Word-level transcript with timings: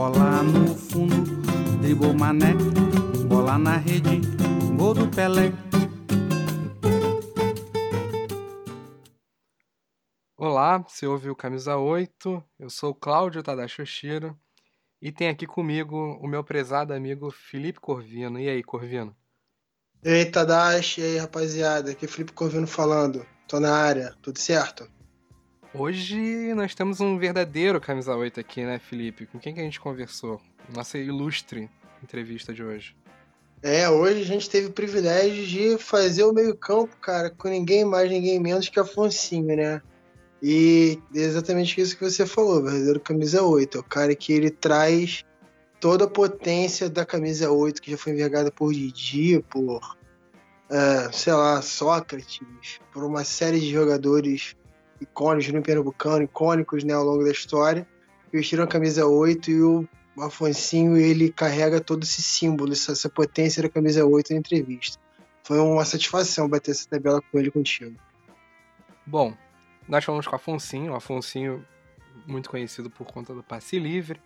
Bola 0.00 0.42
no 0.42 0.74
fundo, 0.74 1.42
dribou 1.82 2.14
mané. 2.14 2.54
Bola 3.28 3.58
na 3.58 3.76
rede, 3.76 4.22
gol 4.74 4.94
do 4.94 5.06
Pelé. 5.10 5.52
Olá, 10.38 10.78
você 10.78 11.06
ouviu 11.06 11.36
Camisa 11.36 11.76
8, 11.76 12.42
eu 12.58 12.70
sou 12.70 12.94
Cláudio 12.94 13.42
Tadashi 13.42 13.82
Oshiro 13.82 14.34
e 15.02 15.12
tem 15.12 15.28
aqui 15.28 15.46
comigo 15.46 16.18
o 16.22 16.26
meu 16.26 16.42
prezado 16.42 16.94
amigo 16.94 17.30
Felipe 17.30 17.78
Corvino. 17.78 18.40
E 18.40 18.48
aí, 18.48 18.62
Corvino? 18.62 19.14
E 20.02 20.08
aí, 20.08 20.24
Tadashi, 20.24 21.02
e 21.02 21.04
aí, 21.04 21.18
rapaziada, 21.18 21.90
aqui 21.90 22.06
é 22.06 22.08
Felipe 22.08 22.32
Corvino 22.32 22.66
falando, 22.66 23.26
tô 23.46 23.60
na 23.60 23.76
área, 23.76 24.16
tudo 24.22 24.38
certo? 24.38 24.90
Hoje 25.72 26.52
nós 26.54 26.74
temos 26.74 27.00
um 27.00 27.16
verdadeiro 27.16 27.80
Camisa 27.80 28.16
8 28.16 28.40
aqui, 28.40 28.64
né, 28.64 28.80
Felipe? 28.80 29.26
Com 29.26 29.38
quem 29.38 29.54
que 29.54 29.60
a 29.60 29.62
gente 29.62 29.78
conversou? 29.78 30.40
Nossa 30.74 30.98
ilustre 30.98 31.70
entrevista 32.02 32.52
de 32.52 32.62
hoje. 32.62 32.96
É, 33.62 33.88
hoje 33.88 34.22
a 34.22 34.24
gente 34.24 34.50
teve 34.50 34.66
o 34.66 34.72
privilégio 34.72 35.46
de 35.46 35.78
fazer 35.78 36.24
o 36.24 36.32
meio-campo, 36.32 36.96
cara, 36.96 37.30
com 37.30 37.48
ninguém 37.48 37.84
mais, 37.84 38.10
ninguém 38.10 38.40
menos 38.40 38.68
que 38.68 38.80
Afonsinho, 38.80 39.54
né? 39.54 39.80
E 40.42 40.98
é 41.14 41.20
exatamente 41.20 41.80
isso 41.80 41.96
que 41.96 42.02
você 42.02 42.26
falou, 42.26 42.62
verdadeiro 42.62 42.98
camisa 42.98 43.42
8. 43.42 43.76
É 43.76 43.80
o 43.80 43.84
cara 43.84 44.14
que 44.16 44.32
ele 44.32 44.50
traz 44.50 45.24
toda 45.78 46.06
a 46.06 46.08
potência 46.08 46.90
da 46.90 47.06
camisa 47.06 47.50
8, 47.50 47.80
que 47.80 47.92
já 47.92 47.96
foi 47.96 48.12
envergada 48.12 48.50
por 48.50 48.72
Didi, 48.72 49.44
por, 49.48 49.96
é, 50.68 51.12
sei 51.12 51.34
lá, 51.34 51.62
Sócrates, 51.62 52.80
por 52.92 53.04
uma 53.04 53.22
série 53.22 53.60
de 53.60 53.70
jogadores 53.70 54.56
icônicos 55.00 55.52
no 55.52 55.62
Pernambucano, 55.62 56.24
icônicos 56.24 56.84
né, 56.84 56.92
ao 56.92 57.04
longo 57.04 57.24
da 57.24 57.30
história, 57.30 57.86
vestiram 58.32 58.64
a 58.64 58.66
camisa 58.66 59.06
8 59.06 59.50
e 59.50 59.62
o 59.62 59.88
Afonsinho 60.18 60.96
ele 60.96 61.30
carrega 61.32 61.80
todo 61.80 62.02
esse 62.02 62.22
símbolo, 62.22 62.72
essa, 62.72 62.92
essa 62.92 63.08
potência 63.08 63.62
da 63.62 63.68
camisa 63.68 64.04
8 64.04 64.32
na 64.32 64.38
entrevista. 64.38 64.98
Foi 65.42 65.58
uma 65.58 65.84
satisfação 65.84 66.48
bater 66.48 66.72
essa 66.72 66.88
tabela 66.88 67.20
com 67.20 67.38
ele 67.38 67.50
contigo. 67.50 67.98
Bom, 69.06 69.34
nós 69.88 70.04
falamos 70.04 70.26
com 70.26 70.32
o 70.32 70.36
Afonsinho, 70.36 70.92
o 70.92 70.94
Afonsinho 70.94 71.64
muito 72.26 72.50
conhecido 72.50 72.90
por 72.90 73.06
conta 73.06 73.34
do 73.34 73.42
passe 73.42 73.78
livre, 73.78 74.20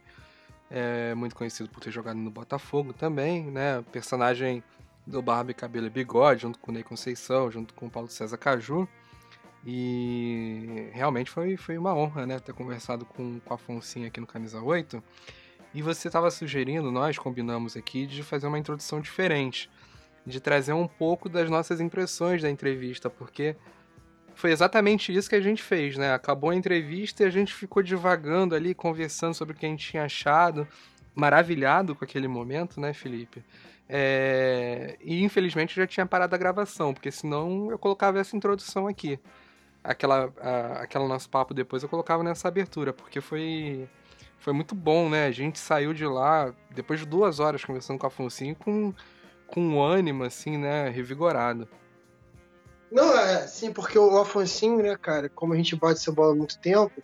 é 0.70 1.14
muito 1.14 1.34
conhecido 1.34 1.68
por 1.68 1.80
ter 1.80 1.90
jogado 1.90 2.16
no 2.16 2.30
Botafogo 2.30 2.92
também, 2.92 3.50
né? 3.50 3.82
Personagem 3.92 4.62
do 5.06 5.22
Barba 5.22 5.52
Cabelo 5.52 5.86
e 5.86 5.90
Bigode, 5.90 6.42
junto 6.42 6.58
com 6.58 6.70
o 6.70 6.74
Ney 6.74 6.82
Conceição, 6.82 7.50
junto 7.50 7.74
com 7.74 7.86
o 7.86 7.90
Paulo 7.90 8.08
César 8.08 8.36
Caju. 8.36 8.88
E 9.66 10.90
realmente 10.92 11.30
foi, 11.30 11.56
foi 11.56 11.78
uma 11.78 11.94
honra, 11.94 12.26
né? 12.26 12.38
Ter 12.38 12.52
conversado 12.52 13.04
com, 13.04 13.40
com 13.40 13.50
o 13.50 13.54
Afonsinho 13.54 14.06
aqui 14.06 14.20
no 14.20 14.26
Camisa 14.26 14.60
8. 14.60 15.02
E 15.72 15.82
você 15.82 16.08
estava 16.08 16.30
sugerindo, 16.30 16.92
nós 16.92 17.18
combinamos 17.18 17.76
aqui, 17.76 18.06
de 18.06 18.22
fazer 18.22 18.46
uma 18.46 18.58
introdução 18.58 19.00
diferente, 19.00 19.68
de 20.24 20.38
trazer 20.38 20.72
um 20.72 20.86
pouco 20.86 21.28
das 21.28 21.50
nossas 21.50 21.80
impressões 21.80 22.42
da 22.42 22.48
entrevista, 22.48 23.10
porque 23.10 23.56
foi 24.34 24.52
exatamente 24.52 25.14
isso 25.14 25.28
que 25.28 25.34
a 25.34 25.40
gente 25.40 25.62
fez, 25.62 25.96
né? 25.96 26.12
Acabou 26.12 26.50
a 26.50 26.54
entrevista 26.54 27.22
e 27.22 27.26
a 27.26 27.30
gente 27.30 27.52
ficou 27.54 27.82
divagando 27.82 28.54
ali, 28.54 28.74
conversando 28.74 29.34
sobre 29.34 29.54
o 29.54 29.58
que 29.58 29.66
a 29.66 29.68
gente 29.68 29.90
tinha 29.90 30.04
achado, 30.04 30.68
maravilhado 31.14 31.94
com 31.94 32.04
aquele 32.04 32.28
momento, 32.28 32.80
né, 32.80 32.92
Felipe? 32.92 33.42
É... 33.88 34.96
E 35.00 35.22
infelizmente 35.22 35.74
já 35.74 35.86
tinha 35.86 36.06
parado 36.06 36.34
a 36.34 36.38
gravação, 36.38 36.92
porque 36.92 37.10
senão 37.10 37.70
eu 37.70 37.78
colocava 37.78 38.18
essa 38.18 38.36
introdução 38.36 38.86
aqui. 38.86 39.18
Aquela, 39.84 40.32
a, 40.40 40.82
aquela 40.82 41.06
nosso 41.06 41.28
papo 41.28 41.54
depois 41.54 41.82
eu 41.82 41.88
colocava 41.88 42.24
nessa 42.24 42.48
abertura, 42.48 42.92
porque 42.92 43.20
foi, 43.20 43.86
foi 44.38 44.52
muito 44.52 44.74
bom, 44.74 45.08
né? 45.10 45.26
A 45.26 45.30
gente 45.30 45.58
saiu 45.58 45.92
de 45.92 46.06
lá, 46.06 46.52
depois 46.70 47.00
de 47.00 47.06
duas 47.06 47.38
horas 47.38 47.64
conversando 47.64 47.98
com 47.98 48.06
a 48.06 48.08
Afonso, 48.08 48.42
com, 48.58 48.94
com 49.46 49.60
um 49.60 49.82
ânimo, 49.82 50.24
assim, 50.24 50.56
né, 50.56 50.88
revigorado. 50.88 51.68
Não, 52.90 53.18
é, 53.18 53.46
sim, 53.46 53.72
porque 53.72 53.98
o 53.98 54.18
Afonsinho, 54.18 54.82
né, 54.82 54.96
cara, 54.96 55.28
como 55.28 55.52
a 55.52 55.56
gente 55.56 55.76
bate 55.76 56.00
essa 56.00 56.12
bola 56.12 56.32
há 56.32 56.36
muito 56.36 56.58
tempo, 56.58 57.02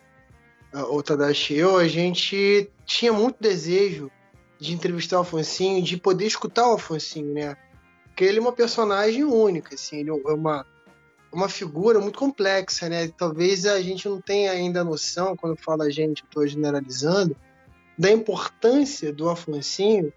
o 0.73 1.03
Tadashi 1.03 1.55
e 1.55 1.59
eu, 1.59 1.77
a 1.77 1.87
gente 1.87 2.71
tinha 2.85 3.11
muito 3.11 3.37
desejo 3.39 4.09
de 4.57 4.73
entrevistar 4.73 5.17
o 5.17 5.21
Afonsinho, 5.21 5.83
de 5.83 5.97
poder 5.97 6.25
escutar 6.25 6.67
o 6.69 6.75
Afonsinho, 6.75 7.33
né? 7.33 7.57
Porque 8.05 8.23
ele 8.23 8.37
é 8.37 8.41
uma 8.41 8.53
personagem 8.53 9.23
única, 9.23 9.75
assim, 9.75 9.99
ele 9.99 10.09
é 10.09 10.13
uma, 10.13 10.65
uma 11.31 11.47
figura 11.47 11.99
muito 11.99 12.19
complexa, 12.19 12.89
né? 12.89 13.07
Talvez 13.09 13.65
a 13.65 13.81
gente 13.81 14.07
não 14.07 14.19
tenha 14.19 14.51
ainda 14.51 14.83
noção, 14.83 15.35
quando 15.35 15.55
fala 15.55 15.85
a 15.85 15.89
gente, 15.89 16.23
estou 16.23 16.45
generalizando, 16.45 17.35
da 17.97 18.11
importância 18.11 19.13
do 19.13 19.29
Afonsinho 19.29 20.11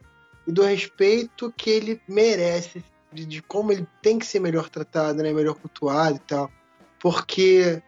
e 0.47 0.53
do 0.53 0.63
respeito 0.63 1.53
que 1.57 1.71
ele 1.71 2.01
merece 2.09 2.85
de, 3.13 3.25
de, 3.25 3.43
como 3.43 3.71
ele 3.71 3.87
tem 4.03 4.19
que 4.19 4.27
ser 4.27 4.41
melhor 4.41 4.69
tratado, 4.69 5.23
né? 5.23 5.33
Melhor 5.33 5.55
cultuado 5.55 6.17
e 6.17 6.21
tal. 6.21 6.51
Porque, 6.99 7.81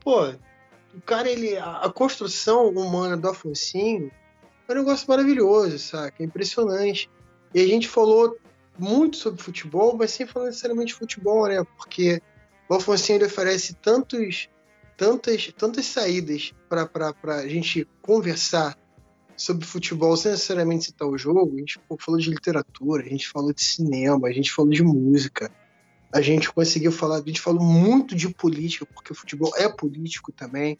pô, 0.00 0.28
o 0.94 1.00
cara, 1.04 1.28
ele. 1.28 1.56
A, 1.56 1.80
a 1.82 1.92
construção 1.92 2.70
humana 2.70 3.16
do 3.16 3.28
Afonsinho 3.28 4.10
é 4.66 4.72
um 4.72 4.76
negócio 4.76 5.06
maravilhoso, 5.08 5.78
saca? 5.78 6.22
É 6.22 6.24
impressionante. 6.24 7.10
E 7.54 7.60
a 7.60 7.66
gente 7.66 7.86
falou 7.86 8.36
muito 8.78 9.16
sobre 9.16 9.42
futebol, 9.42 9.96
mas 9.96 10.10
sem 10.10 10.26
falar 10.26 10.46
necessariamente 10.46 10.88
de 10.88 10.98
futebol, 10.98 11.46
né? 11.46 11.62
Porque 11.76 12.22
o 12.68 12.74
Afonsinho 12.74 13.18
ele 13.18 13.26
oferece 13.26 13.74
tantos, 13.74 14.48
tantas, 14.96 15.52
tantas 15.56 15.86
saídas 15.86 16.52
para 16.68 17.14
a 17.36 17.48
gente 17.48 17.86
conversar 18.02 18.76
sobre 19.36 19.66
futebol 19.66 20.16
sem 20.16 20.32
necessariamente 20.32 20.86
citar 20.86 21.06
o 21.06 21.18
jogo, 21.18 21.54
a 21.54 21.58
gente 21.58 21.78
falou 21.98 22.18
de 22.18 22.30
literatura, 22.30 23.04
a 23.04 23.08
gente 23.08 23.28
falou 23.28 23.52
de 23.52 23.62
cinema, 23.62 24.28
a 24.28 24.32
gente 24.32 24.50
falou 24.50 24.70
de 24.70 24.82
música, 24.82 25.52
a 26.12 26.20
gente 26.20 26.50
conseguiu 26.50 26.90
falar, 26.90 27.16
a 27.16 27.22
gente 27.22 27.40
falou 27.40 27.62
muito 27.62 28.16
de 28.16 28.28
política, 28.30 28.86
porque 28.86 29.12
o 29.12 29.14
futebol 29.14 29.52
é 29.56 29.68
político 29.68 30.32
também. 30.32 30.78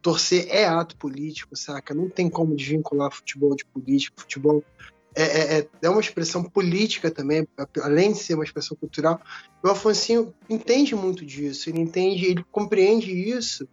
Torcer 0.00 0.46
é 0.48 0.64
ato 0.64 0.96
político, 0.96 1.56
saca? 1.56 1.92
Não 1.92 2.08
tem 2.08 2.30
como 2.30 2.56
desvincular 2.56 3.10
futebol 3.10 3.54
de 3.54 3.64
política. 3.66 4.14
Futebol 4.18 4.64
é, 5.14 5.22
é, 5.22 5.58
é, 5.58 5.68
é 5.82 5.88
uma 5.88 6.00
expressão 6.00 6.44
política 6.44 7.10
também, 7.10 7.46
além 7.82 8.12
de 8.12 8.18
ser 8.18 8.34
uma 8.34 8.44
expressão 8.44 8.76
cultural. 8.76 9.20
O 9.62 9.68
Afonso 9.68 10.32
entende 10.48 10.94
muito 10.94 11.24
disso, 11.24 11.68
ele 11.68 11.80
entende, 11.80 12.26
ele 12.26 12.44
compreende 12.50 13.10
isso 13.10 13.68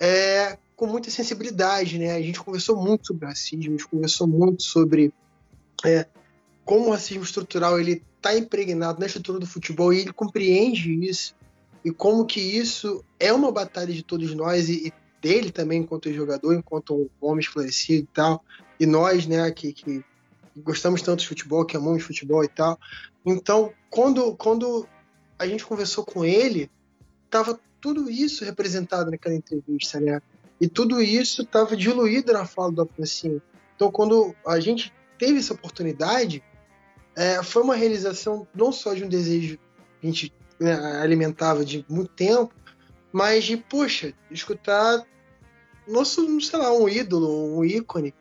é, 0.00 0.58
com 0.74 0.86
muita 0.86 1.10
sensibilidade, 1.10 1.98
né? 1.98 2.12
A 2.12 2.22
gente 2.22 2.40
conversou 2.40 2.76
muito 2.76 3.06
sobre 3.06 3.26
racismo, 3.26 3.74
a 3.74 3.76
gente 3.76 3.88
conversou 3.88 4.26
muito 4.26 4.62
sobre 4.62 5.12
é, 5.84 6.06
como 6.64 6.88
o 6.88 6.90
racismo 6.90 7.22
estrutural 7.22 7.78
ele 7.78 8.02
está 8.16 8.36
impregnado 8.36 8.98
na 9.00 9.06
estrutura 9.06 9.38
do 9.38 9.46
futebol 9.46 9.92
e 9.92 10.00
ele 10.00 10.12
compreende 10.12 10.92
isso 11.06 11.34
e 11.84 11.90
como 11.90 12.26
que 12.26 12.40
isso 12.40 13.04
é 13.18 13.32
uma 13.32 13.50
batalha 13.50 13.92
de 13.92 14.02
todos 14.02 14.34
nós 14.34 14.68
e, 14.68 14.88
e 14.88 14.92
dele 15.20 15.50
também 15.50 15.80
enquanto 15.80 16.12
jogador, 16.12 16.54
enquanto 16.54 16.94
um 16.94 17.08
homem 17.20 17.40
esclarecido 17.40 18.04
e 18.04 18.14
tal, 18.14 18.44
e 18.78 18.86
nós, 18.86 19.26
né, 19.26 19.50
que, 19.50 19.72
que 19.72 20.02
gostamos 20.56 21.02
tanto 21.02 21.20
de 21.20 21.28
futebol, 21.28 21.64
que 21.64 21.76
amamos 21.76 22.02
futebol 22.02 22.44
e 22.44 22.48
tal. 22.48 22.78
Então, 23.24 23.72
quando, 23.88 24.34
quando 24.36 24.86
a 25.38 25.46
gente 25.46 25.64
conversou 25.64 26.04
com 26.04 26.24
ele, 26.24 26.70
tava 27.28 27.58
tudo 27.80 28.10
isso 28.10 28.44
representado 28.44 29.10
naquela 29.10 29.34
entrevista, 29.34 30.00
né? 30.00 30.20
E 30.60 30.68
tudo 30.68 31.00
isso 31.00 31.42
estava 31.42 31.76
diluído 31.76 32.32
na 32.32 32.44
fala 32.44 32.70
do 32.70 32.82
Afonso. 32.82 33.40
Então, 33.74 33.90
quando 33.90 34.34
a 34.46 34.60
gente 34.60 34.92
teve 35.18 35.38
essa 35.38 35.54
oportunidade, 35.54 36.42
é, 37.16 37.42
foi 37.42 37.62
uma 37.62 37.74
realização 37.74 38.46
não 38.54 38.70
só 38.70 38.92
de 38.92 39.04
um 39.04 39.08
desejo 39.08 39.58
que 40.00 40.06
a 40.06 40.10
gente 40.10 40.34
né, 40.58 40.74
alimentava 41.00 41.64
de 41.64 41.84
muito 41.88 42.12
tempo, 42.12 42.52
mas 43.10 43.44
de, 43.44 43.56
poxa, 43.56 44.12
escutar 44.30 45.04
nosso, 45.88 46.40
sei 46.40 46.58
lá, 46.58 46.72
um 46.72 46.88
ídolo, 46.88 47.58
um 47.58 47.64
ícone, 47.64 48.14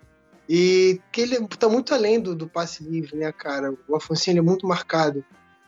e 0.49 0.99
que 1.11 1.21
ele 1.21 1.35
está 1.35 1.69
muito 1.69 1.93
além 1.93 2.19
do, 2.19 2.35
do, 2.35 2.47
passe 2.47 2.83
livre, 2.83 3.15
né, 3.15 3.31
cara? 3.31 3.71
O 3.87 3.95
Afonso 3.95 4.29
é 4.31 4.41
muito 4.41 4.67
marcado 4.67 5.23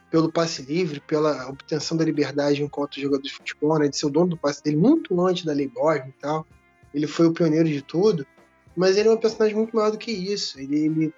pelo 0.10 0.32
passe 0.32 0.64
livre, 0.64 1.00
pela 1.00 1.48
obtenção 1.48 1.96
da 1.96 2.04
liberdade 2.04 2.64
enquanto 2.64 3.00
jogador 3.00 3.22
de 3.22 3.32
futebol, 3.32 3.78
né, 3.80 3.88
de 3.88 3.96
ser 3.96 4.08
o 4.08 4.10
dono 4.10 4.32
do 4.32 4.38
passe 4.38 4.62
dele 4.62 4.76
muito 4.76 5.22
antes 5.22 5.46
da 5.46 5.54
Lei 5.54 5.68
Borges 5.68 6.10
e 6.10 6.20
tal 6.20 6.46
ele 6.94 7.08
foi 7.08 7.28
o 7.28 7.34
pioneiro 7.34 7.68
de 7.68 7.82
tudo, 7.82 8.26
mas 8.76 8.98
ele 8.98 9.10
é 9.10 9.12
um 9.12 9.18
personagem 9.18 9.56
muito 9.56 9.76
maior 9.76 9.92
do 9.92 9.98
que 9.98 10.12
isso. 10.12 10.60
Ele, 10.60 10.86
ele 10.86 11.14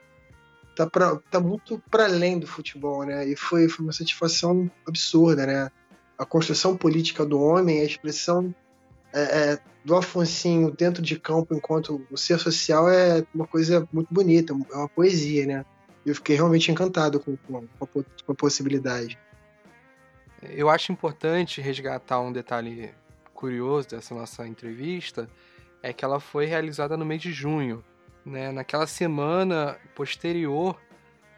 tá, 0.75 0.87
pra, 0.87 1.15
tá 1.31 1.39
muito 1.39 1.81
para 1.89 2.05
além 2.05 2.39
do 2.39 2.47
futebol, 2.47 3.03
né? 3.03 3.27
E 3.27 3.35
foi, 3.35 3.67
foi 3.67 3.85
uma 3.85 3.93
satisfação 3.93 4.69
absurda, 4.87 5.45
né? 5.45 5.71
A 6.17 6.25
construção 6.25 6.77
política 6.77 7.25
do 7.25 7.41
homem, 7.41 7.81
a 7.81 7.85
expressão 7.85 8.53
é, 9.13 9.21
é, 9.21 9.59
do 9.85 9.95
Afonsinho 9.95 10.71
dentro 10.71 11.01
de 11.01 11.19
campo 11.19 11.53
enquanto 11.53 12.05
o 12.09 12.17
ser 12.17 12.39
social 12.39 12.89
é 12.89 13.23
uma 13.33 13.45
coisa 13.45 13.87
muito 13.93 14.11
bonita, 14.11 14.53
é 14.71 14.75
uma 14.75 14.89
poesia, 14.89 15.45
né? 15.45 15.65
Eu 16.05 16.15
fiquei 16.15 16.35
realmente 16.35 16.71
encantado 16.71 17.19
com, 17.19 17.37
com, 17.37 17.57
a, 17.57 17.87
com 17.87 18.31
a 18.31 18.35
possibilidade. 18.35 19.17
Eu 20.41 20.69
acho 20.69 20.91
importante 20.91 21.61
resgatar 21.61 22.19
um 22.19 22.33
detalhe 22.33 22.91
curioso 23.33 23.89
dessa 23.89 24.13
nossa 24.13 24.47
entrevista, 24.47 25.29
é 25.81 25.93
que 25.93 26.03
ela 26.03 26.19
foi 26.19 26.45
realizada 26.45 26.97
no 26.97 27.05
mês 27.05 27.21
de 27.21 27.31
junho, 27.31 27.83
né? 28.25 28.51
Naquela 28.51 28.87
semana 28.87 29.77
posterior 29.95 30.79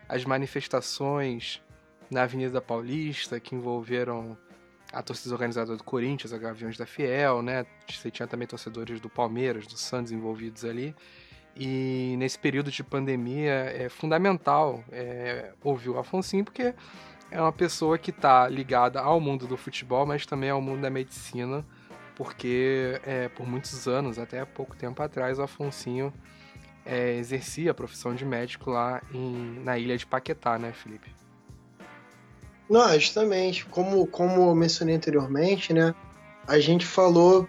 às 0.07 0.23
manifestações 0.23 1.61
na 2.09 2.23
Avenida 2.23 2.61
Paulista, 2.61 3.39
que 3.39 3.55
envolveram 3.55 4.37
a 4.91 5.01
torcida 5.01 5.33
organizada 5.33 5.75
do 5.75 5.83
Corinthians, 5.83 6.31
a 6.33 6.37
Gaviões 6.37 6.77
da 6.77 6.85
Fiel, 6.85 7.41
né? 7.41 7.65
Você 7.89 8.09
tinha 8.09 8.27
também 8.27 8.47
torcedores 8.47 8.99
do 8.99 9.09
Palmeiras, 9.09 9.67
do 9.67 9.77
Santos 9.77 10.11
envolvidos 10.11 10.63
ali. 10.63 10.95
E 11.55 12.15
nesse 12.17 12.37
período 12.37 12.69
de 12.69 12.83
pandemia 12.83 13.53
é 13.53 13.87
fundamental 13.87 14.83
é, 14.91 15.53
ouvir 15.63 15.89
o 15.89 15.97
Afonso, 15.97 16.43
porque 16.43 16.73
é 17.31 17.41
uma 17.41 17.51
pessoa 17.51 17.97
que 17.97 18.11
está 18.11 18.47
ligada 18.47 18.99
ao 18.99 19.19
mundo 19.21 19.47
do 19.47 19.55
futebol, 19.55 20.05
mas 20.05 20.25
também 20.25 20.49
ao 20.49 20.61
mundo 20.61 20.81
da 20.81 20.89
medicina, 20.89 21.65
porque 22.15 22.99
é, 23.05 23.29
por 23.29 23.47
muitos 23.47 23.87
anos, 23.87 24.19
até 24.19 24.43
pouco 24.43 24.75
tempo 24.75 25.01
atrás, 25.01 25.39
o 25.39 25.43
Afonsinho 25.43 26.13
é, 26.85 27.15
exercia 27.15 27.71
a 27.71 27.73
profissão 27.73 28.13
de 28.13 28.25
médico 28.25 28.69
lá 28.69 29.01
em, 29.13 29.59
na 29.63 29.77
ilha 29.77 29.97
de 29.97 30.05
Paquetá, 30.05 30.59
né, 30.59 30.71
Felipe? 30.71 31.09
Não, 32.69 32.99
justamente. 32.99 33.65
Como, 33.65 34.05
como 34.07 34.49
eu 34.49 34.55
mencionei 34.55 34.95
anteriormente, 34.95 35.73
né, 35.73 35.93
a 36.47 36.59
gente 36.59 36.85
falou 36.85 37.47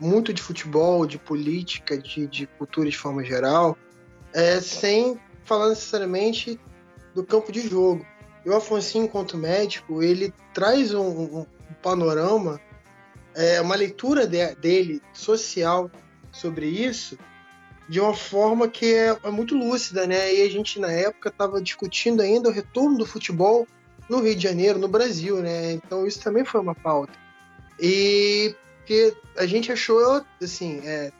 muito 0.00 0.32
de 0.32 0.42
futebol, 0.42 1.06
de 1.06 1.18
política, 1.18 1.96
de, 1.96 2.26
de 2.26 2.46
cultura 2.46 2.88
de 2.88 2.96
forma 2.96 3.24
geral, 3.24 3.76
é, 4.32 4.60
sem 4.60 5.18
falar 5.44 5.70
necessariamente 5.70 6.60
do 7.14 7.24
campo 7.24 7.50
de 7.50 7.66
jogo. 7.66 8.04
E 8.44 8.50
o 8.50 8.56
Afonso, 8.56 8.98
enquanto 8.98 9.36
médico, 9.36 10.02
ele 10.02 10.32
traz 10.52 10.92
um, 10.94 11.40
um, 11.40 11.46
panorama, 11.82 12.60
é, 13.34 13.60
uma 13.60 13.74
leitura 13.74 14.26
de, 14.26 14.54
dele 14.56 15.00
social 15.12 15.90
sobre 16.32 16.66
isso, 16.66 17.18
de 17.88 18.00
uma 18.00 18.14
forma 18.14 18.68
que 18.68 18.94
é, 18.94 19.16
é 19.22 19.30
muito 19.30 19.56
lúcida, 19.56 20.06
né? 20.06 20.34
E 20.34 20.42
a 20.42 20.50
gente 20.50 20.80
na 20.80 20.90
época 20.90 21.28
estava 21.28 21.60
discutindo 21.62 22.20
ainda 22.20 22.48
o 22.48 22.52
retorno 22.52 22.98
do 22.98 23.06
futebol 23.06 23.66
no 24.08 24.20
Rio 24.20 24.34
de 24.36 24.42
Janeiro, 24.42 24.78
no 24.78 24.88
Brasil, 24.88 25.42
né? 25.42 25.72
Então 25.72 26.06
isso 26.06 26.20
também 26.20 26.44
foi 26.44 26.60
uma 26.60 26.74
pauta. 26.74 27.12
E 27.80 28.54
que 28.84 29.14
a 29.36 29.46
gente 29.46 29.72
achou, 29.72 30.24
assim, 30.40 30.80
é, 30.84 31.12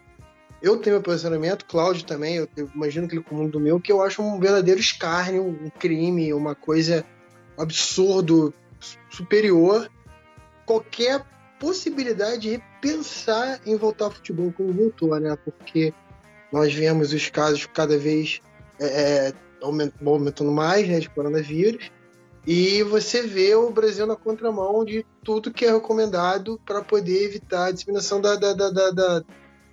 eu 0.63 0.77
tenho 0.79 0.97
meu 0.97 1.03
posicionamento, 1.03 1.67
Cláudio 1.67 2.05
também, 2.05 2.37
eu, 2.37 2.49
eu 2.57 2.71
imagino 2.75 3.09
que 3.09 3.17
ele 3.17 3.23
comum 3.23 3.49
do 3.49 3.61
meu, 3.61 3.81
que 3.81 3.93
eu 3.93 4.03
acho 4.03 4.23
um 4.23 4.39
verdadeiro 4.39 4.81
escárnio, 4.81 5.45
um 5.45 5.69
crime, 5.69 6.33
uma 6.33 6.55
coisa 6.55 7.05
absurdo, 7.59 8.55
superior, 9.11 9.91
qualquer 10.65 11.25
possibilidade 11.59 12.43
de 12.43 12.51
repensar 12.51 13.61
em 13.67 13.77
voltar 13.77 14.07
ao 14.07 14.11
futebol 14.11 14.53
como 14.53 14.73
voltou, 14.73 15.19
né? 15.19 15.37
Porque 15.45 15.93
nós 16.53 16.73
vemos 16.73 17.13
os 17.13 17.29
casos 17.31 17.67
cada 17.67 17.99
vez 17.99 18.41
é, 18.79 18.87
é 19.29 19.33
aumentando 20.05 20.53
mais, 20.53 20.87
né, 20.87 21.01
de 21.01 21.09
coronavírus, 21.09 21.91
e 22.47 22.83
você 22.85 23.23
vê 23.23 23.57
o 23.57 23.71
Brasil 23.71 24.07
na 24.07 24.15
contramão 24.15 24.85
de 24.85 25.05
tudo 25.25 25.53
que 25.53 25.65
é 25.65 25.73
recomendado 25.73 26.61
para 26.65 26.81
poder 26.81 27.25
evitar 27.25 27.67
a 27.67 27.71
disseminação 27.73 28.21
da, 28.21 28.37
da, 28.37 28.53
da, 28.53 28.91
da, 28.91 29.25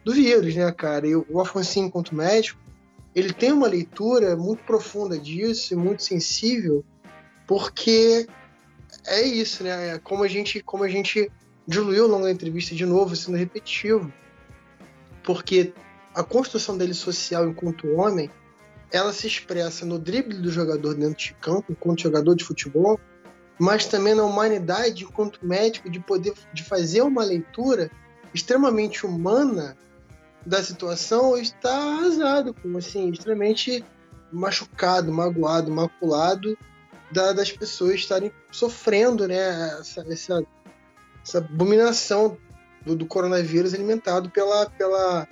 do 0.04 0.12
vírus, 0.12 0.56
né, 0.56 0.72
cara? 0.72 1.08
E 1.08 1.16
o 1.16 1.40
Afonso, 1.40 1.80
enquanto 1.80 2.16
médico, 2.16 2.60
ele 3.14 3.32
tem 3.32 3.52
uma 3.52 3.68
leitura 3.68 4.36
muito 4.36 4.64
profunda 4.64 5.20
disso, 5.20 5.78
muito 5.78 6.02
sensível, 6.02 6.84
porque 7.46 8.28
é 9.06 9.22
isso, 9.22 9.64
né? 9.64 9.90
É 9.90 10.00
como 10.00 10.24
a 10.24 10.28
gente, 10.28 10.60
como 10.62 10.84
a 10.84 10.90
gente 10.90 11.32
diluiu 11.68 12.06
ao 12.06 12.10
longo 12.10 12.24
da 12.24 12.32
entrevista 12.32 12.74
de 12.74 12.88
novo, 12.88 13.16
sendo 13.16 13.38
repetitivo, 13.38 14.12
porque 15.24 15.74
a 16.16 16.24
construção 16.24 16.76
dele 16.76 16.96
social 16.96 17.48
enquanto 17.48 17.88
homem 17.96 18.32
ela 18.94 19.12
se 19.12 19.26
expressa 19.26 19.86
no 19.88 19.98
drible 19.98 20.38
do 20.38 20.52
jogador 20.52 20.94
dentro 20.94 21.18
de 21.18 21.34
campo, 21.42 21.72
enquanto 21.72 22.04
jogador 22.04 22.36
de 22.36 22.44
futebol, 22.44 23.00
mas 23.60 23.88
também 23.88 24.14
na 24.14 24.24
humanidade 24.24 25.04
enquanto 25.04 25.46
médico 25.46 25.90
de 25.90 26.00
poder 26.00 26.34
de 26.54 26.64
fazer 26.64 27.02
uma 27.02 27.24
leitura 27.24 27.90
extremamente 28.34 29.04
humana 29.04 29.76
da 30.46 30.62
situação 30.62 31.36
está 31.38 31.74
arrasado, 31.74 32.54
como 32.54 32.78
assim, 32.78 33.10
extremamente 33.10 33.84
machucado, 34.32 35.12
magoado, 35.12 35.72
maculado 35.72 36.58
da, 37.12 37.32
das 37.34 37.52
pessoas 37.52 37.96
estarem 37.96 38.32
sofrendo, 38.52 39.28
né, 39.28 39.80
essa, 39.80 40.06
essa, 40.08 40.44
essa 41.24 41.38
abominação 41.40 42.38
do, 42.86 42.96
do 42.96 43.06
coronavírus 43.06 43.74
alimentado 43.74 44.30
pela, 44.30 44.70
pela 44.70 45.28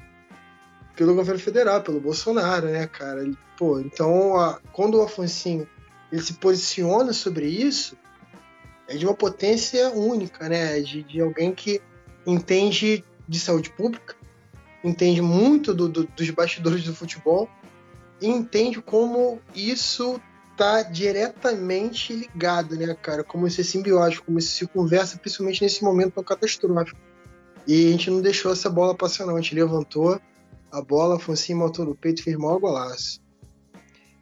pelo 0.96 1.16
governo 1.16 1.40
federal, 1.40 1.82
pelo 1.82 2.00
Bolsonaro, 2.00 2.68
né, 2.68 2.88
cara? 2.88 3.30
Pô, 3.58 3.80
então, 3.80 4.36
a, 4.38 4.60
quando 4.72 4.98
o 4.98 5.04
Afonso 5.04 5.68
ele 6.12 6.22
se 6.22 6.34
posiciona 6.34 7.14
sobre 7.14 7.48
isso, 7.48 7.98
é 8.88 8.96
de 8.96 9.06
uma 9.06 9.14
potência 9.14 9.90
única, 9.92 10.50
né? 10.50 10.80
De, 10.82 11.04
de 11.04 11.22
alguém 11.22 11.54
que 11.54 11.82
entende 12.26 13.04
de 13.28 13.40
saúde 13.40 13.70
pública, 13.72 14.16
entende 14.84 15.22
muito 15.22 15.74
do, 15.74 15.88
do, 15.88 16.04
dos 16.06 16.30
bastidores 16.32 16.84
do 16.84 16.94
futebol 16.94 17.50
e 18.22 18.28
entende 18.28 18.82
como 18.82 19.40
isso 19.56 20.20
tá 20.58 20.84
diretamente 20.84 22.14
ligado, 22.14 22.76
né, 22.76 22.94
cara? 23.02 23.24
Como 23.24 23.48
isso 23.48 23.62
é 23.62 23.64
simbiótico, 23.64 24.26
como 24.26 24.38
isso 24.38 24.52
se 24.52 24.68
conversa, 24.68 25.18
principalmente 25.18 25.64
nesse 25.64 25.84
momento 25.84 26.14
tão 26.14 26.24
catastrófico. 26.24 27.00
E 27.66 27.88
a 27.88 27.92
gente 27.92 28.10
não 28.10 28.22
deixou 28.22 28.52
essa 28.52 28.70
bola 28.70 28.94
passar, 28.94 29.26
não. 29.26 29.36
A 29.36 29.42
gente 29.42 29.56
levantou 29.56 30.20
a 30.72 30.82
bola, 30.82 31.20
Foncinho 31.20 31.60
matou 31.60 31.86
no 31.86 31.96
peito 31.96 32.24
fez 32.24 32.38
maior 32.38 32.60
golaço. 32.60 33.20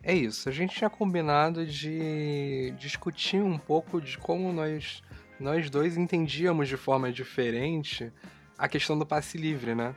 É 0.01 0.13
isso, 0.13 0.48
a 0.50 0.51
gente 0.51 0.75
tinha 0.75 0.89
combinado 0.89 1.65
de 1.65 2.74
discutir 2.79 3.41
um 3.41 3.58
pouco 3.58 4.01
de 4.01 4.18
como 4.18 4.51
nós, 4.51 5.03
nós 5.39 5.70
dois 5.70 5.98
entendíamos 5.98 6.68
de 6.68 6.77
forma 6.77 7.12
diferente 7.12 8.12
a 8.58 8.68
questão 8.68 8.98
do 8.98 9.06
passe 9.06 9.38
livre, 9.38 9.75
né? 9.75 9.94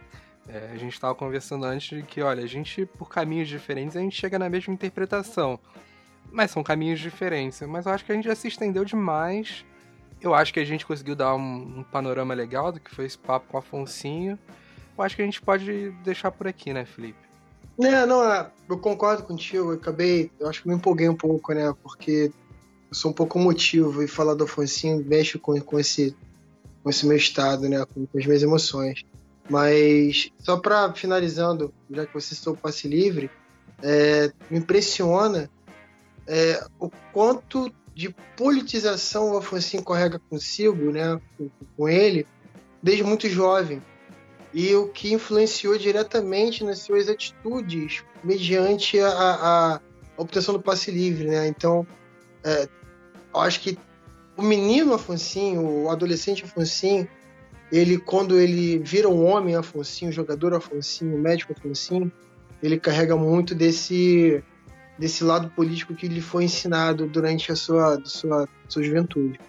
É, 0.49 0.71
a 0.73 0.77
gente 0.77 0.93
estava 0.93 1.15
conversando 1.15 1.65
antes 1.65 1.97
de 1.97 2.03
que, 2.03 2.21
olha, 2.21 2.43
a 2.43 2.47
gente, 2.47 2.85
por 2.85 3.09
caminhos 3.09 3.49
diferentes, 3.49 3.97
a 3.97 4.01
gente 4.01 4.17
chega 4.17 4.39
na 4.39 4.49
mesma 4.49 4.75
interpretação. 4.75 5.59
Mas 6.31 6.51
são 6.51 6.65
caminhos 6.65 6.99
diferentes. 6.99 7.61
Mas 7.63 7.87
eu 7.87 7.93
acho 7.93 8.05
que 8.05 8.11
a 8.11 8.15
gente 8.15 8.25
já 8.25 8.35
se 8.35 8.49
estendeu 8.49 8.85
demais. 8.85 9.65
Eu 10.21 10.35
acho 10.35 10.53
que 10.53 10.59
a 10.59 10.65
gente 10.65 10.85
conseguiu 10.85 11.15
dar 11.15 11.35
um, 11.37 11.79
um 11.79 11.85
panorama 11.85 12.35
legal 12.35 12.73
do 12.73 12.81
que 12.81 12.93
foi 12.93 13.07
esse 13.07 13.19
papo 13.19 13.47
com 13.49 13.57
o 13.57 13.61
Afonsinho 13.61 14.39
eu 14.97 15.05
acho 15.05 15.17
que 15.17 15.23
a 15.23 15.25
gente 15.25 15.41
pode 15.41 15.91
deixar 16.05 16.31
por 16.31 16.47
aqui, 16.47 16.73
né, 16.73 16.85
Felipe? 16.85 17.19
É, 17.81 18.05
não, 18.05 18.23
é, 18.25 18.51
eu 18.69 18.79
concordo 18.79 19.23
contigo, 19.23 19.73
eu 19.73 19.77
acabei, 19.77 20.31
eu 20.39 20.49
acho 20.49 20.63
que 20.63 20.69
me 20.69 20.75
empolguei 20.75 21.09
um 21.09 21.17
pouco, 21.17 21.53
né, 21.55 21.75
porque 21.83 22.31
eu 22.91 22.95
sou 22.95 23.11
um 23.11 23.15
pouco 23.15 23.39
motivo 23.39 24.03
e 24.03 24.09
falar 24.09 24.35
do 24.35 24.45
Afonso 24.45 25.03
mexe 25.05 25.39
com, 25.39 25.59
com, 25.61 25.79
esse, 25.79 26.15
com 26.83 26.91
esse 26.91 27.07
meu 27.07 27.17
estado, 27.17 27.69
né, 27.69 27.85
com, 27.87 28.07
com 28.07 28.19
as 28.19 28.27
minhas 28.27 28.43
emoções. 28.43 29.05
Mas, 29.49 30.31
só 30.39 30.59
para 30.59 30.93
finalizando, 30.93 31.73
já 31.91 32.07
que 32.07 32.15
você 32.15 32.35
citou 32.35 32.53
o 32.53 32.57
passe 32.57 32.87
livre, 32.87 33.31
é, 33.83 34.31
me 34.51 34.59
impressiona 34.59 35.51
é, 36.27 36.65
o 36.79 36.91
quanto 37.13 37.73
de 37.95 38.15
politização 38.37 39.33
o 39.33 39.37
Afonso 39.39 39.83
carrega 39.83 40.21
consigo, 40.31 40.93
né, 40.93 41.21
com 41.77 41.89
ele, 41.89 42.27
desde 42.83 43.03
muito 43.03 43.29
jovem 43.29 43.83
e 44.53 44.75
o 44.75 44.89
que 44.89 45.13
influenciou 45.13 45.79
diretamente 45.79 46.63
nas 46.63 46.81
suas 46.81 47.09
atitudes 47.09 48.05
mediante 48.23 49.01
a, 49.01 49.09
a, 49.09 49.81
obtenção 50.17 50.55
do 50.55 50.61
passe 50.61 50.91
livre, 50.91 51.29
né? 51.29 51.49
Então, 51.49 51.87
é, 52.45 52.69
eu 53.35 53.41
acho 53.41 53.61
que 53.61 53.79
o 54.37 54.43
menino 54.43 54.93
Afonsinho, 54.93 55.85
o 55.85 55.91
adolescente 55.91 56.45
Afonsinho, 56.45 57.09
ele 57.71 57.99
quando 57.99 58.39
ele 58.39 58.79
vira 58.79 59.09
um 59.09 59.25
homem 59.25 59.57
Afonsinho, 59.57 60.13
jogador 60.13 60.55
Afonsinho, 60.55 61.19
médico 61.19 61.53
Afonsinho, 61.53 62.13
ele 62.63 62.79
carrega 62.79 63.17
muito 63.17 63.55
desse 63.55 64.43
desse 64.99 65.25
lado 65.25 65.51
político 65.51 65.95
que 65.95 66.07
lhe 66.07 66.21
foi 66.21 66.45
ensinado 66.45 67.07
durante 67.07 67.51
a 67.51 67.57
sua, 67.57 68.01
sua, 68.05 68.47
sua 68.69 68.83
juventude. 68.83 69.41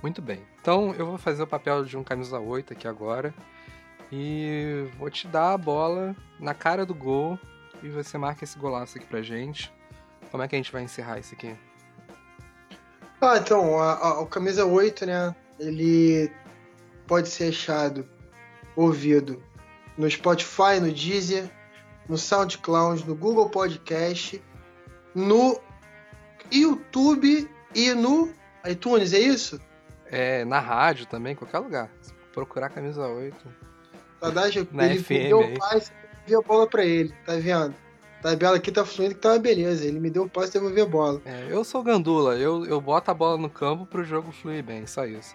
Muito 0.00 0.22
bem. 0.22 0.40
Então 0.60 0.94
eu 0.96 1.04
vou 1.04 1.18
fazer 1.18 1.42
o 1.42 1.46
papel 1.46 1.84
de 1.84 1.96
um 1.96 2.04
camisa 2.04 2.38
8 2.38 2.72
aqui 2.72 2.86
agora 2.86 3.34
e 4.16 4.86
vou 4.96 5.10
te 5.10 5.26
dar 5.26 5.54
a 5.54 5.58
bola 5.58 6.14
na 6.38 6.54
cara 6.54 6.86
do 6.86 6.94
gol 6.94 7.36
e 7.82 7.88
você 7.88 8.16
marca 8.16 8.44
esse 8.44 8.56
golaço 8.56 8.96
aqui 8.96 9.06
pra 9.06 9.22
gente. 9.22 9.72
Como 10.30 10.40
é 10.40 10.46
que 10.46 10.54
a 10.54 10.58
gente 10.58 10.70
vai 10.70 10.84
encerrar 10.84 11.18
isso 11.18 11.34
aqui? 11.34 11.56
Ah, 13.20 13.38
então, 13.38 13.80
a, 13.80 13.94
a, 13.94 14.20
o 14.20 14.26
camisa 14.26 14.64
8, 14.64 15.04
né? 15.06 15.34
Ele 15.58 16.30
pode 17.08 17.28
ser 17.28 17.48
achado, 17.48 18.08
ouvido 18.76 19.42
no 19.98 20.08
Spotify, 20.08 20.78
no 20.80 20.92
Deezer, 20.92 21.50
no 22.08 22.16
SoundCloud, 22.16 23.06
no 23.08 23.16
Google 23.16 23.50
Podcast, 23.50 24.40
no 25.12 25.60
YouTube 26.52 27.50
e 27.74 27.94
no 27.94 28.32
iTunes, 28.64 29.12
é 29.12 29.18
isso? 29.18 29.60
É, 30.06 30.44
na 30.44 30.60
rádio 30.60 31.06
também, 31.06 31.34
qualquer 31.34 31.58
lugar. 31.58 31.90
Procurar 32.32 32.68
camisa 32.68 33.06
8. 33.06 33.73
Tadashi, 34.24 34.68
na 34.72 34.86
ele 34.86 35.02
FM 35.02 35.10
me 35.10 35.28
deu 35.28 35.40
o 35.40 35.58
passe, 35.58 35.90
devolvi 36.26 36.44
a 36.44 36.48
bola 36.48 36.66
pra 36.66 36.84
ele, 36.84 37.14
tá 37.24 37.36
vendo? 37.36 37.74
A 38.20 38.22
tabela 38.22 38.56
aqui 38.56 38.72
tá 38.72 38.84
fluindo 38.84 39.14
que 39.14 39.20
tá 39.20 39.32
uma 39.32 39.38
beleza. 39.38 39.84
Ele 39.84 40.00
me 40.00 40.08
deu 40.08 40.22
o 40.24 40.28
passe 40.28 40.50
e 40.50 40.52
devolvi 40.52 40.80
a 40.80 40.86
bola. 40.86 41.20
É, 41.26 41.46
eu 41.50 41.62
sou 41.62 41.82
gandula, 41.82 42.36
eu, 42.36 42.64
eu 42.64 42.80
boto 42.80 43.10
a 43.10 43.14
bola 43.14 43.36
no 43.36 43.50
campo 43.50 43.84
pro 43.84 44.02
jogo 44.02 44.32
fluir 44.32 44.64
bem, 44.64 44.86
só 44.86 45.04
isso. 45.04 45.34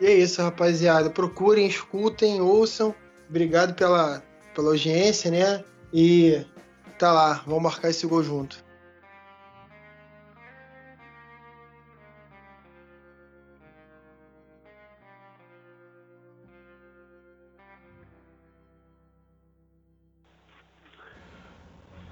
E 0.00 0.06
é 0.06 0.14
isso, 0.14 0.40
rapaziada. 0.40 1.10
Procurem, 1.10 1.66
escutem, 1.66 2.40
ouçam. 2.40 2.94
Obrigado 3.28 3.74
pela, 3.74 4.22
pela 4.54 4.70
audiência, 4.70 5.30
né? 5.30 5.64
E 5.92 6.44
tá 6.98 7.12
lá, 7.12 7.42
vamos 7.46 7.62
marcar 7.62 7.90
esse 7.90 8.06
gol 8.06 8.22
junto. 8.22 8.61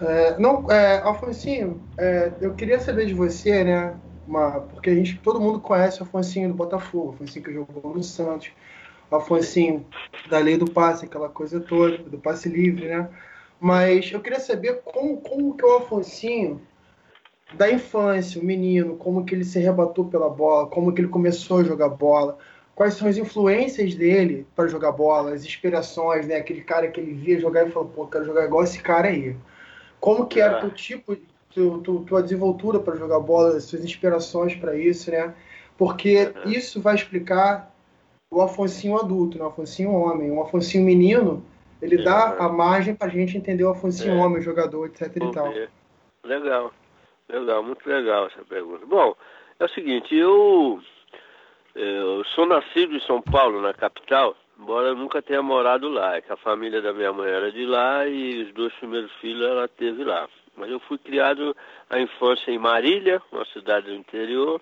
É, 0.00 0.38
não, 0.38 0.70
é, 0.70 1.02
é, 1.98 2.32
eu 2.40 2.54
queria 2.54 2.80
saber 2.80 3.06
de 3.06 3.12
você, 3.12 3.62
né? 3.62 3.94
Uma, 4.26 4.60
porque 4.60 4.90
a 4.90 4.94
gente, 4.94 5.18
todo 5.18 5.40
mundo 5.40 5.60
conhece 5.60 6.00
o 6.00 6.04
Alfonsinho 6.04 6.48
do 6.48 6.54
Botafogo, 6.54 7.16
o 7.20 7.24
que 7.24 7.52
jogou 7.52 7.94
no 7.94 8.02
Santos, 8.02 8.50
o 9.10 9.14
Alfonsinho 9.16 9.84
da 10.30 10.38
lei 10.38 10.56
do 10.56 10.70
passe, 10.70 11.04
aquela 11.04 11.28
coisa 11.28 11.60
toda, 11.60 11.98
do 11.98 12.18
passe 12.18 12.48
livre, 12.48 12.88
né? 12.88 13.08
Mas 13.60 14.10
eu 14.10 14.20
queria 14.20 14.40
saber 14.40 14.80
como, 14.84 15.18
como 15.18 15.54
que 15.54 15.64
o 15.64 15.72
Alfonsinho 15.72 16.62
da 17.54 17.70
infância, 17.70 18.40
o 18.40 18.44
menino, 18.44 18.96
como 18.96 19.24
que 19.24 19.34
ele 19.34 19.44
se 19.44 19.58
rebatou 19.58 20.06
pela 20.06 20.30
bola, 20.30 20.68
como 20.68 20.92
que 20.94 21.00
ele 21.02 21.08
começou 21.08 21.58
a 21.58 21.64
jogar 21.64 21.88
bola, 21.90 22.38
quais 22.74 22.94
são 22.94 23.08
as 23.08 23.18
influências 23.18 23.94
dele 23.94 24.46
para 24.56 24.68
jogar 24.68 24.92
bola, 24.92 25.34
as 25.34 25.44
inspirações, 25.44 26.26
né? 26.26 26.36
Aquele 26.36 26.62
cara 26.62 26.88
que 26.88 27.00
ele 27.00 27.12
via 27.12 27.38
jogar 27.38 27.66
e 27.66 27.70
falou, 27.70 27.88
pô, 27.88 28.06
quero 28.06 28.24
jogar 28.24 28.44
igual 28.44 28.64
esse 28.64 28.80
cara 28.80 29.08
aí. 29.08 29.36
Como 30.00 30.26
que 30.26 30.40
era 30.40 30.60
é. 30.60 30.64
o 30.64 30.70
tipo, 30.70 31.16
tu, 31.54 31.80
tu, 31.82 32.04
tua 32.04 32.22
desenvoltura 32.22 32.80
para 32.80 32.96
jogar 32.96 33.20
bola, 33.20 33.56
as 33.56 33.64
suas 33.64 33.84
inspirações 33.84 34.54
para 34.54 34.76
isso, 34.76 35.10
né? 35.10 35.34
Porque 35.76 36.32
uhum. 36.44 36.50
isso 36.50 36.80
vai 36.80 36.94
explicar 36.94 37.74
o 38.30 38.40
Afonsinho 38.40 38.98
adulto, 38.98 39.38
né? 39.38 39.44
o 39.44 39.48
Afonsinho 39.48 39.92
homem. 39.92 40.30
O 40.30 40.40
Afonsinho 40.40 40.84
menino, 40.84 41.44
ele 41.82 41.96
uhum. 41.96 42.04
dá 42.04 42.36
a 42.38 42.48
margem 42.48 42.94
para 42.94 43.08
a 43.08 43.10
gente 43.10 43.36
entender 43.36 43.64
o 43.64 43.70
Afonsinho 43.70 44.14
é. 44.14 44.16
homem, 44.16 44.42
jogador, 44.42 44.86
etc 44.86 45.16
e 45.16 45.32
tal. 45.32 45.52
Legal, 46.24 46.72
legal, 47.28 47.62
muito 47.62 47.88
legal 47.88 48.26
essa 48.26 48.44
pergunta. 48.44 48.86
Bom, 48.86 49.14
é 49.58 49.64
o 49.64 49.68
seguinte, 49.68 50.14
eu, 50.14 50.80
eu 51.74 52.24
sou 52.34 52.46
nascido 52.46 52.94
em 52.94 53.00
São 53.00 53.20
Paulo, 53.20 53.60
na 53.60 53.74
capital, 53.74 54.36
embora 54.60 54.88
eu 54.88 54.94
nunca 54.94 55.22
tenha 55.22 55.42
morado 55.42 55.88
lá. 55.88 56.16
É 56.16 56.20
que 56.20 56.32
a 56.32 56.36
família 56.36 56.82
da 56.82 56.92
minha 56.92 57.12
mãe 57.12 57.30
era 57.30 57.50
de 57.50 57.64
lá 57.64 58.06
e 58.06 58.42
os 58.42 58.52
dois 58.52 58.72
primeiros 58.74 59.12
filhos 59.14 59.42
ela 59.42 59.66
teve 59.66 60.04
lá. 60.04 60.28
Mas 60.56 60.70
eu 60.70 60.78
fui 60.80 60.98
criado 60.98 61.56
a 61.88 61.98
infância 61.98 62.50
em 62.50 62.58
Marília, 62.58 63.22
uma 63.32 63.44
cidade 63.46 63.86
do 63.86 63.94
interior, 63.94 64.60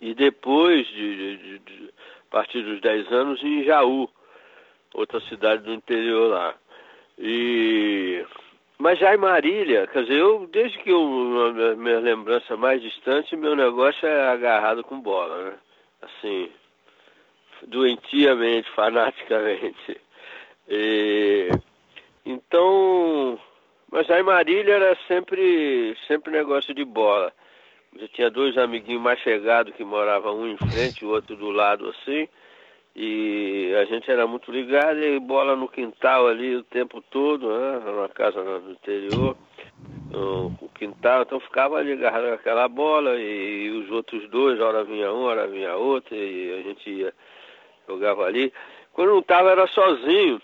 e 0.00 0.14
depois, 0.14 0.86
de, 0.88 1.36
de, 1.36 1.58
de, 1.60 1.90
a 2.28 2.30
partir 2.30 2.62
dos 2.62 2.80
10 2.80 3.12
anos, 3.12 3.42
em 3.42 3.64
Jaú, 3.64 4.10
outra 4.92 5.20
cidade 5.20 5.62
do 5.62 5.72
interior 5.72 6.28
lá. 6.28 6.54
E 7.18 8.24
mas 8.76 8.98
já 8.98 9.14
em 9.14 9.18
Marília, 9.18 9.86
quer 9.86 10.02
dizer, 10.02 10.18
eu, 10.18 10.48
desde 10.48 10.76
que 10.78 10.90
eu, 10.90 11.76
minha 11.76 12.00
lembrança 12.00 12.56
mais 12.56 12.82
distante, 12.82 13.36
meu 13.36 13.54
negócio 13.54 14.06
é 14.06 14.28
agarrado 14.28 14.82
com 14.82 15.00
bola, 15.00 15.44
né? 15.44 15.54
Assim, 16.02 16.50
doentiamente, 17.66 18.70
fanaticamente. 18.70 20.00
E, 20.68 21.50
então, 22.24 23.38
mas 23.90 24.10
aí 24.10 24.22
Marília 24.22 24.74
era 24.74 24.98
sempre, 25.06 25.96
sempre 26.06 26.32
negócio 26.32 26.74
de 26.74 26.84
bola. 26.84 27.32
Eu 27.96 28.08
tinha 28.08 28.30
dois 28.30 28.58
amiguinhos 28.58 29.02
mais 29.02 29.20
chegados 29.20 29.74
que 29.74 29.84
moravam 29.84 30.40
um 30.40 30.48
em 30.48 30.56
frente, 30.56 31.04
o 31.04 31.10
outro 31.10 31.36
do 31.36 31.50
lado 31.50 31.88
assim. 31.90 32.28
E 32.96 33.74
a 33.80 33.84
gente 33.86 34.10
era 34.10 34.26
muito 34.26 34.52
ligado 34.52 35.00
e 35.00 35.18
bola 35.18 35.56
no 35.56 35.68
quintal 35.68 36.28
ali 36.28 36.56
o 36.56 36.62
tempo 36.62 37.02
todo, 37.10 37.48
né? 37.48 37.80
Numa 37.84 38.08
casa 38.08 38.42
no 38.42 38.70
interior, 38.70 39.36
no 40.10 40.56
quintal, 40.74 41.22
então 41.22 41.40
ficava 41.40 41.76
ali 41.76 41.92
agarrado 41.92 42.26
aquela 42.26 42.68
bola 42.68 43.16
e, 43.16 43.66
e 43.66 43.70
os 43.70 43.90
outros 43.90 44.28
dois, 44.30 44.60
hora 44.60 44.84
vinha 44.84 45.12
um, 45.12 45.22
hora 45.22 45.46
vinha 45.48 45.74
outro, 45.74 46.14
e 46.14 46.52
a 46.52 46.62
gente 46.62 46.88
ia 46.88 47.12
jogava 47.88 48.24
ali. 48.24 48.52
Quando 48.92 49.14
não 49.14 49.22
tava 49.22 49.50
era 49.50 49.66
sozinho. 49.66 50.40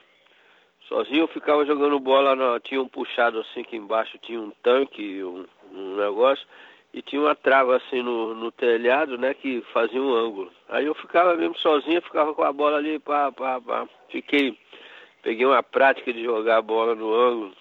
Sozinho 0.89 1.21
eu 1.21 1.29
ficava 1.29 1.65
jogando 1.65 2.01
bola, 2.01 2.59
tinha 2.61 2.83
um 2.83 2.89
puxado 2.89 3.39
assim 3.39 3.63
que 3.63 3.77
embaixo 3.77 4.19
tinha 4.19 4.41
um 4.41 4.51
tanque, 4.63 5.23
um, 5.23 5.47
um 5.73 5.97
negócio, 5.97 6.45
e 6.93 7.01
tinha 7.01 7.23
uma 7.23 7.35
trava 7.35 7.77
assim 7.77 8.03
no, 8.03 8.35
no, 8.35 8.51
telhado, 8.51 9.17
né, 9.17 9.33
que 9.33 9.63
fazia 9.73 10.03
um 10.03 10.13
ângulo. 10.13 10.51
Aí 10.69 10.87
eu 10.87 10.95
ficava 10.95 11.37
mesmo 11.37 11.57
sozinho, 11.59 12.03
ficava 12.03 12.35
com 12.35 12.43
a 12.43 12.53
bola 12.53 12.79
ali, 12.79 12.99
pá, 12.99 13.31
pá, 13.31 13.61
pá. 13.61 13.89
Fiquei, 14.09 14.59
peguei 15.23 15.47
uma 15.47 15.63
prática 15.63 16.13
de 16.13 16.25
jogar 16.25 16.57
a 16.57 16.63
bola 16.63 16.97
no 16.97 17.15
ângulo, 17.15 17.53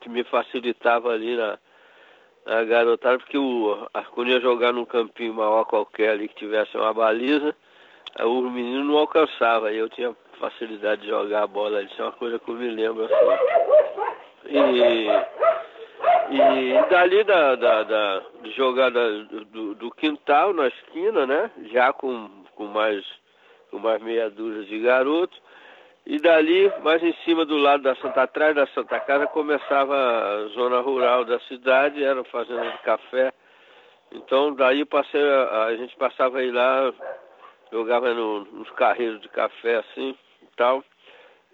que 0.00 0.08
me 0.08 0.24
facilitava 0.24 1.10
ali 1.10 1.36
na, 1.36 1.58
na 2.46 2.64
garotada, 2.64 3.18
porque 3.18 3.36
o, 3.36 3.86
ia 4.26 4.40
jogar 4.40 4.72
num 4.72 4.84
campinho 4.84 5.34
maior 5.34 5.64
qualquer 5.64 6.10
ali 6.10 6.28
que 6.28 6.36
tivesse 6.36 6.76
uma 6.76 6.92
baliza, 6.92 7.54
o 8.20 8.50
menino 8.50 8.84
não 8.84 8.98
alcançava, 8.98 9.72
eu 9.72 9.88
tinha 9.88 10.14
facilidade 10.38 11.02
de 11.02 11.08
jogar 11.08 11.44
a 11.44 11.46
bola, 11.46 11.82
isso 11.82 12.00
é 12.00 12.04
uma 12.04 12.12
coisa 12.12 12.38
que 12.38 12.48
eu 12.48 12.54
me 12.54 12.68
lembro 12.68 13.04
assim. 13.04 13.14
E, 14.46 15.08
e 16.30 16.90
dali 16.90 17.24
da, 17.24 17.54
da, 17.54 17.82
da 17.84 18.22
de 18.42 18.50
jogar 18.52 18.90
da, 18.90 19.08
do, 19.50 19.74
do, 19.74 19.90
quintal 19.92 20.52
na 20.52 20.66
esquina, 20.68 21.26
né? 21.26 21.50
Já 21.72 21.92
com, 21.92 22.28
com 22.54 22.64
mais 22.64 23.04
com 23.70 23.78
mais 23.78 24.02
meia 24.02 24.28
dúzia 24.28 24.64
de 24.64 24.78
garotos. 24.80 25.40
E 26.04 26.18
dali, 26.18 26.72
mais 26.82 27.00
em 27.02 27.14
cima 27.24 27.44
do 27.44 27.56
lado 27.56 27.84
da 27.84 27.94
Santa, 27.96 28.22
atrás 28.22 28.56
da 28.56 28.66
Santa 28.68 28.98
Casa, 28.98 29.28
começava 29.28 29.94
a 29.94 30.48
zona 30.48 30.80
rural 30.80 31.24
da 31.24 31.38
cidade, 31.40 32.02
era 32.02 32.24
fazenda 32.24 32.68
de 32.72 32.78
café. 32.78 33.32
Então 34.10 34.52
daí 34.52 34.84
passei, 34.84 35.22
a, 35.22 35.64
a 35.66 35.76
gente 35.76 35.94
passava 35.96 36.38
aí 36.38 36.50
lá 36.50 36.92
jogava 37.72 38.12
no, 38.12 38.44
nos 38.44 38.70
carreiros 38.70 39.20
de 39.22 39.28
café 39.30 39.76
assim 39.76 40.14
e 40.42 40.56
tal. 40.56 40.84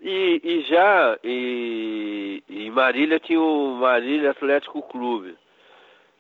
E, 0.00 0.40
e 0.44 0.62
já 0.62 1.18
e, 1.25 2.42
em 2.48 2.70
Marília 2.70 3.18
tinha 3.18 3.40
o 3.40 3.76
Marília 3.76 4.32
Atlético 4.32 4.82
Clube. 4.82 5.37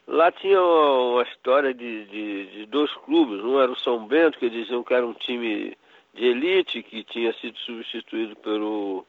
Lá 0.06 0.32
tinha 0.32 0.62
uma 0.62 1.22
história 1.22 1.74
de, 1.74 2.04
de, 2.06 2.46
de, 2.46 2.66
dois 2.66 2.90
clubes. 3.04 3.44
Um 3.44 3.60
era 3.60 3.70
o 3.70 3.76
São 3.76 4.06
Bento, 4.06 4.38
que 4.38 4.48
diziam 4.48 4.82
que 4.82 4.94
era 4.94 5.06
um 5.06 5.12
time 5.12 5.76
de 6.14 6.26
elite, 6.26 6.82
que 6.82 7.04
tinha 7.04 7.32
sido 7.34 7.58
substituído 7.58 8.34
pelo, 8.36 9.04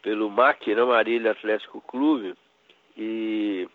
pelo 0.00 0.30
MAC, 0.30 0.74
né, 0.74 0.84
Marília 0.84 1.32
Atlético 1.32 1.80
Clube. 1.80 2.34
E, 2.96 3.68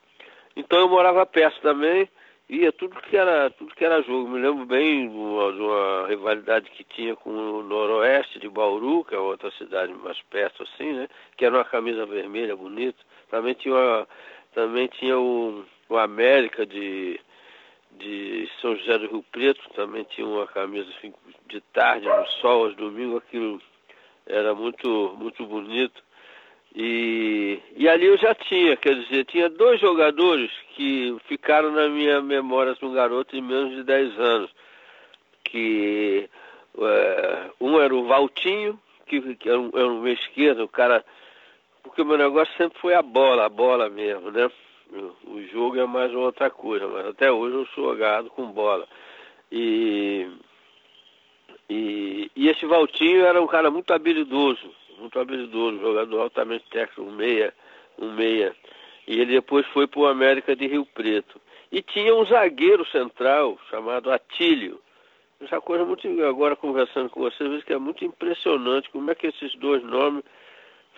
então 0.56 0.80
eu 0.80 0.90
morava 0.90 1.26
perto 1.26 1.60
também 1.62 2.10
ia 2.50 2.72
tudo 2.72 2.96
que 3.02 3.18
era 3.18 3.50
tudo 3.52 3.76
que 3.76 3.84
era 3.84 4.02
jogo. 4.02 4.30
Me 4.30 4.40
lembro 4.40 4.66
bem 4.66 5.10
de 5.10 5.16
uma, 5.16 5.52
de 5.52 5.62
uma, 5.62 6.08
rivalidade 6.08 6.70
que 6.72 6.84
tinha 6.84 7.16
com 7.16 7.30
o 7.30 7.64
Noroeste 7.64 8.40
de 8.40 8.50
Bauru, 8.50 9.04
que 9.04 9.16
é 9.16 9.20
outra 9.20 9.52
cidade 9.52 9.94
mais 9.94 10.22
perto 10.24 10.64
assim, 10.64 10.94
né? 10.94 11.08
Que 11.36 11.46
era 11.46 11.56
uma 11.58 11.66
camisa 11.66 12.06
vermelha 12.06 12.56
bonita. 12.56 13.00
Também 13.30 13.54
tinha 13.54 13.76
uma, 13.76 14.08
também 14.54 14.88
tinha 14.88 15.18
o, 15.20 15.66
o 15.90 15.98
América 15.98 16.66
de 16.66 17.20
de 17.92 18.48
São 18.62 18.76
José 18.76 18.98
do 19.00 19.08
Rio 19.08 19.26
Preto, 19.32 19.62
também 19.74 20.04
tinha 20.04 20.28
uma 20.28 20.46
camisa 20.46 20.88
assim, 20.98 21.12
de 21.48 21.60
tarde, 21.74 22.08
no 22.08 22.28
sol, 22.42 22.66
aos 22.66 22.76
domingos, 22.76 23.18
aquilo 23.18 23.60
era 24.26 24.54
muito 24.54 25.16
muito 25.18 25.46
bonito. 25.46 26.04
E, 26.76 27.60
e 27.76 27.90
ali 27.90 28.06
eu 28.06 28.18
já 28.18 28.36
tinha, 28.36 28.78
quer 28.78 28.96
dizer, 28.96 29.26
tinha 29.26 29.50
dois 29.50 29.80
jogadores 29.80 30.52
que 30.76 31.16
ficaram 31.28 31.72
na 31.72 31.90
minha 31.90 32.22
memória 32.22 32.76
de 32.76 32.86
um 32.86 32.94
garoto 32.94 33.36
de 33.36 33.42
menos 33.42 33.76
de 33.76 33.84
10 33.84 34.20
anos. 34.20 34.52
Que 35.44 36.30
é, 36.80 37.50
um 37.60 37.80
era 37.80 37.96
o 37.96 38.06
Valtinho, 38.06 38.80
que, 39.08 39.36
que 39.36 39.50
era, 39.50 39.60
um, 39.60 39.72
era 39.74 39.88
um 39.88 40.08
esquerdo, 40.08 40.64
o 40.64 40.68
cara. 40.68 41.04
Porque 41.82 42.02
o 42.02 42.06
meu 42.06 42.18
negócio 42.18 42.54
sempre 42.58 42.78
foi 42.80 42.94
a 42.94 43.02
bola, 43.02 43.46
a 43.46 43.50
bola 43.50 43.90
mesmo, 43.90 44.30
né? 44.30 44.52
O 45.26 45.42
jogo 45.52 45.80
é 45.80 45.86
mais 45.86 46.14
outra 46.14 46.50
coisa, 46.50 46.88
mas 46.88 47.08
até 47.08 47.32
hoje 47.32 47.56
eu 47.56 47.66
sou 47.68 47.92
agarrado 47.92 48.30
com 48.30 48.52
bola. 48.52 48.88
E, 49.52 50.30
e, 51.70 52.32
e 52.36 52.50
esse 52.50 52.66
Valtinho 52.66 53.26
era 53.26 53.42
um 53.42 53.48
cara 53.48 53.70
muito 53.70 53.94
habilidoso, 53.94 54.70
muito 54.98 55.20
habilidoso, 55.20 55.80
jogador 55.80 56.22
altamente 56.22 56.66
técnico, 56.70 57.02
um 57.02 57.12
meia, 57.12 57.54
um 57.98 58.12
meia. 58.12 58.56
E 59.08 59.20
ele 59.20 59.34
depois 59.34 59.66
foi 59.68 59.88
para 59.88 60.00
o 60.00 60.08
América 60.08 60.56
de 60.56 60.68
Rio 60.68 60.86
Preto. 60.86 61.40
E 61.72 61.82
tinha 61.82 62.16
um 62.16 62.26
zagueiro 62.26 62.86
central 62.88 63.58
chamado 63.70 64.12
Atílio. 64.12 64.80
Essa 65.40 65.62
coisa 65.62 65.86
muito, 65.86 66.08
agora 66.26 66.56
conversando 66.56 67.10
com 67.10 67.22
vocês, 67.22 67.50
vejo 67.50 67.66
que 67.66 67.74
é 67.74 67.78
muito 67.78 68.04
impressionante 68.04 68.90
como 68.90 69.12
é 69.12 69.16
que 69.16 69.28
esses 69.28 69.54
dois 69.56 69.84
nomes 69.84 70.24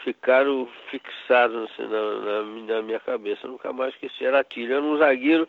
ficaram 0.04 0.68
fixados 0.90 1.70
assim, 1.70 1.84
na, 1.84 2.20
na, 2.20 2.44
na, 2.44 2.82
minha 2.82 3.00
cabeça. 3.00 3.46
Eu 3.46 3.52
nunca 3.52 3.74
mais 3.74 3.94
esqueci. 3.94 4.26
Era 4.26 4.40
Atílio, 4.40 4.76
era 4.76 4.82
um 4.82 4.98
zagueiro, 4.98 5.48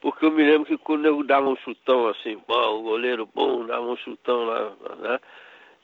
porque 0.00 0.24
eu 0.24 0.30
me 0.30 0.42
lembro 0.42 0.66
que 0.66 0.76
quando 0.76 1.06
eu 1.06 1.22
dava 1.22 1.48
um 1.48 1.56
chutão 1.56 2.08
assim, 2.08 2.40
bom, 2.48 2.80
o 2.80 2.82
goleiro 2.82 3.28
bom, 3.32 3.64
dava 3.64 3.86
um 3.86 3.96
chutão 3.96 4.44
lá, 4.44 4.72
né? 4.98 5.20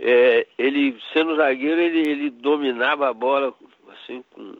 É, 0.00 0.46
ele, 0.56 0.96
sendo 1.12 1.36
zagueiro, 1.36 1.80
ele, 1.80 2.08
ele 2.08 2.30
dominava 2.30 3.08
a 3.08 3.12
bola 3.12 3.52
assim, 3.90 4.24
com, 4.30 4.54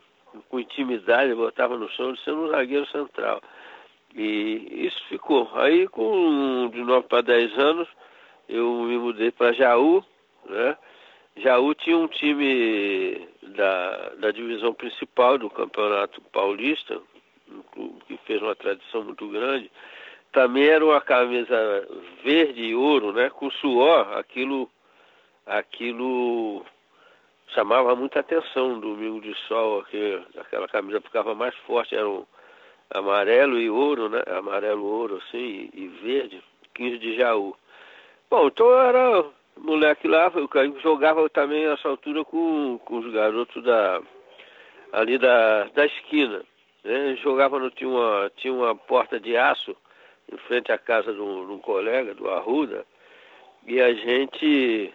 com 0.49 0.61
intimidade, 0.61 1.35
botava 1.35 1.76
no 1.76 1.88
chão, 1.90 2.16
sendo 2.16 2.45
um 2.45 2.49
zagueiro 2.49 2.87
central. 2.87 3.40
E 4.14 4.87
isso 4.87 5.00
ficou. 5.09 5.50
Aí, 5.54 5.87
com 5.88 6.68
de 6.73 6.83
9 6.83 7.07
para 7.09 7.23
10 7.23 7.59
anos, 7.59 7.88
eu 8.49 8.83
me 8.83 8.99
mudei 8.99 9.30
para 9.30 9.52
Jaú, 9.52 10.04
né? 10.47 10.76
Jaú 11.37 11.75
tinha 11.75 11.97
um 11.97 12.09
time 12.09 13.28
da, 13.42 14.09
da 14.18 14.30
divisão 14.30 14.75
principal 14.75 15.38
do 15.38 15.49
Campeonato 15.49 16.21
Paulista, 16.33 17.00
um 17.49 17.62
clube 17.73 18.02
que 18.07 18.16
fez 18.26 18.42
uma 18.42 18.57
tradição 18.57 19.04
muito 19.04 19.28
grande. 19.28 19.71
Também 20.33 20.66
era 20.66 20.85
uma 20.85 21.00
camisa 21.00 21.57
verde 22.25 22.62
e 22.62 22.75
ouro, 22.75 23.12
né? 23.12 23.30
Com 23.30 23.50
suor, 23.50 24.18
aquilo, 24.18 24.68
aquilo 25.48 26.64
chamava 27.54 27.94
muita 27.96 28.20
atenção. 28.20 28.78
Domingo 28.78 29.20
de 29.20 29.34
sol, 29.46 29.80
aquele, 29.80 30.22
aquela 30.38 30.68
camisa 30.68 31.00
ficava 31.00 31.34
mais 31.34 31.54
forte, 31.58 31.94
era 31.94 32.08
um 32.08 32.24
amarelo 32.90 33.58
e 33.58 33.68
ouro, 33.68 34.08
né? 34.08 34.22
Amarelo, 34.26 34.84
ouro, 34.84 35.16
assim, 35.16 35.70
e, 35.72 35.84
e 35.84 35.88
verde, 36.02 36.42
15 36.74 36.98
de 36.98 37.16
Jaú. 37.16 37.56
Bom, 38.30 38.46
então 38.46 38.72
era 38.78 39.24
moleque 39.56 40.06
lá, 40.06 40.30
eu 40.34 40.80
jogava 40.80 41.28
também 41.30 41.66
nessa 41.66 41.88
altura 41.88 42.24
com, 42.24 42.78
com 42.84 42.98
os 42.98 43.12
garotos 43.12 43.62
da, 43.64 44.00
ali 44.92 45.18
da, 45.18 45.64
da 45.64 45.86
esquina. 45.86 46.42
Né? 46.84 47.16
Jogava, 47.16 47.58
no, 47.58 47.70
tinha, 47.70 47.88
uma, 47.90 48.30
tinha 48.36 48.52
uma 48.52 48.74
porta 48.74 49.18
de 49.18 49.36
aço 49.36 49.76
em 50.30 50.36
frente 50.38 50.70
à 50.70 50.78
casa 50.78 51.12
de 51.12 51.20
um, 51.20 51.46
de 51.46 51.52
um 51.52 51.58
colega, 51.58 52.14
do 52.14 52.28
Arruda, 52.30 52.84
e 53.66 53.80
a 53.80 53.92
gente 53.92 54.92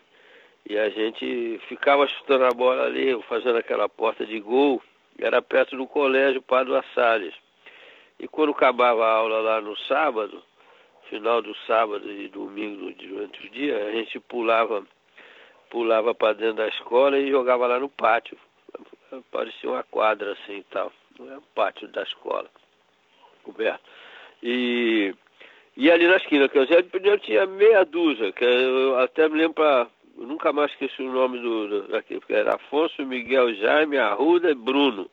e 0.67 0.77
a 0.77 0.89
gente 0.89 1.60
ficava 1.67 2.08
chutando 2.08 2.46
a 2.46 2.51
bola 2.51 2.86
ali, 2.86 3.22
fazendo 3.24 3.58
aquela 3.58 3.89
porta 3.89 4.25
de 4.25 4.39
gol, 4.39 4.82
era 5.20 5.41
perto 5.41 5.75
do 5.75 5.86
colégio 5.86 6.41
Padre 6.41 6.82
Salles. 6.96 7.34
E 8.20 8.27
quando 8.27 8.51
acabava 8.51 9.05
a 9.05 9.12
aula 9.12 9.41
lá 9.41 9.62
no 9.62 9.75
sábado, 9.77 10.41
final 11.10 11.41
do 11.41 11.53
sábado 11.67 12.10
e 12.10 12.27
domingo 12.29 12.91
durante 12.93 13.46
o 13.46 13.50
dia, 13.50 13.86
a 13.86 13.91
gente 13.91 14.20
pulava 14.22 14.86
pulava 15.70 16.13
para 16.13 16.34
dentro 16.34 16.58
da 16.58 16.67
escola 16.67 17.17
e 17.17 17.32
jogava 17.32 17.65
lá 17.65 17.79
no 17.79 17.89
pátio. 17.89 18.38
Parecia 19.32 19.70
uma 19.70 19.84
quadra 19.84 20.34
assim 20.34 20.58
e 20.58 20.63
tal. 20.63 20.91
Não 21.20 21.32
é 21.32 21.38
o 21.38 21.41
pátio 21.55 21.88
da 21.88 22.03
escola, 22.03 22.48
coberto. 23.43 23.84
E, 24.41 25.16
e 25.75 25.90
ali 25.92 26.07
na 26.07 26.18
esquina, 26.18 26.48
que 26.48 26.57
eu 26.57 27.20
tinha 27.20 27.46
meia 27.48 27.83
dúzia, 27.83 28.31
que 28.31 28.46
eu 28.46 29.00
até 29.00 29.27
me 29.27 29.38
lembro 29.38 29.55
para 29.55 29.88
nunca 30.18 30.54
mais 30.54 30.72
esqueci 30.72 31.02
o 31.02 31.12
nome 31.12 31.40
do, 31.40 31.88
daqui, 31.88 32.20
porque 32.20 32.34
era 32.34 32.56
Afonso, 32.56 33.06
Miguel, 33.06 33.54
Jaime, 33.56 33.98
Arruda 33.98 34.52
e 34.52 34.56
Bruno. 34.56 35.10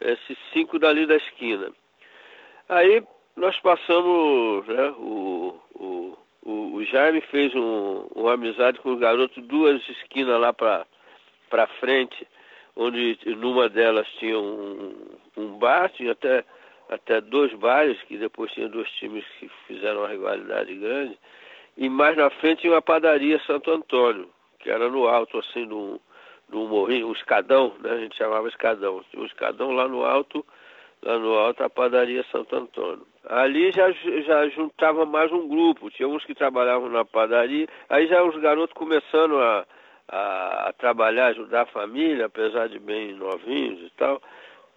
Esses 0.00 0.36
cinco 0.52 0.78
dali 0.78 1.06
da 1.06 1.16
esquina. 1.16 1.70
Aí 2.68 3.02
nós 3.36 3.58
passamos, 3.60 4.66
né, 4.66 4.90
o, 4.98 5.58
o, 5.74 6.18
o, 6.42 6.74
o 6.76 6.84
Jaime 6.84 7.20
fez 7.22 7.54
um, 7.54 8.06
uma 8.14 8.34
amizade 8.34 8.78
com 8.80 8.92
o 8.92 8.96
garoto 8.96 9.40
duas 9.40 9.86
esquinas 9.88 10.40
lá 10.40 10.52
para 10.52 11.66
frente, 11.80 12.26
onde 12.76 13.18
numa 13.36 13.68
delas 13.68 14.06
tinha 14.18 14.38
um, 14.38 14.94
um 15.36 15.58
bar, 15.58 15.90
tinha 15.90 16.12
até, 16.12 16.44
até 16.88 17.20
dois 17.20 17.52
bares, 17.54 18.00
que 18.02 18.16
depois 18.16 18.52
tinha 18.52 18.68
dois 18.68 18.90
times 18.92 19.24
que 19.38 19.48
fizeram 19.66 20.00
uma 20.00 20.08
rivalidade 20.08 20.74
grande, 20.74 21.18
e 21.76 21.88
mais 21.88 22.16
na 22.16 22.30
frente 22.30 22.62
tinha 22.62 22.72
uma 22.72 22.82
padaria 22.82 23.40
Santo 23.46 23.70
Antônio, 23.70 24.28
que 24.60 24.70
era 24.70 24.88
no 24.88 25.06
alto, 25.06 25.38
assim, 25.38 25.66
do, 25.66 26.00
do 26.48 26.68
morrinho, 26.68 27.08
um 27.08 27.12
escadão, 27.12 27.74
né? 27.80 27.90
A 27.90 27.98
gente 27.98 28.16
chamava 28.16 28.48
escadão. 28.48 29.04
Tinha 29.10 29.22
um 29.22 29.26
escadão 29.26 29.72
lá 29.72 29.88
no 29.88 30.04
alto, 30.04 30.44
lá 31.02 31.18
no 31.18 31.34
alto 31.34 31.62
a 31.64 31.70
padaria 31.70 32.24
Santo 32.30 32.54
Antônio. 32.54 33.06
Ali 33.28 33.72
já, 33.72 33.90
já 33.90 34.48
juntava 34.50 35.04
mais 35.04 35.32
um 35.32 35.48
grupo, 35.48 35.90
tinha 35.90 36.08
uns 36.08 36.24
que 36.24 36.34
trabalhavam 36.34 36.88
na 36.88 37.04
padaria, 37.04 37.66
aí 37.88 38.06
já 38.06 38.22
os 38.22 38.36
garotos 38.36 38.74
começando 38.74 39.38
a, 39.38 39.66
a, 40.08 40.68
a 40.68 40.72
trabalhar, 40.74 41.26
ajudar 41.28 41.62
a 41.62 41.66
família, 41.66 42.26
apesar 42.26 42.68
de 42.68 42.78
bem 42.78 43.14
novinhos 43.14 43.80
e 43.80 43.90
tal. 43.96 44.22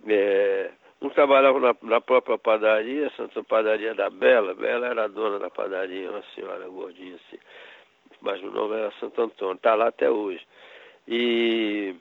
É, 0.07 0.71
uns 1.01 1.13
trabalhavam 1.13 1.59
na, 1.59 1.75
na, 1.81 2.01
própria 2.01 2.37
padaria, 2.37 3.11
Santa 3.15 3.43
Padaria 3.43 3.93
da 3.93 4.09
Bela, 4.09 4.53
Bela 4.53 4.87
era 4.87 5.05
a 5.05 5.07
dona 5.07 5.39
da 5.39 5.49
padaria, 5.49 6.09
uma 6.09 6.23
senhora 6.33 6.67
gordinha 6.67 7.15
assim, 7.15 7.37
mas 8.21 8.41
o 8.41 8.51
nome 8.51 8.75
era 8.75 8.91
Santo 8.99 9.21
Antônio, 9.21 9.55
está 9.55 9.75
lá 9.75 9.87
até 9.87 10.09
hoje. 10.09 10.45
E 11.07 11.95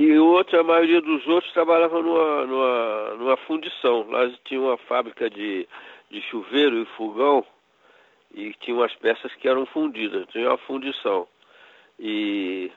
e 0.00 0.18
outro, 0.18 0.58
a 0.58 0.62
maioria 0.62 1.02
dos 1.02 1.26
outros 1.26 1.52
trabalhava 1.52 2.00
numa, 2.00 2.46
numa, 2.46 3.14
numa 3.16 3.36
fundição. 3.36 4.08
Lá 4.08 4.30
tinha 4.46 4.58
uma 4.58 4.78
fábrica 4.78 5.28
de, 5.28 5.68
de 6.10 6.22
chuveiro 6.22 6.80
e 6.80 6.86
fogão 6.96 7.44
e 8.34 8.54
tinha 8.60 8.74
umas 8.76 8.94
peças 8.94 9.34
que 9.34 9.46
eram 9.46 9.66
fundidas, 9.66 10.26
tinha 10.28 10.48
uma 10.48 10.56
fundição. 10.56 11.28
E 11.98 12.72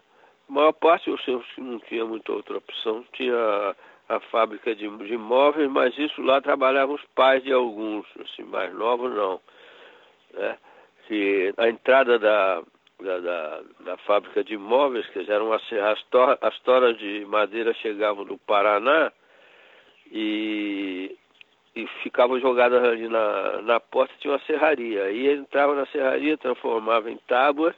a 0.50 0.52
maior 0.52 0.74
parte, 0.74 1.10
eu 1.10 1.18
não 1.60 1.80
tinha 1.80 2.04
muita 2.04 2.34
outra 2.34 2.58
opção, 2.58 3.06
tinha 3.14 3.74
a, 4.10 4.20
fábrica 4.20 4.76
de, 4.76 4.90
de 4.90 5.18
móveis, 5.18 5.70
mas 5.70 5.98
isso 5.98 6.22
lá 6.22 6.42
trabalhavam 6.42 6.96
os 6.96 7.04
pais 7.16 7.44
de 7.44 7.52
alguns, 7.52 8.06
assim, 8.20 8.44
mais 8.44 8.74
novos 8.74 9.14
não. 9.14 9.40
Né? 10.34 10.58
Que 11.08 11.54
a 11.58 11.70
entrada 11.70 12.18
da, 12.18 12.64
da, 13.02 13.20
da, 13.20 13.62
da, 13.82 13.98
fábrica 13.98 14.44
de 14.44 14.54
imóveis, 14.56 15.06
que 15.08 15.20
eram 15.32 15.52
as, 15.52 15.62
as, 15.74 16.04
as 16.42 16.60
toras 16.60 16.98
de 16.98 17.26
madeira 17.26 17.74
chegavam 17.76 18.26
do 18.26 18.38
Paraná 18.38 19.12
e, 20.12 21.18
e 21.76 21.88
ficavam 22.04 22.40
jogadas 22.40 22.84
ali 22.84 23.08
na, 23.08 23.62
na 23.62 23.80
porta, 23.80 24.14
tinha 24.20 24.34
uma 24.34 24.40
serraria. 24.42 25.04
Aí 25.04 25.30
entrava 25.30 25.76
na 25.76 25.86
serraria, 25.88 26.38
transformava 26.38 27.10
em 27.12 27.18
tábuas 27.28 27.76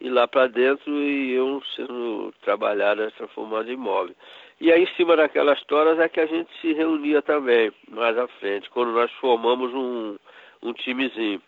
e 0.00 0.08
lá 0.08 0.26
para 0.26 0.48
dentro 0.48 0.92
iam 0.92 1.62
sendo 1.76 2.34
trabalhadas, 2.42 3.14
transformadas 3.14 3.68
em 3.68 3.74
imóveis. 3.74 4.16
E 4.60 4.72
aí 4.72 4.84
em 4.84 4.94
cima 4.94 5.16
daquelas 5.16 5.62
toras 5.64 5.98
é 5.98 6.08
que 6.08 6.20
a 6.20 6.26
gente 6.26 6.50
se 6.60 6.72
reunia 6.72 7.20
também, 7.22 7.72
mais 7.88 8.16
à 8.16 8.26
frente, 8.28 8.70
quando 8.70 8.92
nós 8.92 9.10
formamos 9.12 9.72
um, 9.74 10.16
um 10.62 10.72
timezinho. 10.72 11.42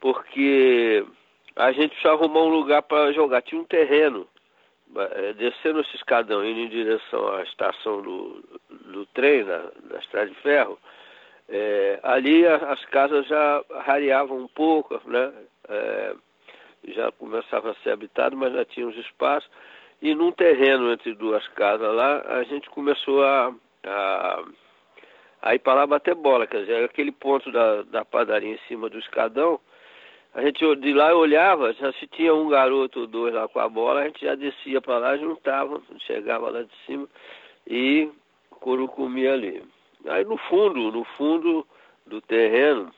Porque 0.00 1.04
a 1.56 1.72
gente 1.72 1.90
precisava 1.90 2.24
arrumar 2.24 2.42
um 2.42 2.48
lugar 2.48 2.82
para 2.82 3.12
jogar. 3.12 3.42
Tinha 3.42 3.60
um 3.60 3.64
terreno, 3.64 4.26
é, 4.96 5.32
descendo 5.34 5.80
esse 5.80 5.96
escadão, 5.96 6.44
indo 6.44 6.60
em 6.60 6.68
direção 6.68 7.32
à 7.34 7.42
estação 7.42 8.00
do, 8.02 8.44
do 8.70 9.06
trem, 9.06 9.44
da, 9.44 9.70
da 9.84 9.98
estrada 9.98 10.28
de 10.28 10.36
ferro, 10.36 10.78
é, 11.48 11.98
ali 12.02 12.46
as 12.46 12.84
casas 12.86 13.26
já 13.26 13.64
rareavam 13.80 14.38
um 14.38 14.48
pouco, 14.48 15.00
né? 15.06 15.32
É, 15.68 16.14
já 16.88 17.12
começava 17.12 17.72
a 17.72 17.74
ser 17.82 17.90
habitado, 17.90 18.36
mas 18.36 18.52
já 18.52 18.64
tinha 18.64 18.86
os 18.86 18.96
espaços. 18.96 19.50
E 20.02 20.14
num 20.14 20.32
terreno 20.32 20.90
entre 20.92 21.14
duas 21.14 21.46
casas 21.48 21.94
lá, 21.94 22.22
a 22.26 22.42
gente 22.44 22.70
começou 22.70 23.22
a, 23.22 23.54
a, 23.84 24.44
a 25.42 25.54
ir 25.54 25.58
para 25.58 25.74
lá 25.74 25.86
bater 25.86 26.14
bola. 26.14 26.46
Quer 26.46 26.60
dizer, 26.60 26.84
aquele 26.84 27.12
ponto 27.12 27.52
da, 27.52 27.82
da 27.82 28.04
padaria 28.04 28.54
em 28.54 28.58
cima 28.66 28.88
do 28.88 28.98
escadão, 28.98 29.60
a 30.32 30.42
gente 30.42 30.64
de 30.76 30.92
lá 30.92 31.14
olhava, 31.14 31.72
já 31.74 31.92
se 31.94 32.06
tinha 32.06 32.32
um 32.34 32.48
garoto 32.48 33.00
ou 33.00 33.06
dois 33.06 33.34
lá 33.34 33.48
com 33.48 33.58
a 33.58 33.68
bola, 33.68 34.00
a 34.00 34.04
gente 34.04 34.24
já 34.24 34.34
descia 34.34 34.80
para 34.80 34.98
lá, 34.98 35.16
juntava, 35.16 35.82
chegava 36.06 36.50
lá 36.50 36.62
de 36.62 36.72
cima 36.86 37.06
e 37.66 38.08
couro 38.48 38.86
comia 38.88 39.32
ali. 39.32 39.62
Aí 40.06 40.24
no 40.24 40.36
fundo, 40.36 40.92
no 40.92 41.04
fundo 41.16 41.66
do 42.06 42.20
terreno, 42.22 42.90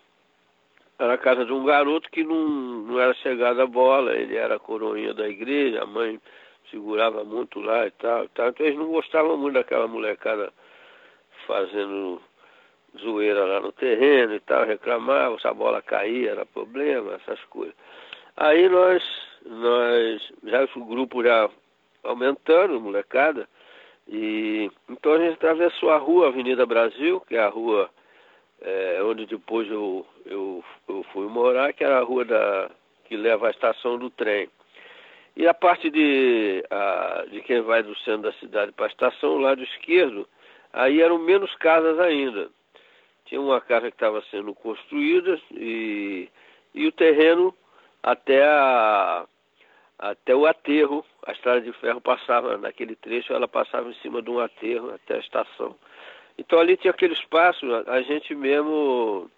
era 0.98 1.14
a 1.14 1.18
casa 1.18 1.44
de 1.44 1.52
um 1.52 1.64
garoto 1.64 2.10
que 2.10 2.22
não, 2.22 2.46
não 2.46 3.00
era 3.00 3.14
chegado 3.14 3.60
à 3.60 3.66
bola, 3.66 4.14
ele 4.14 4.36
era 4.36 4.58
coroinha 4.58 5.14
da 5.14 5.28
igreja, 5.28 5.82
a 5.82 5.86
mãe 5.86 6.20
segurava 6.72 7.22
muito 7.22 7.60
lá 7.60 7.86
e 7.86 7.90
tal, 7.92 8.24
e 8.24 8.28
tal. 8.30 8.48
Então 8.48 8.66
eles 8.66 8.78
não 8.78 8.88
gostavam 8.88 9.36
muito 9.36 9.54
daquela 9.54 9.86
molecada 9.86 10.52
fazendo 11.46 12.20
zoeira 12.98 13.44
lá 13.44 13.60
no 13.60 13.72
terreno 13.72 14.34
e 14.34 14.40
tal, 14.40 14.64
reclamavam, 14.64 15.38
se 15.38 15.46
a 15.46 15.54
bola 15.54 15.80
caía, 15.80 16.32
era 16.32 16.46
problema, 16.46 17.14
essas 17.14 17.42
coisas. 17.44 17.74
Aí 18.36 18.68
nós, 18.68 19.02
nós, 19.46 20.32
já 20.44 20.68
o 20.76 20.84
grupo 20.84 21.22
já 21.22 21.48
aumentando, 22.02 22.80
molecada, 22.80 23.48
e 24.08 24.70
então 24.88 25.12
a 25.12 25.18
gente 25.18 25.34
atravessou 25.34 25.90
a 25.90 25.96
rua 25.98 26.28
Avenida 26.28 26.66
Brasil, 26.66 27.20
que 27.20 27.36
é 27.36 27.40
a 27.40 27.48
rua 27.48 27.88
é, 28.60 29.00
onde 29.02 29.26
depois 29.26 29.70
eu, 29.70 30.06
eu, 30.26 30.64
eu 30.88 31.02
fui 31.12 31.26
morar, 31.28 31.72
que 31.72 31.84
era 31.84 31.98
a 31.98 32.02
rua 32.02 32.24
da, 32.24 32.70
que 33.04 33.16
leva 33.16 33.48
à 33.48 33.50
estação 33.50 33.98
do 33.98 34.10
trem. 34.10 34.48
E 35.34 35.46
a 35.46 35.54
parte 35.54 35.90
de, 35.90 36.64
a, 36.70 37.24
de 37.30 37.40
quem 37.42 37.62
vai 37.62 37.82
do 37.82 37.96
centro 38.00 38.22
da 38.22 38.32
cidade 38.34 38.72
para 38.72 38.86
a 38.86 38.88
estação, 38.88 39.30
o 39.30 39.40
lado 39.40 39.62
esquerdo, 39.62 40.28
aí 40.72 41.00
eram 41.00 41.18
menos 41.18 41.54
casas 41.56 41.98
ainda. 41.98 42.50
Tinha 43.24 43.40
uma 43.40 43.60
casa 43.60 43.90
que 43.90 43.96
estava 43.96 44.22
sendo 44.30 44.54
construída 44.54 45.40
e, 45.52 46.28
e 46.74 46.86
o 46.86 46.92
terreno 46.92 47.54
até, 48.02 48.44
a, 48.44 49.24
até 49.98 50.34
o 50.34 50.44
aterro, 50.44 51.04
a 51.24 51.32
estrada 51.32 51.62
de 51.62 51.72
ferro 51.74 52.00
passava 52.00 52.58
naquele 52.58 52.94
trecho, 52.96 53.32
ela 53.32 53.48
passava 53.48 53.88
em 53.88 53.94
cima 53.96 54.20
de 54.20 54.28
um 54.28 54.38
aterro 54.38 54.92
até 54.92 55.14
a 55.14 55.20
estação. 55.20 55.74
Então 56.36 56.58
ali 56.58 56.76
tinha 56.76 56.90
aquele 56.90 57.14
espaço, 57.14 57.66
a 57.86 58.02
gente 58.02 58.34
mesmo, 58.34 59.30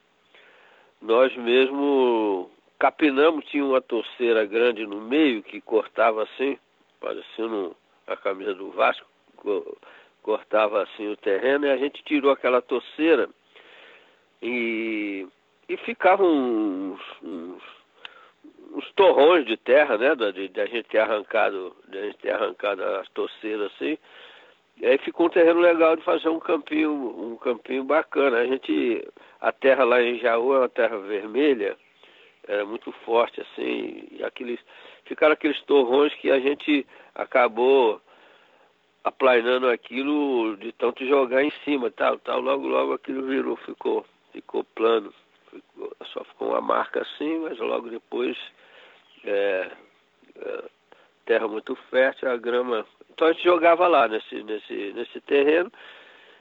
nós 1.01 1.35
mesmo 1.37 2.51
capinamos, 2.79 3.45
tinha 3.47 3.65
uma 3.65 3.81
torceira 3.81 4.45
grande 4.45 4.87
no 4.87 5.01
meio 5.01 5.43
que 5.43 5.61
cortava 5.61 6.23
assim, 6.23 6.59
parecendo 7.01 7.77
a 8.07 8.17
camisa 8.17 8.55
do 8.55 8.71
Vasco, 8.71 9.07
cortava 10.23 10.83
assim 10.83 11.09
o 11.09 11.17
terreno 11.17 11.67
e 11.67 11.71
a 11.71 11.77
gente 11.77 12.03
tirou 12.05 12.31
aquela 12.31 12.63
torceira 12.63 13.29
e, 14.43 15.27
e 15.69 15.77
ficavam 15.79 16.27
uns, 16.27 17.01
uns, 17.23 17.63
uns 18.73 18.93
torrões 18.93 19.47
de 19.47 19.57
terra, 19.57 19.97
né, 19.99 20.15
de, 20.15 20.49
de, 20.49 20.61
a 20.61 20.67
gente 20.67 20.89
ter 20.89 20.99
arrancado, 20.99 21.77
de 21.89 21.99
a 21.99 22.03
gente 22.03 22.19
ter 22.19 22.31
arrancado 22.31 22.83
as 22.83 23.09
torceiras 23.11 23.73
assim, 23.73 23.99
e 24.77 24.87
aí 24.87 24.99
ficou 24.99 25.27
um 25.27 25.31
terreno 25.31 25.61
legal 25.61 25.97
de 25.97 26.03
fazer 26.03 26.29
um 26.29 26.41
campinho, 26.41 26.93
um 26.93 27.37
campinho 27.37 27.85
bacana. 27.85 28.39
A 28.39 28.47
gente, 28.47 29.07
a 29.41 29.53
terra 29.53 29.85
lá 29.85 30.03
em 30.03 30.19
Jaú 30.19 30.55
é 30.55 30.59
uma 30.59 30.69
terra 30.69 30.99
vermelha, 30.99 31.77
era 32.47 32.65
muito 32.65 32.93
forte 33.05 33.41
assim, 33.41 34.09
e 34.11 34.23
aqueles, 34.23 34.61
ficaram 35.05 35.33
aqueles 35.33 35.61
torrões 35.63 36.13
que 36.15 36.31
a 36.31 36.39
gente 36.39 36.87
acabou 37.15 38.01
aplainando 39.03 39.69
aquilo 39.69 40.57
de 40.57 40.73
tanto 40.73 41.07
jogar 41.07 41.43
em 41.43 41.53
cima, 41.65 41.91
tal, 41.91 42.19
tal, 42.19 42.41
logo, 42.41 42.67
logo 42.67 42.93
aquilo 42.95 43.27
virou, 43.27 43.57
ficou, 43.57 44.05
ficou 44.33 44.65
plano, 44.65 45.13
ficou, 45.51 45.97
só 46.07 46.25
ficou 46.25 46.49
uma 46.51 46.61
marca 46.61 47.03
assim, 47.03 47.39
mas 47.41 47.59
logo 47.59 47.91
depois 47.91 48.37
é, 49.25 49.71
é, 50.37 50.65
terra 51.27 51.49
muito 51.49 51.75
fértil, 51.91 52.31
a 52.31 52.37
grama. 52.37 52.87
Então 53.11 53.29
a 53.29 53.33
gente 53.33 53.45
jogava 53.45 53.87
lá 53.87 54.09
nesse, 54.09 54.43
nesse, 54.43 54.93
nesse 54.95 55.21
terreno. 55.23 55.71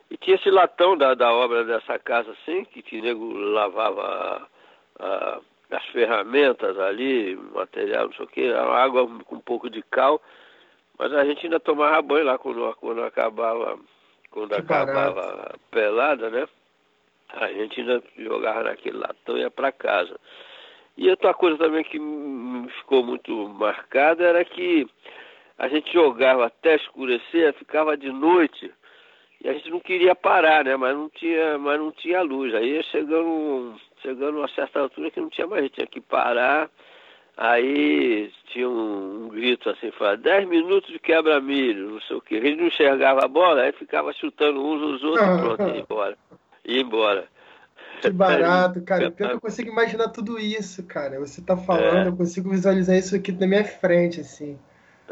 E 0.10 0.18
tinha 0.18 0.36
esse 0.36 0.50
latão 0.50 0.98
da, 0.98 1.16
da 1.16 1.34
obra 1.34 1.64
dessa 1.64 1.98
casa 1.98 2.32
assim, 2.32 2.66
que 2.66 3.00
o 3.00 3.02
nego 3.02 3.34
lavava 3.34 4.48
a, 5.00 5.40
as 5.74 5.86
ferramentas 5.88 6.78
ali, 6.80 7.36
material, 7.54 8.06
não 8.06 8.14
sei 8.14 8.26
o 8.26 8.28
que, 8.28 8.54
água 8.54 9.08
com 9.26 9.36
um 9.36 9.42
pouco 9.42 9.70
de 9.70 9.82
cal. 9.84 10.22
Mas 10.98 11.14
a 11.14 11.26
gente 11.26 11.46
ainda 11.46 11.60
tomava 11.60 12.02
banho 12.02 12.26
lá 12.26 12.38
quando, 12.38 12.76
quando 12.76 13.04
acabava, 13.04 13.80
quando 14.30 14.50
que 14.50 14.62
acabava 14.62 15.14
barato. 15.14 15.56
a 15.56 15.76
pelada, 15.76 16.30
né? 16.30 16.48
A 17.34 17.48
gente 17.48 17.82
ainda 17.82 18.04
jogava 18.18 18.64
naquele 18.64 18.98
latão 18.98 19.38
e 19.38 19.42
ia 19.42 19.50
para 19.50 19.72
casa. 19.72 20.20
E 20.96 21.10
outra 21.10 21.34
coisa 21.34 21.58
também 21.58 21.84
que 21.84 22.00
ficou 22.78 23.04
muito 23.04 23.50
marcada 23.50 24.24
era 24.24 24.46
que 24.46 24.88
a 25.58 25.68
gente 25.68 25.92
jogava 25.92 26.46
até 26.46 26.76
escurecer, 26.76 27.54
ficava 27.54 27.98
de 27.98 28.12
noite 28.12 28.72
e 29.44 29.50
a 29.50 29.54
gente 29.54 29.70
não 29.70 29.80
queria 29.80 30.16
parar, 30.16 30.64
né? 30.64 30.76
Mas 30.78 30.96
não 30.96 31.10
tinha, 31.10 31.58
mas 31.58 31.78
não 31.78 31.92
tinha 31.92 32.22
luz. 32.22 32.56
Aí 32.56 32.82
chegando, 32.84 33.76
chegando 34.04 34.38
a 34.38 34.42
uma 34.42 34.48
certa 34.50 34.82
altura 34.82 35.10
que 35.10 35.20
não 35.20 35.30
tinha 35.30 35.48
mais, 35.48 35.72
tinha 35.72 35.88
que 35.88 36.00
parar. 36.00 36.70
Aí 37.36 38.32
tinha 38.48 38.70
um, 38.70 39.26
um 39.26 39.30
grito 39.30 39.68
assim, 39.68 39.90
fala, 39.92 40.16
10 40.16 40.48
minutos 40.48 40.92
de 40.92 41.00
quebra-milho, 41.00 41.92
não 41.92 42.02
sei 42.02 42.18
o 42.18 42.22
que. 42.22 42.38
A 42.38 42.42
gente 42.42 42.58
não 42.58 42.68
enxergava 42.68 43.26
a 43.26 43.28
bola, 43.28 43.64
aí 43.64 43.72
ficava 43.72 44.14
chutando 44.14 44.64
uns 44.64 44.80
nos 44.80 45.04
outros, 45.04 45.42
pronto, 45.42 45.64
ia 45.64 45.80
embora. 45.80 46.18
Ia 46.64 46.82
embora. 46.82 47.28
Que 48.02 48.12
barato, 48.12 48.82
cara. 48.86 49.10
Pior 49.10 49.30
que 49.30 49.36
eu 49.36 49.42
consigo 49.42 49.72
imaginar 49.72 50.10
tudo 50.10 50.40
isso, 50.40 50.86
cara. 50.86 51.20
Você 51.20 51.42
tá 51.42 51.58
falando, 51.58 52.06
é. 52.06 52.08
eu 52.10 52.16
consigo 52.16 52.52
visualizar 52.52 52.96
isso 52.96 53.16
aqui 53.16 53.32
na 53.32 53.48
minha 53.48 53.66
frente, 53.66 54.20
assim. 54.20 54.60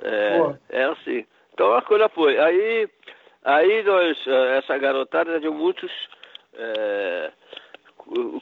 É, 0.01 0.37
Pô. 0.37 0.55
é 0.69 0.83
assim. 0.83 1.25
Então 1.53 1.73
a 1.73 1.81
coisa 1.81 2.07
foi. 2.09 2.37
Aí, 2.37 2.89
aí 3.43 3.83
nós, 3.83 4.17
eh, 4.27 4.57
essa 4.57 4.77
garotada 4.77 5.39
de 5.39 5.49
muitos, 5.49 5.91
é, 6.53 7.31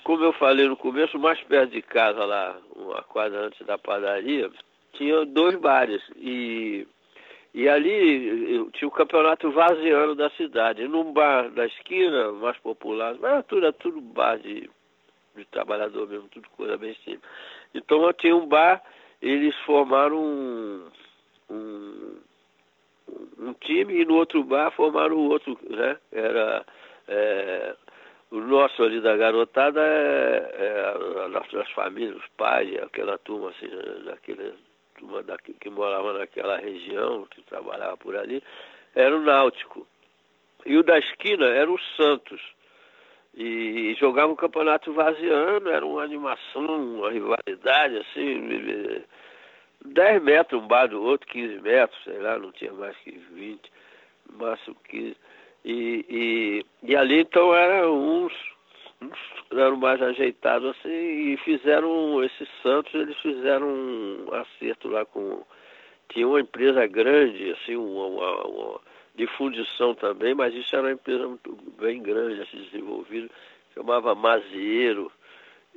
como 0.03 0.23
eu 0.23 0.33
falei 0.33 0.67
no 0.67 0.77
começo, 0.77 1.19
mais 1.19 1.41
perto 1.43 1.71
de 1.71 1.81
casa 1.81 2.23
lá, 2.25 2.57
uma 2.75 3.03
quadra 3.03 3.47
antes 3.47 3.65
da 3.65 3.77
padaria, 3.77 4.49
tinha 4.93 5.25
dois 5.25 5.55
bares. 5.55 6.01
E 6.17 6.87
e 7.53 7.67
ali 7.67 8.69
tinha 8.73 8.87
o 8.87 8.91
campeonato 8.91 9.51
vaziano 9.51 10.13
da 10.15 10.29
cidade. 10.31 10.87
Num 10.87 11.11
bar 11.11 11.49
da 11.49 11.65
esquina, 11.65 12.31
mais 12.33 12.57
popular, 12.59 13.15
mas 13.19 13.31
era 13.31 13.43
tudo, 13.43 13.63
era 13.63 13.73
tudo 13.73 14.01
bar 14.01 14.37
de, 14.37 14.69
de 15.35 15.45
trabalhador 15.45 16.07
mesmo, 16.07 16.27
tudo 16.29 16.47
coisa 16.49 16.77
bem 16.77 16.93
simples. 17.03 17.21
Então 17.73 18.03
eu 18.03 18.13
tinha 18.13 18.35
um 18.35 18.47
bar, 18.47 18.81
eles 19.21 19.55
formaram 19.65 20.23
um, 20.23 20.87
um, 21.49 22.17
um 23.39 23.53
time 23.53 24.01
e 24.01 24.05
no 24.05 24.15
outro 24.15 24.43
bar 24.43 24.71
formaram 24.71 25.15
o 25.15 25.29
outro, 25.29 25.57
né? 25.67 25.97
Era 26.11 26.65
é, 27.07 27.75
o 28.31 28.39
nosso 28.39 28.83
ali 28.83 29.01
da 29.01 29.15
garotada 29.17 29.81
é, 29.81 30.95
é 31.33 31.59
as 31.61 31.71
famílias, 31.71 32.15
os 32.15 32.27
pais, 32.37 32.71
aquela 32.83 33.17
turma 33.17 33.49
assim, 33.49 33.67
daquele 34.05 34.53
turma 34.97 35.23
daqui, 35.23 35.53
que 35.53 35.69
morava 35.69 36.13
naquela 36.13 36.57
região, 36.57 37.25
que 37.25 37.41
trabalhava 37.43 37.97
por 37.97 38.15
ali, 38.15 38.43
era 38.95 39.15
o 39.15 39.21
Náutico. 39.21 39.87
E 40.65 40.77
o 40.77 40.83
da 40.83 40.99
esquina 40.99 41.45
era 41.45 41.71
o 41.71 41.79
Santos. 41.95 42.41
E, 43.33 43.91
e 43.91 43.93
jogava 43.95 44.31
um 44.31 44.35
campeonato 44.35 44.91
vaziano, 44.91 45.69
era 45.69 45.85
uma 45.85 46.03
animação, 46.03 46.65
uma 46.65 47.11
rivalidade, 47.11 47.97
assim, 47.97 49.03
10 49.85 50.21
metros 50.21 50.61
um 50.61 50.67
bar 50.67 50.87
do 50.87 51.01
outro, 51.01 51.27
15 51.27 51.61
metros, 51.61 52.03
sei 52.03 52.19
lá, 52.19 52.37
não 52.37 52.51
tinha 52.51 52.73
mais 52.73 52.97
que 52.97 53.11
20, 53.11 53.71
no 54.31 54.37
máximo 54.39 54.75
15. 54.89 55.15
E, 55.63 56.05
e, 56.09 56.65
e 56.83 56.95
ali 56.95 57.21
então 57.21 57.53
eram 57.53 57.93
uns 57.93 58.33
eram 59.51 59.77
mais 59.77 60.01
ajeitados 60.01 60.69
assim 60.69 61.33
e 61.33 61.37
fizeram 61.37 62.23
esses 62.23 62.47
Santos 62.61 62.93
eles 62.93 63.17
fizeram 63.17 63.67
um 63.67 64.33
acerto 64.33 64.87
lá 64.87 65.05
com 65.05 65.43
tinha 66.09 66.27
uma 66.27 66.41
empresa 66.41 66.85
grande 66.87 67.51
assim 67.51 67.75
uma, 67.75 68.05
uma, 68.05 68.47
uma 68.47 68.81
de 69.15 69.27
fundição 69.27 69.95
também 69.95 70.33
mas 70.33 70.53
isso 70.53 70.75
era 70.75 70.85
uma 70.87 70.93
empresa 70.93 71.27
muito 71.27 71.57
bem 71.79 72.01
grande 72.01 72.41
assim 72.41 72.57
desenvolvida 72.57 73.29
chamava 73.73 74.15
Mazieiro 74.15 75.11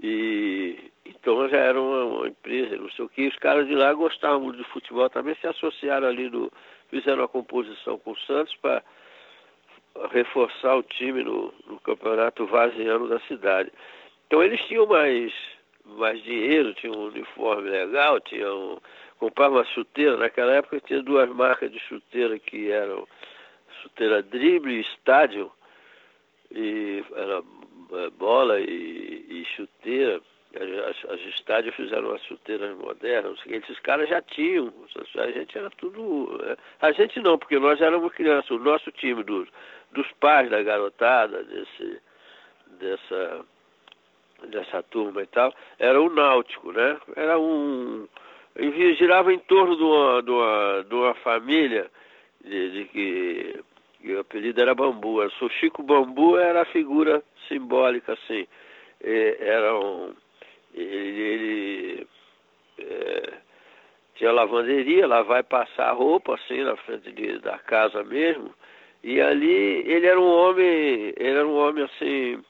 e 0.03 0.91
então 1.05 1.49
já 1.49 1.59
era 1.59 1.81
uma, 1.81 2.05
uma, 2.05 2.29
empresa 2.29 2.77
não 2.77 2.91
sei 2.91 3.05
o 3.05 3.09
que 3.09 3.29
os 3.29 3.37
caras 3.37 3.67
de 3.67 3.75
lá 3.75 3.93
gostavam 3.93 4.53
de 4.53 4.65
futebol 4.65 5.09
também 5.11 5.35
se 5.37 5.47
associaram 5.47 6.09
ali 6.09 6.29
no 6.29 6.51
fizeram 6.89 7.23
uma 7.23 7.29
composição 7.29 7.99
com 7.99 8.13
o 8.13 8.19
Santos 8.21 8.55
para 8.57 8.83
reforçar 10.11 10.77
o 10.77 10.83
time 10.83 11.23
no, 11.23 11.53
no 11.67 11.79
campeonato 11.81 12.47
vaziano 12.47 13.09
da 13.09 13.21
cidade. 13.21 13.71
Então 14.27 14.43
eles 14.43 14.61
tinham 14.67 14.87
mais, 14.87 15.33
mais 15.85 16.23
dinheiro, 16.23 16.75
tinham 16.75 16.95
um 16.95 17.07
uniforme 17.09 17.69
legal, 17.69 18.21
tinham 18.21 18.81
compravam 19.19 19.59
uma 19.59 19.65
chuteira. 19.65 20.17
Naquela 20.17 20.55
época 20.55 20.81
tinha 20.81 21.03
duas 21.03 21.29
marcas 21.29 21.71
de 21.71 21.79
chuteira 21.79 22.39
que 22.39 22.71
eram 22.71 23.07
chuteira 23.83 24.23
drible 24.23 24.75
e 24.75 24.81
estádio, 24.81 25.51
e 26.51 27.05
era 27.15 27.43
é, 27.93 28.11
bola 28.11 28.61
e, 28.61 29.27
e 29.29 29.45
chuteira. 29.57 30.21
As, 30.55 31.11
as 31.11 31.21
estádios 31.35 31.75
fizeram 31.75 32.13
as 32.13 32.23
chuteiras 32.25 32.77
modernas, 32.77 33.39
esses 33.47 33.79
caras 33.79 34.07
já 34.07 34.21
tinham, 34.21 34.71
a 35.17 35.31
gente 35.31 35.57
era 35.57 35.71
tudo. 35.71 36.39
É, 36.45 36.57
a 36.81 36.93
gente 36.93 37.21
não, 37.21 37.39
porque 37.39 37.59
nós 37.59 37.81
éramos 37.81 38.13
crianças, 38.13 38.51
o 38.51 38.59
nosso 38.59 38.91
time 38.93 39.23
dos, 39.23 39.49
dos 39.93 40.11
pais 40.21 40.51
da 40.51 40.63
garotada, 40.63 41.43
desse, 41.45 42.01
dessa, 42.79 43.45
dessa 44.49 44.83
turma 44.85 45.23
e 45.23 45.27
tal, 45.27 45.55
era 45.79 46.01
o 46.01 46.11
náutico, 46.11 46.73
né? 46.73 46.99
Era 47.17 47.39
um. 47.39 48.09
girava 48.99 49.33
em 49.33 49.39
torno 49.41 49.77
de 49.77 49.83
uma, 49.83 50.23
de 50.23 50.31
uma, 50.31 50.85
de 50.89 50.95
uma 50.95 51.15
família 51.17 51.91
de, 52.45 52.71
de 52.71 52.85
que 52.87 53.65
E 54.03 54.15
o 54.15 54.21
apelido 54.21 54.61
era 54.61 54.75
Bambu. 54.75 55.23
O 55.23 55.49
Chico 55.51 55.83
Bambu 55.83 56.37
era 56.37 56.63
a 56.63 56.67
figura 56.67 57.23
simbólica, 57.49 58.13
assim. 58.15 58.47
era 59.01 59.79
um, 59.79 60.15
ele, 60.75 61.21
ele 61.21 62.07
é, 62.79 63.33
tinha 64.15 64.33
lavanderia, 64.33 65.07
lá 65.07 65.23
vai 65.23 65.43
passar 65.43 65.93
roupa, 65.93 66.35
assim, 66.35 66.63
na 66.63 66.77
frente 66.77 67.13
de, 67.13 67.39
da 67.39 67.59
casa 67.59 68.03
mesmo. 68.05 68.53
E 69.03 69.21
ali 69.21 69.83
ele 69.85 70.07
era 70.07 70.21
um 70.21 70.31
homem, 70.31 71.13
ele 71.17 71.39
era 71.39 71.47
um 71.47 71.57
homem 71.57 71.85
assim 71.85 72.43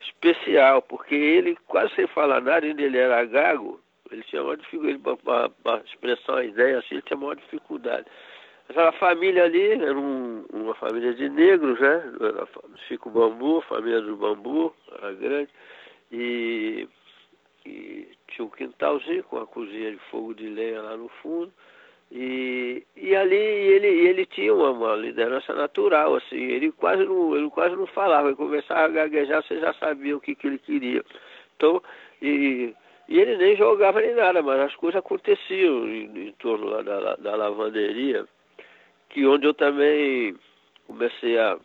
especial, 0.00 0.80
porque 0.82 1.14
ele 1.14 1.56
quase 1.66 1.94
sem 1.94 2.06
falar 2.06 2.40
nada, 2.40 2.64
ainda 2.64 2.82
ele 2.82 2.96
era 2.96 3.24
gago, 3.26 3.80
ele 4.10 4.22
tinha 4.24 4.42
uma 4.42 4.56
dificuldade, 4.56 5.20
uma, 5.24 5.52
uma 5.64 5.82
expressão, 5.84 6.36
a 6.36 6.44
ideia 6.44 6.78
assim, 6.78 6.94
ele 6.94 7.02
tinha 7.02 7.18
maior 7.18 7.36
dificuldade. 7.36 8.06
Aquela 8.68 8.92
família 8.92 9.44
ali 9.44 9.72
era 9.72 9.98
um, 9.98 10.44
uma 10.52 10.74
família 10.74 11.12
de 11.12 11.28
negros, 11.28 11.78
né? 11.80 12.02
Chico 12.86 13.10
Bambu, 13.10 13.60
família 13.62 14.00
do 14.00 14.16
Bambu, 14.16 14.74
era 14.92 15.12
grande, 15.12 15.50
e, 16.12 16.88
e 17.66 18.08
tinha 18.28 18.44
um 18.46 18.50
quintalzinho 18.50 19.24
com 19.24 19.38
a 19.38 19.46
cozinha 19.46 19.90
de 19.90 19.98
fogo 20.10 20.34
de 20.34 20.46
lenha 20.46 20.80
lá 20.80 20.96
no 20.96 21.08
fundo. 21.20 21.52
E, 22.10 22.84
e 22.96 23.14
ali 23.14 23.36
ele, 23.36 23.86
ele 23.86 24.26
tinha 24.26 24.52
uma, 24.52 24.70
uma, 24.70 24.96
liderança 24.96 25.54
natural, 25.54 26.16
assim, 26.16 26.40
ele 26.40 26.72
quase 26.72 27.04
não, 27.04 27.36
ele 27.36 27.48
quase 27.50 27.76
não 27.76 27.86
falava, 27.86 28.28
ele 28.28 28.36
começava 28.36 28.84
a 28.84 28.88
gaguejar, 28.88 29.44
você 29.44 29.60
já 29.60 29.72
sabia 29.74 30.16
o 30.16 30.20
que, 30.20 30.34
que 30.34 30.46
ele 30.48 30.58
queria. 30.58 31.04
Então, 31.56 31.80
e, 32.20 32.74
e 33.08 33.18
ele 33.18 33.36
nem 33.36 33.56
jogava 33.56 34.00
nem 34.00 34.14
nada, 34.14 34.42
mas 34.42 34.60
as 34.60 34.74
coisas 34.74 34.98
aconteciam 34.98 35.86
em, 35.86 36.28
em 36.28 36.32
torno 36.32 36.66
lá 36.66 36.82
da, 36.82 37.14
da 37.14 37.36
lavanderia, 37.36 38.26
que 39.10 39.24
onde 39.24 39.46
eu 39.46 39.54
também 39.54 40.34
comecei 40.88 41.38
a, 41.38 41.56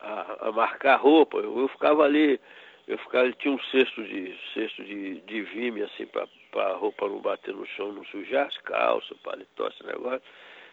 a, 0.00 0.48
a 0.48 0.52
marcar 0.52 0.96
roupa, 0.96 1.38
eu, 1.38 1.60
eu 1.60 1.68
ficava 1.68 2.02
ali 2.02 2.40
eu 2.86 2.98
ficava, 2.98 3.30
tinha 3.32 3.54
um 3.54 3.60
cesto 3.70 4.04
de 4.04 4.36
cesto 4.52 4.84
de, 4.84 5.20
de 5.22 5.42
vime 5.42 5.82
assim 5.82 6.06
para 6.06 6.26
a 6.60 6.74
roupa 6.74 7.08
não 7.08 7.20
bater 7.20 7.54
no 7.54 7.66
chão, 7.66 7.92
não 7.92 8.04
sujar 8.06 8.46
as 8.46 8.56
calças, 8.58 9.16
paletó, 9.18 9.68
esse 9.68 9.84
negócio. 9.86 10.22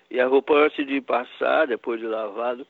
E 0.10 0.20
a 0.20 0.28
roupa 0.28 0.54
antes 0.54 0.86
de 0.86 1.02
passar, 1.02 1.68
depois 1.68 2.00
de 2.00 2.06
lavado, 2.06 2.66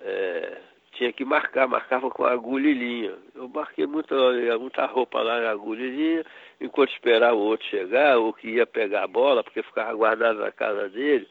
é, 0.00 0.58
tinha 0.92 1.12
que 1.12 1.24
marcar, 1.24 1.68
marcava 1.68 2.10
com 2.10 2.24
agulha 2.24 2.68
e 2.68 2.74
linha. 2.74 3.14
Eu 3.34 3.48
marquei 3.48 3.86
muita, 3.86 4.14
muita 4.58 4.86
roupa 4.86 5.20
lá 5.20 5.40
na 5.40 5.50
agulha 5.50 5.82
e 5.82 5.90
linha, 5.90 6.24
enquanto 6.60 6.92
esperava 6.92 7.34
o 7.34 7.40
outro 7.40 7.66
chegar, 7.66 8.18
ou 8.18 8.32
que 8.32 8.48
ia 8.48 8.66
pegar 8.66 9.04
a 9.04 9.08
bola, 9.08 9.44
porque 9.44 9.62
ficava 9.62 9.94
guardado 9.94 10.40
na 10.40 10.50
casa 10.50 10.88
dele. 10.88 11.28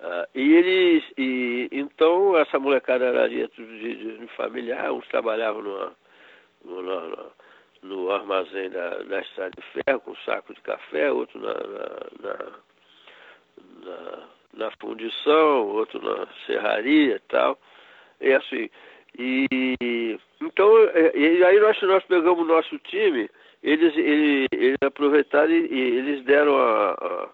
Uh, 0.00 0.26
e 0.34 0.52
eles, 0.54 1.04
e, 1.16 1.68
então 1.70 2.36
essa 2.36 2.58
molecada 2.58 3.04
era 3.04 3.28
de, 3.28 3.46
de, 3.48 4.18
de 4.18 4.26
familiar, 4.36 4.92
uns 4.92 5.06
trabalhavam 5.08 5.62
numa 5.62 5.92
no, 6.64 6.82
no, 6.82 7.32
no 7.84 8.10
armazém 8.10 8.70
da, 8.70 8.88
da 9.04 9.20
estrada 9.20 9.52
de 9.56 9.82
ferro, 9.82 10.00
com 10.00 10.12
um 10.12 10.16
saco 10.24 10.54
de 10.54 10.60
café, 10.62 11.12
outro 11.12 11.38
na, 11.38 11.54
na, 12.22 12.38
na, 13.84 14.18
na 14.54 14.70
fundição, 14.80 15.68
outro 15.68 16.00
na 16.02 16.26
serraria 16.46 17.16
e 17.16 17.20
tal. 17.28 17.58
E 18.20 18.32
assim, 18.32 18.70
e 19.18 20.18
então, 20.40 20.70
e 21.14 21.44
aí 21.44 21.60
nós, 21.60 21.80
nós 21.82 22.02
pegamos 22.04 22.40
o 22.40 22.48
nosso 22.48 22.78
time, 22.78 23.28
eles, 23.62 23.96
eles, 23.96 24.48
eles 24.50 24.78
aproveitaram 24.82 25.50
e, 25.50 25.66
e 25.66 25.98
eles 25.98 26.24
deram 26.24 26.56
a, 26.56 27.28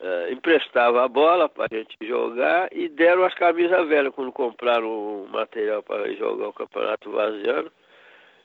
a, 0.00 0.30
emprestava 0.30 1.02
a 1.02 1.08
bola 1.08 1.48
para 1.48 1.66
a 1.70 1.76
gente 1.76 1.96
jogar 2.02 2.68
e 2.72 2.88
deram 2.88 3.24
as 3.24 3.34
camisas 3.34 3.88
velhas 3.88 4.14
quando 4.14 4.32
compraram 4.32 4.86
o 4.86 5.28
material 5.30 5.82
para 5.82 6.12
jogar 6.12 6.48
o 6.48 6.52
campeonato 6.52 7.10
vaziano 7.10 7.70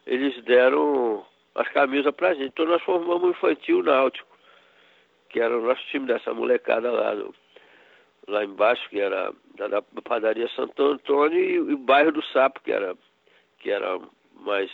eles 0.06 0.42
deram 0.44 1.24
as 1.56 1.68
camisas 1.70 2.14
pra 2.16 2.34
gente. 2.34 2.48
Então 2.48 2.66
nós 2.66 2.82
formamos 2.84 3.24
o 3.24 3.32
Infantil 3.32 3.84
Náutico, 3.84 4.38
que 5.30 5.40
era 5.40 5.58
o 5.58 5.62
nosso 5.62 5.84
time 5.88 6.08
dessa 6.08 6.34
molecada 6.34 6.92
lá, 6.92 7.16
do, 7.16 7.34
lá 8.28 8.44
embaixo, 8.44 8.88
que 8.90 9.00
era 9.00 9.34
da, 9.56 9.68
da 9.68 9.82
padaria 10.04 10.48
Santo 10.50 10.82
Antônio 10.84 11.40
e, 11.40 11.60
o 11.74 11.78
bairro 11.78 12.12
do 12.12 12.24
Sapo, 12.28 12.62
que 12.62 12.72
era, 12.72 12.96
que 13.60 13.70
era 13.70 14.00
mais 14.34 14.72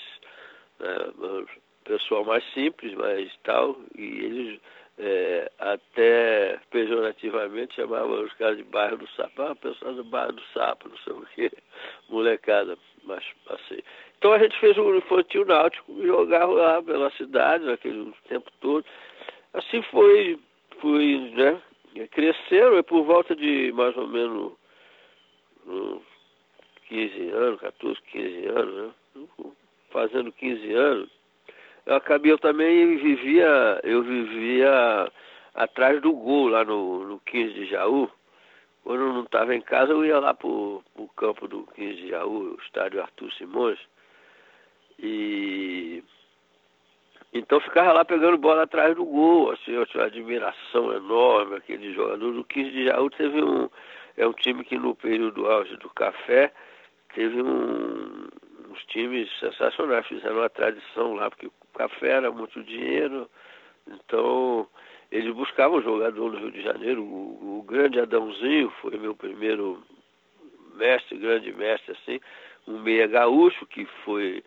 né, 0.80 1.46
pessoal 1.84 2.26
mais 2.26 2.44
simples, 2.54 2.94
mais 2.94 3.32
tal, 3.44 3.78
e 3.98 4.04
eles 4.04 4.62
é, 4.98 5.52
até 5.60 6.60
pejorativamente 6.72 7.76
chamavam 7.76 8.24
os 8.24 8.34
caras 8.34 8.58
de 8.58 8.64
bairro 8.64 8.98
do 8.98 9.08
Sapo, 9.12 9.42
ah, 9.42 9.56
pessoal 9.56 9.94
do 9.94 10.04
bairro 10.04 10.34
do 10.34 10.44
Sapo, 10.54 10.90
não 10.90 10.98
sei 10.98 11.14
o 11.14 11.26
que, 11.28 11.52
molecada, 12.10 12.78
mas 13.06 13.24
assim. 13.50 13.82
Então 14.18 14.34
a 14.34 14.40
gente 14.40 14.58
fez 14.60 14.78
o 14.78 14.96
infantil 14.96 15.46
náutico 15.46 15.92
e 15.98 16.08
jogava 16.08 16.52
lá 16.52 16.84
pela 16.84 17.12
cidade 17.12 17.64
naquele 17.66 18.14
tempo 18.28 18.52
todo. 18.60 18.86
Assim 19.54 19.82
foi, 19.84 20.40
foi 20.80 21.32
né, 21.36 21.62
crescendo, 22.12 22.78
e 22.78 22.84
por 22.84 23.04
volta 23.04 23.36
de 23.36 23.72
mais 23.74 23.96
ou 23.96 24.08
menos 24.08 24.54
15 26.88 27.30
anos, 27.30 27.60
14, 27.62 28.02
15 28.12 28.48
anos, 28.48 28.76
né, 28.76 28.92
fazendo 29.92 30.32
15 30.32 30.74
anos, 30.74 31.10
eu 31.86 31.96
acabei, 31.96 32.32
eu 32.32 32.38
também 32.38 32.98
vivia, 32.98 33.80
eu 33.84 34.04
vivia 34.04 35.12
atrás 35.54 36.02
do 36.02 36.12
gol 36.12 36.50
lá 36.50 36.66
no, 36.66 37.06
no 37.06 37.20
15 37.22 37.54
de 37.54 37.66
Jaú. 37.68 38.10
Quando 38.86 39.02
eu 39.02 39.14
não 39.14 39.24
estava 39.24 39.56
em 39.56 39.62
casa, 39.62 39.92
eu 39.94 40.06
ia 40.06 40.20
lá 40.20 40.32
pro, 40.36 40.84
pro 40.94 41.08
campo 41.18 41.48
do 41.48 41.66
15 41.74 41.96
de 41.96 42.10
Jaú, 42.10 42.54
o 42.54 42.62
estádio 42.62 43.02
Arthur 43.02 43.34
Simões. 43.34 43.80
E 45.00 46.04
então 47.34 47.60
ficava 47.60 47.92
lá 47.92 48.06
pegando 48.06 48.38
bola 48.38 48.62
atrás 48.62 48.96
do 48.96 49.04
gol, 49.04 49.52
assim, 49.52 49.72
eu 49.72 49.88
tinha 49.88 50.04
uma 50.04 50.08
admiração 50.08 50.94
enorme, 50.94 51.56
aquele 51.56 51.94
jogador 51.94 52.32
do 52.32 52.44
15 52.44 52.72
de 52.72 52.86
Jaú 52.86 53.10
teve 53.10 53.44
um. 53.44 53.68
É 54.16 54.28
um 54.28 54.34
time 54.34 54.64
que 54.64 54.78
no 54.78 54.96
período 54.96 55.48
auge 55.48 55.76
do 55.78 55.90
café 55.90 56.54
teve 57.16 57.42
um, 57.42 58.28
uns 58.70 58.86
times 58.86 59.28
sensacionais, 59.40 60.06
fizeram 60.06 60.38
uma 60.38 60.50
tradição 60.50 61.16
lá, 61.16 61.32
porque 61.32 61.48
o 61.48 61.54
café 61.74 62.12
era 62.12 62.32
muito 62.32 62.64
dinheiro, 62.64 63.28
então 63.88 64.68
eles 65.12 65.34
buscavam 65.34 65.82
jogador 65.82 66.32
no 66.32 66.40
Rio 66.40 66.52
de 66.52 66.62
Janeiro, 66.62 67.04
o, 67.04 67.60
o 67.60 67.64
grande 67.64 68.00
Adãozinho 68.00 68.70
foi 68.82 68.98
meu 68.98 69.16
primeiro 69.16 69.82
mestre, 70.76 71.18
grande 71.18 71.52
mestre 71.54 71.94
assim, 71.94 72.20
um 72.68 72.80
meia 72.80 73.08
gaúcho 73.08 73.66
que 73.66 73.86
foi 74.04 74.44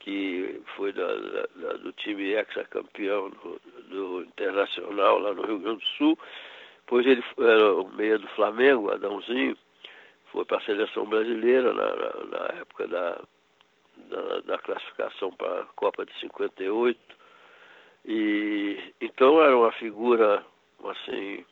que 0.00 0.60
foi 0.76 0.92
da, 0.92 1.06
da, 1.06 1.72
do 1.74 1.92
time 1.92 2.32
ex-campeão 2.32 3.30
do, 3.30 3.60
do, 3.88 4.22
Internacional 4.24 5.18
lá 5.18 5.32
no 5.32 5.42
Rio 5.42 5.60
Grande 5.60 5.78
do 5.78 5.86
Sul. 5.96 6.18
Depois 6.80 7.06
ele 7.06 7.22
era 7.38 7.74
o 7.74 7.88
meia 7.94 8.18
do 8.18 8.26
Flamengo, 8.30 8.90
Adãozinho, 8.90 9.56
foi 10.32 10.44
para 10.44 10.58
a 10.58 10.62
seleção 10.62 11.06
brasileira 11.06 11.72
na, 11.72 11.94
na, 11.94 12.38
na 12.38 12.60
época 12.60 12.88
da, 12.88 13.20
da, 14.08 14.40
da 14.40 14.58
classificação 14.58 15.30
para 15.32 15.60
a 15.60 15.66
Copa 15.76 16.04
de 16.04 16.12
58. 16.18 16.98
E 18.04 18.94
então 19.00 19.40
era 19.42 19.56
uma 19.56 19.72
figura 19.72 20.44
assim 20.84 21.44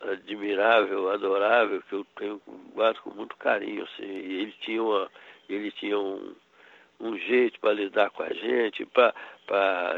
admirável, 0.00 1.10
adorável, 1.10 1.82
que 1.82 1.94
eu 1.94 2.06
tenho 2.16 2.40
guardo 2.74 3.00
com 3.00 3.10
muito 3.10 3.36
carinho, 3.36 3.84
assim. 3.84 4.04
E 4.04 4.42
ele 4.42 4.54
tinha 4.60 4.82
uma, 4.82 5.10
ele 5.48 5.72
tinha 5.72 5.98
um, 5.98 6.34
um 7.00 7.16
jeito 7.18 7.58
para 7.60 7.72
lidar 7.72 8.10
com 8.10 8.22
a 8.22 8.32
gente. 8.32 8.86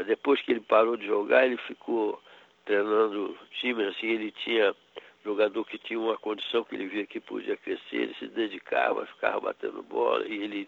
Depois 0.07 0.41
que 0.41 0.51
ele 0.51 0.61
parou 0.61 0.97
de 0.97 1.05
jogar, 1.05 1.45
ele 1.45 1.57
ficou 1.57 2.19
treinando 2.65 3.37
time, 3.59 3.83
assim, 3.85 4.07
ele 4.07 4.31
tinha 4.31 4.75
jogador 5.23 5.63
que 5.65 5.77
tinha 5.77 5.99
uma 5.99 6.17
condição 6.17 6.63
que 6.63 6.75
ele 6.75 6.87
via 6.87 7.05
que 7.05 7.19
podia 7.19 7.55
crescer, 7.57 7.95
ele 7.95 8.15
se 8.15 8.27
dedicava, 8.27 9.05
ficava 9.05 9.39
batendo 9.39 9.83
bola, 9.83 10.27
e 10.27 10.43
ele 10.43 10.67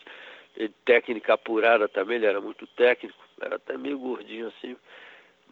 técnica 0.86 1.34
apurada 1.34 1.88
também, 1.88 2.18
ele 2.18 2.26
era 2.26 2.40
muito 2.40 2.68
técnico, 2.68 3.18
era 3.42 3.56
até 3.56 3.78
meio 3.78 4.00
gordinho 4.00 4.48
assim, 4.48 4.76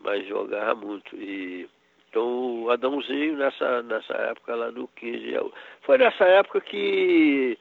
mas 0.02 0.26
jogava 0.28 0.76
muito. 0.76 1.16
E 1.16 1.70
então 2.10 2.64
o 2.64 2.70
Adãozinho 2.70 3.38
nessa, 3.38 3.82
nessa 3.84 4.14
época 4.14 4.54
lá 4.56 4.70
do 4.70 4.88
15. 4.88 5.34
Foi 5.82 5.98
nessa 5.98 6.26
época 6.26 6.62
que 6.62 7.58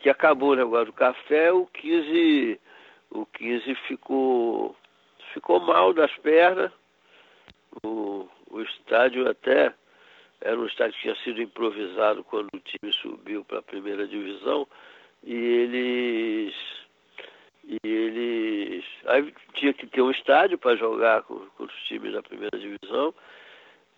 que 0.00 0.10
acabou 0.10 0.50
o 0.50 0.56
negócio 0.56 0.86
do 0.86 0.92
café, 0.92 1.52
o 1.52 1.66
15, 1.66 2.60
o 3.10 3.24
15 3.26 3.74
ficou, 3.86 4.74
ficou 5.32 5.60
mal 5.60 5.92
das 5.92 6.12
pernas. 6.18 6.72
O, 7.84 8.28
o 8.50 8.60
estádio 8.62 9.30
até 9.30 9.72
era 10.40 10.58
um 10.58 10.66
estádio 10.66 10.94
que 10.94 11.02
tinha 11.02 11.16
sido 11.16 11.40
improvisado 11.40 12.24
quando 12.24 12.48
o 12.52 12.60
time 12.60 12.92
subiu 12.92 13.44
para 13.44 13.58
a 13.58 13.62
primeira 13.62 14.06
divisão 14.06 14.66
e 15.26 15.34
eles 15.34 16.54
e 17.68 17.78
eles 17.84 18.84
aí 19.06 19.34
tinha 19.54 19.74
que 19.74 19.86
ter 19.88 20.00
um 20.00 20.10
estádio 20.10 20.56
para 20.56 20.76
jogar 20.76 21.22
com, 21.24 21.40
com, 21.56 21.64
os 21.64 21.74
times 21.84 22.12
da 22.12 22.22
primeira 22.22 22.56
divisão 22.56 23.12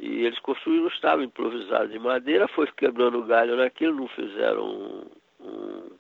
e 0.01 0.25
eles 0.25 0.39
construíram 0.41 0.87
um 0.87 0.89
estádio 0.89 1.25
improvisado 1.25 1.89
de 1.89 1.99
madeira 1.99 2.49
foi 2.49 2.67
quebrando 2.73 3.23
galho 3.25 3.57
naquilo 3.57 3.95
não 3.95 4.09
fizeram 4.09 4.65
um, 4.65 5.07
um 5.41 5.99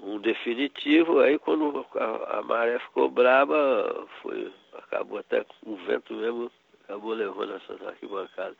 um 0.00 0.18
definitivo, 0.18 1.20
aí 1.20 1.38
quando 1.38 1.84
a, 1.96 2.38
a 2.38 2.42
maré 2.42 2.78
ficou 2.78 3.10
braba, 3.10 4.06
foi, 4.22 4.52
acabou 4.74 5.18
até 5.18 5.44
o 5.66 5.76
vento 5.76 6.14
mesmo, 6.14 6.50
acabou 6.84 7.14
levando 7.14 7.54
essas 7.54 7.84
arquibancadas. 7.86 8.56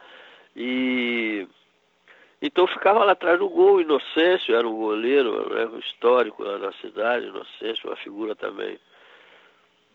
E 0.57 1.47
então 2.41 2.67
ficava 2.69 3.05
lá 3.05 3.13
atrás 3.13 3.39
do 3.39 3.49
gol, 3.49 3.81
Inocêncio 3.81 4.55
era 4.55 4.67
um 4.67 4.77
goleiro 4.77 5.53
né, 5.53 5.79
histórico 5.81 6.43
lá 6.45 6.59
na 6.59 6.73
cidade, 6.75 7.27
Inocêncio, 7.27 7.89
uma 7.89 7.97
figura 7.97 8.37
também 8.37 8.79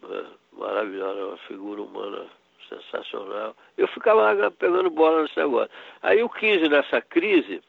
né, 0.02 0.26
maravilhosa, 0.52 1.26
uma 1.26 1.38
figura 1.38 1.82
humana 1.82 2.26
sensacional. 2.68 3.56
Eu 3.78 3.88
ficava 3.88 4.34
lá 4.34 4.52
pegando 4.52 4.90
bola 4.90 5.24
nesse 5.24 5.38
negócio. 5.38 5.72
Aí 6.02 6.22
o 6.22 6.30
15 6.30 6.68
nessa 6.68 7.02
crise, 7.02 7.62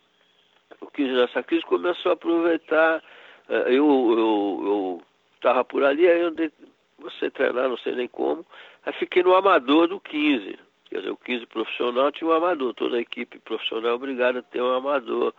o 0.80 0.86
15 0.86 1.12
nessa 1.12 1.42
crise 1.42 1.64
começou 1.64 2.10
a 2.10 2.14
aproveitar, 2.14 3.02
eh, 3.48 3.64
eu 3.68 5.00
estava 5.36 5.64
por 5.64 5.84
ali, 5.84 6.08
aí 6.08 6.20
eu 6.20 6.30
dei, 6.30 6.50
você 6.98 7.30
treinar, 7.30 7.68
não 7.68 7.76
sei 7.78 7.94
nem 7.94 8.08
como, 8.08 8.44
aí 8.84 8.92
fiquei 8.94 9.22
no 9.22 9.34
amador 9.34 9.88
do 9.88 10.00
15. 10.00 10.58
Quer 10.88 10.98
dizer, 10.98 11.10
o 11.10 11.16
15 11.16 11.46
profissional 11.46 12.12
tinha 12.12 12.28
um 12.28 12.32
amador, 12.32 12.74
toda 12.74 12.96
a 12.96 13.00
equipe 13.00 13.38
profissional 13.40 13.90
é 13.90 13.94
obrigada 13.94 14.40
a 14.40 14.42
ter 14.42 14.62
um 14.62 14.72
amador. 14.72 15.34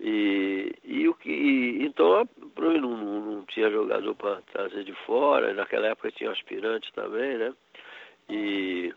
E, 0.00 0.72
e 0.84 1.08
o 1.08 1.14
que 1.14 1.78
então 1.80 2.28
não, 2.56 2.70
não, 2.80 3.20
não 3.20 3.44
tinha 3.46 3.70
jogador 3.70 4.14
para 4.14 4.40
trazer 4.52 4.84
de 4.84 4.92
fora, 5.04 5.52
naquela 5.54 5.88
época 5.88 6.12
tinha 6.12 6.30
aspirante 6.30 6.92
também, 6.92 7.36
né? 7.36 7.52
E 8.28 8.94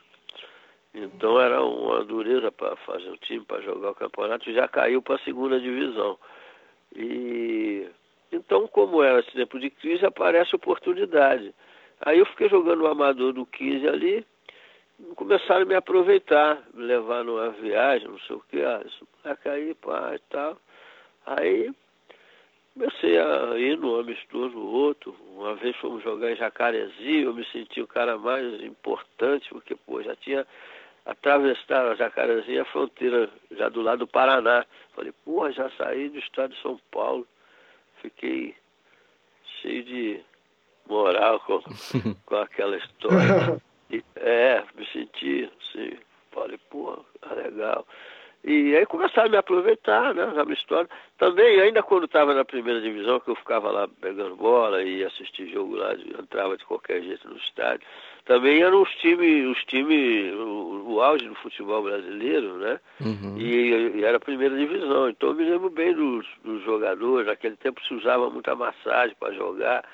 então 0.93 1.39
era 1.39 1.63
uma 1.63 2.03
dureza 2.03 2.51
para 2.51 2.75
fazer 2.77 3.09
um 3.09 3.17
time 3.17 3.43
para 3.45 3.61
jogar 3.61 3.91
o 3.91 3.95
campeonato, 3.95 4.51
já 4.51 4.67
caiu 4.67 5.01
para 5.01 5.15
a 5.15 5.19
segunda 5.19 5.59
divisão. 5.59 6.19
E 6.95 7.87
então, 8.31 8.67
como 8.67 9.03
era 9.03 9.19
esse 9.19 9.31
tempo 9.31 9.59
de 9.59 9.69
crise, 9.69 10.05
aparece 10.05 10.55
oportunidade. 10.55 11.53
Aí 12.01 12.19
eu 12.19 12.25
fiquei 12.27 12.49
jogando 12.49 12.81
o 12.81 12.87
amador 12.87 13.33
do 13.33 13.45
15 13.45 13.87
ali, 13.87 14.25
começaram 15.15 15.63
a 15.63 15.65
me 15.65 15.75
aproveitar, 15.75 16.61
me 16.73 16.83
levar 16.83 17.23
numa 17.23 17.49
viagem, 17.49 18.07
não 18.07 18.19
sei 18.19 18.35
o 18.35 18.43
que, 18.49 18.61
ah, 18.61 18.81
isso 18.85 19.07
vai 19.23 19.35
cair, 19.37 19.75
pá, 19.75 20.13
e 20.15 20.19
tal. 20.29 20.57
Aí 21.25 21.71
comecei 22.73 23.17
a 23.17 23.57
ir 23.57 23.77
no 23.77 23.99
amistoso 23.99 24.57
outro. 24.57 25.15
Uma 25.35 25.55
vez 25.55 25.75
fomos 25.77 26.03
jogar 26.03 26.31
em 26.31 26.35
Jacarezinho, 26.35 27.29
eu 27.29 27.33
me 27.33 27.45
senti 27.45 27.81
o 27.81 27.87
cara 27.87 28.17
mais 28.17 28.61
importante, 28.61 29.49
porque, 29.49 29.75
pô, 29.75 30.01
já 30.01 30.15
tinha 30.15 30.45
atravessado 31.05 31.89
a 31.89 31.95
Jacarezinho, 31.95 32.61
a 32.61 32.65
fronteira 32.65 33.29
já 33.51 33.69
do 33.69 33.81
lado 33.81 33.99
do 33.99 34.07
Paraná. 34.07 34.65
Falei, 34.95 35.11
porra, 35.25 35.51
já 35.51 35.69
saí 35.71 36.09
do 36.09 36.19
estado 36.19 36.53
de 36.53 36.61
São 36.61 36.79
Paulo. 36.91 37.27
Fiquei 38.01 38.55
cheio 39.61 39.83
de 39.83 40.19
moral 40.87 41.39
com, 41.41 41.61
com 42.25 42.35
aquela 42.35 42.77
história. 42.77 43.61
E, 43.91 44.03
é, 44.15 44.63
me 44.75 44.85
senti 44.87 45.49
assim, 45.59 45.97
falei, 46.31 46.59
pô, 46.69 46.97
tá 47.21 47.33
legal. 47.33 47.85
E 48.43 48.75
aí 48.75 48.87
começaram 48.87 49.27
a 49.27 49.31
me 49.31 49.37
aproveitar, 49.37 50.15
né, 50.15 50.25
na 50.25 50.43
minha 50.43 50.55
história. 50.55 50.89
Também, 51.19 51.61
ainda 51.61 51.83
quando 51.83 52.05
estava 52.05 52.33
na 52.33 52.43
primeira 52.43 52.81
divisão, 52.81 53.19
que 53.19 53.29
eu 53.29 53.35
ficava 53.35 53.69
lá 53.69 53.87
pegando 53.87 54.35
bola 54.35 54.81
e 54.81 55.03
assistir 55.03 55.47
jogo 55.51 55.75
lá, 55.75 55.93
entrava 55.93 56.57
de 56.57 56.65
qualquer 56.65 57.03
jeito 57.03 57.29
no 57.29 57.37
estádio. 57.37 57.85
Também 58.25 58.63
eram 58.63 58.81
os 58.81 58.89
times, 58.95 59.45
os 59.45 59.63
times, 59.65 60.33
o, 60.33 60.85
o 60.87 61.01
auge 61.01 61.27
do 61.27 61.35
futebol 61.35 61.83
brasileiro, 61.83 62.57
né? 62.57 62.79
Uhum. 62.99 63.37
E, 63.37 63.97
e, 63.97 64.03
era 64.03 64.17
a 64.17 64.21
primeira 64.21 64.57
divisão. 64.57 65.09
Então 65.09 65.29
eu 65.29 65.35
me 65.35 65.43
lembro 65.43 65.69
bem 65.69 65.93
dos, 65.93 66.25
dos 66.43 66.63
jogadores. 66.63 67.27
Naquele 67.27 67.57
tempo 67.57 67.79
se 67.85 67.93
usava 67.93 68.27
muita 68.29 68.55
massagem 68.55 69.15
para 69.19 69.33
jogar. 69.33 69.85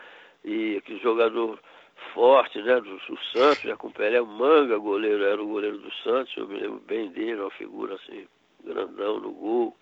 E 0.45 0.77
aquele 0.77 0.99
jogador 0.99 1.59
forte, 2.13 2.61
né? 2.61 2.75
Do, 2.75 2.97
do 2.97 3.19
Santos, 3.31 3.61
já 3.61 3.75
com 3.75 3.91
Pelé 3.91 4.21
Manga, 4.21 4.77
goleiro, 4.77 5.23
era 5.23 5.41
o 5.41 5.47
goleiro 5.47 5.77
do 5.77 5.91
Santos, 6.03 6.35
eu 6.37 6.47
me 6.47 6.59
lembro 6.59 6.79
bem 6.81 7.09
dele, 7.09 7.41
uma 7.41 7.51
figura 7.51 7.95
assim, 7.95 8.27
grandão 8.63 9.19
no 9.19 9.31
gol. 9.31 9.75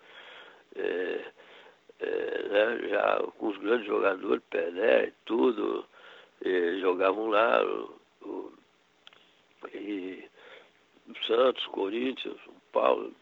É, 0.74 1.20
é, 2.00 2.48
né, 2.48 2.88
já 2.88 3.22
com 3.38 3.48
os 3.48 3.56
grandes 3.58 3.86
jogadores, 3.86 4.42
Pelé 4.50 5.06
e 5.06 5.12
tudo, 5.24 5.86
e 6.44 6.80
jogavam 6.80 7.28
lá, 7.28 7.64
o, 7.64 8.00
o, 8.22 8.52
e, 9.72 10.28
Santos, 11.26 11.64
Corinthians, 11.66 12.36
São 12.44 12.54
Paulo. 12.72 13.12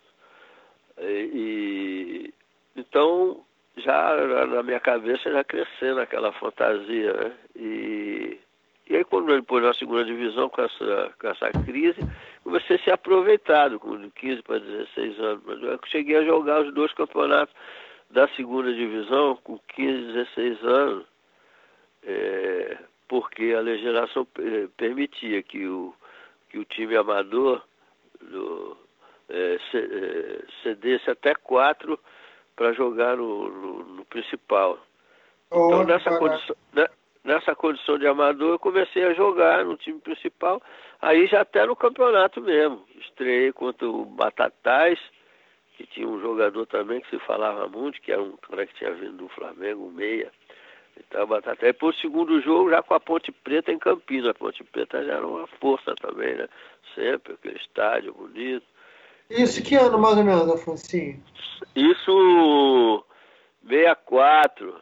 E, 0.98 1.30
e, 1.34 2.34
então 2.76 3.44
já 3.76 4.16
na 4.46 4.62
minha 4.62 4.80
cabeça 4.80 5.30
já 5.30 5.42
crescendo 5.44 6.00
aquela 6.00 6.32
fantasia, 6.32 7.12
né? 7.12 7.36
E 7.56 8.40
e 8.88 8.96
aí 8.96 9.04
quando 9.04 9.32
ele 9.32 9.42
pôs 9.42 9.62
na 9.62 9.72
segunda 9.74 10.04
divisão 10.04 10.48
com 10.48 10.62
essa, 10.62 11.14
com 11.18 11.28
essa 11.28 11.50
crise, 11.64 11.98
comecei 12.42 12.76
a 12.76 12.78
ser 12.80 12.90
aproveitado, 12.92 13.80
com 13.80 14.10
15 14.10 14.42
para 14.42 14.58
16 14.58 15.20
anos. 15.20 15.42
Mas 15.46 15.62
eu 15.62 15.78
cheguei 15.86 16.16
a 16.16 16.24
jogar 16.24 16.60
os 16.60 16.74
dois 16.74 16.92
campeonatos 16.92 17.54
da 18.10 18.28
segunda 18.28 18.72
divisão 18.72 19.36
com 19.42 19.58
15, 19.74 20.12
16 20.12 20.64
anos, 20.64 21.06
é, 22.02 22.78
porque 23.08 23.54
a 23.56 23.60
legislação 23.60 24.26
permitia 24.76 25.42
que 25.42 25.66
o, 25.66 25.94
que 26.50 26.58
o 26.58 26.64
time 26.64 26.96
amador 26.96 27.62
do, 28.20 28.76
é, 29.28 29.56
é 29.56 30.40
cedesse 30.62 31.10
até 31.10 31.34
quatro 31.34 31.98
para 32.54 32.72
jogar 32.72 33.16
no, 33.16 33.48
no, 33.48 33.84
no 33.84 34.04
principal. 34.04 34.78
Então, 35.46 35.84
nessa 35.84 36.18
condição, 36.18 36.56
né, 36.72 36.86
nessa 37.24 37.54
condição 37.54 37.98
de 37.98 38.06
amador, 38.06 38.52
eu 38.52 38.58
comecei 38.58 39.04
a 39.04 39.14
jogar 39.14 39.64
no 39.64 39.76
time 39.76 39.98
principal, 39.98 40.62
aí 41.00 41.26
já 41.26 41.40
até 41.40 41.66
no 41.66 41.74
campeonato 41.74 42.40
mesmo. 42.40 42.84
Estreiei 43.00 43.52
contra 43.52 43.88
o 43.88 44.04
Batatais, 44.04 44.98
que 45.76 45.86
tinha 45.86 46.06
um 46.06 46.20
jogador 46.20 46.66
também 46.66 47.00
que 47.00 47.10
se 47.10 47.18
falava 47.20 47.66
muito, 47.66 48.00
que 48.00 48.12
era 48.12 48.22
um 48.22 48.36
cara 48.36 48.66
que 48.66 48.74
tinha 48.74 48.92
vindo 48.92 49.16
do 49.16 49.28
Flamengo, 49.28 49.90
meia. 49.90 50.30
Então, 50.96 51.26
Batatais. 51.26 51.58
Depois, 51.58 51.96
o 51.96 52.00
segundo 52.00 52.40
jogo, 52.40 52.70
já 52.70 52.82
com 52.82 52.94
a 52.94 53.00
Ponte 53.00 53.32
Preta 53.32 53.72
em 53.72 53.78
Campinas. 53.78 54.30
A 54.30 54.34
Ponte 54.34 54.62
Preta 54.62 55.04
já 55.04 55.14
era 55.14 55.26
uma 55.26 55.46
força 55.60 55.94
também, 55.96 56.36
né? 56.36 56.48
Sempre, 56.94 57.32
aquele 57.32 57.56
estádio 57.56 58.14
bonito. 58.14 58.64
Isso 59.28 59.62
que 59.62 59.74
ano, 59.74 59.98
mais 59.98 60.16
ou 60.16 60.24
menos, 60.24 60.48
Afonso? 60.48 60.84
Isso, 61.74 63.04
64. 63.66 64.80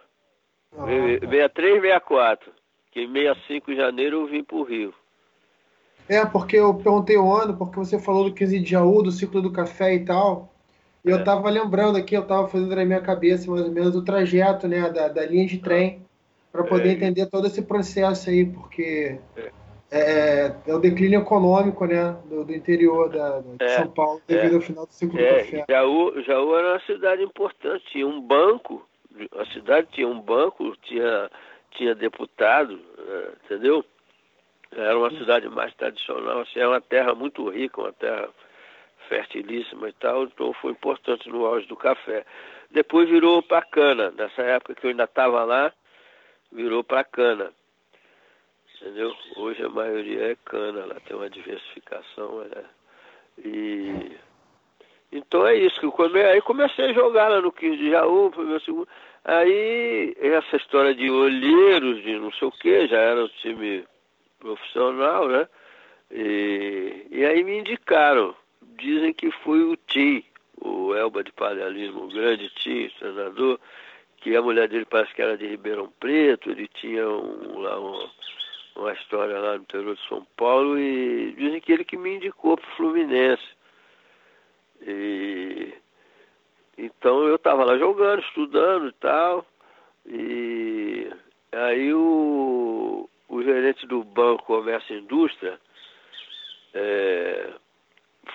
Ah, 0.77 0.87
63, 0.87 1.81
64. 1.81 2.53
Que 2.91 3.01
em 3.01 3.13
65 3.13 3.71
de 3.71 3.77
janeiro 3.77 4.21
eu 4.21 4.27
vim 4.27 4.45
para 4.45 4.57
o 4.57 4.63
Rio. 4.63 4.95
É, 6.09 6.25
porque 6.27 6.57
eu 6.57 6.75
perguntei 6.75 7.17
o 7.17 7.33
ano, 7.33 7.57
porque 7.57 7.77
você 7.77 7.99
falou 7.99 8.25
do 8.25 8.35
15 8.35 8.61
de 8.61 8.71
Jaú, 8.71 9.03
do 9.03 9.11
ciclo 9.11 9.41
do 9.41 9.53
café 9.53 9.95
e 9.95 10.05
tal. 10.05 10.53
E 11.05 11.11
é. 11.11 11.15
eu 11.15 11.25
tava 11.25 11.49
lembrando 11.49 11.97
aqui, 11.97 12.15
eu 12.15 12.27
tava 12.27 12.49
fazendo 12.49 12.75
na 12.75 12.85
minha 12.85 13.01
cabeça 13.01 13.51
mais 13.51 13.65
ou 13.65 13.71
menos 13.71 13.95
o 13.95 14.05
trajeto, 14.05 14.69
né, 14.69 14.91
da, 14.91 15.09
da 15.09 15.25
linha 15.25 15.47
de 15.47 15.59
trem, 15.59 16.05
para 16.51 16.65
poder 16.65 16.91
é. 16.91 16.93
entender 16.93 17.27
todo 17.27 17.47
esse 17.47 17.63
processo 17.63 18.31
aí, 18.31 18.45
porque 18.45 19.19
é, 19.91 20.01
é, 20.01 20.57
é 20.67 20.75
o 20.75 20.79
declínio 20.79 21.21
econômico, 21.21 21.87
né, 21.87 22.17
do, 22.29 22.45
do 22.45 22.55
interior 22.55 23.09
da, 23.09 23.41
de 23.41 23.65
é. 23.65 23.69
São 23.79 23.89
Paulo, 23.89 24.21
devido 24.27 24.57
ao 24.57 24.61
final 24.61 24.87
do 24.87 24.93
ciclo 24.93 25.19
do 25.19 25.25
café. 25.25 25.65
Jaú, 25.69 26.23
Jaú 26.23 26.57
era 26.57 26.73
uma 26.73 26.81
cidade 26.81 27.23
importante, 27.23 27.85
tinha 27.91 28.07
um 28.07 28.21
banco 28.21 28.87
a 29.37 29.46
cidade 29.46 29.88
tinha 29.92 30.09
um 30.09 30.20
banco, 30.20 30.77
tinha, 30.83 31.31
tinha 31.72 31.94
deputado, 31.94 32.81
é, 32.98 33.33
entendeu? 33.44 33.85
Era 34.72 34.98
uma 34.98 35.11
cidade 35.11 35.48
mais 35.48 35.75
tradicional, 35.75 36.40
assim, 36.40 36.61
é 36.61 36.66
uma 36.66 36.81
terra 36.81 37.14
muito 37.14 37.48
rica, 37.51 37.81
uma 37.81 37.92
terra 37.92 38.29
fertilíssima 39.08 39.88
e 39.88 39.92
tal, 39.94 40.25
então 40.25 40.52
foi 40.54 40.73
importante 40.73 41.29
no 41.29 41.44
auge 41.44 41.67
do 41.67 41.77
café. 41.77 42.25
Depois 42.71 43.08
virou 43.08 43.42
para 43.42 43.63
cana, 43.63 44.10
nessa 44.13 44.42
época 44.42 44.75
que 44.75 44.87
eu 44.87 44.90
ainda 44.90 45.04
estava 45.04 45.44
lá, 45.44 45.73
virou 46.50 46.83
para 46.83 47.04
cana. 47.04 47.52
Entendeu? 48.77 49.15
Hoje 49.37 49.63
a 49.63 49.69
maioria 49.69 50.33
é 50.33 50.37
cana, 50.44 50.87
lá 50.87 50.96
tem 51.00 51.15
uma 51.15 51.29
diversificação, 51.29 52.38
né? 52.44 52.65
E 53.38 54.17
então 55.13 55.46
é 55.46 55.54
isso, 55.54 55.92
quando 55.92 56.17
aí 56.17 56.40
comecei 56.40 56.87
a 56.87 56.92
jogar 56.94 57.29
lá 57.29 57.40
no 57.40 57.52
15 57.52 57.77
de 57.77 57.90
Jaú, 57.90 58.33
foi 58.35 58.46
meu 58.46 58.60
segundo. 58.60 58.88
Aí 59.25 60.17
essa 60.19 60.56
história 60.56 60.94
de 60.94 61.10
olheiros, 61.10 62.02
de 62.02 62.19
não 62.19 62.33
sei 62.33 62.48
o 62.48 62.52
que, 62.52 62.87
já 62.88 62.96
era 62.98 63.25
um 63.25 63.29
time 63.29 63.85
profissional, 64.40 65.29
né? 65.29 65.46
E, 66.10 67.06
e 67.10 67.25
aí 67.27 67.44
me 67.44 67.58
indicaram. 67.58 68.35
Dizem 68.79 69.13
que 69.13 69.31
foi 69.31 69.63
o 69.63 69.77
Tim, 69.77 70.25
o 70.60 70.94
Elba 70.94 71.23
de 71.23 71.31
Palhalismo, 71.33 72.04
o 72.04 72.08
grande 72.08 72.48
Tim, 72.56 72.90
treinador, 72.98 73.60
que 74.17 74.35
a 74.35 74.42
mulher 74.42 74.67
dele 74.69 74.87
parece 74.87 75.15
que 75.15 75.21
era 75.21 75.37
de 75.37 75.46
Ribeirão 75.46 75.92
Preto, 76.00 76.50
ele 76.50 76.69
tinha 76.69 77.06
um, 77.06 77.60
lá 77.60 77.79
uma, 77.79 78.10
uma 78.77 78.92
história 78.94 79.38
lá 79.38 79.56
no 79.56 79.63
interior 79.63 79.94
de 79.94 80.08
São 80.08 80.27
Paulo 80.37 80.79
e 80.79 81.33
dizem 81.37 81.60
que 81.60 81.73
ele 81.73 81.85
que 81.85 81.98
me 81.98 82.17
indicou 82.17 82.56
para 82.56 82.67
o 82.67 82.77
Fluminense. 82.77 83.42
E 84.87 85.75
então 86.79 87.25
eu 87.25 87.37
estava 87.37 87.65
lá 87.65 87.77
jogando, 87.79 88.21
estudando 88.23 88.89
e 88.89 88.93
tal. 88.93 89.47
E 90.07 91.13
Aí 91.53 91.93
o, 91.93 93.09
o 93.29 93.43
gerente 93.43 93.87
do 93.87 94.03
Banco 94.03 94.45
Comércio 94.45 94.97
e 94.97 95.01
Indústria 95.01 95.61
é, 96.73 97.51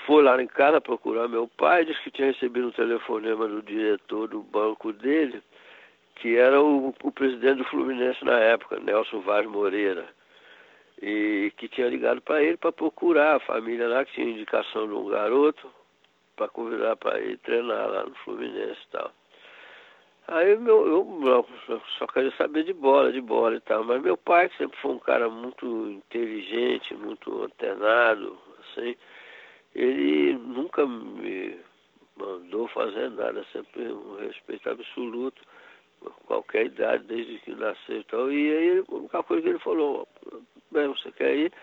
foi 0.06 0.22
lá 0.22 0.40
em 0.40 0.46
casa 0.46 0.80
procurar 0.80 1.28
meu 1.28 1.48
pai, 1.48 1.84
disse 1.84 2.00
que 2.04 2.12
tinha 2.12 2.32
recebido 2.32 2.68
um 2.68 2.72
telefonema 2.72 3.48
do 3.48 3.64
diretor 3.64 4.28
do 4.28 4.44
banco 4.44 4.94
dele, 4.94 5.42
que 6.18 6.38
era 6.38 6.62
o, 6.62 6.94
o 7.02 7.12
presidente 7.12 7.58
do 7.58 7.66
Fluminense 7.66 8.24
na 8.24 8.38
época, 8.38 8.80
Nelson 8.80 9.22
Vaz 9.22 9.48
Moreira, 9.48 10.06
e 11.02 11.52
que 11.58 11.68
tinha 11.68 11.88
ligado 11.88 12.22
para 12.22 12.44
ele 12.44 12.58
para 12.58 12.72
procurar 12.72 13.38
a 13.38 13.40
família 13.40 13.88
lá, 13.88 14.06
que 14.06 14.14
tinha 14.14 14.30
indicação 14.30 14.86
de 14.86 14.94
um 14.94 15.08
garoto, 15.08 15.68
para 16.38 16.48
convidar 16.48 16.96
para 16.96 17.20
ir 17.20 17.38
treinar 17.40 17.90
lá 17.90 18.06
no 18.06 18.16
Fluminense 18.16 18.80
e 18.88 18.92
tal. 18.92 19.12
Aí 20.30 20.58
meu, 20.58 20.88
eu, 20.88 21.46
só 21.98 22.08
queria 22.08 22.32
saber 22.38 22.64
de 22.64 22.74
bola, 22.74 23.12
de 23.12 23.22
bola 23.22 23.56
e 23.56 23.62
tal. 23.62 23.84
Mas 23.84 24.02
meu 24.02 24.16
pai, 24.16 24.50
sempre 24.58 24.78
foi 24.80 24.92
um 24.92 25.00
cara 25.00 25.30
muito 25.30 25.66
inteligente, 25.90 26.94
muito 26.96 27.44
antenado, 27.44 28.38
assim, 28.60 28.96
ele 29.74 30.34
nunca 30.34 30.86
me 30.86 31.58
mandou 32.18 32.68
fazer 32.70 33.10
nada, 33.12 33.46
sempre 33.54 33.88
um 33.92 34.18
respeito 34.18 34.70
absoluto, 34.70 35.42
qualquer 36.26 36.66
idade, 36.66 37.04
desde 37.06 37.40
que 37.40 37.56
nasceu 37.56 38.00
e 38.00 38.04
tal. 38.06 38.32
E 38.32 38.58
aí 38.58 38.80
a 38.80 38.96
única 38.96 39.24
coisa 39.24 39.44
que 39.44 39.50
ele 39.50 39.60
falou, 39.60 40.08
bem, 40.72 40.88
você 40.88 41.12
quer 41.12 41.36
ir? 41.36 41.54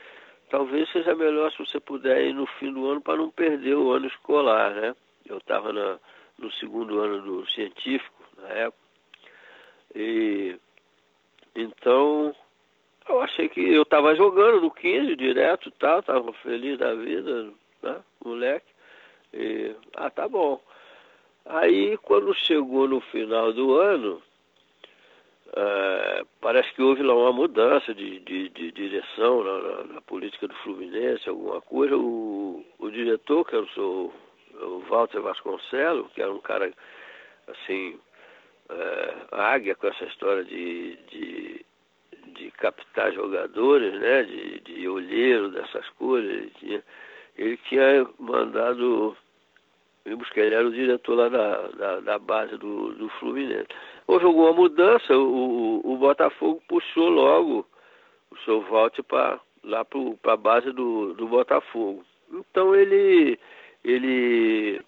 Talvez 0.51 0.88
seja 0.90 1.14
melhor 1.14 1.51
se 1.53 1.59
você 1.59 1.80
puder 1.80 2.26
ir 2.26 2.32
no 2.32 2.47
fim 2.47 2.72
do 2.72 2.86
ano 2.88 3.01
para 3.01 3.16
não 3.16 3.30
perder 3.30 3.74
o 3.74 3.90
ano 3.92 4.07
escolar, 4.07 4.72
né? 4.74 4.95
Eu 5.26 5.38
estava 5.38 5.72
no 5.72 6.53
segundo 6.53 7.01
ano 7.01 7.22
do 7.22 7.47
científico 7.51 8.22
na 8.36 8.49
época. 8.49 8.84
E 9.95 10.59
então 11.55 12.34
eu 13.09 13.20
achei 13.20 13.49
que 13.49 13.61
eu 13.61 13.82
estava 13.82 14.14
jogando 14.14 14.61
no 14.61 14.70
15 14.70 15.14
direto 15.16 15.70
tal, 15.72 16.01
estava 16.01 16.32
feliz 16.34 16.78
da 16.78 16.95
vida, 16.95 17.51
né, 17.82 18.01
moleque. 18.24 18.66
E, 19.32 19.74
ah, 19.95 20.11
tá 20.11 20.28
bom. 20.28 20.61
Aí 21.45 21.97
quando 21.99 22.34
chegou 22.34 22.88
no 22.88 23.01
final 23.01 23.53
do 23.53 23.78
ano, 23.78 24.22
é, 25.57 26.24
parece 26.40 26.72
que 26.74 26.82
houve 26.82 27.02
lá 27.02 27.14
uma 27.14 27.32
mudança 27.32 27.94
de, 27.94 28.18
de, 28.20 28.48
de 28.48 28.72
direção 28.72 29.44
na, 29.44 29.59
na, 29.59 29.84
na, 29.94 30.00
política 30.00 30.48
do 30.48 30.55
Fluminense, 30.57 31.28
alguma 31.28 31.61
coisa. 31.61 31.96
O, 31.96 32.64
o 32.78 32.90
diretor, 32.90 33.44
que 33.44 33.55
era 33.55 33.64
o, 33.76 34.12
o 34.55 34.84
Walter 34.88 35.20
Vasconcelos, 35.20 36.11
que 36.12 36.20
era 36.20 36.32
um 36.32 36.40
cara 36.40 36.72
assim 37.46 38.00
é, 38.68 39.14
águia 39.30 39.76
com 39.76 39.86
essa 39.86 40.05
história 40.07 40.44
de, 40.44 40.96
de, 41.09 41.64
de 42.34 42.50
captar 42.52 43.12
jogadores, 43.12 43.94
né? 44.00 44.24
De, 44.24 44.61
de 44.61 44.88
olheiro, 44.88 45.50
dessas 45.50 45.88
coisas. 45.90 46.30
Ele 46.32 46.52
tinha, 46.59 46.82
ele 47.36 47.57
tinha 47.68 48.07
mandado 48.18 49.16
me 50.05 50.16
buscar, 50.16 50.40
ele 50.40 50.55
era 50.55 50.66
o 50.66 50.72
diretor 50.72 51.14
lá 51.14 51.28
da, 51.28 51.68
da, 51.68 52.00
da 52.00 52.18
base 52.18 52.57
do, 52.59 52.92
do 52.94 53.09
Fluminense. 53.20 53.68
Houve 54.07 54.26
alguma 54.26 54.52
mudança, 54.52 55.16
o, 55.16 55.80
o, 55.82 55.94
o 55.94 55.96
Botafogo 55.96 56.62
puxou 56.68 57.09
logo 57.09 57.66
o 58.30 58.36
seu 58.44 58.61
volte 58.62 59.02
para 59.02 59.40
lá 59.62 59.84
para 59.84 60.32
a 60.34 60.36
base 60.36 60.70
do, 60.72 61.14
do 61.14 61.26
Botafogo. 61.26 62.05
Então 62.30 62.74
ele, 62.74 63.38
ele, 63.82 64.80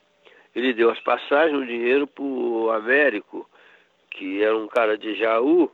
ele 0.54 0.72
deu 0.74 0.90
as 0.90 1.00
passagens, 1.00 1.58
o 1.58 1.66
dinheiro 1.66 2.06
para 2.06 2.24
o 2.24 2.70
Américo, 2.70 3.48
que 4.10 4.42
era 4.42 4.56
um 4.56 4.68
cara 4.68 4.96
de 4.98 5.14
Jaú, 5.14 5.70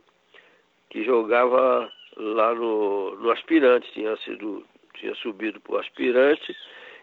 que 0.89 1.03
jogava 1.03 1.91
lá 2.17 2.53
no, 2.53 3.15
no 3.15 3.31
aspirante, 3.31 3.91
tinha 3.93 4.15
sido, 4.17 4.63
tinha 4.95 5.15
subido 5.15 5.59
para 5.59 5.75
o 5.75 5.79
aspirante, 5.79 6.55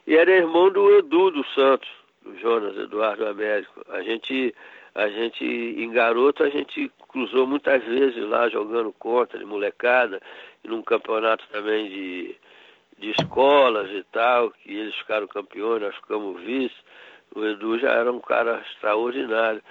e 0.06 0.16
era 0.16 0.30
irmão 0.30 0.70
do 0.70 0.98
Edu 0.98 1.30
dos 1.30 1.54
Santos, 1.54 1.88
do 2.22 2.36
Jonas 2.38 2.76
Eduardo 2.76 3.26
Américo. 3.26 3.84
A 3.88 4.02
gente, 4.02 4.54
a 5.00 5.08
gente, 5.08 5.44
em 5.44 5.90
garoto, 5.90 6.42
a 6.42 6.50
gente 6.50 6.92
cruzou 7.08 7.46
muitas 7.46 7.82
vezes 7.84 8.22
lá 8.28 8.50
jogando 8.50 8.92
contra, 8.92 9.38
de 9.38 9.46
molecada, 9.46 10.20
e 10.62 10.68
num 10.68 10.82
campeonato 10.82 11.42
também 11.50 11.88
de, 11.88 12.36
de 12.98 13.10
escolas 13.12 13.90
e 13.90 14.04
tal, 14.12 14.50
que 14.50 14.76
eles 14.76 14.94
ficaram 14.96 15.26
campeões, 15.26 15.80
nós 15.80 15.96
ficamos 15.96 16.38
vice. 16.42 16.76
O 17.34 17.42
Edu 17.46 17.78
já 17.78 17.92
era 17.92 18.12
um 18.12 18.20
cara 18.20 18.62
extraordinário. 18.70 19.62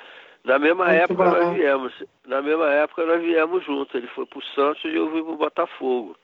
Na 0.43 0.57
mesma 0.57 0.85
Muito 0.85 0.97
época 0.97 1.23
bom. 1.25 1.29
nós 1.29 1.53
viemos, 1.53 1.93
na 2.25 2.41
mesma 2.41 2.71
época 2.71 3.05
nós 3.05 3.21
viemos 3.21 3.63
juntos. 3.63 3.93
Ele 3.93 4.07
foi 4.07 4.25
para 4.25 4.39
o 4.39 4.43
Santos 4.55 4.83
e 4.85 4.95
eu 4.95 5.11
vim 5.11 5.23
para 5.23 5.33
o 5.33 5.37
Botafogo. 5.37 6.17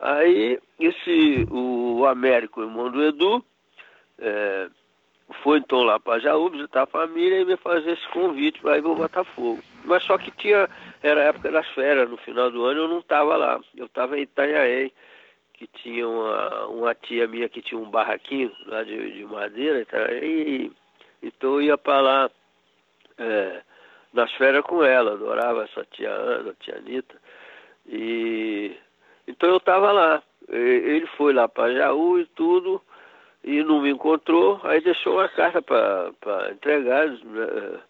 Aí 0.00 0.58
esse 0.80 1.46
o 1.48 2.04
Américo, 2.06 2.62
irmão 2.62 2.90
do 2.90 3.04
Edu, 3.04 3.44
é, 4.18 4.68
foi 5.32 5.58
então 5.58 5.82
lá 5.82 5.98
para 5.98 6.20
Jaú 6.20 6.50
visitar 6.50 6.82
a 6.82 6.86
família 6.86 7.40
e 7.40 7.44
me 7.44 7.56
fazer 7.56 7.92
esse 7.92 8.08
convite 8.08 8.60
para 8.60 8.78
ir 8.78 8.82
para 8.82 8.90
o 8.90 8.96
Botafogo. 8.96 9.62
Mas 9.84 10.02
só 10.04 10.18
que 10.18 10.30
tinha, 10.32 10.68
era 11.02 11.20
a 11.20 11.24
época 11.24 11.50
das 11.50 11.66
férias, 11.68 12.08
no 12.08 12.16
final 12.18 12.50
do 12.50 12.64
ano 12.64 12.82
eu 12.82 12.88
não 12.88 12.98
estava 12.98 13.36
lá. 13.36 13.60
Eu 13.76 13.86
estava 13.86 14.18
em 14.18 14.22
Itanhaém, 14.22 14.92
que 15.54 15.66
tinha 15.66 16.08
uma, 16.08 16.66
uma 16.66 16.94
tia 16.94 17.26
minha 17.26 17.48
que 17.48 17.62
tinha 17.62 17.80
um 17.80 17.90
barraquinho 17.90 18.52
lá 18.66 18.82
de, 18.82 19.12
de 19.12 19.24
madeira, 19.24 19.86
e, 20.22 20.70
então 21.22 21.54
eu 21.54 21.62
ia 21.62 21.78
para 21.78 22.00
lá 22.00 22.30
é, 23.18 23.62
nas 24.12 24.32
férias 24.32 24.64
com 24.64 24.82
ela, 24.82 25.12
adorava 25.12 25.64
essa 25.64 25.84
tia 25.92 26.10
Ana, 26.10 26.54
tia 26.60 26.76
Anitta. 26.76 27.16
E 27.86 28.76
então 29.26 29.48
eu 29.48 29.56
estava 29.56 29.92
lá. 29.92 30.22
Ele 30.48 31.06
foi 31.16 31.32
lá 31.32 31.48
para 31.48 31.72
Jaú 31.72 32.18
e 32.18 32.26
tudo, 32.26 32.82
e 33.44 33.62
não 33.64 33.80
me 33.80 33.90
encontrou, 33.90 34.60
aí 34.64 34.80
deixou 34.80 35.14
uma 35.14 35.28
carta 35.28 35.60
para 35.60 36.52
entregar 36.52 37.08
né, 37.08 37.80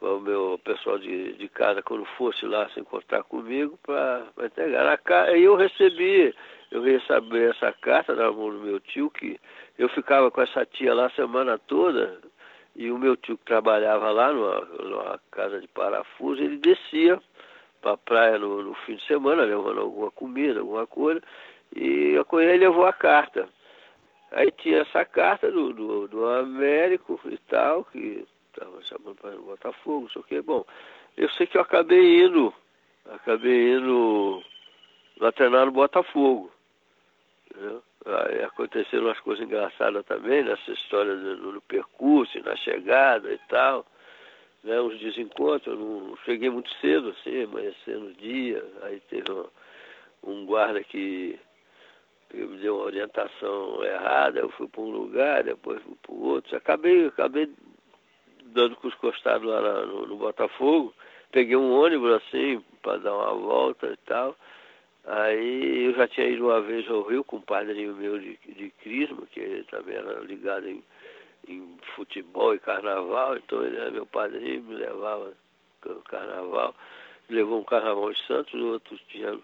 para 0.00 0.14
o 0.14 0.20
meu 0.20 0.60
pessoal 0.64 0.98
de, 0.98 1.32
de 1.34 1.48
casa 1.48 1.82
quando 1.82 2.04
fosse 2.16 2.44
lá 2.44 2.68
se 2.70 2.80
encontrar 2.80 3.22
comigo 3.22 3.78
para 3.82 4.26
entregar. 4.44 5.00
Aí 5.28 5.44
eu 5.44 5.56
recebi, 5.56 6.34
eu 6.70 6.82
recebi 6.82 7.44
essa 7.44 7.72
carta 7.72 8.14
na 8.14 8.30
mão 8.30 8.50
do 8.50 8.58
meu 8.58 8.80
tio, 8.80 9.10
que 9.10 9.38
eu 9.78 9.88
ficava 9.88 10.30
com 10.30 10.42
essa 10.42 10.66
tia 10.66 10.92
lá 10.92 11.06
a 11.06 11.10
semana 11.10 11.58
toda, 11.58 12.18
e 12.76 12.90
o 12.90 12.98
meu 12.98 13.16
tio 13.16 13.38
que 13.38 13.44
trabalhava 13.44 14.10
lá 14.10 14.32
numa, 14.32 14.60
numa 14.60 15.20
casa 15.30 15.60
de 15.60 15.68
parafuso, 15.68 16.42
ele 16.42 16.58
descia 16.58 17.20
para 17.80 17.92
a 17.92 17.96
praia 17.96 18.38
no, 18.38 18.62
no, 18.62 18.74
fim 18.86 18.96
de 18.96 19.06
semana, 19.06 19.42
levando 19.42 19.80
alguma 19.80 20.10
comida, 20.10 20.60
alguma 20.60 20.86
coisa, 20.86 21.22
e 21.74 22.16
a 22.16 22.42
ele 22.42 22.58
levou 22.58 22.86
a 22.86 22.92
carta. 22.92 23.48
Aí 24.34 24.50
tinha 24.50 24.78
essa 24.78 25.04
carta 25.04 25.50
do, 25.50 25.72
do, 25.72 26.08
do 26.08 26.26
Américo 26.26 27.20
e 27.26 27.38
tal, 27.48 27.84
que 27.84 28.26
estava 28.48 28.82
chamando 28.82 29.14
para 29.14 29.30
Botafogo, 29.36 30.08
não 30.14 30.24
sei 30.24 30.40
o. 30.40 30.42
Bom, 30.42 30.66
eu 31.16 31.30
sei 31.30 31.46
que 31.46 31.56
eu 31.56 31.62
acabei 31.62 32.24
indo, 32.24 32.52
acabei 33.06 33.74
indo 33.74 34.42
lá 35.20 35.30
treinar 35.30 35.66
no 35.66 35.72
Botafogo. 35.72 36.50
Entendeu? 37.48 37.82
Aí 38.06 38.42
aconteceram 38.42 39.04
umas 39.06 39.20
coisas 39.20 39.44
engraçadas 39.44 40.04
também 40.04 40.42
nessa 40.42 40.72
história 40.72 41.14
do, 41.14 41.52
no 41.52 41.60
percurso, 41.62 42.36
na 42.40 42.56
chegada 42.56 43.32
e 43.32 43.38
tal. 43.48 43.86
Né, 44.64 44.80
uns 44.80 44.98
desencontros, 44.98 45.66
eu 45.66 45.76
não 45.76 46.16
cheguei 46.24 46.50
muito 46.50 46.70
cedo, 46.80 47.10
assim, 47.10 47.44
amanhecendo 47.44 48.06
o 48.06 48.14
dia, 48.14 48.64
aí 48.82 48.98
teve 49.10 49.30
um, 49.30 49.46
um 50.24 50.46
guarda 50.46 50.82
que, 50.82 51.38
que, 52.30 52.36
me 52.36 52.58
deu 52.58 52.76
uma 52.76 52.84
orientação 52.84 53.84
errada, 53.84 54.40
eu 54.40 54.48
fui 54.50 54.68
para 54.68 54.80
um 54.80 54.90
lugar, 54.90 55.44
depois 55.44 55.82
fui 55.82 55.96
para 56.02 56.12
o 56.12 56.22
outro, 56.22 56.56
acabei, 56.56 57.06
acabei 57.06 57.50
dando 58.46 58.76
com 58.76 58.88
os 58.88 58.94
costados 58.96 59.46
lá 59.46 59.86
no, 59.86 60.06
no 60.06 60.16
Botafogo, 60.16 60.94
peguei 61.32 61.56
um 61.56 61.72
ônibus 61.72 62.12
assim 62.12 62.62
para 62.82 62.98
dar 62.98 63.14
uma 63.14 63.34
volta 63.34 63.86
e 63.86 63.96
tal. 64.06 64.36
Aí 65.06 65.84
eu 65.84 65.94
já 65.94 66.08
tinha 66.08 66.26
ido 66.28 66.46
uma 66.46 66.62
vez 66.62 66.88
ao 66.88 67.02
Rio 67.02 67.24
com 67.24 67.36
um 67.36 67.42
padrinho 67.42 67.94
meu 67.94 68.18
de, 68.18 68.38
de 68.46 68.70
Crisma, 68.82 69.26
que 69.26 69.40
ele 69.40 69.64
também 69.64 69.96
era 69.96 70.20
ligado 70.20 70.66
em, 70.66 70.82
em 71.46 71.76
futebol 71.94 72.54
e 72.54 72.58
carnaval, 72.58 73.36
então 73.36 73.62
ele 73.62 73.76
era 73.76 73.90
meu 73.90 74.06
padrinho, 74.06 74.62
me 74.62 74.76
levava 74.76 75.34
carnaval, 76.08 76.74
levou 77.28 77.60
um 77.60 77.64
carnaval 77.64 78.12
de 78.12 78.26
Santos, 78.26 78.54
o 78.54 78.72
outro 78.72 78.98
tinha 79.08 79.38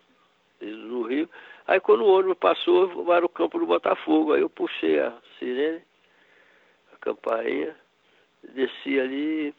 no 0.60 1.02
Rio. 1.02 1.28
Aí 1.66 1.80
quando 1.80 2.04
o 2.04 2.12
ônibus 2.12 2.38
passou, 2.38 3.04
para 3.04 3.24
o 3.24 3.28
campo 3.28 3.58
do 3.58 3.66
Botafogo, 3.66 4.32
aí 4.32 4.40
eu 4.40 4.50
puxei 4.50 5.00
a 5.00 5.12
sirene, 5.38 5.82
a 6.92 6.96
campainha, 6.96 7.74
desci 8.54 8.98
ali, 8.98 9.54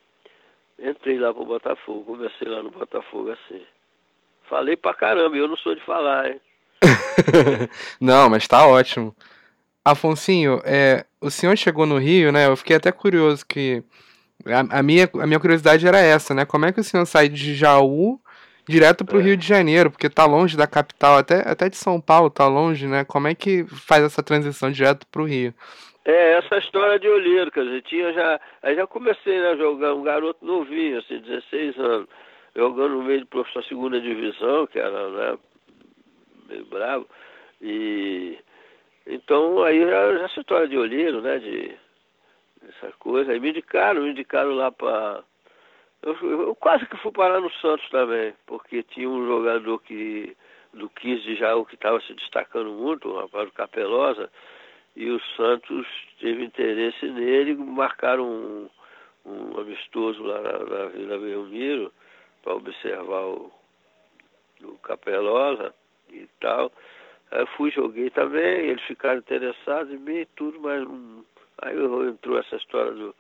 entrei 0.80 1.20
lá 1.20 1.34
pro 1.34 1.46
Botafogo, 1.46 2.04
comecei 2.04 2.48
lá 2.48 2.62
no 2.64 2.72
Botafogo 2.72 3.32
assim. 3.32 3.62
Falei 4.50 4.76
pra 4.76 4.94
caramba, 4.94 5.38
eu 5.38 5.48
não 5.48 5.58
sou 5.58 5.74
de 5.74 5.82
falar, 5.82 6.30
hein? 6.30 6.42
não, 8.02 8.30
mas 8.30 8.48
tá 8.48 8.68
ótimo. 8.68 9.16
Afonsinho, 9.84 10.62
é, 10.64 11.06
o 11.20 11.32
senhor 11.32 11.58
chegou 11.58 11.86
no 11.86 11.98
Rio, 11.98 12.32
né? 12.32 12.48
Eu 12.48 12.56
fiquei 12.56 12.76
até 12.76 12.92
curioso 12.92 13.46
que. 13.46 13.84
A, 14.46 14.80
a, 14.80 14.84
minha, 14.84 15.10
a 15.14 15.28
minha 15.28 15.40
curiosidade 15.40 15.88
era 15.88 16.00
essa, 16.00 16.34
né? 16.34 16.46
Como 16.46 16.66
é 16.66 16.72
que 16.72 16.80
o 16.80 16.84
senhor 16.84 17.06
sai 17.06 17.30
de 17.30 17.56
Jaú 17.56 18.20
direto 18.68 19.06
para 19.06 19.18
o 19.18 19.20
é. 19.20 19.24
Rio 19.24 19.38
de 19.38 19.48
Janeiro, 19.48 19.92
porque 19.92 20.10
tá 20.10 20.26
longe 20.26 20.58
da 20.58 20.68
capital, 20.68 21.18
até, 21.18 21.50
até 21.50 21.70
de 21.70 21.78
São 21.78 22.00
Paulo 22.00 22.30
tá 22.30 22.48
longe, 22.48 22.88
né? 22.88 23.04
Como 23.04 23.28
é 23.28 23.36
que 23.36 23.66
faz 23.66 24.04
essa 24.04 24.24
transição 24.24 24.72
direto 24.72 25.06
para 25.08 25.22
o 25.22 25.26
Rio? 25.26 25.54
É, 26.04 26.34
essa 26.34 26.58
história 26.58 27.00
de 27.00 27.08
olheiro, 27.08 27.52
quer 27.52 27.64
dizer, 27.64 27.84
tinha 27.84 28.12
já. 28.12 28.40
Aí 28.64 28.76
já 28.76 28.88
comecei 28.88 29.40
né, 29.40 29.56
jogar 29.56 29.94
um 29.94 30.02
garoto 30.02 30.44
novinho, 30.44 30.98
assim, 30.98 31.20
16 31.20 31.78
anos, 31.78 32.08
jogando 32.56 32.96
no 32.96 33.04
meio 33.04 33.20
de 33.20 33.26
professor 33.26 33.64
segunda 33.66 34.02
divisão, 34.02 34.66
que 34.66 34.80
era 34.80 35.10
né, 35.10 35.38
meio 36.50 36.66
bravo. 36.66 37.08
E 37.62 38.40
então 39.06 39.62
aí 39.64 39.80
já, 39.80 40.18
já 40.18 40.26
essa 40.26 40.40
história 40.40 40.68
de 40.68 40.78
olheiro, 40.78 41.22
né? 41.22 41.38
De 41.38 41.76
essa 42.70 42.92
coisa. 42.98 43.32
Aí 43.32 43.40
me 43.40 43.50
indicaram, 43.50 44.04
me 44.04 44.12
indicaram 44.12 44.52
lá 44.56 44.72
para. 44.72 45.24
Eu, 46.04 46.16
eu, 46.22 46.56
quase 46.56 46.86
que 46.88 46.98
fui 46.98 47.12
parar 47.12 47.40
no 47.40 47.52
Santos 47.54 47.88
também, 47.90 48.34
porque 48.48 48.82
tinha 48.84 49.08
um 49.08 49.26
jogador 49.28 49.80
que 49.80 50.36
do 50.74 50.90
15 50.90 51.22
de 51.22 51.36
Jaú 51.36 51.66
que 51.66 51.76
estava 51.76 52.02
se 52.02 52.14
destacando 52.14 52.72
muito, 52.72 53.10
o 53.10 53.20
rapaz 53.20 53.46
do 53.46 53.54
Capelosa 53.54 54.32
e 54.96 55.10
o 55.10 55.20
Santos 55.36 55.88
teve 56.20 56.44
interesse 56.44 57.06
nele, 57.08 57.56
marcaram 57.56 58.26
um, 58.26 58.70
um 59.26 59.60
amistoso 59.60 60.24
lá 60.24 60.42
na, 60.42 60.60
na 60.60 60.86
Vila 60.88 61.18
Belmiro 61.18 61.92
para 62.44 62.56
observar 62.56 63.26
o, 63.26 63.52
Capelosa 64.84 65.74
e 66.12 66.28
tal. 66.40 66.72
Aí 67.32 67.40
eu 67.40 67.48
fui, 67.48 67.72
joguei 67.72 68.10
também, 68.10 68.68
eles 68.68 68.84
ficaram 68.84 69.20
interessados 69.20 69.92
em 69.92 69.98
mim 69.98 70.18
e 70.18 70.26
tudo, 70.36 70.60
mas 70.60 70.88
aí 71.62 71.76
entrou 72.08 72.38
essa 72.38 72.58
história 72.58 72.92
do 72.92 73.16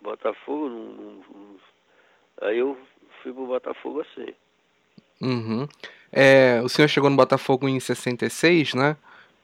Botafogo, 0.00 0.66
um, 0.66 1.22
um, 1.34 1.58
aí 2.42 2.58
eu 2.58 2.76
fui 3.22 3.32
pro 3.32 3.46
Botafogo 3.46 4.00
assim. 4.00 4.34
Uhum. 5.20 5.66
É, 6.12 6.60
o 6.62 6.68
senhor 6.68 6.88
chegou 6.88 7.10
no 7.10 7.16
Botafogo 7.16 7.68
em 7.68 7.78
66, 7.78 8.74
né? 8.74 8.96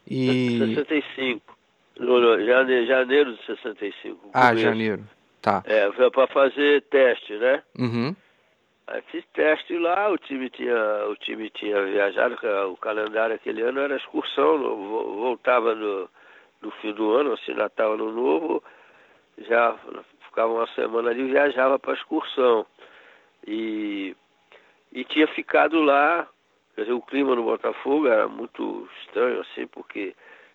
E... 0.09 0.59
65. 0.75 1.55
No, 1.99 2.21
no, 2.21 2.45
janeiro, 2.45 2.87
janeiro 2.87 3.37
de 3.37 3.47
65. 3.47 4.31
Ah, 4.33 4.49
começo. 4.49 4.63
janeiro. 4.63 5.05
Tá. 5.41 5.63
É, 5.67 5.91
foi 5.93 6.11
para 6.11 6.27
fazer 6.29 6.83
teste, 6.91 7.35
né? 7.35 7.63
Uhum. 7.79 8.17
Aí 8.87 9.03
fiz 9.11 9.25
teste 9.33 9.79
lá, 9.79 10.11
o 10.11 10.19
time 10.19 10.51
tinha, 10.51 11.07
o 11.09 11.17
time 11.17 11.49
tinha 11.51 11.83
viajado, 11.85 12.37
o 12.71 12.77
calendário 12.77 13.35
aquele 13.35 13.63
ano 13.63 13.81
era 13.81 13.97
excursão, 13.97 14.59
voltava 14.59 15.75
no, 15.75 16.09
no 16.61 16.71
fim 16.83 16.93
do 16.93 17.13
ano, 17.13 17.33
assim, 17.33 17.55
Natal, 17.55 17.93
Ano 17.93 18.13
Novo, 18.13 18.63
já 19.39 19.75
ficava 20.35 20.53
uma 20.53 20.67
semana 20.75 21.11
ali 21.11 21.23
e 21.23 21.31
viajava 21.31 21.79
para 21.79 21.95
excursão. 21.95 22.67
E, 23.47 24.17
e 24.93 25.05
tinha 25.05 25.29
ficado 25.29 25.81
lá, 25.81 26.29
quer 26.75 26.83
dizer, 26.83 26.93
o 26.93 27.01
clima 27.01 27.37
no 27.37 27.45
Botafogo 27.45 28.09
era 28.09 28.27
muito 28.27 28.89
estranho, 29.03 29.41
assim, 29.43 29.67
porque 29.69 30.15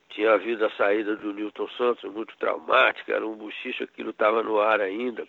tinha 0.09 0.33
havido 0.33 0.65
a 0.65 0.71
saída 0.71 1.15
do 1.15 1.33
Newton 1.33 1.69
Santos, 1.77 2.11
muito 2.11 2.35
traumática, 2.37 3.13
era 3.13 3.25
um 3.25 3.35
bochicho, 3.35 3.85
aquilo 3.85 4.09
estava 4.09 4.43
no 4.43 4.59
ar 4.59 4.81
ainda. 4.81 5.25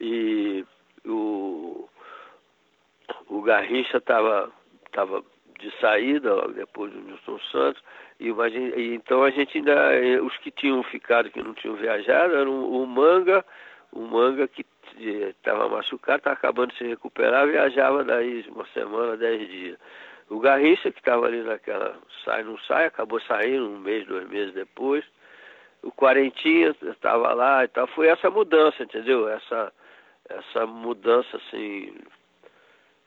E 0.00 0.64
o, 1.04 1.88
o 3.28 3.42
Garrincha 3.42 3.98
estava 3.98 4.50
tava 4.92 5.22
de 5.58 5.70
saída 5.80 6.32
logo 6.32 6.52
depois 6.52 6.92
do 6.92 7.00
Newton 7.00 7.38
Santos. 7.50 7.82
E, 8.20 8.28
e, 8.28 8.94
então 8.94 9.24
a 9.24 9.30
gente 9.30 9.58
ainda, 9.58 10.22
os 10.22 10.36
que 10.38 10.50
tinham 10.50 10.82
ficado, 10.84 11.30
que 11.30 11.42
não 11.42 11.54
tinham 11.54 11.74
viajado, 11.74 12.36
eram 12.36 12.70
o 12.70 12.86
Manga, 12.86 13.44
o 13.94 14.00
Manga 14.00 14.48
que 14.48 14.66
estava 14.98 15.68
machucado, 15.68 16.18
estava 16.18 16.34
acabando 16.34 16.72
de 16.72 16.78
se 16.78 16.84
recuperar, 16.84 17.46
viajava 17.46 18.02
daí 18.02 18.44
uma 18.48 18.66
semana, 18.68 19.16
dez 19.16 19.48
dias. 19.48 19.78
O 20.28 20.40
Garrincha, 20.40 20.90
que 20.90 20.98
estava 20.98 21.26
ali 21.26 21.42
naquela 21.42 21.96
sai, 22.24 22.42
não 22.42 22.58
sai, 22.58 22.86
acabou 22.86 23.20
saindo 23.20 23.68
um 23.70 23.78
mês, 23.78 24.06
dois 24.06 24.28
meses 24.28 24.52
depois. 24.52 25.04
O 25.82 25.92
Quarentinha 25.92 26.74
estava 26.82 27.32
lá 27.34 27.62
e 27.64 27.68
tal. 27.68 27.86
Foi 27.88 28.08
essa 28.08 28.30
mudança, 28.30 28.82
entendeu? 28.82 29.28
Essa, 29.28 29.72
essa 30.28 30.66
mudança, 30.66 31.36
assim, 31.36 31.94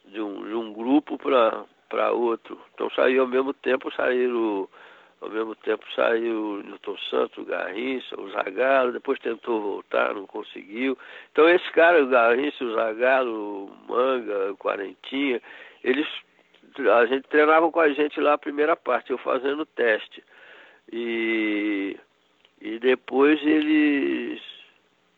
de 0.05 0.21
um, 0.21 0.47
de 0.47 0.53
um 0.53 0.71
grupo 0.71 1.17
para 1.17 2.11
outro. 2.11 2.59
Então 2.73 2.89
saiu 2.91 3.23
ao 3.23 3.27
mesmo 3.27 3.53
tempo, 3.53 3.91
saíram 3.93 4.69
ao 5.21 5.29
mesmo 5.29 5.55
tempo 5.55 5.83
saiu 5.95 6.61
Newton 6.63 6.97
Santos, 7.09 7.37
o 7.39 7.45
Garrincha, 7.45 8.19
o 8.19 8.29
Zagalo, 8.29 8.91
depois 8.91 9.19
tentou 9.19 9.61
voltar, 9.61 10.13
não 10.13 10.27
conseguiu. 10.27 10.97
Então 11.31 11.49
esse 11.49 11.69
cara, 11.71 12.03
o 12.03 12.07
Garrincha, 12.07 12.63
o 12.63 12.73
Zagalo, 12.73 13.65
o 13.65 13.77
Manga, 13.87 14.51
o 14.51 14.57
Quarentinha, 14.57 15.41
eles 15.83 16.07
a 16.91 17.05
gente 17.05 17.27
treinava 17.29 17.71
com 17.71 17.79
a 17.79 17.89
gente 17.89 18.19
lá 18.19 18.33
a 18.33 18.37
primeira 18.37 18.75
parte, 18.75 19.11
eu 19.11 19.17
fazendo 19.17 19.65
teste. 19.65 20.23
E, 20.91 21.97
e 22.61 22.79
depois 22.79 23.41
eles. 23.41 24.41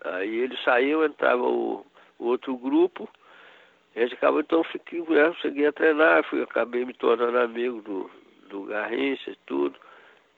Aí 0.01 0.37
eles 0.37 0.61
saíam, 0.63 1.03
entrava 1.03 1.43
o, 1.43 1.85
o 2.17 2.25
outro 2.25 2.55
grupo. 2.55 3.09
A 3.95 3.99
gente 3.99 4.13
acabou 4.13 4.39
então 4.39 4.63
fiquei, 4.63 5.01
né, 5.01 5.33
cheguei 5.41 5.67
a 5.67 5.73
treinar, 5.73 6.23
fui, 6.23 6.41
acabei 6.41 6.85
me 6.85 6.93
tornando 6.93 7.37
amigo 7.37 7.81
do, 7.81 8.09
do 8.47 8.63
Garrincha 8.63 9.31
e 9.31 9.37
tudo. 9.45 9.77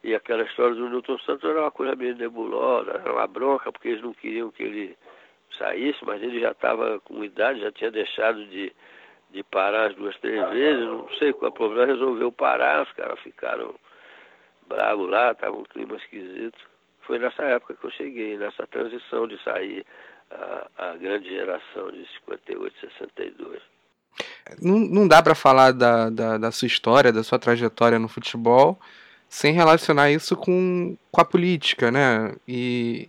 E 0.03 0.15
aquela 0.15 0.43
história 0.43 0.75
do 0.75 0.89
Newton 0.89 1.19
Santos 1.19 1.47
era 1.47 1.61
uma 1.61 1.71
coisa 1.71 1.95
meio 1.95 2.15
nebulosa, 2.15 2.91
era 2.91 3.13
uma 3.13 3.27
bronca, 3.27 3.71
porque 3.71 3.89
eles 3.89 4.01
não 4.01 4.13
queriam 4.13 4.51
que 4.51 4.63
ele 4.63 4.97
saísse, 5.57 5.99
mas 6.03 6.21
ele 6.21 6.39
já 6.39 6.51
estava 6.51 6.99
com 7.01 7.23
idade, 7.23 7.61
já 7.61 7.71
tinha 7.71 7.91
deixado 7.91 8.43
de, 8.47 8.73
de 9.29 9.43
parar 9.43 9.91
as 9.91 9.95
duas, 9.95 10.17
três 10.17 10.49
vezes, 10.49 10.85
não 10.85 11.07
sei 11.19 11.33
qual 11.33 11.47
é 11.47 11.49
o 11.49 11.55
problema, 11.55 11.85
resolveu 11.85 12.31
parar, 12.31 12.83
os 12.83 12.91
caras 12.93 13.19
ficaram 13.19 13.75
bravos 14.67 15.09
lá, 15.09 15.35
tava 15.35 15.57
um 15.57 15.63
clima 15.63 15.95
esquisito. 15.97 16.57
Foi 17.01 17.19
nessa 17.19 17.43
época 17.43 17.75
que 17.75 17.85
eu 17.85 17.91
cheguei, 17.91 18.37
nessa 18.37 18.65
transição 18.67 19.27
de 19.27 19.41
sair 19.43 19.85
a, 20.31 20.67
a 20.77 20.95
grande 20.95 21.29
geração 21.29 21.91
de 21.91 22.07
58, 22.25 22.75
62. 22.79 23.61
Não, 24.61 24.79
não 24.79 25.07
dá 25.07 25.21
para 25.21 25.35
falar 25.35 25.71
da, 25.71 26.09
da, 26.09 26.37
da, 26.37 26.51
sua 26.51 26.67
história, 26.67 27.11
da 27.11 27.23
sua 27.23 27.39
trajetória 27.39 27.99
no 27.99 28.07
futebol, 28.07 28.79
sem 29.31 29.53
relacionar 29.53 30.11
isso 30.11 30.35
com, 30.35 30.97
com 31.09 31.21
a 31.21 31.23
política, 31.23 31.89
né? 31.89 32.33
E 32.45 33.07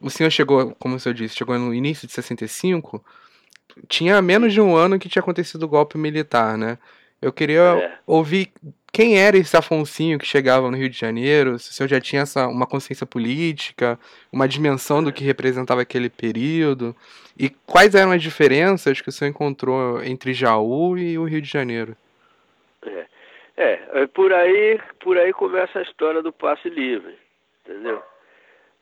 o 0.00 0.08
senhor 0.08 0.30
chegou, 0.30 0.74
como 0.78 0.96
o 0.96 0.98
senhor 0.98 1.12
disse, 1.12 1.36
chegou 1.36 1.58
no 1.58 1.74
início 1.74 2.08
de 2.08 2.14
65, 2.14 3.04
tinha 3.86 4.22
menos 4.22 4.54
de 4.54 4.62
um 4.62 4.74
ano 4.74 4.98
que 4.98 5.10
tinha 5.10 5.20
acontecido 5.20 5.64
o 5.64 5.68
golpe 5.68 5.98
militar, 5.98 6.56
né? 6.56 6.78
Eu 7.20 7.30
queria 7.30 7.60
é. 7.60 7.98
ouvir 8.06 8.50
quem 8.90 9.18
era 9.18 9.36
esse 9.36 9.54
Afonsinho 9.54 10.18
que 10.18 10.26
chegava 10.26 10.70
no 10.70 10.76
Rio 10.76 10.88
de 10.88 10.98
Janeiro, 10.98 11.58
se 11.58 11.70
o 11.70 11.74
senhor 11.74 11.88
já 11.88 12.00
tinha 12.00 12.22
essa, 12.22 12.48
uma 12.48 12.66
consciência 12.66 13.04
política, 13.04 14.00
uma 14.32 14.48
dimensão 14.48 15.04
do 15.04 15.12
que 15.12 15.22
representava 15.22 15.82
aquele 15.82 16.08
período, 16.08 16.96
e 17.38 17.50
quais 17.50 17.94
eram 17.94 18.12
as 18.12 18.22
diferenças 18.22 19.02
que 19.02 19.08
o 19.10 19.12
senhor 19.12 19.28
encontrou 19.28 20.02
entre 20.02 20.32
Jaú 20.32 20.96
e 20.96 21.18
o 21.18 21.24
Rio 21.24 21.42
de 21.42 21.50
Janeiro? 21.50 21.94
É, 22.86 23.04
é, 23.56 24.06
por 24.06 24.32
aí, 24.32 24.80
por 25.00 25.18
aí 25.18 25.32
começa 25.32 25.78
a 25.78 25.82
história 25.82 26.22
do 26.22 26.32
passe 26.32 26.68
livre, 26.68 27.18
entendeu? 27.64 28.02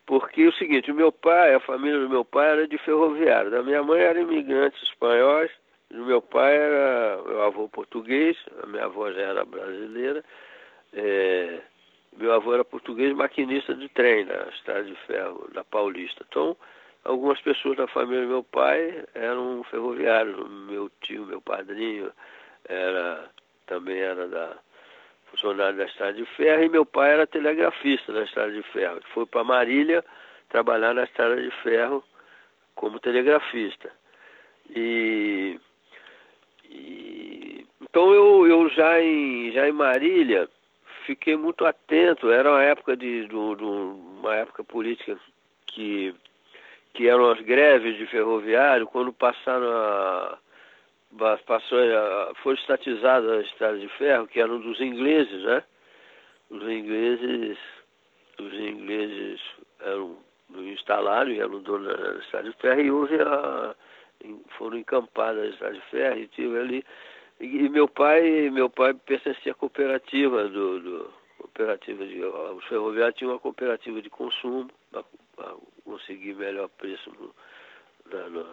Porque 0.06 0.42
é 0.42 0.48
o 0.48 0.52
seguinte, 0.52 0.90
o 0.90 0.94
meu 0.94 1.12
pai, 1.12 1.54
a 1.54 1.60
família 1.60 1.98
do 2.00 2.08
meu 2.08 2.24
pai 2.24 2.50
era 2.50 2.68
de 2.68 2.78
ferroviário, 2.78 3.50
da 3.50 3.62
minha 3.62 3.82
mãe 3.82 4.00
eram 4.00 4.22
imigrantes 4.22 4.82
espanhóis, 4.82 5.50
o 5.92 6.04
meu 6.04 6.22
pai 6.22 6.56
era 6.56 7.22
meu 7.26 7.42
avô 7.42 7.68
português, 7.68 8.36
a 8.62 8.66
minha 8.66 8.84
avó 8.84 9.10
já 9.12 9.22
era 9.22 9.44
brasileira, 9.44 10.24
é, 10.92 11.60
meu 12.16 12.32
avô 12.32 12.54
era 12.54 12.64
português 12.64 13.12
maquinista 13.14 13.74
de 13.74 13.88
trem 13.88 14.24
na 14.24 14.48
estrada 14.54 14.84
de 14.84 14.94
ferro 15.06 15.48
da 15.52 15.64
Paulista. 15.64 16.24
Então, 16.28 16.56
algumas 17.04 17.40
pessoas 17.40 17.76
da 17.76 17.88
família 17.88 18.22
do 18.22 18.28
meu 18.28 18.44
pai 18.44 19.04
eram 19.14 19.64
ferroviários, 19.64 20.48
meu 20.68 20.90
tio, 21.00 21.26
meu 21.26 21.40
padrinho, 21.40 22.12
era 22.68 23.30
também 23.70 23.98
era 24.00 24.26
da 24.26 24.56
funcionário 25.30 25.78
da 25.78 25.84
Estrada 25.84 26.12
de 26.14 26.26
Ferro, 26.34 26.64
e 26.64 26.68
meu 26.68 26.84
pai 26.84 27.12
era 27.12 27.24
telegrafista 27.24 28.12
da 28.12 28.24
Estrada 28.24 28.50
de 28.50 28.62
Ferro. 28.64 29.00
Foi 29.14 29.24
para 29.24 29.44
Marília 29.44 30.04
trabalhar 30.48 30.92
na 30.92 31.04
Estrada 31.04 31.40
de 31.40 31.50
Ferro 31.62 32.02
como 32.74 32.98
telegrafista. 32.98 33.92
E, 34.74 35.56
e 36.64 37.64
então 37.80 38.12
eu, 38.12 38.46
eu 38.48 38.68
já, 38.70 39.00
em, 39.00 39.52
já 39.52 39.68
em 39.68 39.72
Marília 39.72 40.48
fiquei 41.06 41.36
muito 41.36 41.64
atento, 41.64 42.30
era 42.30 42.50
uma 42.50 42.62
época 42.64 42.96
de, 42.96 43.22
de, 43.22 43.28
de 43.28 43.34
uma 43.64 44.34
época 44.34 44.64
política 44.64 45.16
que, 45.66 46.12
que 46.92 47.08
eram 47.08 47.30
as 47.30 47.40
greves 47.40 47.96
de 47.96 48.06
ferroviário, 48.06 48.86
quando 48.86 49.12
passaram 49.12 49.70
a 49.70 50.38
passou, 51.46 51.78
foi 52.42 52.54
estatizada 52.54 53.34
a 53.34 53.40
estrada 53.40 53.78
de 53.78 53.88
ferro, 53.90 54.26
que 54.26 54.40
era 54.40 54.52
um 54.52 54.60
dos 54.60 54.80
ingleses, 54.80 55.42
né? 55.42 55.62
Os 56.50 56.62
ingleses, 56.62 57.58
os 58.38 58.52
ingleses 58.54 59.40
eram 59.80 60.16
instalaram 60.58 61.30
e 61.30 61.40
eram 61.40 61.60
donos 61.62 61.96
da 61.96 62.18
estrada 62.18 62.50
de 62.50 62.56
ferro 62.56 62.80
e 62.80 62.90
houve 62.90 63.16
a, 63.20 63.74
foram 64.58 64.78
encampadas 64.78 65.44
a 65.44 65.46
estrada 65.46 65.74
de 65.74 65.80
ferro 65.82 66.18
e 66.18 66.28
tive 66.28 66.58
ali 66.58 66.84
e 67.40 67.68
meu 67.68 67.88
pai, 67.88 68.50
meu 68.50 68.68
pai 68.68 68.92
pertencia 68.92 69.52
à 69.52 69.54
cooperativa 69.54 70.48
do, 70.48 70.80
do 70.80 71.12
cooperativa 71.38 72.04
de 72.04 72.22
os 72.22 72.64
ferroviários 72.66 73.16
tinham 73.16 73.32
uma 73.32 73.38
cooperativa 73.38 74.02
de 74.02 74.10
consumo 74.10 74.70
para 74.90 75.54
conseguir 75.84 76.34
melhor 76.34 76.68
preço 76.68 77.10
no, 77.10 77.34
na, 78.12 78.28
no, 78.28 78.46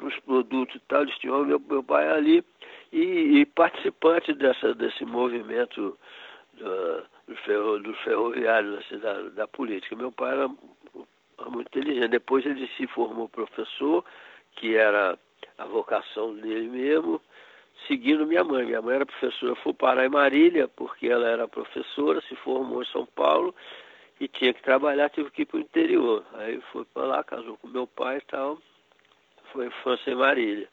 nos 0.00 0.18
produtos 0.20 0.76
e 0.76 0.80
tal, 0.88 1.02
eles 1.02 1.16
tinham 1.18 1.44
meu, 1.44 1.60
meu 1.60 1.82
pai 1.82 2.08
ali 2.08 2.44
e, 2.92 3.40
e 3.40 3.46
participante 3.46 4.32
dessa, 4.34 4.74
desse 4.74 5.04
movimento 5.04 5.96
do, 6.54 7.02
do, 7.28 7.36
ferro, 7.44 7.78
do 7.78 7.94
ferroviário 7.96 8.78
assim, 8.78 8.98
da, 8.98 9.22
da 9.30 9.48
política. 9.48 9.96
Meu 9.96 10.12
pai 10.12 10.32
era 10.32 10.48
muito 10.48 11.66
inteligente. 11.68 12.08
Depois 12.08 12.44
ele 12.44 12.68
se 12.76 12.86
formou 12.88 13.28
professor, 13.28 14.04
que 14.56 14.76
era 14.76 15.18
a 15.58 15.64
vocação 15.64 16.34
dele 16.34 16.68
mesmo, 16.68 17.20
seguindo 17.86 18.26
minha 18.26 18.44
mãe. 18.44 18.66
Minha 18.66 18.82
mãe 18.82 18.96
era 18.96 19.06
professora, 19.06 19.54
foi 19.56 19.72
parar 19.72 20.06
em 20.06 20.10
Marília, 20.10 20.68
porque 20.68 21.08
ela 21.08 21.26
era 21.26 21.48
professora, 21.48 22.20
se 22.22 22.36
formou 22.36 22.82
em 22.82 22.86
São 22.86 23.06
Paulo 23.06 23.54
e 24.20 24.28
tinha 24.28 24.54
que 24.54 24.62
trabalhar, 24.62 25.10
tive 25.10 25.30
que 25.30 25.42
ir 25.42 25.46
para 25.46 25.56
o 25.56 25.60
interior. 25.60 26.24
Aí 26.34 26.60
foi 26.72 26.84
para 26.84 27.06
lá, 27.06 27.24
casou 27.24 27.56
com 27.58 27.68
meu 27.68 27.86
pai 27.86 28.18
e 28.18 28.30
tal, 28.30 28.58
foi 29.52 29.66
infância 29.66 30.10
em 30.10 30.14
Marília. 30.14 30.68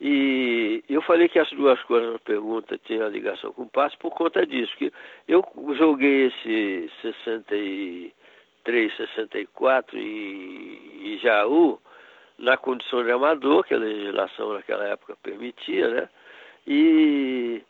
E 0.00 0.82
eu 0.88 1.02
falei 1.02 1.28
que 1.28 1.38
as 1.38 1.50
duas 1.50 1.80
coisas 1.82 2.12
na 2.12 2.18
pergunta 2.18 2.78
tinham 2.78 3.06
ligação 3.08 3.52
com 3.52 3.64
o 3.64 3.68
passe 3.68 3.98
por 3.98 4.10
conta 4.12 4.46
disso, 4.46 4.74
que 4.78 4.90
eu 5.28 5.44
joguei 5.76 6.28
esse 6.28 6.90
63, 7.02 8.96
64 8.96 9.98
em, 9.98 11.18
Jaú 11.22 11.78
na 12.38 12.56
condição 12.56 13.04
de 13.04 13.10
amador, 13.10 13.62
que 13.64 13.74
a 13.74 13.78
legislação 13.78 14.54
naquela 14.54 14.84
época 14.84 15.14
permitia, 15.22 15.88
né? 15.88 16.08
E, 16.66 17.62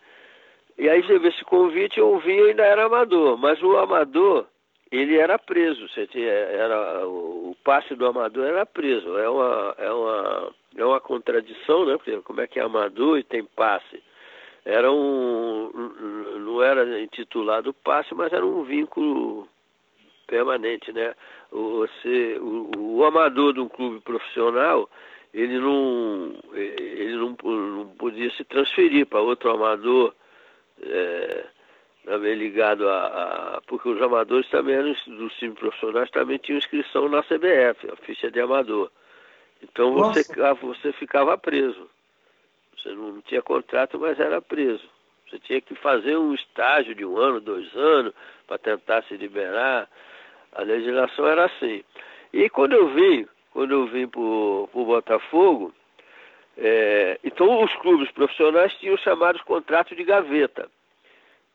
e 0.78 0.88
aí 0.88 1.02
teve 1.02 1.26
esse 1.28 1.44
convite, 1.44 1.98
eu 1.98 2.16
vim, 2.20 2.34
eu 2.34 2.46
ainda 2.46 2.62
era 2.64 2.84
amador, 2.84 3.36
mas 3.36 3.60
o 3.60 3.76
amador, 3.76 4.46
ele 4.90 5.16
era 5.16 5.38
preso, 5.38 5.86
tinha, 6.08 6.28
era, 6.28 7.06
o, 7.06 7.50
o 7.50 7.56
passe 7.62 7.94
do 7.94 8.06
amador 8.06 8.44
era 8.44 8.66
preso, 8.66 9.16
é 9.18 9.28
uma, 9.28 9.74
é 9.78 9.90
uma, 9.90 10.54
é 10.76 10.84
uma 10.84 11.00
contradição, 11.00 11.86
né? 11.86 11.96
Porque 11.96 12.16
como 12.22 12.40
é 12.40 12.46
que 12.46 12.58
é 12.58 12.62
amador 12.62 13.18
e 13.18 13.22
tem 13.22 13.44
passe? 13.44 14.02
Era 14.64 14.90
um, 14.90 15.70
não 16.40 16.62
era 16.62 17.00
intitulado 17.00 17.72
passe, 17.72 18.14
mas 18.14 18.32
era 18.32 18.44
um 18.44 18.64
vínculo 18.64 19.48
permanente, 20.26 20.92
né? 20.92 21.14
Você, 21.50 22.38
o, 22.40 22.70
o 22.76 23.04
amador 23.04 23.52
de 23.54 23.60
um 23.60 23.68
clube 23.68 24.00
profissional, 24.00 24.90
ele 25.32 25.58
não, 25.58 26.34
ele 26.52 27.14
não, 27.14 27.36
não 27.50 27.86
podia 27.96 28.30
se 28.32 28.44
transferir 28.44 29.06
para 29.06 29.20
outro 29.20 29.50
amador 29.50 30.12
é, 30.82 31.46
também 32.04 32.34
ligado 32.34 32.88
a, 32.88 33.06
a, 33.06 33.60
Porque 33.66 33.88
os 33.88 34.00
amadores 34.00 34.48
também 34.48 34.74
eram, 34.74 34.94
dos 35.06 35.34
times 35.34 35.58
profissionais 35.58 36.10
também 36.10 36.38
tinham 36.38 36.58
inscrição 36.58 37.08
na 37.08 37.22
CBF, 37.22 37.90
a 37.90 37.96
ficha 38.04 38.30
de 38.30 38.40
amador. 38.40 38.90
Então 39.62 39.92
você, 39.92 40.22
você 40.60 40.92
ficava 40.92 41.36
preso. 41.36 41.88
Você 42.76 42.90
não 42.90 43.20
tinha 43.22 43.42
contrato, 43.42 43.98
mas 43.98 44.18
era 44.18 44.40
preso. 44.40 44.88
Você 45.28 45.38
tinha 45.38 45.60
que 45.60 45.74
fazer 45.76 46.16
um 46.16 46.34
estágio 46.34 46.94
de 46.94 47.04
um 47.04 47.16
ano, 47.16 47.40
dois 47.40 47.72
anos, 47.76 48.14
para 48.46 48.58
tentar 48.58 49.02
se 49.04 49.16
liberar. 49.16 49.88
A 50.52 50.62
legislação 50.62 51.26
era 51.26 51.44
assim. 51.44 51.84
E 52.32 52.48
quando 52.48 52.72
eu 52.72 52.88
vim, 52.88 53.28
quando 53.52 53.72
eu 53.72 53.86
vim 53.86 54.08
para 54.08 54.20
o 54.20 54.68
Botafogo, 54.72 55.72
é, 56.56 57.18
então 57.22 57.62
os 57.62 57.72
clubes 57.76 58.10
profissionais 58.10 58.72
tinham 58.74 58.96
chamados 58.96 59.42
contratos 59.42 59.96
de 59.96 60.02
gaveta. 60.04 60.68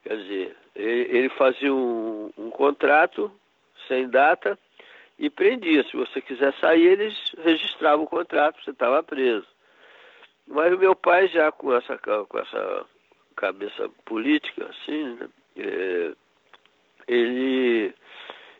Quer 0.05 0.17
dizer, 0.17 0.55
ele, 0.75 1.29
fazia 1.29 1.73
um, 1.73 2.31
um, 2.37 2.51
contrato 2.51 3.31
sem 3.87 4.07
data 4.07 4.57
e 5.17 5.31
prendia. 5.31 5.83
Se 5.83 5.97
você 5.97 6.21
quiser 6.21 6.53
sair, 6.59 6.85
eles 6.85 7.15
registravam 7.43 8.05
o 8.05 8.07
contrato, 8.07 8.63
você 8.63 8.69
estava 8.69 9.01
preso. 9.01 9.47
Mas 10.47 10.71
o 10.71 10.77
meu 10.77 10.95
pai 10.95 11.27
já 11.29 11.51
com 11.51 11.73
essa, 11.73 11.97
com 11.97 12.37
essa 12.37 12.85
cabeça 13.35 13.89
política, 14.05 14.69
assim, 14.69 15.15
né, 15.15 15.29
é, 15.57 16.11
ele 17.07 17.91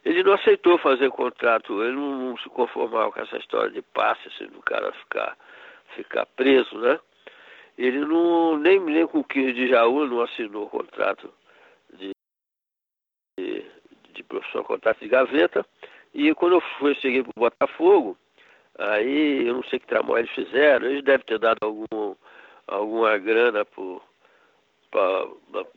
ele 0.03 0.23
não 0.23 0.33
aceitou 0.33 0.77
fazer 0.79 1.09
contrato, 1.09 1.83
ele 1.83 1.93
não, 1.93 2.29
não, 2.29 2.37
se 2.37 2.49
conformava 2.49 3.11
com 3.11 3.19
essa 3.19 3.37
história 3.37 3.71
de 3.71 3.81
passe, 3.81 4.27
assim, 4.27 4.45
do 4.47 4.61
cara 4.61 4.91
ficar, 4.93 5.37
ficar 5.95 6.25
preso, 6.27 6.77
né? 6.77 6.99
Ele 7.77 7.99
não, 7.99 8.57
nem, 8.57 8.79
nem 8.79 9.05
com 9.07 9.19
o 9.19 9.23
15 9.23 9.53
de 9.53 9.67
Jaú 9.67 10.05
não 10.07 10.21
assinou 10.21 10.69
contrato 10.69 11.33
de, 11.93 12.11
de, 13.37 13.65
de 14.13 14.23
profissão, 14.23 14.63
contrato 14.63 14.99
de 14.99 15.09
gaveta. 15.09 15.65
E 16.13 16.33
quando 16.35 16.53
eu 16.53 16.61
fui 16.79 16.95
seguir 16.95 17.23
para 17.23 17.33
o 17.35 17.39
Botafogo, 17.41 18.17
aí 18.79 19.45
eu 19.45 19.55
não 19.55 19.63
sei 19.63 19.79
que 19.79 19.87
tramóia 19.87 20.21
eles 20.21 20.31
fizeram, 20.31 20.87
eles 20.87 21.03
devem 21.03 21.25
ter 21.25 21.37
dado 21.37 21.57
algum, 21.61 22.15
alguma 22.67 23.17
grana 23.17 23.65
para 23.65 23.81
o 23.81 24.01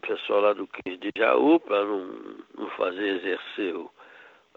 pessoal 0.00 0.40
lá 0.40 0.52
do 0.52 0.68
15 0.68 0.96
de 0.98 1.10
Jaú, 1.16 1.58
para 1.58 1.84
não, 1.84 2.06
não 2.56 2.70
fazer 2.76 3.16
exercer 3.16 3.74
o, 3.74 3.90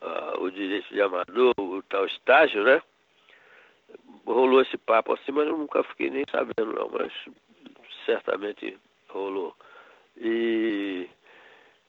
uh, 0.03 0.41
o 0.41 0.51
direito 0.51 0.93
de 0.93 1.01
amador, 1.01 1.53
o 1.57 1.81
tal 1.83 2.05
estágio, 2.05 2.63
né? 2.63 2.81
Rolou 4.26 4.61
esse 4.61 4.78
papo 4.78 5.13
assim, 5.13 5.32
mas 5.32 5.47
eu 5.47 5.57
nunca 5.57 5.84
fiquei 5.84 6.09
nem 6.09 6.24
sabendo 6.32 6.74
não, 6.74 6.89
mas 6.89 7.11
certamente 8.05 8.78
rolou. 9.09 9.55
E 10.17 11.09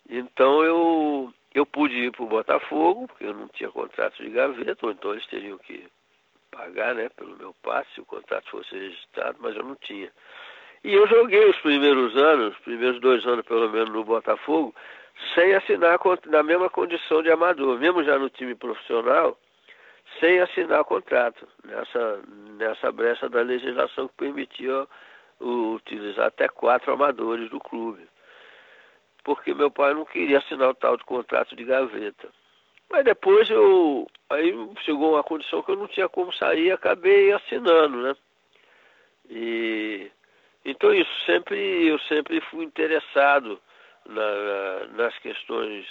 então 0.08 0.62
eu 0.64 1.32
eu 1.54 1.66
pude 1.66 1.94
ir 1.94 2.12
para 2.12 2.22
o 2.22 2.28
Botafogo, 2.28 3.06
porque 3.08 3.24
eu 3.24 3.34
não 3.34 3.48
tinha 3.48 3.70
contrato 3.70 4.22
de 4.22 4.30
gaveta, 4.30 4.86
ou 4.86 4.92
então 4.92 5.12
eles 5.12 5.26
teriam 5.26 5.58
que 5.58 5.86
pagar, 6.50 6.94
né, 6.94 7.08
pelo 7.10 7.36
meu 7.36 7.54
passe, 7.62 7.90
se 7.94 8.00
o 8.00 8.06
contrato 8.06 8.48
fosse 8.50 8.74
registrado, 8.74 9.38
mas 9.40 9.54
eu 9.56 9.62
não 9.62 9.74
tinha. 9.76 10.10
E 10.84 10.92
eu 10.92 11.06
joguei 11.06 11.48
os 11.48 11.56
primeiros 11.58 12.16
anos, 12.16 12.54
os 12.54 12.60
primeiros 12.60 13.00
dois 13.00 13.24
anos 13.26 13.44
pelo 13.46 13.68
menos 13.70 13.90
no 13.90 14.04
Botafogo, 14.04 14.74
sem 15.34 15.54
assinar 15.54 15.98
na 16.26 16.42
mesma 16.42 16.68
condição 16.70 17.22
de 17.22 17.30
amador, 17.30 17.78
mesmo 17.78 18.02
já 18.02 18.18
no 18.18 18.30
time 18.30 18.54
profissional, 18.54 19.38
sem 20.22 20.38
assinar 20.38 20.84
contrato, 20.84 21.48
nessa, 21.64 22.22
nessa 22.56 22.92
brecha 22.92 23.28
da 23.28 23.42
legislação 23.42 24.06
que 24.06 24.14
permitia 24.14 24.86
utilizar 25.40 26.26
até 26.26 26.46
quatro 26.46 26.92
amadores 26.92 27.50
do 27.50 27.58
clube. 27.58 28.06
Porque 29.24 29.52
meu 29.52 29.68
pai 29.68 29.94
não 29.94 30.04
queria 30.04 30.38
assinar 30.38 30.70
o 30.70 30.74
tal 30.74 30.96
de 30.96 31.04
contrato 31.04 31.56
de 31.56 31.64
gaveta. 31.64 32.28
Mas 32.88 33.04
depois 33.04 33.50
eu. 33.50 34.06
Aí 34.30 34.54
chegou 34.84 35.14
uma 35.14 35.24
condição 35.24 35.62
que 35.62 35.72
eu 35.72 35.76
não 35.76 35.88
tinha 35.88 36.08
como 36.08 36.32
sair 36.34 36.66
e 36.66 36.72
acabei 36.72 37.32
assinando, 37.32 38.02
né? 38.02 38.16
E 39.28 40.10
então 40.64 40.94
isso 40.94 41.10
sempre 41.26 41.88
eu 41.88 41.98
sempre 42.00 42.40
fui 42.42 42.64
interessado 42.64 43.60
na, 44.06 44.86
nas 44.92 45.18
questões 45.18 45.86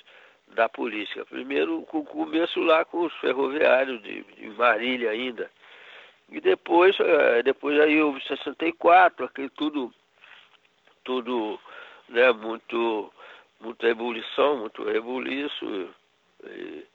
da 0.55 0.69
política. 0.69 1.25
Primeiro, 1.25 1.81
com 1.83 1.99
o 1.99 2.05
começo 2.05 2.59
lá 2.59 2.85
com 2.85 3.05
os 3.05 3.13
ferroviários 3.15 4.01
de, 4.01 4.23
de 4.23 4.49
Marília 4.51 5.11
ainda. 5.11 5.49
E 6.29 6.39
depois, 6.39 6.97
é, 6.99 7.43
depois 7.43 7.79
aí 7.79 8.01
houve 8.01 8.21
64, 8.25 9.25
aquele 9.25 9.49
tudo, 9.49 9.93
tudo 11.03 11.59
né, 12.07 12.31
muito, 12.31 13.11
muita 13.59 13.87
ebulição, 13.87 14.57
muito 14.57 14.83
rebuliço. 14.83 15.89
E, 16.45 16.85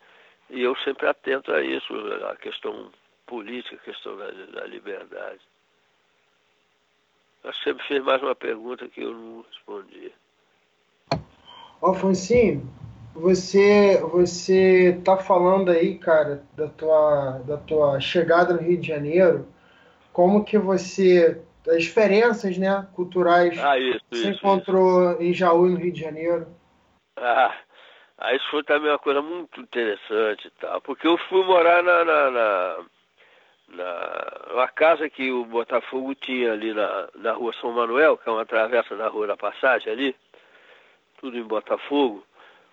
e 0.50 0.62
eu 0.62 0.76
sempre 0.76 1.06
atento 1.06 1.52
a 1.52 1.62
isso, 1.62 1.92
a 2.30 2.36
questão 2.36 2.90
política, 3.26 3.76
a 3.76 3.84
questão 3.84 4.16
da, 4.16 4.30
da 4.30 4.66
liberdade. 4.66 5.40
Você 7.42 7.64
sempre 7.64 7.86
fez 7.86 8.02
mais 8.02 8.22
uma 8.22 8.34
pergunta 8.34 8.88
que 8.88 9.02
eu 9.02 9.12
não 9.12 9.42
respondi. 9.42 10.12
Alfonsinho, 11.82 12.68
você 13.20 13.98
você 14.00 15.00
tá 15.04 15.16
falando 15.16 15.70
aí, 15.70 15.98
cara, 15.98 16.42
da 16.54 16.68
tua 16.68 17.38
da 17.46 17.56
tua 17.56 18.00
chegada 18.00 18.54
no 18.54 18.62
Rio 18.62 18.78
de 18.78 18.88
Janeiro, 18.88 19.46
como 20.12 20.44
que 20.44 20.58
você 20.58 21.40
as 21.68 21.82
diferenças, 21.82 22.56
né, 22.56 22.86
culturais 22.94 23.58
ah, 23.58 23.78
isso, 23.78 24.00
você 24.10 24.30
isso, 24.30 24.38
encontrou 24.38 25.12
isso. 25.12 25.22
em 25.22 25.32
Jaú 25.32 25.66
no 25.66 25.76
Rio 25.76 25.92
de 25.92 26.00
Janeiro? 26.00 26.46
Ah, 27.16 27.54
ah, 28.18 28.34
isso 28.34 28.48
foi 28.50 28.62
também 28.62 28.90
uma 28.90 28.98
coisa 28.98 29.20
muito 29.20 29.60
interessante, 29.60 30.50
tá? 30.60 30.80
Porque 30.80 31.06
eu 31.06 31.18
fui 31.28 31.44
morar 31.44 31.82
na, 31.82 32.04
na, 32.04 32.30
na, 32.30 32.76
na 33.68 34.52
uma 34.54 34.68
casa 34.68 35.10
que 35.10 35.30
o 35.30 35.44
Botafogo 35.44 36.14
tinha 36.14 36.52
ali 36.52 36.72
na, 36.72 37.08
na 37.16 37.32
rua 37.32 37.52
São 37.60 37.72
Manuel, 37.72 38.16
que 38.16 38.28
é 38.28 38.32
uma 38.32 38.46
travessa 38.46 38.96
da 38.96 39.08
Rua 39.08 39.26
da 39.26 39.36
Passagem 39.36 39.92
ali, 39.92 40.16
tudo 41.20 41.36
em 41.36 41.42
Botafogo, 41.42 42.25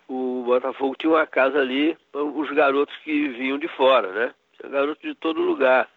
o 0.08 0.44
Botafogo 0.46 0.94
tinha 0.98 1.12
uma 1.12 1.26
casa 1.26 1.58
ali 1.58 1.96
para 2.12 2.22
os 2.22 2.50
garotos 2.50 2.94
que 2.98 3.28
vinham 3.28 3.58
de 3.58 3.68
fora, 3.68 4.12
né? 4.12 4.34
Tinha 4.58 4.70
garotos 4.70 5.02
de 5.02 5.14
todo 5.14 5.40
lugar. 5.40 5.88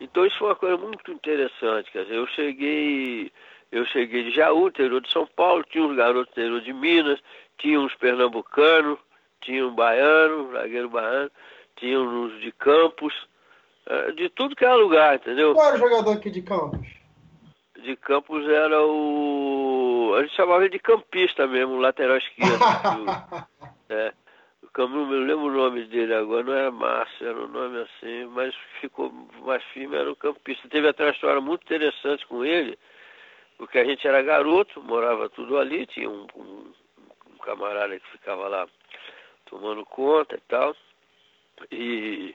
Então 0.00 0.26
isso 0.26 0.38
foi 0.38 0.48
uma 0.48 0.56
coisa 0.56 0.76
muito 0.76 1.12
interessante, 1.12 1.90
quer 1.92 2.02
dizer, 2.04 2.16
eu 2.16 2.26
cheguei, 2.28 3.30
eu 3.70 3.84
cheguei 3.86 4.24
de 4.24 4.30
Jaú, 4.32 4.68
interior 4.68 5.00
de 5.00 5.12
São 5.12 5.26
Paulo, 5.26 5.64
tinha 5.64 5.84
uns 5.84 5.96
garotos 5.96 6.32
interior 6.32 6.60
de 6.60 6.72
Minas, 6.72 7.20
tinha 7.58 7.78
uns 7.78 7.94
pernambucanos, 7.94 8.98
tinha 9.40 9.66
um 9.66 9.74
baiano, 9.74 10.50
zagueiro 10.52 10.88
baiano, 10.88 11.30
tinha 11.76 12.00
uns 12.00 12.40
de 12.40 12.50
Campos, 12.52 13.14
é, 13.86 14.12
de 14.12 14.28
tudo 14.28 14.56
que 14.56 14.64
era 14.64 14.74
lugar, 14.74 15.14
entendeu? 15.16 15.54
Qual 15.54 15.66
era 15.66 15.76
o 15.76 15.78
jogador 15.78 16.12
aqui 16.12 16.30
de 16.30 16.42
Campos? 16.42 17.01
De 17.82 17.96
Campos 17.96 18.48
era 18.48 18.80
o. 18.80 20.14
A 20.16 20.22
gente 20.22 20.36
chamava 20.36 20.64
ele 20.64 20.70
de 20.70 20.78
campista 20.78 21.46
mesmo, 21.46 21.80
lateral 21.80 22.16
esquerdo. 22.16 22.58
é. 23.90 24.12
Eu 24.74 24.88
não 24.88 25.06
me 25.06 25.16
lembro 25.16 25.46
o 25.46 25.52
nome 25.52 25.84
dele 25.84 26.14
agora, 26.14 26.42
não 26.44 26.54
era 26.54 26.70
Márcio, 26.70 27.28
era 27.28 27.38
um 27.38 27.48
nome 27.48 27.80
assim, 27.80 28.24
mas 28.26 28.54
ficou 28.80 29.12
mais 29.44 29.62
firme, 29.64 29.96
era 29.96 30.10
o 30.10 30.16
campista. 30.16 30.66
Teve 30.68 30.88
até 30.88 31.04
uma 31.04 31.12
história 31.12 31.40
muito 31.42 31.62
interessante 31.64 32.26
com 32.26 32.42
ele, 32.42 32.78
porque 33.58 33.78
a 33.78 33.84
gente 33.84 34.08
era 34.08 34.22
garoto, 34.22 34.82
morava 34.82 35.28
tudo 35.28 35.58
ali, 35.58 35.84
tinha 35.86 36.08
um, 36.08 36.26
um, 36.34 36.72
um 37.30 37.38
camarada 37.42 38.00
que 38.00 38.08
ficava 38.12 38.48
lá 38.48 38.66
tomando 39.44 39.84
conta 39.84 40.36
e 40.36 40.40
tal. 40.48 40.74
E, 41.70 42.34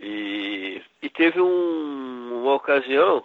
e, 0.00 0.82
e 1.00 1.10
teve 1.10 1.40
um, 1.40 2.42
uma 2.42 2.54
ocasião 2.54 3.24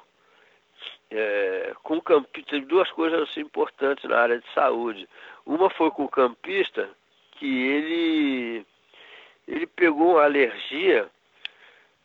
é, 1.10 1.74
com 1.84 2.01
campista, 2.01 2.60
duas 2.62 2.89
coisas 2.91 3.30
assim, 3.30 3.41
importantes 3.41 4.03
na 4.10 4.20
área 4.20 4.39
de 4.39 4.53
saúde. 4.53 5.08
Uma 5.45 5.70
foi 5.70 5.89
com 5.91 6.05
o 6.05 6.10
campista, 6.10 6.89
que 7.32 7.45
ele, 7.45 8.66
ele 9.47 9.68
pegou 9.68 10.14
uma 10.14 10.24
alergia. 10.24 11.10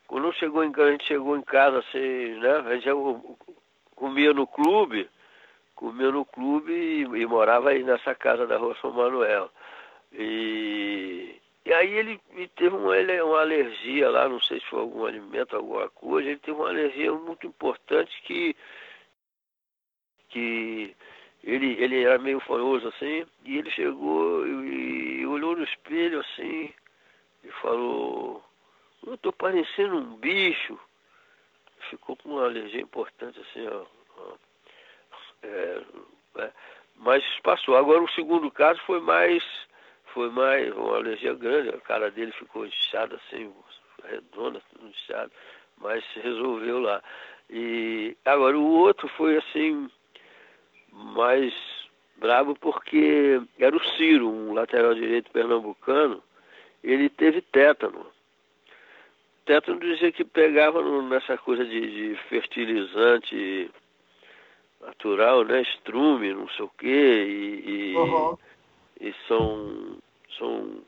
Quando 0.06 0.32
chegou 0.34 0.62
em, 0.62 0.72
a 0.76 0.90
gente 0.90 1.06
chegou 1.06 1.36
em 1.36 1.42
casa 1.42 1.78
assim, 1.78 2.38
né? 2.40 2.56
A 2.66 2.74
gente 2.76 2.88
comia 3.96 4.32
no 4.32 4.46
clube, 4.46 5.08
comia 5.74 6.10
no 6.10 6.24
clube 6.24 6.72
e, 6.72 7.02
e 7.02 7.26
morava 7.26 7.70
aí 7.70 7.82
nessa 7.82 8.14
casa 8.14 8.46
da 8.46 8.56
Rua 8.58 8.76
São 8.80 8.92
Manuel. 8.92 9.50
E, 10.12 11.40
e 11.64 11.72
aí 11.72 11.92
ele, 11.94 12.20
ele 12.32 12.48
teve 12.48 12.76
uma, 12.76 12.94
uma 13.24 13.40
alergia 13.40 14.10
lá, 14.10 14.28
não 14.28 14.40
sei 14.40 14.60
se 14.60 14.66
foi 14.66 14.80
algum 14.80 15.06
alimento, 15.06 15.56
alguma 15.56 15.88
coisa, 15.88 16.28
ele 16.28 16.38
teve 16.38 16.58
uma 16.58 16.68
alergia 16.68 17.12
muito 17.12 17.46
importante 17.46 18.10
que, 18.24 18.54
que 20.32 20.96
ele, 21.44 21.72
ele 21.82 22.02
era 22.02 22.18
meio 22.18 22.40
fanhoso 22.40 22.88
assim, 22.88 23.26
e 23.44 23.58
ele 23.58 23.70
chegou 23.70 24.46
e, 24.46 25.20
e 25.20 25.26
olhou 25.26 25.56
no 25.56 25.64
espelho 25.64 26.20
assim 26.20 26.72
e 27.44 27.50
falou, 27.60 28.42
eu 29.06 29.18
tô 29.18 29.32
parecendo 29.32 29.96
um 29.96 30.16
bicho. 30.16 30.78
Ficou 31.90 32.16
com 32.16 32.30
uma 32.30 32.44
alergia 32.44 32.80
importante 32.80 33.38
assim, 33.40 33.66
ó. 33.68 34.34
é, 35.42 35.82
é, 36.38 36.52
mas 36.96 37.24
passou. 37.42 37.76
Agora 37.76 38.02
o 38.02 38.10
segundo 38.10 38.50
caso 38.50 38.80
foi 38.86 39.00
mais 39.00 39.44
foi 40.14 40.30
mais 40.30 40.70
uma 40.76 40.96
alergia 40.96 41.34
grande, 41.34 41.70
a 41.70 41.80
cara 41.80 42.10
dele 42.10 42.32
ficou 42.32 42.66
inchada 42.66 43.16
assim, 43.16 43.52
redonda, 44.04 44.62
tudo 44.70 44.88
inchado, 44.88 45.32
mas 45.78 46.04
resolveu 46.14 46.80
lá. 46.80 47.02
E 47.48 48.16
agora 48.24 48.58
o 48.58 48.64
outro 48.64 49.08
foi 49.08 49.38
assim, 49.38 49.90
mais 50.92 51.52
bravo 52.16 52.54
porque 52.60 53.40
era 53.58 53.76
o 53.76 53.84
Ciro, 53.96 54.28
um 54.28 54.52
lateral 54.52 54.94
direito 54.94 55.30
pernambucano, 55.30 56.22
ele 56.84 57.08
teve 57.08 57.40
tétano. 57.40 58.06
Tétano 59.44 59.80
dizia 59.80 60.12
que 60.12 60.24
pegava 60.24 60.80
nessa 61.02 61.36
coisa 61.36 61.64
de, 61.64 61.80
de, 61.80 62.16
fertilizante 62.28 63.70
natural, 64.80 65.44
né? 65.44 65.62
Estrume, 65.62 66.32
não 66.32 66.48
sei 66.50 66.64
o 66.64 66.70
quê, 66.78 67.24
e, 67.26 67.92
e 67.92 67.96
uhum 67.96 68.38
e 69.02 69.12
são, 69.26 69.98
são 70.38 70.84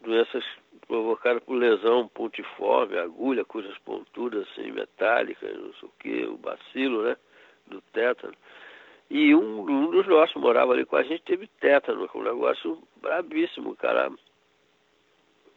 doenças 0.00 0.44
provocadas 0.88 1.42
por 1.44 1.54
lesão 1.54 2.08
pontiforme, 2.08 2.98
agulha, 2.98 3.44
coisas 3.44 3.78
pontudas 3.78 4.46
assim, 4.48 4.72
metálicas, 4.72 5.56
não 5.56 5.72
sei 5.74 5.88
o 5.88 5.92
que, 5.98 6.26
o 6.26 6.36
bacilo, 6.36 7.02
né? 7.04 7.16
Do 7.68 7.80
tétano. 7.92 8.34
E 9.08 9.34
um, 9.34 9.60
um 9.60 9.90
dos 9.90 10.06
nossos 10.06 10.34
morava 10.36 10.72
ali 10.72 10.84
com 10.84 10.96
a 10.96 11.02
gente, 11.02 11.22
teve 11.22 11.46
tétano, 11.60 12.08
é 12.12 12.18
um 12.18 12.22
negócio 12.22 12.82
brabíssimo, 13.00 13.76
cara 13.76 14.10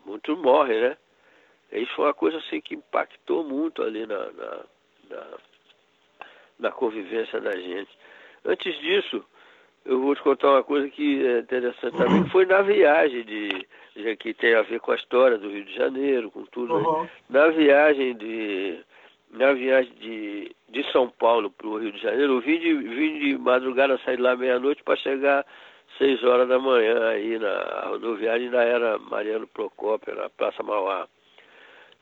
muito 0.05 0.35
morre, 0.37 0.79
né? 0.79 0.97
Isso 1.71 1.93
foi 1.95 2.05
uma 2.05 2.13
coisa 2.13 2.37
assim 2.37 2.59
que 2.61 2.75
impactou 2.75 3.43
muito 3.43 3.83
ali 3.83 4.05
na, 4.05 4.31
na, 4.31 4.65
na, 5.09 5.27
na 6.59 6.71
convivência 6.71 7.39
da 7.39 7.51
gente. 7.51 7.89
Antes 8.43 8.75
disso, 8.79 9.23
eu 9.85 10.01
vou 10.01 10.15
te 10.15 10.21
contar 10.21 10.51
uma 10.51 10.63
coisa 10.63 10.89
que 10.89 11.25
é 11.25 11.39
interessante 11.39 11.97
também, 11.97 12.23
que 12.23 12.31
foi 12.31 12.45
na 12.45 12.61
viagem 12.61 13.23
de, 13.23 13.67
que 14.17 14.33
tem 14.33 14.55
a 14.55 14.63
ver 14.63 14.79
com 14.79 14.91
a 14.91 14.95
história 14.95 15.37
do 15.37 15.49
Rio 15.49 15.65
de 15.65 15.75
Janeiro, 15.75 16.31
com 16.31 16.43
tudo. 16.45 16.75
Uhum. 16.75 17.07
Na 17.29 17.47
viagem 17.49 18.15
de 18.15 18.79
na 19.31 19.53
viagem 19.53 19.93
de, 19.93 20.55
de 20.69 20.91
São 20.91 21.09
Paulo 21.09 21.51
para 21.51 21.67
o 21.67 21.77
Rio 21.77 21.91
de 21.91 22.01
Janeiro, 22.01 22.33
eu 22.33 22.41
vim 22.41 22.59
de, 22.59 22.73
vim 22.73 23.19
de 23.19 23.37
madrugada, 23.37 23.99
sair 23.99 24.19
lá 24.19 24.35
meia-noite 24.35 24.83
para 24.83 24.95
chegar 24.97 25.45
seis 25.97 26.23
horas 26.23 26.47
da 26.47 26.59
manhã 26.59 27.09
aí 27.09 27.37
na 27.37 27.87
rodoviária, 27.87 28.45
ainda 28.45 28.63
era 28.63 28.97
Mariano 28.97 29.47
Procópio, 29.47 30.15
na 30.15 30.29
Praça 30.29 30.63
Mauá. 30.63 31.07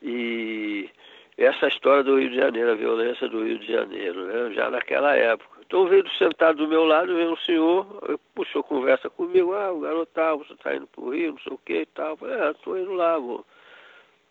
E 0.02 0.90
essa 1.38 1.68
história 1.68 2.04
do 2.04 2.20
Rio 2.20 2.30
de 2.30 2.36
Janeiro, 2.36 2.72
a 2.72 2.76
violência 2.76 3.28
do 3.28 3.44
Rio 3.44 3.60
de 3.60 3.72
Janeiro, 3.72 4.26
né, 4.26 4.54
já 4.54 4.70
naquela 4.70 5.16
época. 5.16 5.58
Então 5.66 5.86
veio 5.88 6.08
sentado 6.18 6.58
do 6.58 6.68
meu 6.68 6.86
lado, 6.86 7.14
veio 7.14 7.34
um 7.34 7.38
senhor, 7.38 8.20
puxou 8.34 8.64
conversa 8.64 9.10
comigo, 9.10 9.54
ah, 9.54 9.72
o 9.74 9.82
garoto 9.82 10.12
tá, 10.14 10.34
você 10.34 10.54
está 10.54 10.76
indo 10.76 10.88
para 10.88 11.04
o 11.04 11.10
Rio, 11.10 11.32
não 11.32 11.40
sei 11.40 11.54
o 11.54 11.58
que 11.58 11.82
e 11.82 11.86
tal. 11.88 12.12
Eu 12.12 12.18
falei, 12.18 12.40
é, 12.40 12.52
estou 12.52 12.78
indo 12.78 12.94
lá, 12.94 13.18
vou, 13.18 13.46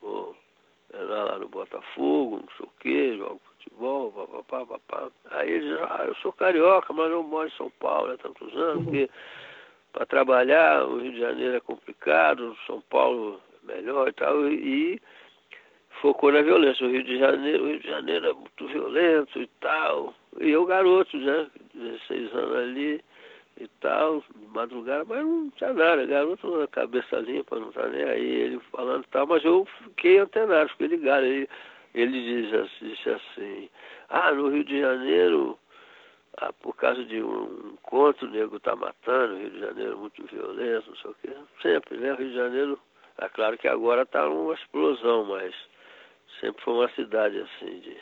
vou 0.00 0.36
lá 0.92 1.38
no 1.38 1.48
Botafogo, 1.48 2.36
não 2.36 2.56
sei 2.56 2.66
o 2.66 2.70
que, 2.80 3.16
jogo 3.16 3.40
futebol, 3.66 4.12
papapá, 4.12 4.66
papá. 4.66 5.10
Aí 5.32 5.50
ele 5.50 5.68
diz, 5.68 5.78
ah, 5.82 6.04
eu 6.06 6.14
sou 6.16 6.32
carioca, 6.32 6.92
mas 6.92 7.10
eu 7.10 7.22
moro 7.22 7.48
em 7.48 7.52
São 7.52 7.70
Paulo 7.80 8.12
há 8.12 8.18
tantos 8.18 8.54
anos, 8.56 8.84
porque 8.84 9.10
para 9.92 10.06
trabalhar 10.06 10.84
o 10.84 10.98
Rio 10.98 11.12
de 11.12 11.20
Janeiro 11.20 11.56
é 11.56 11.60
complicado, 11.60 12.56
São 12.66 12.80
Paulo 12.82 13.40
é 13.64 13.74
melhor 13.74 14.08
e 14.08 14.12
tal, 14.12 14.48
e 14.48 15.00
focou 16.00 16.32
na 16.32 16.42
violência. 16.42 16.86
O 16.86 16.90
Rio 16.90 17.02
de 17.02 17.18
Janeiro, 17.18 17.64
o 17.64 17.68
Rio 17.68 17.80
de 17.80 17.88
Janeiro 17.88 18.26
é 18.26 18.32
muito 18.32 18.66
violento 18.68 19.40
e 19.40 19.46
tal. 19.60 20.14
E 20.40 20.50
eu 20.50 20.64
garoto, 20.66 21.16
né? 21.16 21.46
16 21.74 22.34
anos 22.34 22.56
ali 22.56 23.04
e 23.58 23.68
tal, 23.80 24.22
de 24.34 24.46
madrugada, 24.48 25.04
mas 25.04 25.24
não 25.24 25.50
tinha 25.50 25.72
nada, 25.72 26.04
garoto 26.06 26.58
na 26.58 26.66
cabeça 26.66 27.16
limpa, 27.18 27.58
não 27.58 27.72
tá 27.72 27.86
nem 27.88 28.04
aí, 28.04 28.26
ele 28.26 28.60
falando 28.70 29.04
e 29.04 29.08
tal, 29.08 29.26
mas 29.26 29.44
eu 29.44 29.66
fiquei 29.82 30.18
antenado, 30.18 30.68
fiquei 30.70 30.88
ligado. 30.88 31.24
Ele, 31.24 31.48
ele 31.94 32.42
diz 32.42 32.52
assim, 32.52 32.88
disse 32.90 33.10
assim, 33.10 33.70
ah, 34.10 34.32
no 34.32 34.48
Rio 34.48 34.64
de 34.64 34.80
Janeiro, 34.80 35.58
ah, 36.38 36.52
por 36.52 36.76
causa 36.76 37.02
de 37.04 37.22
um 37.22 37.72
encontro, 37.72 38.28
o 38.28 38.30
nego 38.30 38.60
tá 38.60 38.76
matando, 38.76 39.36
Rio 39.36 39.50
de 39.50 39.60
Janeiro 39.60 39.92
é 39.92 39.96
muito 39.96 40.26
violento, 40.26 40.90
não 40.90 40.96
sei 40.96 41.10
o 41.10 41.16
quê. 41.22 41.36
Sempre, 41.62 41.96
né? 41.96 42.14
Rio 42.14 42.28
de 42.28 42.34
Janeiro, 42.34 42.78
é 43.18 43.28
claro 43.30 43.56
que 43.56 43.68
agora 43.68 44.04
tá 44.04 44.28
uma 44.28 44.54
explosão, 44.54 45.24
mas 45.24 45.54
sempre 46.40 46.62
foi 46.62 46.74
uma 46.74 46.88
cidade 46.90 47.38
assim 47.38 47.80
de 47.80 47.96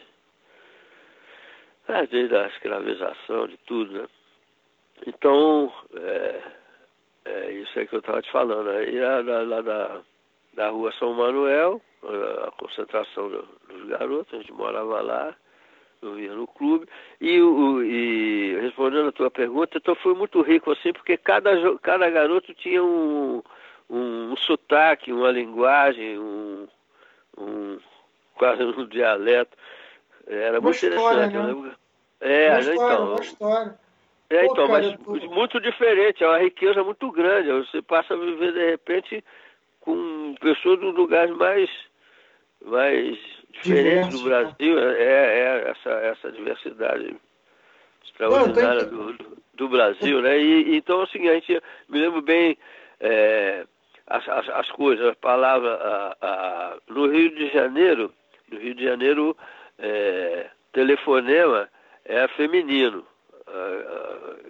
é, 1.87 2.07
desde 2.07 2.35
a 2.35 2.47
escravização, 2.49 3.47
de 3.47 3.59
tudo, 3.59 3.93
né? 3.93 4.09
Então, 5.07 5.73
é, 5.95 6.43
é 7.25 7.53
isso 7.53 7.79
aí 7.79 7.87
que 7.87 7.95
eu 7.95 8.01
estava 8.01 8.23
te 8.23 8.31
falando. 8.31 8.69
Aí 8.71 8.99
lá, 8.99 9.43
lá 9.43 9.61
da, 9.61 10.01
da 10.55 10.69
rua 10.71 10.93
São 10.99 11.13
Manuel, 11.15 11.81
a 12.47 12.51
concentração 12.53 13.29
dos 13.31 13.89
garotos, 13.89 14.33
a 14.35 14.39
gente 14.39 14.53
morava 14.53 15.01
lá, 15.01 15.35
eu 16.03 16.19
ia 16.19 16.35
no 16.35 16.47
clube. 16.47 16.87
E, 17.21 17.41
o, 17.41 17.83
e 17.83 18.59
respondendo 18.61 19.09
a 19.09 19.13
tua 19.13 19.31
pergunta, 19.31 19.79
então 19.79 19.95
foi 19.97 20.15
muito 20.15 20.41
rico 20.43 20.71
assim, 20.73 20.93
porque 20.93 21.17
cada, 21.17 21.51
cada 21.79 22.09
garoto 22.11 22.55
tinha 22.55 22.83
um, 22.83 23.43
um, 23.89 24.33
um 24.33 24.37
sotaque, 24.37 25.13
uma 25.13 25.31
linguagem, 25.31 26.19
um, 26.19 26.69
um 27.39 27.79
quase 28.37 28.63
um 28.63 28.85
dialeto. 28.89 29.57
Era 30.27 30.59
uma 30.59 30.71
muito 30.71 30.87
história, 30.87 31.27
interessante. 31.27 31.63
Né? 31.63 31.75
É, 32.21 32.51
uma 32.51 32.61
história, 32.61 32.75
então. 32.75 33.07
Uma 33.07 33.21
história. 33.21 33.84
É, 34.31 34.47
Pô, 34.47 34.53
então, 34.53 34.66
cara, 34.66 34.99
mas 35.07 35.25
muito 35.25 35.61
diferente, 35.61 36.25
é 36.25 36.29
uma 36.29 36.39
riqueza 36.39 36.83
muito 36.83 37.11
grande. 37.11 37.51
Você 37.51 37.83
passa 37.83 38.14
a 38.14 38.16
viver 38.16 38.53
de 38.53 38.70
repente 38.70 39.25
com 39.81 40.35
pessoas 40.41 40.81
de 40.81 40.87
lugares 40.87 41.37
mais, 41.37 41.70
mais 42.64 43.18
diferentes 43.53 44.20
do 44.20 44.29
né? 44.29 44.37
Brasil. 44.37 44.79
É, 44.79 45.03
é, 45.03 45.70
essa, 45.70 45.91
essa 45.91 46.33
diversidade 46.33 47.14
extraordinária 48.05 48.87
Não, 48.87 49.12
do, 49.12 49.37
do, 49.55 49.68
Brasil, 49.68 50.22
né? 50.22 50.39
E, 50.39 50.77
então, 50.77 51.03
assim, 51.03 51.29
a 51.29 51.35
gente 51.35 51.61
me 51.89 51.99
lembro 51.99 52.22
bem 52.22 52.57
é, 53.01 53.66
as, 54.07 54.27
as, 54.29 54.49
as, 54.49 54.70
coisas, 54.70 55.07
as 55.07 55.16
palavras. 55.16 55.79
A, 55.81 56.16
a, 56.20 56.77
no 56.89 57.07
Rio 57.09 57.35
de 57.35 57.49
Janeiro, 57.49 58.12
no 58.51 58.59
Rio 58.59 58.75
de 58.75 58.85
Janeiro, 58.85 59.37
é, 59.79 60.47
telefonema 60.72 61.68
é 62.05 62.27
feminino. 62.29 63.05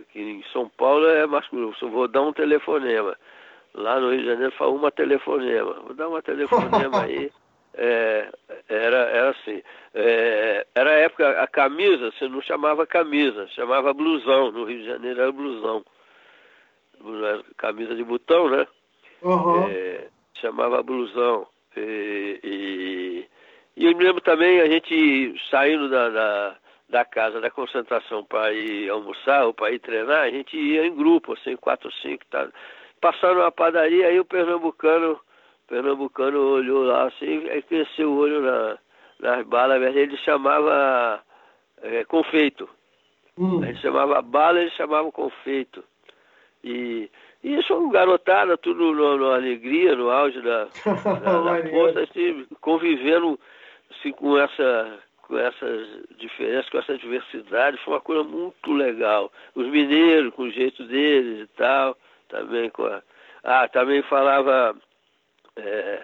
Aqui 0.01 0.21
em 0.21 0.43
São 0.53 0.69
Paulo 0.69 1.07
é 1.07 1.27
masculino. 1.27 1.75
Vou 1.83 2.09
dar 2.09 2.23
um 2.23 2.33
telefonema. 2.33 3.17
Lá 3.75 3.99
no 4.01 4.11
Rio 4.11 4.21
de 4.21 4.27
Janeiro 4.27 4.53
fala 4.53 4.71
uma 4.71 4.91
telefonema. 4.91 5.75
Vou 5.81 5.95
dar 5.95 6.09
uma 6.09 6.23
telefonema 6.23 7.03
aí. 7.03 7.31
É, 7.77 8.29
era, 8.69 8.99
era 8.99 9.31
assim. 9.31 9.61
É, 9.93 10.65
era 10.77 10.91
a 10.91 10.95
época, 10.95 11.43
a 11.43 11.47
camisa, 11.49 12.13
você 12.13 12.29
não 12.29 12.41
chamava 12.41 12.87
camisa, 12.87 13.49
chamava 13.49 13.93
blusão. 13.93 14.53
No 14.53 14.63
Rio 14.63 14.79
de 14.79 14.87
Janeiro 14.87 15.21
era 15.21 15.33
blusão. 15.33 15.85
Camisa 17.57 17.97
de 17.97 18.05
botão, 18.05 18.49
né? 18.49 18.65
Uhum. 19.23 19.69
É, 19.69 20.07
chamava 20.35 20.85
blusão. 20.85 21.49
E, 21.77 22.41
e, 22.45 23.27
e, 23.77 23.85
eu 23.85 23.97
me 23.97 24.05
lembro 24.05 24.21
também 24.21 24.61
a 24.61 24.67
gente 24.67 25.35
saindo 25.51 25.89
da, 25.89 26.11
da, 26.11 26.57
da 26.95 27.05
casa 27.05 27.41
da 27.41 27.51
concentração 27.51 28.23
para 28.25 28.53
ir 28.53 28.89
almoçar 28.89 29.47
ou 29.47 29.53
para 29.53 29.73
ir 29.73 29.81
treinar, 29.81 30.23
a 30.23 30.31
gente 30.31 30.57
ia 30.57 30.87
em 30.87 30.95
grupo, 30.95 31.33
assim, 31.33 31.57
quatro 31.57 31.89
ou 31.89 31.95
cinco, 31.95 32.25
tá? 32.31 32.49
Passando 33.01 33.41
uma 33.41 33.51
padaria, 33.51 34.07
aí 34.07 34.21
o 34.21 34.25
pernambucano 34.25 35.19
pernambucano 35.67 36.39
olhou 36.39 36.85
lá 36.85 37.09
assim, 37.09 37.49
aí 37.49 37.63
cresceu 37.63 38.13
o 38.13 38.17
olho 38.17 38.41
na, 38.41 38.79
nas 39.19 39.45
balas, 39.45 39.83
ele 39.97 40.17
chamava 40.19 41.21
é, 41.83 42.05
confeito. 42.05 42.69
Hum. 43.37 43.61
A 43.65 43.67
gente 43.67 43.81
chamava 43.81 44.23
bala, 44.23 44.61
ele 44.61 44.71
chamava 44.71 45.11
confeito. 45.11 45.83
E, 46.63 47.11
e 47.43 47.57
isso 47.57 47.75
um 47.75 47.91
garotada, 47.91 48.57
tudo 48.57 48.93
no, 48.93 49.17
no 49.17 49.33
alegria, 49.33 49.97
no 49.97 50.11
auge 50.11 50.41
da, 50.43 50.69
da, 51.25 51.41
da 51.41 51.71
força, 51.71 52.03
assim, 52.03 52.47
convivendo 52.61 53.37
assim, 53.91 54.13
com 54.13 54.39
essa 54.39 55.03
com 55.27 55.39
essas 55.39 55.87
diferenças, 56.19 56.69
com 56.71 56.79
essa 56.79 56.97
diversidade, 56.97 57.79
foi 57.85 57.95
uma 57.95 58.01
coisa 58.01 58.23
muito 58.23 58.73
legal. 58.73 59.33
Os 59.55 59.67
mineiros, 59.67 60.35
com 60.35 60.45
o 60.45 60.51
jeito 60.51 60.85
deles 60.87 61.45
e 61.45 61.47
tal, 61.57 61.97
também 62.29 62.71
com 62.71 62.85
a... 62.85 63.03
Ah, 63.43 63.69
também 63.69 64.03
falava 64.03 64.75
é, 65.57 66.03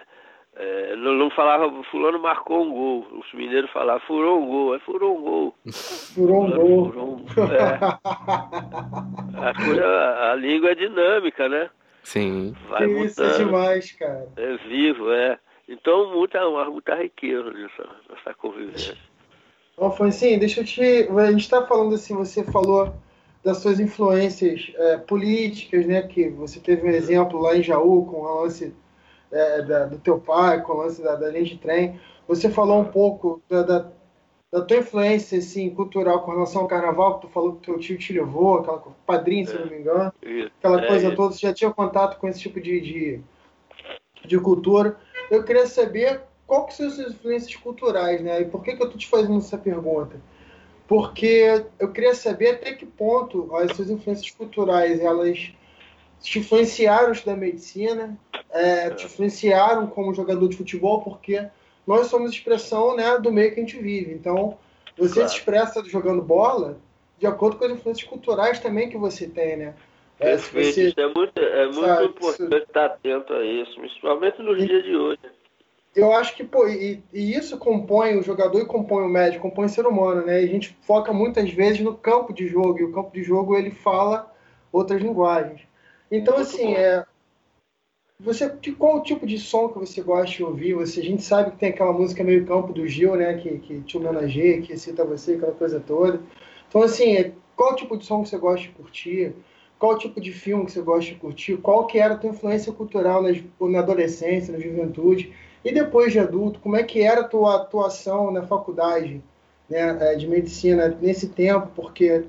é, 0.55 0.95
não, 0.95 1.13
não, 1.13 1.29
falava, 1.29 1.71
fulano 1.85 2.19
marcou 2.19 2.63
um 2.63 2.71
gol. 2.71 3.07
Os 3.19 3.33
mineiros 3.33 3.71
falavam, 3.71 4.05
furou 4.05 4.41
um 4.41 4.47
gol, 4.47 4.75
é 4.75 4.79
furou 4.79 5.17
um 5.17 5.21
gol. 5.21 5.55
Furou 6.13 6.45
um 6.45 6.51
gol. 6.51 6.91
Furou 6.91 7.15
um, 7.15 7.53
é. 7.53 7.79
a, 9.47 9.53
coisa, 9.53 10.31
a 10.31 10.35
língua 10.35 10.71
é 10.71 10.75
dinâmica, 10.75 11.47
né? 11.47 11.69
Sim. 12.03 12.53
Vai 12.67 12.85
que 12.85 13.05
Isso 13.05 13.23
é 13.23 13.37
demais, 13.37 13.91
cara. 13.93 14.27
É 14.35 14.57
vivo, 14.67 15.11
é. 15.11 15.39
Então, 15.69 16.11
muita, 16.11 16.41
muita 16.65 16.95
riqueza 16.95 17.49
nessa, 17.51 17.87
nessa 18.09 18.33
convivência. 18.33 18.97
Afonso, 19.77 20.19
deixa 20.19 20.61
eu 20.61 20.65
te. 20.65 20.81
A 20.81 21.31
gente 21.31 21.41
está 21.41 21.65
falando 21.65 21.95
assim, 21.95 22.13
você 22.13 22.43
falou 22.43 22.93
das 23.43 23.57
suas 23.57 23.79
influências 23.79 24.71
é, 24.75 24.97
políticas, 24.97 25.85
né? 25.85 26.01
Que 26.03 26.29
você 26.29 26.59
teve 26.59 26.87
um 26.87 26.91
exemplo 26.91 27.39
lá 27.39 27.55
em 27.55 27.63
Jaú 27.63 28.05
com 28.05 28.17
o 28.17 28.41
lance 28.41 28.73
é, 29.31 29.61
da, 29.63 29.85
do 29.85 29.97
teu 29.97 30.19
pai, 30.19 30.61
com 30.61 30.73
o 30.73 30.77
lance 30.77 31.01
da, 31.01 31.15
da 31.15 31.29
linha 31.29 31.45
de 31.45 31.57
trem. 31.57 31.99
Você 32.27 32.49
falou 32.49 32.79
um 32.79 32.85
pouco 32.85 33.41
da, 33.49 33.63
da, 33.63 33.91
da, 34.51 34.61
tua 34.61 34.77
influência 34.77 35.39
assim, 35.39 35.69
cultural 35.71 36.21
com 36.21 36.31
relação 36.31 36.61
ao 36.61 36.67
carnaval, 36.67 37.15
que 37.15 37.27
tu 37.27 37.33
falou 37.33 37.55
que 37.55 37.65
teu 37.65 37.79
tio 37.79 37.97
te 37.97 38.13
levou, 38.13 38.59
aquela 38.59 38.83
padrinho, 39.05 39.47
se 39.47 39.57
não 39.57 39.65
me 39.65 39.79
engano, 39.79 40.13
aquela 40.59 40.83
é, 40.83 40.87
coisa 40.87 41.07
é. 41.07 41.15
toda. 41.15 41.33
Você 41.33 41.47
já 41.47 41.53
tinha 41.53 41.71
contato 41.71 42.19
com 42.19 42.27
esse 42.27 42.39
tipo 42.39 42.61
de, 42.61 42.79
de, 42.79 43.21
de 44.25 44.39
cultura. 44.39 44.95
Eu 45.31 45.43
queria 45.43 45.65
saber 45.65 46.21
qual 46.51 46.65
que 46.65 46.73
são 46.73 46.87
as 46.87 46.95
suas 46.95 47.13
influências 47.13 47.55
culturais, 47.55 48.19
né? 48.19 48.41
E 48.41 48.45
por 48.45 48.61
que, 48.61 48.75
que 48.75 48.83
eu 48.83 48.89
tô 48.89 48.97
te 48.97 49.07
fazendo 49.07 49.37
essa 49.37 49.57
pergunta? 49.57 50.19
Porque 50.85 51.63
eu 51.79 51.93
queria 51.93 52.13
saber 52.13 52.49
até 52.49 52.73
que 52.73 52.85
ponto 52.85 53.55
as 53.55 53.73
suas 53.73 53.89
influências 53.89 54.29
culturais 54.31 54.99
elas 54.99 55.53
te 56.19 56.39
influenciaram 56.39 57.13
da 57.25 57.37
medicina, 57.37 58.19
é, 58.49 58.89
te 58.89 59.05
influenciaram 59.05 59.87
como 59.87 60.13
jogador 60.13 60.45
de 60.49 60.57
futebol, 60.57 61.01
porque 61.01 61.47
nós 61.87 62.07
somos 62.07 62.31
expressão 62.31 62.97
né, 62.97 63.17
do 63.17 63.31
meio 63.31 63.53
que 63.53 63.61
a 63.61 63.63
gente 63.63 63.77
vive. 63.77 64.11
Então, 64.11 64.57
você 64.97 65.13
claro. 65.13 65.29
se 65.29 65.37
expressa 65.37 65.85
jogando 65.85 66.21
bola 66.21 66.77
de 67.17 67.27
acordo 67.27 67.55
com 67.55 67.63
as 67.63 67.71
influências 67.71 68.05
culturais 68.05 68.59
também 68.59 68.89
que 68.89 68.97
você 68.97 69.25
tem, 69.25 69.55
né? 69.55 69.73
É, 70.19 70.31
Perfeito, 70.31 70.73
você, 70.73 70.87
isso 70.89 70.99
é 70.99 71.13
muito, 71.13 71.39
é 71.39 71.65
muito 71.67 71.87
sabe, 71.87 72.05
importante 72.07 72.55
isso... 72.55 72.63
estar 72.63 72.85
atento 72.87 73.31
a 73.31 73.45
isso, 73.45 73.73
principalmente 73.79 74.41
nos 74.41 74.61
e, 74.61 74.67
dias 74.67 74.83
de 74.83 74.97
hoje. 74.97 75.40
Eu 75.95 76.13
acho 76.13 76.35
que, 76.35 76.43
pô, 76.43 76.67
e, 76.67 77.03
e, 77.11 77.35
isso 77.35 77.57
compõe 77.57 78.17
o 78.17 78.23
jogador 78.23 78.61
e 78.61 78.65
compõe 78.65 79.03
o 79.03 79.09
médico, 79.09 79.41
compõe 79.41 79.65
o 79.65 79.69
ser 79.69 79.85
humano, 79.85 80.25
né? 80.25 80.41
E 80.41 80.45
a 80.45 80.47
gente 80.47 80.77
foca 80.81 81.11
muitas 81.11 81.51
vezes 81.51 81.81
no 81.81 81.93
campo 81.95 82.33
de 82.33 82.47
jogo, 82.47 82.79
e 82.79 82.83
o 82.83 82.93
campo 82.93 83.11
de 83.11 83.21
jogo 83.23 83.57
ele 83.57 83.71
fala 83.71 84.33
outras 84.71 85.01
linguagens. 85.01 85.61
Então, 86.09 86.35
muito 86.35 86.47
assim, 86.47 86.67
bom. 86.67 86.77
é, 86.77 87.05
você, 88.23 88.49
de 88.49 88.71
qual 88.71 89.01
tipo 89.01 89.25
de 89.25 89.39
som 89.39 89.67
que 89.69 89.79
você 89.79 90.01
gosta 90.01 90.35
de 90.37 90.43
ouvir? 90.43 90.75
Você, 90.75 90.99
a 90.99 91.03
gente 91.03 91.23
sabe 91.23 91.51
que 91.51 91.57
tem 91.57 91.69
aquela 91.69 91.91
música 91.91 92.23
meio 92.23 92.45
campo 92.45 92.71
do 92.71 92.87
Gil, 92.87 93.15
né? 93.15 93.33
Que, 93.37 93.57
que 93.59 93.81
te 93.81 93.97
homenageia, 93.97 94.61
que 94.61 94.77
cita 94.77 95.03
você, 95.03 95.33
aquela 95.33 95.53
coisa 95.53 95.79
toda. 95.79 96.21
Então, 96.69 96.83
assim, 96.83 97.33
qual 97.55 97.75
tipo 97.75 97.97
de 97.97 98.05
som 98.05 98.23
que 98.23 98.29
você 98.29 98.37
gosta 98.37 98.61
de 98.61 98.69
curtir? 98.69 99.33
Qual 99.79 99.97
tipo 99.97 100.21
de 100.21 100.31
filme 100.31 100.65
que 100.65 100.71
você 100.71 100.81
gosta 100.81 101.11
de 101.11 101.15
curtir? 101.15 101.57
Qual 101.57 101.87
que 101.87 101.97
era 101.97 102.13
a 102.13 102.17
tua 102.17 102.29
influência 102.29 102.71
cultural 102.71 103.23
na, 103.23 103.29
na 103.69 103.79
adolescência, 103.79 104.53
na 104.53 104.59
juventude? 104.59 105.33
E 105.63 105.71
depois 105.71 106.11
de 106.11 106.19
adulto, 106.19 106.59
como 106.59 106.75
é 106.75 106.83
que 106.83 107.01
era 107.01 107.21
a 107.21 107.27
tua 107.27 107.55
atuação 107.55 108.31
na 108.31 108.43
faculdade 108.43 109.21
né, 109.69 109.97
é, 109.99 110.15
de 110.15 110.27
medicina 110.27 110.97
nesse 111.01 111.29
tempo? 111.29 111.67
Porque 111.75 112.25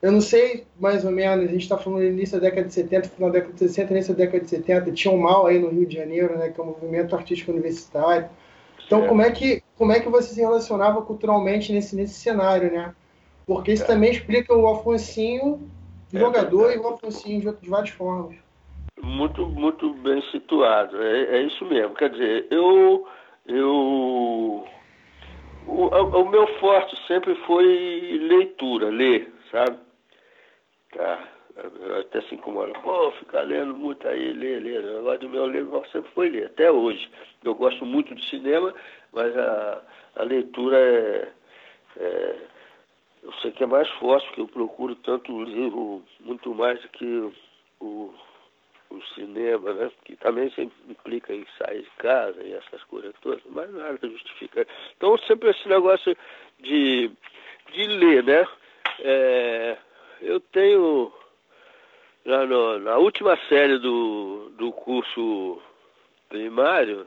eu 0.00 0.12
não 0.12 0.20
sei, 0.20 0.66
mais 0.78 1.04
ou 1.04 1.10
menos, 1.10 1.46
a 1.46 1.52
gente 1.52 1.62
está 1.62 1.78
falando 1.78 2.00
no 2.00 2.08
início 2.08 2.38
da 2.38 2.48
década 2.48 2.68
de 2.68 2.74
70, 2.74 3.08
final 3.08 3.30
da 3.30 3.38
década 3.38 3.54
de 3.54 3.58
60, 3.60 3.92
início 3.92 4.14
da 4.14 4.24
década 4.24 4.44
de 4.44 4.50
70, 4.50 4.92
tinha 4.92 5.12
um 5.12 5.18
mal 5.18 5.46
aí 5.46 5.58
no 5.58 5.68
Rio 5.68 5.86
de 5.86 5.96
Janeiro, 5.96 6.36
né, 6.36 6.50
que 6.50 6.60
é 6.60 6.62
o 6.62 6.66
movimento 6.66 7.14
artístico 7.16 7.52
universitário. 7.52 8.28
Então, 8.86 9.06
como 9.06 9.22
é 9.22 9.30
que 9.30 9.62
como 9.76 9.92
é 9.92 10.00
que 10.00 10.08
você 10.08 10.34
se 10.34 10.40
relacionava 10.40 11.00
culturalmente 11.02 11.72
nesse 11.72 11.96
nesse 11.96 12.14
cenário, 12.14 12.70
né? 12.70 12.94
Porque 13.46 13.72
isso 13.72 13.84
é. 13.84 13.86
também 13.86 14.10
explica 14.10 14.54
o 14.54 14.66
Alfonsinho 14.66 15.70
é 16.12 16.18
jogador 16.18 16.70
é 16.70 16.76
e 16.76 16.78
o 16.78 16.86
Alfonsinho 16.86 17.40
de, 17.40 17.60
de 17.62 17.68
várias 17.70 17.90
formas. 17.90 18.36
Muito 19.04 19.46
muito 19.46 19.92
bem 19.94 20.22
situado, 20.30 21.02
é, 21.02 21.36
é 21.36 21.42
isso 21.42 21.64
mesmo. 21.66 21.94
Quer 21.94 22.10
dizer, 22.10 22.46
eu 22.50 23.06
eu 23.46 24.66
o, 25.66 25.86
o 25.86 26.28
meu 26.30 26.46
forte 26.58 26.96
sempre 27.06 27.34
foi 27.46 28.18
leitura, 28.20 28.88
ler, 28.90 29.32
sabe? 29.50 29.78
Tá. 30.92 31.28
Até 32.00 32.20
se 32.22 32.34
incomoda. 32.34 32.72
Pô, 32.80 33.12
ficar 33.12 33.42
lendo 33.42 33.74
muito 33.76 34.06
aí, 34.08 34.32
ler, 34.32 34.60
ler. 34.60 34.84
O 34.84 34.96
negócio 34.96 35.20
do 35.20 35.28
meu 35.28 35.46
livro 35.46 35.84
sempre 35.92 36.10
foi 36.12 36.28
ler, 36.28 36.46
até 36.46 36.70
hoje. 36.70 37.08
Eu 37.44 37.54
gosto 37.54 37.86
muito 37.86 38.14
de 38.14 38.28
cinema, 38.28 38.74
mas 39.12 39.36
a, 39.36 39.82
a 40.16 40.22
leitura 40.24 40.76
é, 40.76 41.28
é, 41.98 42.36
Eu 43.22 43.32
sei 43.34 43.52
que 43.52 43.62
é 43.62 43.66
mais 43.66 43.88
forte, 43.92 44.26
porque 44.26 44.40
eu 44.40 44.48
procuro 44.48 44.96
tanto 44.96 45.44
livro, 45.44 46.02
muito 46.20 46.52
mais 46.54 46.80
do 46.82 46.88
que 46.88 47.32
cinema, 49.14 49.72
né? 49.72 49.90
Que 50.04 50.16
também 50.16 50.50
sempre 50.50 50.76
implica 50.88 51.34
em 51.34 51.46
sair 51.58 51.82
de 51.82 51.90
casa 51.98 52.42
e 52.42 52.52
essas 52.52 52.82
coisas 52.84 53.14
todas, 53.20 53.42
mas 53.46 53.72
nada 53.72 53.98
justifica. 54.02 54.66
Então 54.96 55.16
sempre 55.18 55.50
esse 55.50 55.68
negócio 55.68 56.16
de, 56.60 57.10
de 57.72 57.86
ler, 57.86 58.24
né? 58.24 58.46
É, 59.00 59.76
eu 60.20 60.40
tenho 60.40 61.12
na, 62.24 62.46
na 62.78 62.96
última 62.96 63.36
série 63.48 63.78
do, 63.78 64.50
do 64.56 64.72
curso 64.72 65.60
primário, 66.28 67.06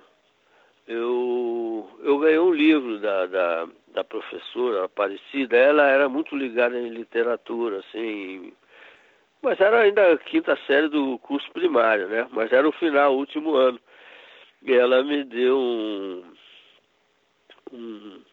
eu, 0.88 1.90
eu 2.00 2.18
ganhei 2.20 2.40
um 2.40 2.54
livro 2.54 3.00
da, 3.00 3.26
da, 3.26 3.68
da 3.90 4.04
professora 4.04 4.86
Aparecida. 4.86 5.58
Ela 5.58 5.88
era 5.88 6.08
muito 6.08 6.36
ligada 6.36 6.80
em 6.80 6.90
literatura, 6.90 7.80
assim, 7.80 8.54
mas 9.42 9.60
era 9.60 9.82
ainda 9.82 10.14
a 10.14 10.18
quinta 10.18 10.58
série 10.68 10.90
do 10.90 11.18
curso 11.20 11.50
primário, 11.52 12.08
né? 12.08 12.28
Mas 12.32 12.52
era 12.52 12.68
o 12.68 12.72
final, 12.72 13.14
o 13.14 13.20
último 13.20 13.56
ano. 13.56 13.80
E 14.64 14.74
ela 14.74 15.04
me 15.04 15.24
deu 15.24 15.58
um, 15.58 16.24
um, 17.72 18.24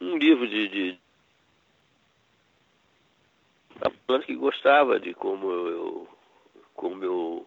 um, 0.00 0.16
livro 0.16 0.48
de, 0.48 0.68
de 0.68 0.98
que 4.24 4.34
gostava 4.34 4.98
de 4.98 5.14
como 5.14 5.50
eu, 5.50 6.08
como 6.74 7.04
eu, 7.04 7.46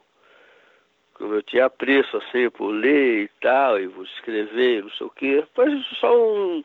como 1.16 1.34
eu 1.34 1.43
tinha 1.43 1.66
apreço 1.66 2.16
assim 2.18 2.49
por 2.51 2.70
ler 2.70 3.24
e 3.24 3.28
tal, 3.41 3.80
e 3.80 3.88
vou 3.88 4.03
escrever, 4.03 4.84
não 4.84 4.91
sei 4.91 5.07
o 5.07 5.10
quê. 5.10 5.47
Mas 5.57 5.74
isso 5.74 5.95
só 5.95 6.16
um, 6.16 6.64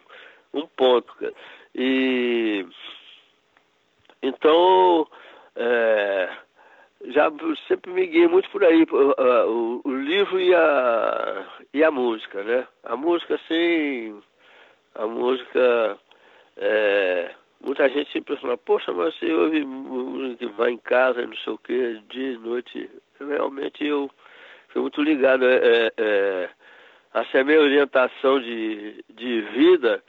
um 0.53 0.67
ponto, 0.69 1.13
cara. 1.17 1.35
E 1.75 2.65
então 4.27 5.07
é, 5.57 6.31
já 7.07 7.31
sempre 7.69 7.93
me 7.93 8.07
guiei 8.07 8.29
muito 8.29 8.49
por 8.51 8.65
aí, 8.65 8.87
o, 8.91 9.83
o, 9.85 9.97
livro 9.97 10.41
e 10.41 10.55
a, 10.55 11.47
e 11.73 11.85
a 11.85 11.91
música, 11.91 12.43
né? 12.43 12.67
A 12.83 12.97
música, 12.97 13.35
assim, 13.35 14.21
a 14.95 15.07
música 15.07 15.99
é, 16.57 17.35
muita 17.65 17.89
gente 17.89 18.13
sempre 18.13 18.37
fala, 18.37 18.57
poxa, 18.57 18.93
mas 18.93 19.15
você 19.15 19.33
ouve 19.33 20.37
que 20.37 20.47
vai 20.47 20.71
em 20.71 20.79
casa, 20.79 21.27
não 21.27 21.37
sei 21.37 21.53
o 21.53 21.59
que, 21.59 22.03
dia 22.09 22.33
e 22.33 22.39
noite. 22.39 22.91
Realmente 23.19 23.85
eu 23.85 24.11
fui 24.69 24.83
muito 24.83 25.03
ligado. 25.03 25.45
É, 25.45 25.93
é, 25.97 26.51
é 27.15 27.41
a 27.41 27.45
minha 27.45 27.61
orientação 27.61 28.41
de, 28.41 29.05
de 29.09 29.41
vida, 29.43 30.03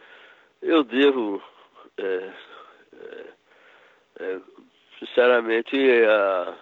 eu 0.61 0.83
devo, 0.83 1.41
é, 1.97 2.29
é 4.19 4.39
sinceramente, 4.99 5.75
a, 6.07 6.53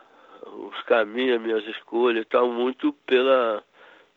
os 0.47 0.81
caminhos, 0.83 1.37
as 1.37 1.41
minhas 1.41 1.67
escolhas 1.67 2.23
estão 2.23 2.51
muito 2.51 2.93
pela, 3.05 3.63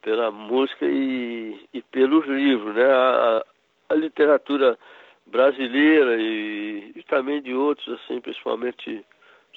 pela 0.03 0.31
música 0.31 0.87
e, 0.87 1.69
e 1.73 1.83
pelos 1.83 2.27
livros, 2.27 2.75
né? 2.75 2.85
A, 2.85 3.45
a 3.89 3.95
literatura 3.95 4.79
brasileira 5.27 6.17
e, 6.21 6.93
e, 6.95 7.03
também 7.05 7.43
de 7.43 7.55
outros, 7.55 8.01
assim, 8.01 8.21
principalmente 8.21 9.05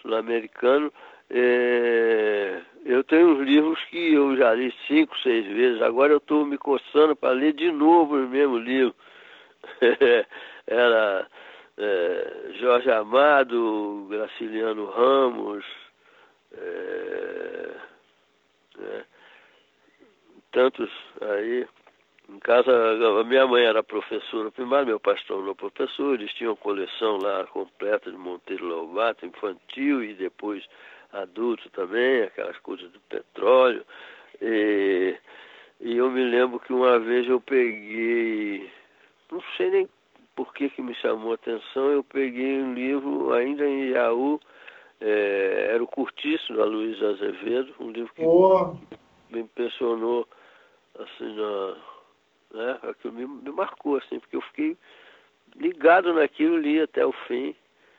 sul-americano. 0.02 0.92
É, 1.32 2.62
eu 2.86 3.04
tenho 3.04 3.30
uns 3.30 3.48
livros 3.48 3.80
que 3.86 4.14
eu 4.14 4.36
já 4.36 4.54
li 4.54 4.74
cinco, 4.88 5.18
seis 5.20 5.46
vezes. 5.46 5.82
Agora 5.82 6.12
eu 6.14 6.18
estou 6.18 6.46
me 6.46 6.58
coçando 6.58 7.16
para 7.16 7.34
ler 7.34 7.54
de 7.54 7.72
novo 7.72 8.16
o 8.16 8.28
mesmo 8.28 8.58
livro. 8.58 8.96
Era 10.66 11.28
é, 11.80 12.52
Jorge 12.60 12.92
Amado, 12.92 14.06
Graciliano 14.10 14.86
Ramos, 14.86 15.66
é, 16.52 17.76
é, 18.80 19.04
tantos 20.52 20.92
aí. 21.22 21.66
Em 22.28 22.38
casa, 22.40 22.72
a 22.72 23.24
minha 23.24 23.48
mãe 23.48 23.64
era 23.64 23.82
professora 23.82 24.52
primária, 24.52 24.86
meu 24.86 25.00
pai 25.00 25.18
se 25.18 25.26
tornou 25.26 25.56
professor, 25.56 26.14
eles 26.14 26.32
tinham 26.34 26.56
coleção 26.56 27.18
lá 27.18 27.44
completa 27.48 28.12
de 28.12 28.18
Monteiro 28.18 28.68
Lobato, 28.68 29.26
infantil 29.26 30.04
e 30.04 30.14
depois 30.14 30.64
adulto 31.12 31.68
também, 31.72 32.24
aquelas 32.24 32.58
coisas 32.60 32.92
do 32.92 33.00
petróleo. 33.00 33.84
E, 34.40 35.18
e 35.80 35.98
eu 35.98 36.12
me 36.12 36.24
lembro 36.24 36.60
que 36.60 36.72
uma 36.72 37.00
vez 37.00 37.28
eu 37.28 37.42
peguei, 37.42 38.70
não 39.32 39.42
sei 39.58 39.72
nem 39.72 39.90
por 40.40 40.54
que, 40.54 40.70
que 40.70 40.82
me 40.82 40.96
chamou 40.96 41.34
a 41.34 41.36
atenção, 41.36 41.90
eu 41.90 42.02
peguei 42.02 42.62
um 42.62 42.74
livro 42.74 43.34
ainda 43.34 43.68
em 43.68 43.90
Iaú, 43.90 44.40
é, 45.02 45.72
era 45.74 45.84
o 45.84 45.88
Curtiço, 45.88 46.56
da 46.56 46.64
Luiz 46.64 46.98
Azevedo, 47.04 47.74
um 47.78 47.92
livro 47.92 48.14
que 48.14 48.24
oh. 48.24 48.74
me 49.30 49.42
impressionou 49.42 50.26
assim 50.98 51.36
na 51.36 51.76
né? 52.54 52.80
Aquilo 52.84 53.14
me, 53.14 53.28
me 53.28 53.52
marcou, 53.52 53.98
assim, 53.98 54.18
porque 54.18 54.38
eu 54.38 54.42
fiquei 54.44 54.78
ligado 55.58 56.14
naquilo, 56.14 56.58
li 56.58 56.80
até 56.80 57.06
o 57.06 57.12
fim. 57.28 57.54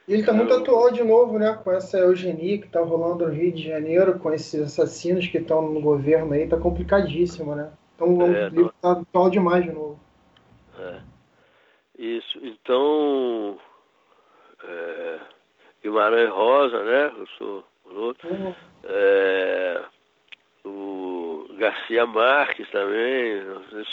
E 0.09 0.15
ele 0.15 0.23
está 0.23 0.33
muito 0.33 0.55
atual 0.55 0.91
de 0.91 1.05
novo, 1.05 1.39
né? 1.39 1.61
Com 1.63 1.71
essa 1.73 1.99
eugenia 1.99 2.57
que 2.57 2.69
está 2.69 2.81
rolando 2.81 3.27
no 3.27 3.33
Rio 3.35 3.53
de 3.53 3.69
Janeiro, 3.69 4.19
com 4.19 4.33
esses 4.33 4.63
assassinos 4.63 5.27
que 5.27 5.37
estão 5.37 5.61
no 5.61 5.83
governo 5.83 6.33
aí, 6.33 6.49
tá 6.49 6.57
complicadíssimo, 6.57 7.55
né? 7.55 7.71
Então 7.95 8.17
o 8.17 8.35
é, 8.35 8.49
livro 8.49 8.73
está 8.75 8.93
atual 8.93 9.29
demais 9.29 9.63
de 9.63 9.73
novo. 9.73 10.01
É. 12.01 12.03
Isso. 12.03 12.39
Então. 12.43 13.59
É, 14.65 15.19
Guimarães 15.83 16.31
Rosa, 16.31 16.83
né? 16.83 17.13
Eu 17.19 17.27
sou 17.39 17.65
outro. 17.95 18.29
Uhum. 18.29 18.55
É, 18.85 19.83
o 20.65 21.47
Garcia 21.59 22.07
Marques 22.07 22.69
também. 22.71 23.43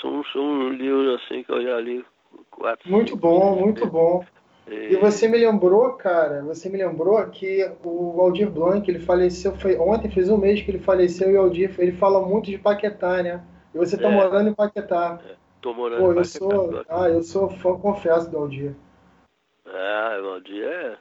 São, 0.02 0.24
são 0.32 0.70
livros 0.70 1.22
assim 1.22 1.44
que 1.44 1.52
eu 1.52 1.62
já 1.62 1.80
li 1.80 2.06
quatro. 2.50 2.90
Muito 2.90 3.16
bom, 3.16 3.56
muito 3.56 3.86
bom. 3.86 4.26
E... 4.68 4.94
e 4.94 4.96
você 4.98 5.30
me 5.30 5.38
lembrou, 5.38 5.94
cara, 5.94 6.42
você 6.42 6.70
me 6.70 6.78
lembrou 6.78 7.26
que 7.28 7.64
o 7.84 8.20
Aldir 8.20 8.50
Blanc, 8.50 8.90
ele 8.90 9.00
faleceu, 9.00 9.56
foi 9.56 9.78
ontem, 9.78 10.12
fez 10.12 10.30
um 10.30 10.38
mês 10.38 10.62
que 10.62 10.70
ele 10.70 10.80
faleceu 10.80 11.32
e 11.32 11.38
o 11.38 11.42
Aldir, 11.42 11.74
ele 11.78 11.94
fala 11.94 12.26
muito 12.26 12.52
de 12.52 12.58
Paquetá, 12.58 13.24
né? 13.24 13.42
E 13.74 13.78
você 13.78 13.98
tá 13.98 14.10
é. 14.10 14.12
morando 14.12 14.50
em 14.50 14.54
Paquetá. 14.54 15.20
É. 15.26 15.47
Morando 15.66 16.00
Pô. 16.00 16.14
Eu 16.14 16.26
sou, 16.26 16.86
ah, 16.90 17.10
eu 17.10 17.24
sou 17.24 17.50
fã, 17.50 17.78
confesso, 17.78 18.32
do 18.32 18.38
Aldir. 18.38 18.76
Ah, 19.66 20.20
o 20.22 20.28
Aldir 20.30 20.64
é... 20.64 20.98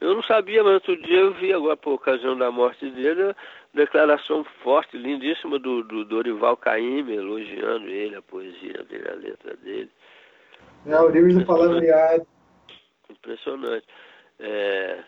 Eu 0.00 0.14
não 0.14 0.22
sabia, 0.24 0.62
mas 0.62 0.74
outro 0.74 1.00
dia 1.00 1.18
eu 1.18 1.32
vi 1.34 1.52
agora 1.52 1.76
por 1.76 1.94
ocasião 1.94 2.36
da 2.36 2.50
morte 2.50 2.90
dele, 2.90 3.34
declaração 3.72 4.44
forte, 4.62 4.98
lindíssima 4.98 5.58
do, 5.58 5.82
do 5.82 6.04
Dorival 6.04 6.56
Caymmi, 6.56 7.14
elogiando 7.14 7.86
ele, 7.86 8.16
a 8.16 8.20
poesia 8.20 8.84
dele, 8.84 9.08
a 9.08 9.14
letra 9.14 9.56
dele. 9.56 9.90
É, 10.86 11.00
o 11.00 11.08
livro 11.08 11.38
do 11.38 11.46
Palavreado. 11.46 12.26
Impressionante. 13.08 13.86
É, 14.38 14.98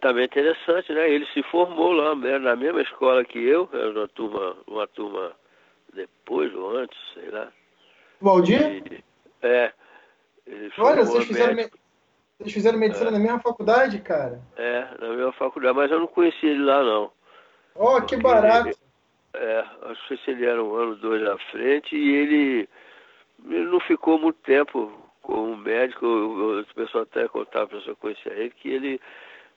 também 0.00 0.24
interessante, 0.24 0.92
né? 0.92 1.10
Ele 1.10 1.26
se 1.26 1.42
formou 1.44 1.92
lá 1.92 2.14
né, 2.14 2.38
na 2.38 2.56
mesma 2.56 2.80
escola 2.80 3.24
que 3.24 3.38
eu, 3.38 3.68
era 3.72 3.90
uma 3.90 4.08
turma, 4.08 4.56
uma 4.66 4.86
turma 4.86 5.32
depois 5.92 6.54
ou 6.54 6.76
antes, 6.76 6.98
sei 7.12 7.30
lá. 7.30 7.52
Valdir? 8.24 9.04
é. 9.42 9.72
Olha, 10.78 11.04
vocês 11.04 11.26
fizeram, 11.26 11.54
me... 11.54 11.68
vocês 12.38 12.54
fizeram 12.54 12.78
medicina 12.78 13.10
é. 13.10 13.12
na 13.12 13.18
mesma 13.18 13.38
faculdade, 13.38 14.00
cara? 14.00 14.40
É, 14.56 14.86
na 14.98 15.08
mesma 15.10 15.32
faculdade, 15.32 15.76
mas 15.76 15.90
eu 15.90 16.00
não 16.00 16.06
conheci 16.06 16.46
ele 16.46 16.64
lá 16.64 16.82
não. 16.82 17.12
Oh, 17.74 18.00
que 18.00 18.16
barato! 18.16 18.68
Ele, 18.68 18.76
é, 19.34 19.64
acho 19.82 20.16
que 20.24 20.30
ele 20.30 20.46
era 20.46 20.62
um 20.62 20.74
ano, 20.74 20.96
dois 20.96 21.22
à 21.26 21.36
frente, 21.50 21.94
e 21.94 22.14
ele, 22.14 22.68
ele 23.46 23.66
não 23.66 23.80
ficou 23.80 24.18
muito 24.18 24.38
tempo 24.40 24.90
como 25.20 25.56
médico. 25.56 26.06
O 26.06 26.74
pessoal 26.74 27.04
até 27.04 27.28
contava, 27.28 27.64
a 27.64 27.78
pessoa 27.78 27.96
conhecia 27.96 28.32
ele, 28.32 28.50
que 28.50 28.68
ele 28.70 29.00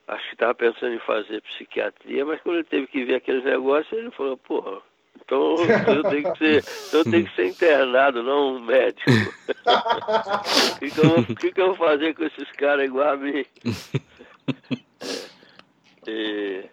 acho 0.07 0.27
que 0.27 0.33
estava 0.33 0.55
pensando 0.55 0.93
em 0.93 0.99
fazer 0.99 1.41
psiquiatria, 1.41 2.25
mas 2.25 2.41
quando 2.41 2.55
ele 2.55 2.63
teve 2.65 2.87
que 2.87 3.05
ver 3.05 3.15
aqueles 3.15 3.43
negócios, 3.43 3.91
ele 3.91 4.11
falou, 4.11 4.37
porra, 4.37 4.81
então 5.27 5.57
eu 5.93 6.03
tenho 6.03 6.31
que 6.31 6.37
ser, 6.39 6.63
então 6.87 6.99
eu 7.01 7.11
tenho 7.11 7.25
que 7.27 7.35
ser 7.35 7.47
internado, 7.47 8.23
não 8.23 8.55
um 8.55 8.59
médico. 8.61 9.11
O 9.67 10.79
que, 10.79 10.91
que, 10.91 10.99
eu, 10.99 11.35
que, 11.35 11.51
que 11.51 11.61
eu 11.61 11.73
vou 11.73 11.75
fazer 11.75 12.15
com 12.15 12.23
esses 12.23 12.49
caras 12.53 12.85
igual 12.85 13.09
a 13.09 13.17
mim? 13.17 13.45
É. 16.07 16.69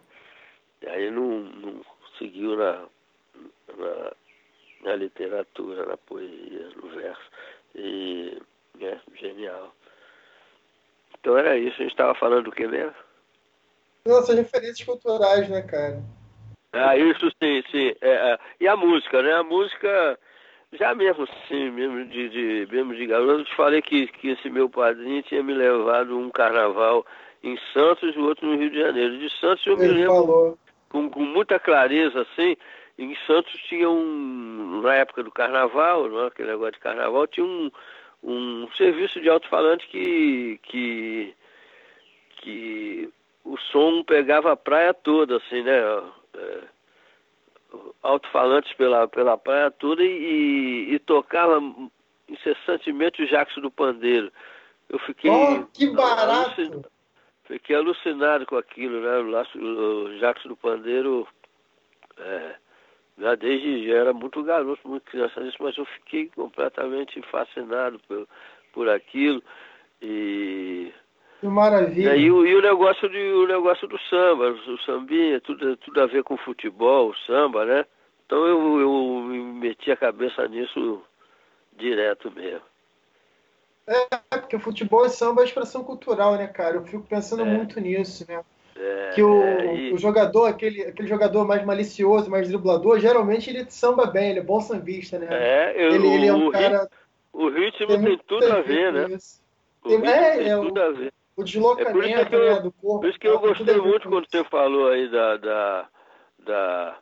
E, 0.81 0.87
aí 0.87 1.11
não, 1.11 1.41
não 1.41 1.85
seguiu 2.17 2.57
na, 2.57 2.85
na, 3.77 4.13
na, 4.85 4.95
literatura, 4.95 5.85
na 5.85 5.97
poesia, 5.97 6.69
no 6.77 6.89
verso. 6.91 7.31
E 7.75 8.41
é 8.81 8.97
genial. 9.17 9.75
Então 11.19 11.37
era 11.37 11.59
isso, 11.59 11.75
a 11.81 11.83
gente 11.83 11.91
estava 11.91 12.15
falando 12.15 12.45
do 12.45 12.53
que 12.53 12.65
mesmo? 12.65 12.95
Nossas 14.07 14.37
referências 14.37 14.87
culturais, 14.87 15.49
né, 15.49 15.63
cara? 15.63 16.01
Ah, 16.75 16.97
isso 16.97 17.31
sim, 17.43 17.63
sim. 17.71 17.95
É, 18.01 18.11
é, 18.11 18.39
e 18.61 18.69
a 18.69 18.77
música, 18.77 19.23
né? 19.23 19.33
A 19.33 19.43
música, 19.43 20.19
já 20.73 20.95
mesmo 20.95 21.25
assim, 21.25 21.71
mesmo 21.71 22.05
de, 22.07 22.29
de, 22.29 22.69
mesmo 22.71 22.95
de 22.95 23.07
garoto, 23.07 23.41
eu 23.41 23.45
te 23.45 23.55
falei 23.55 23.81
que, 23.81 24.09
que 24.09 24.31
esse 24.31 24.51
meu 24.51 24.69
padrinho 24.69 25.23
tinha 25.23 25.43
me 25.43 25.55
levado 25.55 26.19
um 26.19 26.31
carnaval 26.31 27.07
em 27.43 27.57
Santos 27.73 28.15
e 28.15 28.19
o 28.19 28.27
outro 28.27 28.47
no 28.47 28.57
Rio 28.57 28.71
de 28.71 28.81
Janeiro. 28.81 29.19
De 29.19 29.31
Santos 29.39 29.65
eu 29.67 29.75
Ele 29.75 29.95
me 29.95 30.01
lembro. 30.01 30.59
Com, 30.89 31.11
com 31.11 31.21
muita 31.21 31.59
clareza, 31.59 32.23
assim, 32.23 32.57
em 32.99 33.17
Santos 33.27 33.53
tinha 33.69 33.89
um, 33.91 34.81
na 34.83 34.95
época 34.95 35.23
do 35.23 35.31
carnaval, 35.31 36.09
não 36.09 36.25
é? 36.25 36.27
aquele 36.29 36.51
negócio 36.51 36.75
de 36.75 36.81
carnaval, 36.81 37.27
tinha 37.27 37.45
um, 37.45 37.71
um 38.23 38.69
serviço 38.77 39.21
de 39.21 39.29
alto-falante 39.29 39.87
que, 39.89 40.61
que, 40.63 41.35
que 42.37 43.11
o 43.45 43.59
som 43.59 44.03
pegava 44.05 44.53
a 44.53 44.57
praia 44.57 44.95
toda, 44.95 45.37
assim, 45.37 45.63
né? 45.63 45.81
É, 46.35 46.61
alto-falantes 48.03 48.73
pela, 48.75 49.09
pela 49.09 49.37
praia 49.37 49.71
toda 49.71 50.03
e, 50.03 50.07
e, 50.07 50.95
e, 50.95 50.99
tocava 51.01 51.61
incessantemente 52.29 53.23
o 53.23 53.27
Jackson 53.27 53.61
do 53.61 53.71
Pandeiro. 53.71 54.33
Eu 54.89 54.99
fiquei. 55.01 55.31
Oh, 55.31 55.67
que 55.73 55.89
barato! 55.91 56.85
Fiquei 57.45 57.77
alucinado 57.77 58.47
com 58.47 58.57
aquilo, 58.57 59.01
né? 59.01 59.19
O, 59.19 59.59
o 59.59 60.19
Jacques 60.19 60.45
do 60.45 60.57
Pandeiro, 60.57 61.27
é, 62.19 62.55
já 63.19 63.35
desde 63.35 63.87
já 63.87 63.95
era 63.95 64.13
muito 64.13 64.43
garoto, 64.43 64.89
muito 64.89 65.11
criança 65.11 65.41
nisso, 65.41 65.59
mas 65.61 65.77
eu 65.77 65.85
fiquei 65.85 66.29
completamente 66.29 67.21
fascinado 67.23 67.99
por, 68.07 68.27
por 68.73 68.89
aquilo. 68.89 69.43
E. 70.01 70.93
Que 71.45 71.49
maravilha! 71.49 72.17
E, 72.17 72.23
e, 72.23 72.31
o, 72.31 72.47
e 72.47 72.55
o, 72.55 72.63
negócio 72.63 73.07
de, 73.07 73.19
o 73.19 73.47
negócio 73.47 73.87
do 73.87 73.99
samba, 74.09 74.49
o 74.67 74.79
sambinha, 74.79 75.39
tudo, 75.43 75.77
tudo 75.77 76.01
a 76.01 76.07
ver 76.07 76.25
com 76.25 76.39
futebol, 76.39 77.11
o 77.11 77.17
samba, 77.27 77.67
né? 77.67 77.85
Então 78.25 78.47
eu, 78.47 78.81
eu 78.81 79.23
meti 79.53 79.91
a 79.91 79.97
cabeça 79.97 80.49
nisso 80.49 81.03
direto 81.77 82.31
mesmo. 82.31 82.63
É, 83.87 84.39
porque 84.39 84.57
o 84.57 84.59
futebol 84.61 85.05
e 85.05 85.11
samba 85.11 85.43
é 85.43 85.45
expressão 85.45 85.85
cultural, 85.85 86.35
né, 86.37 86.47
cara? 86.47 86.77
Eu 86.77 86.85
fico 86.87 87.03
pensando 87.03 87.43
é. 87.43 87.45
muito 87.45 87.79
nisso, 87.79 88.25
né? 88.27 88.43
É, 88.75 89.11
que 89.15 89.23
o, 89.23 89.43
é, 89.43 89.77
e... 89.77 89.93
o, 89.93 89.99
jogador, 89.99 90.47
aquele, 90.47 90.81
aquele 90.81 91.09
jogador 91.09 91.47
mais 91.47 91.63
malicioso, 91.63 92.31
mais 92.31 92.49
driblador, 92.49 92.99
geralmente 92.99 93.51
ele 93.51 93.71
samba 93.71 94.07
bem, 94.07 94.31
ele 94.31 94.39
é 94.39 94.43
bom 94.43 94.63
sambista, 94.63 95.19
né? 95.19 95.27
É, 95.31 95.75
eu, 95.77 95.95
ele, 95.95 96.09
ele 96.09 96.27
é 96.27 96.33
um 96.33 96.49
o, 96.49 96.51
cara. 96.51 96.89
O 97.35 97.51
ritmo 97.51 97.87
tem, 97.87 98.03
tem 98.03 98.19
tudo 98.27 98.51
a 98.51 98.63
ver, 98.63 98.91
né? 98.95 99.09
Isso. 99.15 99.43
Tem, 99.83 100.07
é, 100.09 100.49
é, 100.49 100.57
tudo 100.57 100.81
o, 100.81 100.83
a 100.83 100.91
ver. 100.91 101.13
O 101.37 101.43
deslocamento 101.43 102.35
é 102.35 102.39
eu, 102.39 102.55
né, 102.55 102.61
do 102.61 102.73
corpo. 102.73 103.01
Por 103.01 103.09
isso 103.09 103.19
que 103.19 103.29
eu 103.29 103.39
gostei 103.41 103.77
muito 103.77 104.09
quando 104.09 104.31
você 104.31 104.45
falou 104.45 104.89
aí 104.89 105.09
da, 105.09 105.37
da, 105.37 105.89
da 106.39 106.99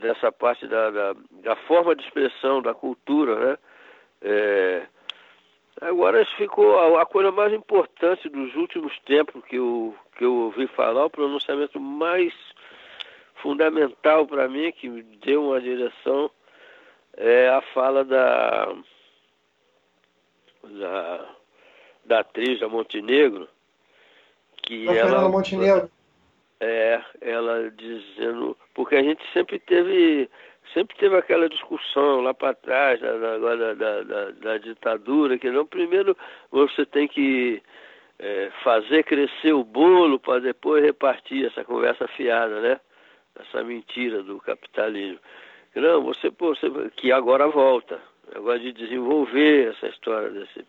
dessa 0.00 0.30
parte 0.32 0.66
da, 0.66 0.90
da, 0.90 1.14
da, 1.42 1.56
forma 1.66 1.94
de 1.94 2.02
expressão, 2.02 2.62
da 2.62 2.74
cultura, 2.74 3.34
né? 3.34 3.58
É, 4.22 4.86
agora 5.80 6.22
isso 6.22 6.34
ficou 6.36 6.78
a, 6.78 7.02
a, 7.02 7.06
coisa 7.06 7.30
mais 7.30 7.52
importante 7.52 8.28
dos 8.28 8.54
últimos 8.54 8.98
tempos 9.00 9.44
que 9.44 9.56
eu, 9.56 9.94
que 10.16 10.24
eu 10.24 10.34
ouvi 10.34 10.66
falar, 10.68 11.06
o 11.06 11.10
pronunciamento 11.10 11.78
mais 11.78 12.32
fundamental 13.42 14.26
para 14.26 14.48
mim, 14.48 14.72
que 14.72 14.88
me 14.88 15.02
deu 15.02 15.48
uma 15.48 15.60
direção, 15.60 16.30
é 17.16 17.48
a 17.48 17.62
fala 17.72 18.04
da, 18.04 18.74
da, 20.64 21.28
da 22.04 22.20
atriz 22.20 22.60
da 22.60 22.68
Montenegro, 22.68 23.48
que 24.66 24.86
ela... 24.88 25.28
Montenegro. 25.28 25.90
É, 26.58 27.02
ela 27.20 27.70
dizendo, 27.70 28.56
porque 28.74 28.96
a 28.96 29.02
gente 29.02 29.22
sempre 29.32 29.58
teve, 29.58 30.28
sempre 30.72 30.96
teve 30.96 31.14
aquela 31.14 31.50
discussão 31.50 32.22
lá 32.22 32.32
para 32.32 32.54
trás 32.54 32.98
da, 32.98 33.12
da, 33.12 33.38
da, 33.38 33.74
da, 34.02 34.30
da 34.30 34.58
ditadura, 34.58 35.38
que 35.38 35.50
não 35.50 35.66
primeiro 35.66 36.16
você 36.50 36.86
tem 36.86 37.06
que 37.06 37.62
é, 38.18 38.50
fazer 38.64 39.04
crescer 39.04 39.52
o 39.52 39.62
bolo 39.62 40.18
para 40.18 40.40
depois 40.40 40.82
repartir 40.82 41.46
essa 41.46 41.62
conversa 41.62 42.08
fiada, 42.08 42.60
né? 42.62 42.80
Essa 43.38 43.62
mentira 43.62 44.22
do 44.22 44.40
capitalismo. 44.40 45.20
Não, 45.74 46.02
você, 46.02 46.30
pô, 46.30 46.54
você 46.54 46.70
que 46.96 47.12
agora 47.12 47.48
volta, 47.48 48.00
agora 48.34 48.58
de 48.58 48.72
desenvolver 48.72 49.74
essa 49.74 49.88
história 49.88 50.30
desse, 50.30 50.64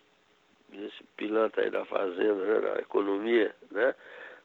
desse 0.70 1.04
pilantra 1.16 1.64
aí 1.64 1.70
da 1.70 1.86
fazenda, 1.86 2.34
né, 2.34 2.60
da 2.60 2.80
economia, 2.80 3.54
né? 3.72 3.96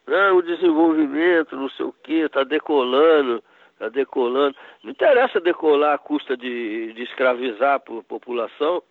Não, 0.06 0.36
o 0.36 0.42
desenvolvimento, 0.42 1.56
não 1.56 1.70
sei 1.70 1.86
o 1.86 1.92
que, 1.92 2.14
está 2.14 2.42
decolando, 2.42 3.42
está 3.72 3.88
decolando. 3.88 4.56
Não 4.82 4.90
interessa 4.90 5.40
decolar 5.40 5.94
à 5.94 5.98
custa 5.98 6.36
de, 6.36 6.92
de 6.92 7.02
escravizar 7.02 7.74
a 7.74 7.80
população, 8.02 8.82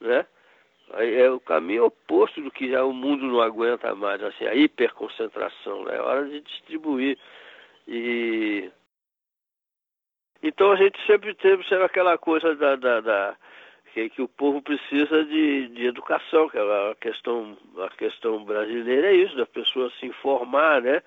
né? 0.00 0.26
É 0.94 1.30
o 1.30 1.38
caminho 1.38 1.84
oposto 1.84 2.40
do 2.40 2.50
que 2.50 2.70
já 2.70 2.82
o 2.82 2.94
mundo 2.94 3.26
não 3.26 3.42
aguenta 3.42 3.94
mais, 3.94 4.22
assim, 4.22 4.46
a 4.46 4.54
hiperconcentração, 4.54 5.84
né? 5.84 5.96
É 5.96 6.00
hora 6.00 6.24
de 6.26 6.40
distribuir. 6.40 7.18
E 7.86 8.70
então 10.42 10.72
a 10.72 10.76
gente 10.76 10.98
sempre 11.06 11.34
teve 11.34 11.62
sempre 11.64 11.84
aquela 11.84 12.16
coisa 12.16 12.54
da, 12.54 12.76
da, 12.76 13.00
da 13.00 13.36
que, 13.98 14.10
que, 14.10 14.22
o 14.22 14.28
povo 14.28 14.62
precisa 14.62 15.24
de, 15.24 15.68
de 15.68 15.86
educação, 15.86 16.48
que 16.48 16.56
é 16.56 16.60
a 16.60 16.94
questão, 17.00 17.56
a 17.78 17.88
questão 17.90 18.44
brasileira 18.44 19.08
é 19.08 19.16
isso, 19.16 19.36
da 19.36 19.46
pessoa 19.46 19.90
se 19.98 20.06
informar, 20.06 20.80
né? 20.80 21.02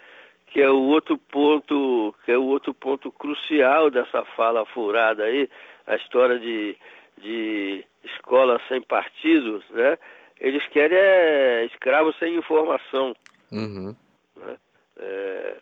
Que 0.47 0.61
é 0.61 0.69
o 0.69 0.81
outro 0.81 1.17
ponto, 1.17 2.13
que 2.25 2.31
é 2.33 2.37
o 2.37 2.43
outro 2.43 2.73
ponto 2.73 3.09
crucial 3.11 3.89
dessa 3.89 4.25
fala 4.35 4.65
furada 4.65 5.23
aí, 5.23 5.49
a 5.87 5.95
história 5.95 6.37
de, 6.37 6.75
de 7.19 7.85
escola 8.03 8.59
sem 8.67 8.81
partidos, 8.81 9.63
né? 9.69 9.97
Eles 10.39 10.65
querem 10.67 10.97
é, 10.97 11.65
escravos 11.65 12.17
sem 12.17 12.35
informação. 12.35 13.15
Uhum. 13.51 13.95
Né? 14.35 14.57
É, 14.97 15.57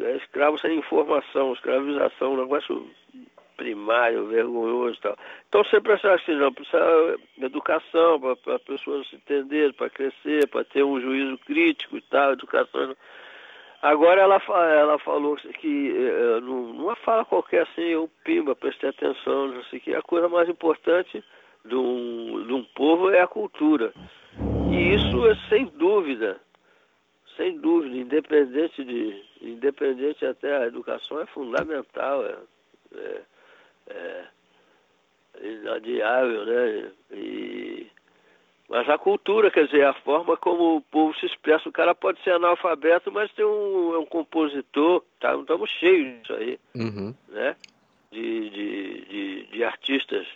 é 0.00 0.16
escravo 0.16 0.58
sem 0.58 0.78
informação, 0.78 1.52
escravização, 1.54 2.34
um 2.34 2.42
negócio 2.42 2.88
primário, 3.62 4.26
vergonhoso 4.26 4.96
e 4.98 5.00
tal. 5.00 5.16
Então 5.48 5.64
sempre 5.64 5.92
achar 5.92 6.14
assim, 6.14 6.34
não, 6.34 6.52
precisa 6.52 7.16
educação 7.40 8.20
para 8.42 8.56
as 8.56 8.62
pessoas 8.62 9.08
se 9.08 9.16
entenderem, 9.16 9.72
para 9.72 9.88
crescer, 9.88 10.48
para 10.48 10.64
ter 10.64 10.82
um 10.82 11.00
juízo 11.00 11.38
crítico 11.38 11.96
e 11.96 12.00
tal, 12.02 12.32
educação. 12.32 12.96
Agora 13.80 14.20
ela, 14.20 14.40
ela 14.48 14.98
falou 14.98 15.36
que 15.36 15.92
eh, 15.96 16.40
numa 16.40 16.96
fala 16.96 17.24
qualquer 17.24 17.62
assim, 17.62 17.82
eu 17.82 18.10
pimba, 18.24 18.54
prestei 18.54 18.90
atenção, 18.90 19.48
não 19.48 19.64
sei 19.64 19.80
que 19.80 19.94
a 19.94 20.02
coisa 20.02 20.28
mais 20.28 20.48
importante 20.48 21.22
de 21.64 21.74
um, 21.74 22.44
de 22.46 22.52
um 22.52 22.64
povo 22.64 23.10
é 23.10 23.20
a 23.20 23.26
cultura. 23.26 23.92
E 24.72 24.94
isso 24.94 25.26
é 25.26 25.36
sem 25.48 25.66
dúvida, 25.66 26.40
sem 27.36 27.58
dúvida, 27.58 27.96
independente 27.96 28.84
de, 28.84 29.22
independente 29.40 30.24
até 30.24 30.56
a 30.56 30.66
educação 30.66 31.20
é 31.20 31.26
fundamental, 31.26 32.24
é, 32.24 32.36
é, 32.94 33.22
é 33.88 34.24
inadiável, 35.40 36.46
né? 36.46 36.90
E, 37.12 37.86
mas 38.68 38.88
a 38.88 38.96
cultura, 38.96 39.50
quer 39.50 39.66
dizer, 39.66 39.84
a 39.84 39.92
forma 39.92 40.36
como 40.36 40.76
o 40.76 40.80
povo 40.80 41.14
se 41.18 41.26
expressa, 41.26 41.68
o 41.68 41.72
cara 41.72 41.94
pode 41.94 42.22
ser 42.22 42.30
analfabeto, 42.30 43.12
mas 43.12 43.30
tem 43.32 43.44
um, 43.44 43.94
é 43.94 43.98
um 43.98 44.06
compositor, 44.06 45.04
tá? 45.20 45.34
Estamos 45.34 45.70
cheios 45.70 46.20
disso 46.20 46.32
aí, 46.34 46.58
uhum. 46.74 47.14
né? 47.28 47.56
De, 48.10 48.50
de, 48.50 49.00
de, 49.06 49.46
de 49.46 49.64
artistas, 49.64 50.26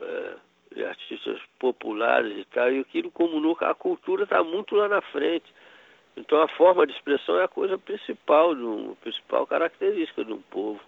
é, 0.00 0.34
de 0.74 0.84
artistas 0.84 1.40
populares 1.58 2.36
e 2.36 2.44
tal, 2.46 2.72
e 2.72 2.80
aquilo 2.80 3.10
comunica, 3.10 3.68
a 3.68 3.74
cultura 3.74 4.24
está 4.24 4.42
muito 4.42 4.74
lá 4.74 4.88
na 4.88 5.00
frente. 5.00 5.52
Então 6.16 6.42
a 6.42 6.48
forma 6.48 6.86
de 6.86 6.92
expressão 6.92 7.38
é 7.38 7.44
a 7.44 7.48
coisa 7.48 7.78
principal, 7.78 8.52
a 8.52 8.96
principal 9.00 9.46
característica 9.46 10.24
de 10.24 10.32
um 10.32 10.42
povo. 10.42 10.80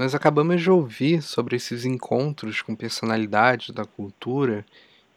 Nós 0.00 0.14
acabamos 0.14 0.62
de 0.62 0.70
ouvir 0.70 1.20
sobre 1.20 1.56
esses 1.56 1.84
encontros 1.84 2.62
com 2.62 2.74
personalidades 2.74 3.68
da 3.68 3.84
cultura 3.84 4.64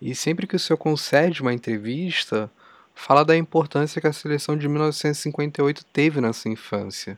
e 0.01 0.13
sempre 0.13 0.45
que 0.45 0.57
o 0.57 0.59
senhor 0.59 0.75
concede 0.75 1.41
uma 1.41 1.53
entrevista, 1.53 2.51
fala 2.93 3.23
da 3.23 3.37
importância 3.37 4.01
que 4.01 4.07
a 4.07 4.11
seleção 4.11 4.57
de 4.57 4.67
1958 4.67 5.85
teve 5.85 6.19
na 6.19 6.33
sua 6.33 6.51
infância. 6.51 7.17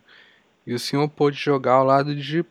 E 0.63 0.75
o 0.75 0.79
senhor 0.79 1.09
pôde 1.09 1.37
jogar 1.37 1.73
ao 1.73 1.85
lado 1.85 2.15
de 2.15 2.45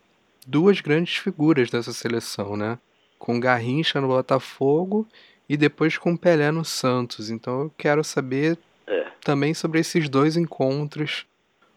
duas 0.45 0.81
grandes 0.81 1.15
figuras 1.15 1.71
dessa 1.71 1.93
seleção, 1.93 2.57
né? 2.57 2.77
Com 3.17 3.39
Garrincha 3.39 4.01
no 4.01 4.09
Botafogo 4.09 5.07
e 5.49 5.57
depois 5.57 5.97
com 5.97 6.17
Pelé 6.17 6.51
no 6.51 6.65
Santos. 6.65 7.31
Então 7.31 7.61
eu 7.61 7.73
quero 7.79 8.03
saber 8.03 8.59
é. 8.85 9.07
também 9.23 9.55
sobre 9.55 9.79
esses 9.79 10.09
dois 10.09 10.37
encontros 10.37 11.25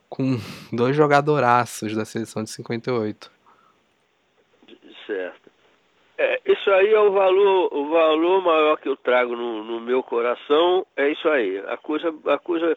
com 0.09 0.37
dois 0.71 0.95
jogadoraços 0.95 1.95
da 1.95 2.05
seleção 2.05 2.43
de 2.43 2.49
58. 2.49 3.31
Certo. 5.05 5.51
É, 6.17 6.41
isso 6.45 6.69
aí 6.71 6.91
é 6.91 6.99
o 6.99 7.11
valor, 7.11 7.73
o 7.73 7.89
valor 7.89 8.41
maior 8.41 8.77
que 8.77 8.89
eu 8.89 8.97
trago 8.97 9.35
no, 9.35 9.63
no, 9.63 9.79
meu 9.79 10.01
coração, 10.01 10.85
é 10.95 11.09
isso 11.09 11.29
aí. 11.29 11.59
A 11.67 11.77
coisa, 11.77 12.13
a 12.25 12.39
coisa 12.39 12.75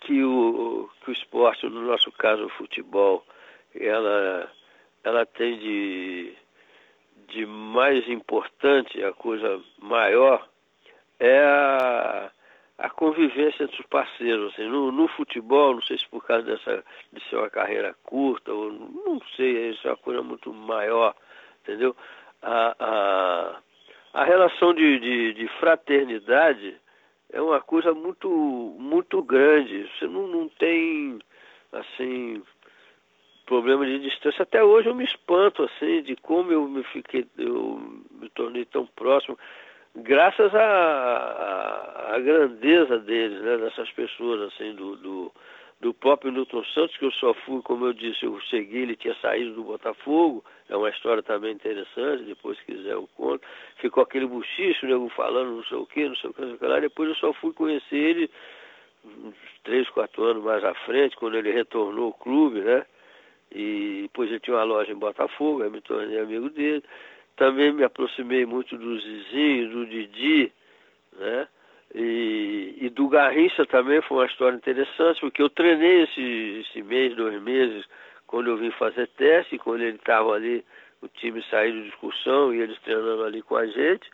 que 0.00 0.24
o, 0.24 0.88
que 1.02 1.10
o 1.10 1.12
esporte, 1.12 1.66
no 1.68 1.82
nosso 1.82 2.10
caso 2.12 2.46
o 2.46 2.50
futebol, 2.50 3.24
ela, 3.74 4.50
ela 5.04 5.26
tem 5.26 5.58
de, 5.58 6.32
de 7.28 7.44
mais 7.44 8.08
importante, 8.08 9.02
a 9.04 9.12
coisa 9.12 9.60
maior, 9.78 10.48
é 11.20 11.40
a, 11.40 12.30
a 12.78 12.88
convivência 12.88 13.64
entre 13.64 13.80
os 13.80 13.86
parceiros. 13.86 14.52
Assim, 14.52 14.68
no, 14.68 14.92
no, 14.92 15.08
futebol, 15.08 15.74
não 15.74 15.82
sei 15.82 15.98
se 15.98 16.08
por 16.08 16.24
causa 16.24 16.44
dessa, 16.44 16.84
de 17.12 17.20
ser 17.28 17.36
uma 17.36 17.50
carreira 17.50 17.94
curta, 18.04 18.52
ou 18.52 18.72
não 18.72 19.20
sei, 19.36 19.70
isso 19.70 19.86
é 19.86 19.90
uma 19.90 19.96
coisa 19.96 20.22
muito 20.22 20.52
maior, 20.52 21.14
entendeu? 21.62 21.96
A, 22.40 22.76
a, 22.78 24.20
a 24.20 24.24
relação 24.24 24.72
de, 24.72 25.00
de, 25.00 25.34
de 25.34 25.48
fraternidade 25.58 26.76
é 27.30 27.42
uma 27.42 27.60
coisa 27.60 27.92
muito, 27.92 28.28
muito 28.78 29.22
grande. 29.22 29.90
Você 29.98 30.06
não, 30.06 30.28
não 30.28 30.48
tem, 30.48 31.18
assim, 31.72 32.42
problema 33.44 33.84
de 33.84 33.98
distância. 33.98 34.44
Até 34.44 34.62
hoje 34.62 34.88
eu 34.88 34.94
me 34.94 35.04
espanto, 35.04 35.64
assim, 35.64 36.02
de 36.02 36.14
como 36.16 36.52
eu 36.52 36.68
me 36.68 36.84
fiquei, 36.84 37.26
eu 37.36 37.80
me 38.12 38.28
tornei 38.30 38.64
tão 38.64 38.86
próximo 38.86 39.36
graças 39.96 40.54
à, 40.54 42.18
grandeza 42.18 42.98
deles, 42.98 43.40
né, 43.42 43.56
dessas 43.58 43.90
pessoas, 43.92 44.52
assim, 44.52 44.74
do, 44.74 44.96
do, 44.96 45.32
do, 45.80 45.94
próprio 45.94 46.32
Newton 46.32 46.64
Santos, 46.66 46.96
que 46.96 47.04
eu 47.04 47.12
só 47.12 47.32
fui, 47.34 47.62
como 47.62 47.86
eu 47.86 47.92
disse, 47.92 48.24
eu 48.24 48.38
cheguei, 48.42 48.82
ele 48.82 48.96
tinha 48.96 49.14
saído 49.16 49.54
do 49.54 49.64
Botafogo, 49.64 50.44
é 50.68 50.76
uma 50.76 50.90
história 50.90 51.22
também 51.22 51.52
interessante, 51.52 52.24
depois 52.24 52.58
se 52.58 52.64
quiser 52.64 52.92
eu 52.92 53.08
conto. 53.16 53.46
Ficou 53.76 54.02
aquele 54.02 54.26
buchicho, 54.26 54.86
nego 54.86 55.08
falando 55.10 55.56
não 55.56 55.64
sei 55.64 55.78
o 55.78 55.86
que, 55.86 56.08
não 56.08 56.16
sei 56.16 56.30
o 56.30 56.34
que, 56.34 56.40
não 56.40 56.48
sei 56.48 56.56
o 56.56 56.58
que 56.58 56.66
lá, 56.66 56.80
depois 56.80 57.08
eu 57.08 57.16
só 57.16 57.32
fui 57.34 57.52
conhecer 57.52 57.96
ele 57.96 58.30
uns 59.04 59.34
três, 59.62 59.88
quatro 59.90 60.24
anos 60.24 60.42
mais 60.42 60.62
à 60.64 60.74
frente, 60.74 61.16
quando 61.16 61.36
ele 61.36 61.52
retornou 61.52 62.06
ao 62.06 62.12
clube, 62.12 62.60
né? 62.60 62.84
E 63.50 64.00
depois 64.02 64.28
ele 64.28 64.40
tinha 64.40 64.56
uma 64.56 64.64
loja 64.64 64.92
em 64.92 64.98
Botafogo, 64.98 65.62
aí 65.62 65.70
me 65.70 65.80
tornei 65.80 66.18
amigo 66.18 66.50
dele. 66.50 66.84
Também 67.38 67.72
me 67.72 67.84
aproximei 67.84 68.44
muito 68.44 68.76
do 68.76 68.98
Zizinho, 68.98 69.70
do 69.70 69.86
Didi, 69.86 70.52
né? 71.16 71.48
E, 71.94 72.76
e, 72.82 72.90
do 72.90 73.08
Garrincha 73.08 73.64
também 73.64 74.02
foi 74.02 74.18
uma 74.18 74.26
história 74.26 74.56
interessante, 74.56 75.20
porque 75.20 75.40
eu 75.40 75.48
treinei 75.48 76.02
esse, 76.02 76.64
esse 76.66 76.82
mês, 76.82 77.16
dois 77.16 77.40
meses, 77.40 77.86
quando 78.26 78.48
eu 78.48 78.58
vim 78.58 78.70
fazer 78.72 79.06
teste, 79.16 79.56
quando 79.56 79.80
ele 79.80 79.96
estava 79.96 80.34
ali, 80.34 80.62
o 81.00 81.08
time 81.08 81.42
saiu 81.44 81.72
de 81.72 81.84
discussão 81.84 82.52
e 82.52 82.60
eles 82.60 82.78
treinando 82.80 83.24
ali 83.24 83.40
com 83.40 83.56
a 83.56 83.66
gente. 83.66 84.10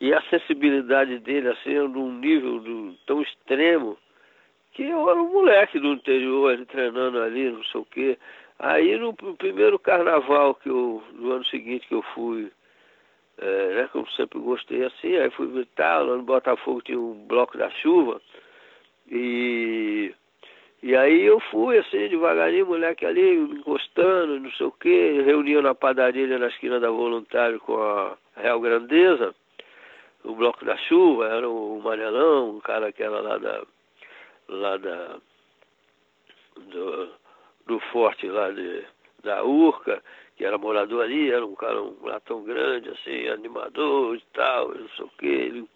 e 0.00 0.12
a 0.12 0.20
sensibilidade 0.22 1.18
dele, 1.20 1.48
assim, 1.48 1.74
num 1.74 2.12
nível 2.12 2.58
do, 2.58 2.94
tão 3.06 3.22
extremo, 3.22 3.96
que 4.72 4.82
eu 4.82 5.08
era 5.08 5.22
um 5.22 5.32
moleque 5.32 5.78
do 5.78 5.92
interior, 5.92 6.52
ele 6.52 6.66
treinando 6.66 7.20
ali, 7.20 7.50
não 7.50 7.64
sei 7.64 7.80
o 7.80 7.84
quê. 7.84 8.18
Aí 8.58 8.96
no, 8.96 9.12
primeiro 9.14 9.78
carnaval 9.78 10.54
que 10.54 10.68
eu, 10.68 11.02
no 11.12 11.32
ano 11.32 11.44
seguinte 11.46 11.86
que 11.86 11.94
eu 11.94 12.02
fui, 12.14 12.50
é, 13.38 13.74
né, 13.74 13.90
eu 13.94 14.06
sempre 14.16 14.38
gostei 14.38 14.84
assim, 14.84 15.14
aí 15.16 15.30
fui 15.30 15.46
visitar, 15.48 15.98
lá 15.98 16.16
no 16.16 16.22
Botafogo 16.22 16.80
tinha 16.80 16.98
um 16.98 17.26
bloco 17.26 17.58
da 17.58 17.68
chuva, 17.70 18.20
e, 19.10 20.14
e 20.82 20.96
aí 20.96 21.22
eu 21.22 21.38
fui 21.50 21.76
assim, 21.78 22.08
devagarinho, 22.08 22.66
moleque 22.66 23.04
ali, 23.04 23.36
encostando, 23.36 24.40
não 24.40 24.50
sei 24.52 24.66
o 24.66 24.72
quê, 24.72 25.22
reunia 25.24 25.60
na 25.60 25.74
padaria 25.74 26.38
na 26.38 26.46
esquina 26.46 26.80
da 26.80 26.90
Voluntário 26.90 27.60
com 27.60 27.76
a 27.76 28.16
Real 28.36 28.58
Grandeza, 28.58 29.34
o 30.26 30.34
bloco 30.34 30.64
da 30.64 30.76
chuva, 30.76 31.28
era 31.28 31.48
o 31.48 31.80
Manelão, 31.80 32.56
um 32.56 32.60
cara 32.60 32.92
que 32.92 33.02
era 33.02 33.20
lá 33.20 33.38
da. 33.38 33.62
lá 34.48 34.76
da. 34.76 35.16
do, 36.56 37.08
do 37.76 37.80
forte 37.92 38.26
lá 38.26 38.50
de, 38.50 38.84
da 39.22 39.44
Urca, 39.44 40.02
que 40.36 40.44
era 40.44 40.58
morador 40.58 41.04
ali, 41.04 41.30
era 41.30 41.44
um 41.44 41.54
cara 41.54 41.82
um 41.82 41.96
latão 42.02 42.42
grande, 42.42 42.88
assim, 42.90 43.28
animador 43.28 44.16
e 44.16 44.22
tal, 44.32 44.68
não 44.68 44.88
sei 44.90 45.04
o 45.04 45.10
que, 45.18 45.26
ele 45.26 45.68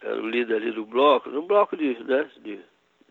era 0.00 0.20
o 0.20 0.28
líder 0.28 0.56
ali 0.56 0.70
do 0.70 0.84
bloco, 0.84 1.28
no 1.28 1.42
bloco 1.42 1.76
de, 1.76 2.02
né, 2.04 2.28
de, 2.38 2.60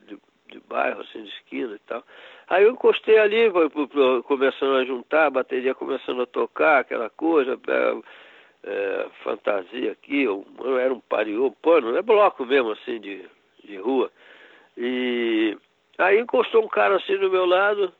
de, 0.07 0.19
de 0.47 0.59
bairro, 0.67 1.01
assim, 1.01 1.23
de 1.23 1.29
esquina 1.29 1.75
e 1.75 1.79
tal. 1.79 2.03
Aí 2.47 2.63
eu 2.63 2.71
encostei 2.71 3.17
ali, 3.17 3.49
começando 4.23 4.75
a 4.75 4.85
juntar, 4.85 5.27
a 5.27 5.29
bateria 5.29 5.75
começando 5.75 6.21
a 6.21 6.25
tocar, 6.25 6.79
aquela 6.79 7.09
coisa, 7.09 7.59
é, 8.63 9.07
fantasia 9.23 9.91
aqui, 9.91 10.23
eu, 10.23 10.45
eu 10.59 10.77
era 10.77 10.93
um 10.93 10.99
pariô, 10.99 11.51
pano, 11.61 11.95
é 11.95 12.01
bloco 12.01 12.45
mesmo 12.45 12.71
assim 12.71 12.99
de, 12.99 13.25
de 13.63 13.77
rua. 13.77 14.11
E 14.77 15.57
aí 16.05 16.19
encostou 16.19 16.63
um 16.63 16.67
cara 16.67 16.95
assim 16.95 17.17
do 17.17 17.29
meu 17.29 17.45
lado, 17.45 17.93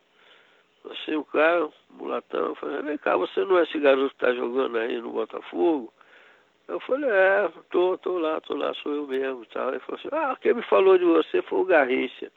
assim 0.90 1.16
o 1.16 1.26
cara, 1.26 1.70
mulatão, 1.90 2.48
eu 2.48 2.56
falei, 2.56 2.82
vem 2.82 2.98
cá, 2.98 3.16
você 3.18 3.44
não 3.46 3.58
é 3.58 3.64
esse 3.64 3.80
garoto 3.80 4.10
que 4.10 4.22
tá 4.22 4.34
jogando 4.34 4.78
aí 4.78 5.00
no 5.00 5.12
Botafogo? 5.12 5.94
Eu 6.68 6.80
falei, 6.82 7.10
é, 7.10 7.50
tô, 7.70 7.98
tô 7.98 8.18
lá, 8.18 8.40
tô 8.42 8.56
lá, 8.56 8.74
sou 8.76 8.94
eu 8.94 9.08
mesmo. 9.08 9.46
Tal. 9.48 9.70
Ele 9.70 9.80
falou 9.80 10.00
assim, 10.00 10.10
ah, 10.12 10.38
quem 10.40 10.54
me 10.54 10.62
falou 10.64 10.98
de 10.98 11.04
você 11.04 11.42
foi 11.42 11.60
o 11.60 11.66
Garrincha. 11.66 12.32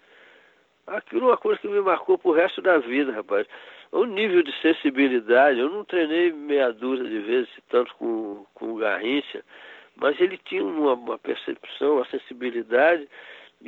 Aquilo 0.86 1.26
é 1.26 1.28
uma 1.28 1.36
coisa 1.36 1.60
que 1.60 1.68
me 1.68 1.80
marcou 1.80 2.18
pro 2.18 2.32
resto 2.32 2.60
da 2.60 2.78
vida, 2.78 3.12
rapaz 3.12 3.46
o 3.94 4.04
nível 4.06 4.42
de 4.42 4.52
sensibilidade, 4.60 5.60
eu 5.60 5.70
não 5.70 5.84
treinei 5.84 6.32
meia 6.32 6.72
dúzia 6.72 7.08
de 7.08 7.20
vezes, 7.20 7.48
tanto 7.68 7.94
com, 7.94 8.44
com 8.52 8.72
o 8.72 8.76
Garrincha, 8.76 9.44
mas 9.94 10.20
ele 10.20 10.36
tinha 10.36 10.64
uma, 10.64 10.94
uma 10.94 11.16
percepção, 11.16 11.96
uma 11.96 12.06
sensibilidade, 12.06 13.08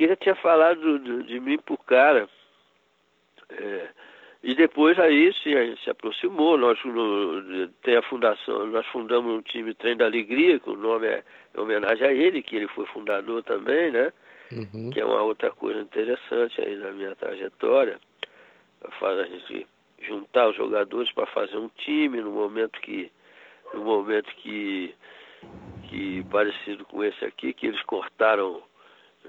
ele 0.03 0.15
tinha 0.15 0.35
falado 0.35 0.99
de, 0.99 1.23
de 1.23 1.39
mim 1.39 1.57
pro 1.57 1.77
cara. 1.77 2.29
É, 3.49 3.89
e 4.43 4.53
depois 4.53 4.99
aí 4.99 5.33
se, 5.33 5.77
se 5.83 5.89
aproximou, 5.89 6.57
nós 6.57 6.77
no, 6.85 7.67
tem 7.81 7.97
a 7.97 8.01
fundação, 8.03 8.67
nós 8.67 8.85
fundamos 8.87 9.33
um 9.33 9.41
time 9.41 9.73
Trem 9.73 9.97
da 9.97 10.05
Alegria, 10.05 10.59
que 10.59 10.69
o 10.69 10.75
nome 10.75 11.07
é 11.07 11.23
em 11.55 11.59
homenagem 11.59 12.07
a 12.07 12.13
ele, 12.13 12.43
que 12.43 12.55
ele 12.55 12.67
foi 12.69 12.85
fundador 12.87 13.43
também, 13.43 13.91
né? 13.91 14.13
Uhum. 14.51 14.89
Que 14.91 15.01
é 15.01 15.05
uma 15.05 15.21
outra 15.21 15.51
coisa 15.51 15.81
interessante 15.81 16.61
aí 16.61 16.75
na 16.75 16.91
minha 16.91 17.15
trajetória. 17.15 17.99
Faz 18.99 19.19
a 19.19 19.23
gente 19.23 19.67
juntar 20.01 20.49
os 20.49 20.55
jogadores 20.55 21.11
para 21.11 21.25
fazer 21.27 21.57
um 21.57 21.69
time 21.69 22.21
no 22.21 22.31
momento 22.31 22.79
que 22.81 23.11
no 23.73 23.83
momento 23.83 24.33
que 24.35 24.93
que 25.89 26.23
parecido 26.31 26.85
com 26.85 27.03
esse 27.03 27.25
aqui 27.25 27.53
que 27.53 27.67
eles 27.67 27.81
cortaram 27.83 28.61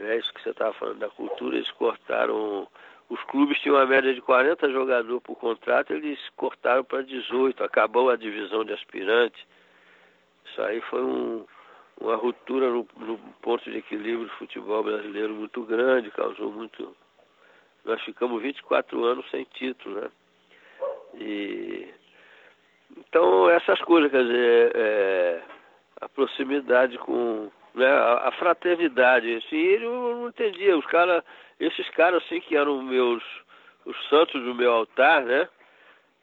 é 0.01 0.17
isso 0.17 0.33
que 0.33 0.43
você 0.43 0.51
estava 0.51 0.73
falando 0.75 0.99
da 0.99 1.09
cultura 1.09 1.57
eles 1.57 1.71
cortaram 1.73 2.69
os 3.09 3.23
clubes 3.25 3.59
tinham 3.61 3.77
uma 3.77 3.87
média 3.87 4.15
de 4.15 4.21
40 4.21 4.71
jogadores 4.71 5.23
por 5.23 5.37
contrato 5.37 5.93
eles 5.93 6.19
cortaram 6.37 6.85
para 6.85 7.03
18 7.03 7.63
acabou 7.65 8.11
a 8.11 8.17
divisão 8.17 8.65
de 8.65 8.73
aspirantes. 8.73 9.43
Isso 10.45 10.63
aí 10.63 10.81
foi 10.83 11.03
um, 11.03 11.47
uma 12.01 12.17
ruptura 12.17 12.69
no, 12.69 12.87
no 12.97 13.19
ponto 13.41 13.71
de 13.71 13.79
equilíbrio 13.79 14.27
do 14.27 14.35
futebol 14.35 14.83
brasileiro 14.83 15.35
muito 15.35 15.63
grande 15.63 16.11
causou 16.11 16.53
muito 16.53 16.95
nós 17.85 18.01
ficamos 18.03 18.43
24 18.43 19.05
anos 19.05 19.29
sem 19.31 19.45
título 19.45 20.01
né? 20.01 20.11
E, 21.15 21.89
então, 22.97 23.51
essas 23.51 23.81
coisas, 23.81 24.11
quer 24.11 24.23
dizer, 24.25 24.73
é, 24.75 25.43
a 26.01 26.09
proximidade 26.09 26.99
com 26.99 27.51
né, 27.79 27.87
a, 27.87 28.29
a 28.29 28.33
fraternidade. 28.33 29.35
Assim, 29.37 29.57
eu 29.57 30.17
não 30.17 30.29
entendia. 30.29 30.77
Os 30.77 30.87
cara, 30.87 31.25
esses 31.59 31.89
caras 31.91 32.23
assim 32.25 32.41
que 32.41 32.57
eram 32.57 32.83
meus 32.83 33.23
os 33.87 33.97
santos 34.09 34.43
do 34.43 34.55
meu 34.55 34.73
altar, 34.73 35.25
né? 35.25 35.49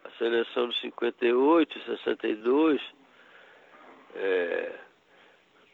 A 0.04 0.10
seleção 0.18 0.70
de 0.70 0.80
58, 0.82 1.80
62. 1.80 2.82
É, 4.16 4.72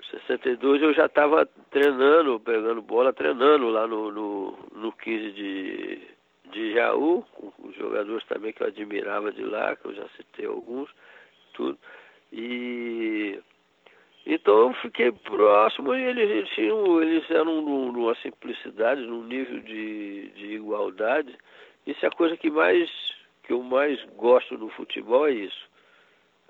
62 0.09 0.81
eu 0.81 0.93
já 0.93 1.05
estava 1.05 1.45
treinando, 1.69 2.39
pegando 2.39 2.81
bola, 2.81 3.13
treinando 3.13 3.69
lá 3.69 3.87
no, 3.87 4.11
no, 4.11 4.57
no 4.73 4.91
15 4.93 5.31
de 5.31 6.11
de 6.51 6.73
Jaú, 6.73 7.23
com 7.33 7.51
os 7.67 7.75
jogadores 7.75 8.25
também 8.27 8.53
que 8.53 8.61
eu 8.61 8.67
admirava 8.67 9.31
de 9.31 9.43
lá, 9.43 9.75
que 9.75 9.85
eu 9.85 9.93
já 9.93 10.07
citei 10.17 10.45
alguns, 10.45 10.89
tudo. 11.53 11.77
E 12.31 13.39
então 14.25 14.67
eu 14.67 14.73
fiquei 14.75 15.11
próximo 15.11 15.93
e 15.95 16.01
eles, 16.01 16.29
eles, 16.29 16.49
tinham, 16.49 17.01
eles 17.01 17.29
eram 17.29 17.61
numa 17.61 18.15
simplicidade, 18.15 19.01
num 19.01 19.23
nível 19.23 19.59
de, 19.61 20.29
de 20.35 20.45
igualdade. 20.55 21.35
Isso 21.85 22.05
é 22.05 22.07
a 22.07 22.11
coisa 22.11 22.37
que 22.37 22.49
mais 22.49 22.89
que 23.43 23.53
eu 23.53 23.63
mais 23.63 23.99
gosto 24.17 24.57
no 24.57 24.69
futebol 24.69 25.27
é 25.27 25.31
isso, 25.31 25.67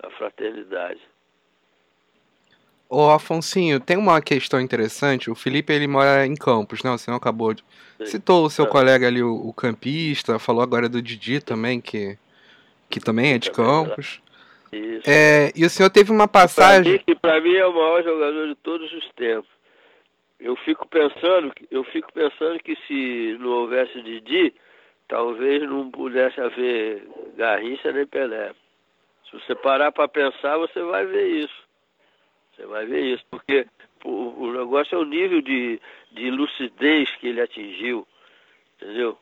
a 0.02 0.10
fraternidade. 0.10 1.00
Ô 2.88 3.08
Afonsinho, 3.08 3.80
tem 3.80 3.96
uma 3.96 4.20
questão 4.20 4.60
interessante. 4.60 5.30
O 5.30 5.34
Felipe 5.34 5.72
ele 5.72 5.86
mora 5.86 6.26
em 6.26 6.34
Campos, 6.34 6.82
né? 6.82 6.90
Você 6.90 7.10
não 7.10 7.16
acabou 7.16 7.54
de. 7.54 7.64
Citou 8.04 8.44
o 8.44 8.50
seu 8.50 8.66
colega 8.66 9.06
ali, 9.06 9.22
o, 9.22 9.34
o, 9.34 9.52
campista, 9.54 10.38
falou 10.38 10.62
agora 10.62 10.90
do 10.90 11.00
Didi 11.00 11.40
também, 11.40 11.80
que, 11.80 12.18
que 12.90 13.00
também 13.00 13.32
é 13.32 13.38
de 13.38 13.50
Campos. 13.50 14.20
Isso. 14.72 15.08
É, 15.08 15.52
e 15.54 15.64
o 15.66 15.70
senhor 15.70 15.90
teve 15.90 16.10
uma 16.10 16.26
passagem. 16.26 16.98
Que 16.98 17.14
para 17.14 17.40
mim 17.40 17.54
é 17.54 17.66
o 17.66 17.74
maior 17.74 18.02
jogador 18.02 18.48
de 18.48 18.54
todos 18.56 18.90
os 18.92 19.08
tempos. 19.10 19.50
Eu 20.40 20.56
fico 20.56 20.88
pensando, 20.88 21.52
eu 21.70 21.84
fico 21.84 22.12
pensando 22.12 22.58
que 22.58 22.74
se 22.86 23.36
não 23.38 23.50
houvesse 23.50 24.00
Didi, 24.02 24.52
talvez 25.06 25.62
não 25.68 25.90
pudesse 25.90 26.40
haver 26.40 27.06
Garrincha 27.36 27.92
nem 27.92 28.06
Pelé. 28.06 28.52
Se 29.30 29.38
você 29.38 29.54
parar 29.54 29.92
para 29.92 30.08
pensar, 30.08 30.56
você 30.56 30.82
vai 30.82 31.06
ver 31.06 31.28
isso. 31.28 31.62
Você 32.56 32.66
vai 32.66 32.86
ver 32.86 33.14
isso, 33.14 33.24
porque 33.30 33.66
o, 34.04 34.44
o 34.44 34.52
negócio 34.52 34.94
é 34.94 34.98
o 34.98 35.04
nível 35.04 35.40
de, 35.42 35.80
de 36.12 36.30
lucidez 36.30 37.10
que 37.16 37.28
ele 37.28 37.40
atingiu, 37.40 38.06
entendeu? 38.76 39.16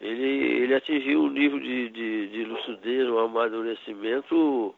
Ele, 0.00 0.62
ele 0.62 0.74
atingiu 0.74 1.22
um 1.22 1.30
nível 1.30 1.58
de, 1.58 1.88
de, 1.90 2.28
de 2.28 2.44
lucidez, 2.44 3.08
um 3.08 3.18
amadurecimento. 3.18 4.74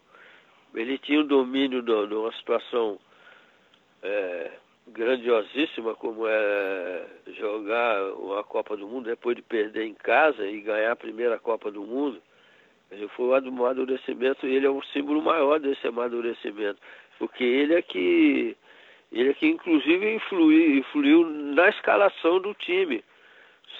Ele 0.74 0.98
tinha 0.98 1.20
o 1.20 1.24
um 1.24 1.26
domínio 1.26 1.82
de, 1.82 2.14
uma 2.14 2.32
situação 2.32 2.98
é, 4.02 4.50
grandiosíssima, 4.88 5.94
como 5.94 6.26
é 6.26 7.06
jogar 7.38 8.12
uma 8.14 8.42
Copa 8.44 8.76
do 8.76 8.88
Mundo 8.88 9.10
depois 9.10 9.36
de 9.36 9.42
perder 9.42 9.84
em 9.84 9.94
casa 9.94 10.46
e 10.46 10.60
ganhar 10.60 10.92
a 10.92 10.96
primeira 10.96 11.38
Copa 11.38 11.70
do 11.70 11.82
Mundo. 11.82 12.20
Ele 12.90 13.06
foi 13.08 13.26
o 13.26 13.34
amadurecimento, 13.34 14.46
ele 14.46 14.66
é 14.66 14.70
um 14.70 14.82
símbolo 14.84 15.22
maior 15.22 15.60
desse 15.60 15.86
amadurecimento 15.86 16.80
porque 17.20 17.44
ele 17.44 17.74
é 17.74 17.82
que 17.82 18.56
ele 19.12 19.30
é 19.30 19.34
que 19.34 19.46
inclusive 19.46 20.14
influiu, 20.14 20.78
influiu 20.78 21.26
na 21.26 21.68
escalação 21.68 22.40
do 22.40 22.54
time, 22.54 23.04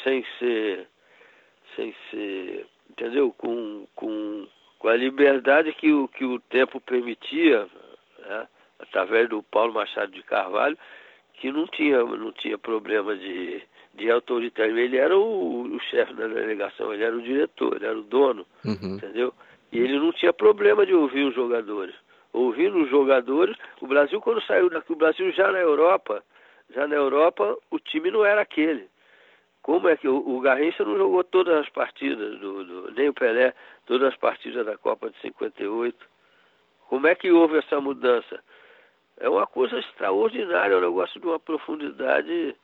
sem 0.05 0.25
ser 0.39 0.87
sem 1.77 1.95
ser, 2.11 2.67
entendeu? 2.91 3.33
Com, 3.37 3.87
com, 3.95 4.47
com 4.79 4.89
a 4.89 4.97
liberdade 4.97 5.73
que 5.73 5.93
o, 5.93 6.09
que 6.09 6.25
o 6.25 6.39
tempo 6.41 6.81
permitia, 6.81 7.67
né? 8.19 8.49
através 8.79 9.29
do 9.29 9.43
Paulo 9.43 9.75
Machado 9.75 10.13
de 10.13 10.23
Carvalho, 10.23 10.79
que 11.35 11.51
não 11.51 11.67
tinha, 11.67 12.03
não 12.05 12.33
tinha 12.33 12.59
problema 12.59 13.17
de, 13.17 13.63
de 13.95 14.11
autoritarismo. 14.11 14.79
Ele 14.79 14.97
era 14.97 15.17
o, 15.17 15.63
o 15.63 15.81
chefe 15.81 16.15
da 16.15 16.27
delegação, 16.27 16.93
ele 16.93 17.05
era 17.05 17.17
o 17.17 17.23
diretor, 17.23 17.77
ele 17.77 17.87
era 17.87 17.99
o 17.99 18.03
dono, 18.03 18.47
uhum. 18.65 18.97
entendeu? 18.97 19.33
E 19.73 19.79
ele 19.79 19.99
não 19.99 20.13
tinha 20.13 20.33
problema 20.33 20.85
de 20.85 20.95
ouvir 20.95 21.25
os 21.25 21.35
jogadores 21.35 21.95
ouvindo 22.33 22.83
os 22.83 22.91
jogadores. 22.91 23.57
O 23.81 23.87
Brasil, 23.87 24.21
quando 24.21 24.43
saiu 24.43 24.71
daqui, 24.71 24.93
o 24.93 24.97
Brasil 24.97 25.31
já 25.33 25.51
na 25.51 25.59
Europa, 25.59 26.23
já 26.75 26.87
na 26.87 26.95
Europa, 26.95 27.57
o 27.71 27.79
time 27.79 28.11
não 28.11 28.25
era 28.25 28.41
aquele. 28.43 28.89
Como 29.63 29.89
é 29.89 29.97
que 29.97 30.09
o, 30.09 30.17
o 30.17 30.41
Garrincha 30.41 30.85
não 30.85 30.97
jogou 30.97 31.23
todas 31.25 31.55
as 31.59 31.69
partidas, 31.69 32.39
do, 32.39 32.65
do, 32.65 32.93
nem 32.93 33.09
o 33.09 33.15
Pelé, 33.15 33.55
todas 33.87 34.09
as 34.09 34.17
partidas 34.17 34.65
da 34.65 34.77
Copa 34.79 35.11
de 35.11 35.19
58? 35.21 35.97
Como 36.89 37.07
é 37.07 37.15
que 37.15 37.31
houve 37.31 37.59
essa 37.59 37.81
mudança? 37.81 38.43
É 39.19 39.29
uma 39.29 39.47
coisa 39.47 39.79
extraordinária, 39.79 40.75
é 40.75 40.79
um 40.79 40.81
negócio 40.81 41.21
de 41.21 41.27
uma 41.27 41.39
profundidade, 41.39 42.57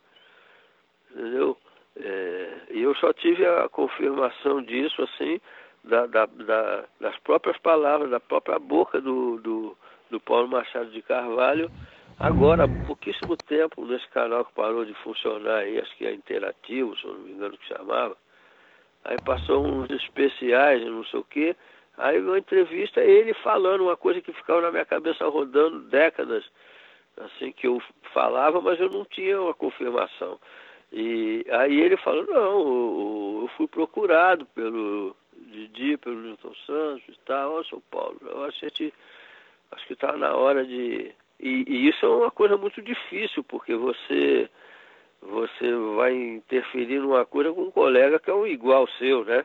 entendeu? 1.11 1.57
É, 1.99 2.59
e 2.71 2.83
eu 2.83 2.95
só 2.97 3.13
tive 3.13 3.47
a 3.47 3.69
confirmação 3.69 4.63
disso, 4.63 5.03
assim, 5.03 5.41
da, 5.85 6.07
da, 6.07 6.27
da, 6.27 6.85
das 7.01 7.19
próprias 7.21 7.57
palavras, 7.59 8.11
da 8.11 8.21
própria 8.21 8.59
boca 8.59 9.01
do, 9.01 9.39
do, 9.39 9.77
do 10.11 10.21
Paulo 10.21 10.49
Machado 10.49 10.91
de 10.91 11.03
Carvalho, 11.03 11.71
agora, 12.19 12.65
há 12.65 12.87
pouquíssimo 12.87 13.37
tempo, 13.37 13.85
nesse 13.85 14.07
canal 14.09 14.45
que 14.45 14.53
parou 14.55 14.85
de 14.85 14.95
funcionar 14.95 15.59
aí, 15.59 15.79
acho 15.79 15.97
que 15.97 16.07
é 16.07 16.13
interativo, 16.13 16.97
se 16.97 17.05
eu 17.05 17.15
não 17.15 17.21
me 17.21 17.33
engano 17.33 17.57
que 17.59 17.67
chamava, 17.67 18.17
aí 19.05 19.17
passou 19.25 19.65
uns 19.65 19.91
especiais, 19.91 20.85
não 20.85 21.05
sei 21.05 21.21
o 21.21 21.25
quê, 21.25 21.57
aí 21.97 22.21
uma 22.21 22.39
entrevista, 22.39 23.01
ele 23.01 23.35
falando 23.35 23.83
uma 23.83 23.97
coisa 23.97 24.21
que 24.21 24.33
ficava 24.33 24.63
na 24.63 24.71
minha 24.71 24.85
cabeça 24.85 25.27
rodando 25.29 25.81
décadas, 25.81 26.45
assim, 27.17 27.53
que 27.53 27.67
eu 27.67 27.81
falava, 28.13 28.61
mas 28.61 28.79
eu 28.81 28.91
não 28.91 29.05
tinha 29.05 29.41
uma 29.41 29.55
confirmação. 29.55 30.39
E 30.93 31.45
aí 31.51 31.81
ele 31.81 31.97
falou, 31.97 32.25
não, 32.27 33.43
eu 33.43 33.51
fui 33.57 33.67
procurado 33.67 34.47
pelo 34.47 35.17
Didi, 35.33 35.97
pelo 35.97 36.17
Newton 36.17 36.55
Santos 36.67 37.09
e 37.09 37.19
tal, 37.25 37.55
ó, 37.55 37.65
São 37.65 37.81
Paulo, 37.91 38.19
eu 38.23 38.45
acho 38.45 38.67
que 38.71 38.93
acho 39.73 39.87
que 39.87 39.93
está 39.93 40.17
na 40.17 40.35
hora 40.35 40.65
de. 40.65 41.13
E, 41.39 41.65
e, 41.67 41.89
isso 41.89 42.05
é 42.05 42.09
uma 42.09 42.31
coisa 42.31 42.57
muito 42.57 42.81
difícil, 42.81 43.45
porque 43.45 43.75
você 43.75 44.49
você 45.21 45.75
vai 45.97 46.15
interferir 46.15 47.01
numa 47.01 47.25
coisa 47.25 47.53
com 47.53 47.63
um 47.63 47.71
colega 47.71 48.19
que 48.19 48.31
é 48.31 48.35
um 48.35 48.47
igual 48.47 48.87
seu, 48.99 49.25
né? 49.25 49.45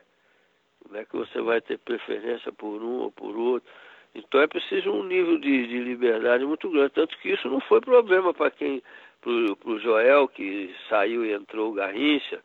Como 0.83 0.97
é 0.97 1.05
que 1.05 1.15
você 1.15 1.41
vai 1.41 1.61
ter 1.61 1.79
preferência 1.79 2.51
por 2.51 2.81
um 2.81 2.99
ou 2.99 3.11
por 3.11 3.35
outro? 3.35 3.69
Então 4.13 4.41
é 4.41 4.47
preciso 4.47 4.91
um 4.91 5.03
nível 5.03 5.37
de, 5.39 5.67
de 5.67 5.79
liberdade 5.79 6.45
muito 6.45 6.69
grande. 6.69 6.93
Tanto 6.93 7.17
que 7.19 7.29
isso 7.29 7.47
não 7.49 7.61
foi 7.61 7.79
problema 7.79 8.33
para 8.33 8.51
quem, 8.51 8.83
para 9.21 9.31
o 9.31 9.79
Joel, 9.79 10.27
que 10.27 10.73
saiu 10.89 11.25
e 11.25 11.33
entrou 11.33 11.71
o 11.71 11.73
Garrincha, 11.73 12.41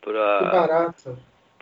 para 0.00 0.94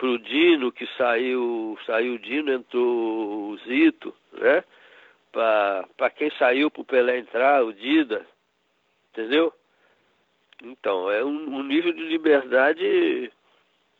o 0.03 0.17
Dino, 0.19 0.71
que 0.71 0.85
saiu, 0.97 1.77
saiu 1.85 2.15
o 2.15 2.19
Dino, 2.19 2.51
entrou 2.51 3.51
o 3.51 3.57
Zito, 3.65 4.13
né? 4.33 4.63
Para 5.31 6.09
quem 6.15 6.31
saiu 6.37 6.69
para 6.69 6.81
o 6.81 6.85
Pelé 6.85 7.19
entrar, 7.19 7.63
o 7.63 7.73
Dida, 7.73 8.25
entendeu? 9.11 9.53
Então, 10.63 11.11
é 11.11 11.23
um, 11.23 11.57
um, 11.57 11.63
nível 11.63 11.93
de 11.93 12.03
liberdade 12.03 13.31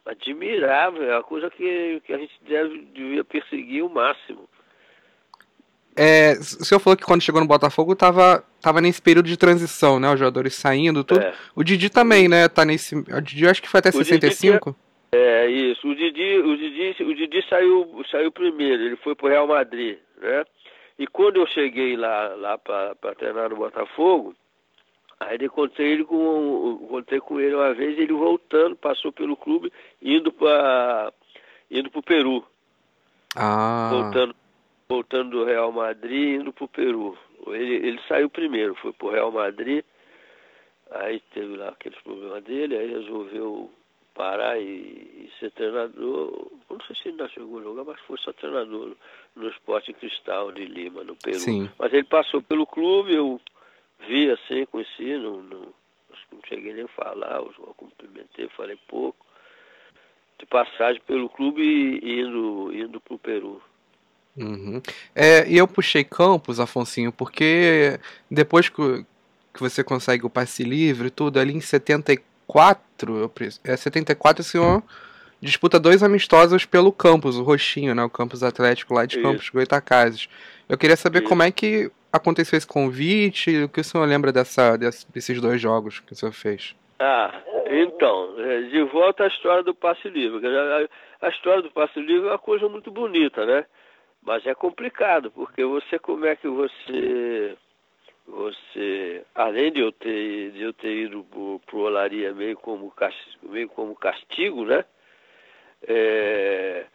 admirável, 0.05 1.03
é 1.03 1.15
uma 1.15 1.23
coisa 1.23 1.49
que, 1.49 2.01
que 2.05 2.13
a 2.13 2.17
gente 2.17 2.33
deve, 2.47 2.79
devia 2.93 3.23
perseguir 3.23 3.83
o 3.83 3.89
máximo. 3.89 4.47
É, 5.95 6.33
o 6.33 6.63
senhor 6.63 6.79
falou 6.79 6.95
que 6.95 7.03
quando 7.03 7.23
chegou 7.23 7.41
no 7.41 7.47
Botafogo 7.47 7.95
tava, 7.95 8.43
tava 8.61 8.79
nesse 8.79 9.01
período 9.01 9.27
de 9.27 9.35
transição, 9.35 9.99
né? 9.99 10.11
Os 10.11 10.19
jogadores 10.19 10.53
saindo, 10.53 11.03
tudo. 11.03 11.21
É. 11.21 11.33
O 11.55 11.63
Didi 11.63 11.89
também, 11.89 12.27
né? 12.27 12.47
Tá 12.47 12.63
nesse. 12.63 12.95
O 12.95 13.21
Didi 13.21 13.47
acho 13.47 13.61
que 13.61 13.67
foi 13.67 13.79
até 13.79 13.89
o 13.89 13.93
65. 13.93 14.71
Didi, 14.71 14.87
é, 15.11 15.49
isso. 15.49 15.87
O 15.87 15.95
Didi, 15.95 16.37
o 16.37 16.55
Didi, 16.55 17.03
o 17.03 17.15
Didi 17.15 17.43
saiu, 17.49 18.05
saiu 18.11 18.31
primeiro, 18.31 18.83
ele 18.83 18.95
foi 18.97 19.15
pro 19.15 19.27
Real 19.27 19.47
Madrid, 19.47 19.97
né? 20.21 20.45
E 20.97 21.05
quando 21.05 21.37
eu 21.37 21.47
cheguei 21.47 21.95
lá, 21.95 22.35
lá 22.35 22.57
para 22.57 23.15
treinar 23.15 23.49
no 23.49 23.57
Botafogo, 23.57 24.35
aí 25.19 25.37
encontrei 25.41 25.91
ele 25.93 26.03
com, 26.03 26.79
encontrei 26.83 27.19
com 27.19 27.39
ele 27.39 27.55
uma 27.55 27.73
vez, 27.73 27.97
ele 27.97 28.13
voltando, 28.13 28.75
passou 28.75 29.11
pelo 29.11 29.37
clube, 29.37 29.71
indo 30.01 30.31
para 30.31 31.13
indo 31.69 31.91
o 31.93 32.03
Peru. 32.03 32.43
Ah. 33.35 33.89
Voltando, 33.91 34.35
voltando 34.89 35.29
do 35.31 35.43
Real 35.45 35.71
Madrid, 35.71 36.41
indo 36.41 36.51
para 36.51 36.65
o 36.65 36.69
Peru. 36.69 37.17
Ele, 37.47 37.75
ele 37.87 37.99
saiu 38.07 38.29
primeiro, 38.29 38.73
foi 38.75 38.91
para 38.91 39.07
o 39.07 39.11
Real 39.11 39.31
Madrid, 39.31 39.83
aí 40.91 41.19
teve 41.33 41.55
lá 41.55 41.69
aqueles 41.69 41.99
problemas 42.01 42.43
dele, 42.43 42.75
aí 42.75 42.89
resolveu 42.89 43.71
parar 44.17 44.59
e, 44.59 44.63
e, 44.63 45.29
ser 45.39 45.51
treinador. 45.51 46.51
Não 46.69 46.81
sei 46.81 46.95
se 46.95 47.09
ele 47.09 47.29
chegou 47.29 47.59
a 47.59 47.63
jogar, 47.63 47.83
mas 47.83 47.99
foi 48.01 48.17
só 48.17 48.33
treinador 48.33 48.93
no 49.35 49.47
Esporte 49.49 49.93
Cristal 49.93 50.51
de 50.51 50.65
Lima, 50.65 51.03
no 51.03 51.15
Peru. 51.15 51.39
Sim. 51.39 51.69
Mas 51.77 51.93
ele 51.93 52.03
passou 52.03 52.41
pelo 52.41 52.65
clube, 52.65 53.13
eu 53.13 53.39
vi 54.07 54.31
assim, 54.31 54.65
conheci, 54.65 55.15
não, 55.17 55.43
não, 55.43 55.61
não 56.31 56.39
cheguei 56.49 56.73
nem 56.73 56.85
a 56.85 56.87
falar, 56.87 57.37
eu 57.37 57.75
cumprimentei, 57.77 58.49
falei 58.49 58.77
pouco. 58.87 59.25
De 60.39 60.45
passagem 60.45 61.01
pelo 61.05 61.29
clube 61.29 61.61
e 61.61 62.19
indo, 62.21 62.71
indo 62.73 62.99
para 62.99 63.13
o 63.13 63.19
Peru. 63.19 63.61
Uhum. 64.35 64.81
É, 65.15 65.47
e 65.47 65.57
eu 65.57 65.67
puxei 65.67 66.03
Campos, 66.03 66.59
Afonsinho, 66.59 67.11
porque 67.11 67.99
depois 68.29 68.69
que, 68.69 69.03
que 69.51 69.59
você 69.59 69.83
consegue 69.83 70.27
o 70.27 70.29
passe 70.29 70.63
livre 70.63 71.09
tudo, 71.09 71.39
ali 71.39 71.53
em 71.55 71.61
74, 71.61 72.36
eu, 72.47 73.31
é 73.63 73.75
74 73.75 74.41
o 74.41 74.43
senhor 74.43 74.83
disputa 75.41 75.79
dois 75.79 76.01
amistosos 76.01 76.65
pelo 76.65 76.91
campus, 76.91 77.37
o 77.37 77.43
Roxinho, 77.43 77.93
né? 77.93 78.03
O 78.03 78.09
campus 78.09 78.43
atlético 78.43 78.93
lá 78.93 79.05
de 79.05 79.17
Isso. 79.17 79.23
Campos 79.23 79.49
Goitacazes. 79.49 80.29
Eu 80.67 80.77
queria 80.77 80.95
saber 80.95 81.19
Isso. 81.19 81.29
como 81.29 81.43
é 81.43 81.51
que 81.51 81.91
aconteceu 82.11 82.57
esse 82.57 82.67
convite, 82.67 83.63
o 83.63 83.69
que 83.69 83.81
o 83.81 83.83
senhor 83.83 84.05
lembra 84.05 84.31
dessa, 84.31 84.77
desses 84.77 85.39
dois 85.39 85.61
jogos 85.61 85.99
que 85.99 86.13
o 86.13 86.15
senhor 86.15 86.31
fez? 86.31 86.75
Ah, 86.99 87.31
então, 87.69 88.33
é, 88.39 88.61
de 88.61 88.81
volta 88.83 89.23
à 89.23 89.27
história 89.27 89.63
do 89.63 89.75
passe 89.75 90.09
livre. 90.09 90.41
A 91.21 91.29
história 91.29 91.61
do 91.61 91.71
passe 91.71 91.99
livre 91.99 92.27
é 92.27 92.31
uma 92.31 92.39
coisa 92.39 92.67
muito 92.67 92.89
bonita, 92.89 93.45
né? 93.45 93.65
Mas 94.23 94.45
é 94.45 94.55
complicado, 94.55 95.31
porque 95.31 95.63
você, 95.63 95.99
como 95.99 96.25
é 96.25 96.35
que 96.35 96.47
você, 96.47 97.55
você, 98.27 99.25
além 99.33 99.71
de 99.71 99.79
eu 99.79 99.91
ter, 99.91 100.51
de 100.51 100.61
eu 100.61 100.73
ter 100.73 100.93
ido 100.93 101.23
pro, 101.23 101.61
pro 101.65 101.79
Olaria 101.79 102.33
meio 102.33 102.57
como, 102.57 102.93
meio 103.43 103.69
como 103.69 103.95
castigo, 103.95 104.65
né? 104.65 104.83
É, 105.83 106.85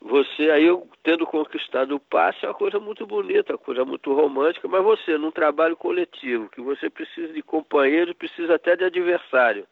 você 0.00 0.50
aí 0.50 0.66
tendo 1.02 1.26
conquistado 1.26 1.96
o 1.96 2.00
passe 2.00 2.44
é 2.44 2.48
uma 2.48 2.54
coisa 2.54 2.78
muito 2.78 3.06
bonita, 3.06 3.54
uma 3.54 3.58
coisa 3.58 3.84
muito 3.84 4.12
romântica, 4.12 4.68
mas 4.68 4.84
você 4.84 5.18
num 5.18 5.32
trabalho 5.32 5.76
coletivo, 5.76 6.48
que 6.50 6.60
você 6.60 6.88
precisa 6.88 7.32
de 7.32 7.42
companheiro, 7.42 8.14
precisa 8.14 8.54
até 8.54 8.76
de 8.76 8.84
adversário, 8.84 9.66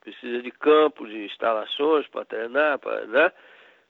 precisa 0.00 0.40
de 0.40 0.50
campo, 0.52 1.06
de 1.06 1.24
instalações 1.24 2.06
para 2.08 2.24
treinar, 2.24 2.78
para, 2.78 3.06
né? 3.06 3.32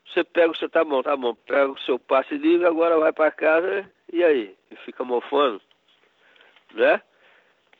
Você 0.07 0.23
pega 0.23 0.51
o 0.51 0.55
seu, 0.55 0.69
tá 0.69 0.83
bom, 0.83 1.01
tá 1.01 1.15
bom, 1.15 1.35
pega 1.35 1.71
o 1.71 1.79
seu 1.79 1.99
passe 1.99 2.35
livre, 2.35 2.65
agora 2.65 2.97
vai 2.97 3.13
para 3.13 3.31
casa 3.31 3.89
e 4.11 4.23
aí? 4.23 4.55
E 4.71 4.75
fica 4.77 5.03
mofando, 5.03 5.61
né? 6.73 7.01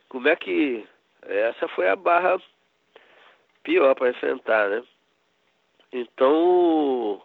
Como 0.09 0.27
é 0.27 0.35
que 0.35 0.85
essa 1.23 1.67
foi 1.69 1.89
a 1.89 1.95
barra 1.95 2.39
pior 3.63 3.95
para 3.95 4.09
enfrentar, 4.09 4.69
né? 4.69 4.83
Então, 5.91 7.21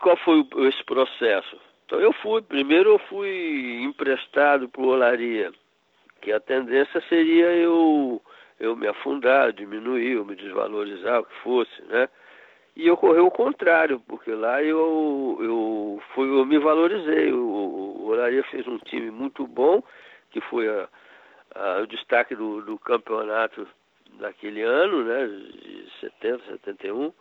qual 0.00 0.16
foi 0.18 0.46
esse 0.68 0.84
processo? 0.84 1.56
Então 1.86 2.00
eu 2.00 2.12
fui, 2.14 2.42
primeiro 2.42 2.90
eu 2.90 2.98
fui 2.98 3.82
emprestado 3.82 4.68
para 4.68 4.82
o 4.82 4.88
Olaria, 4.88 5.52
que 6.20 6.32
a 6.32 6.40
tendência 6.40 7.00
seria 7.08 7.52
eu, 7.52 8.20
eu 8.58 8.74
me 8.74 8.86
afundar, 8.86 9.52
diminuir, 9.52 10.12
eu 10.12 10.24
me 10.24 10.34
desvalorizar, 10.34 11.20
o 11.20 11.24
que 11.24 11.34
fosse, 11.42 11.82
né? 11.82 12.08
E 12.76 12.90
ocorreu 12.90 13.26
o 13.26 13.30
contrário, 13.30 14.00
porque 14.08 14.32
lá 14.32 14.60
eu, 14.62 15.38
eu, 15.40 16.02
fui, 16.14 16.26
eu 16.26 16.44
me 16.44 16.58
valorizei. 16.58 17.32
O, 17.32 17.38
o 17.38 18.06
Olaria 18.08 18.42
fez 18.44 18.66
um 18.66 18.78
time 18.78 19.10
muito 19.12 19.46
bom, 19.46 19.80
que 20.34 20.40
foi 20.42 20.68
a, 20.68 20.88
a, 21.54 21.78
o 21.82 21.86
destaque 21.86 22.34
do, 22.34 22.60
do 22.62 22.76
campeonato 22.78 23.66
daquele 24.18 24.62
ano, 24.62 25.04
né, 25.04 25.26
de 25.26 25.88
70, 26.00 26.44
71 26.44 27.12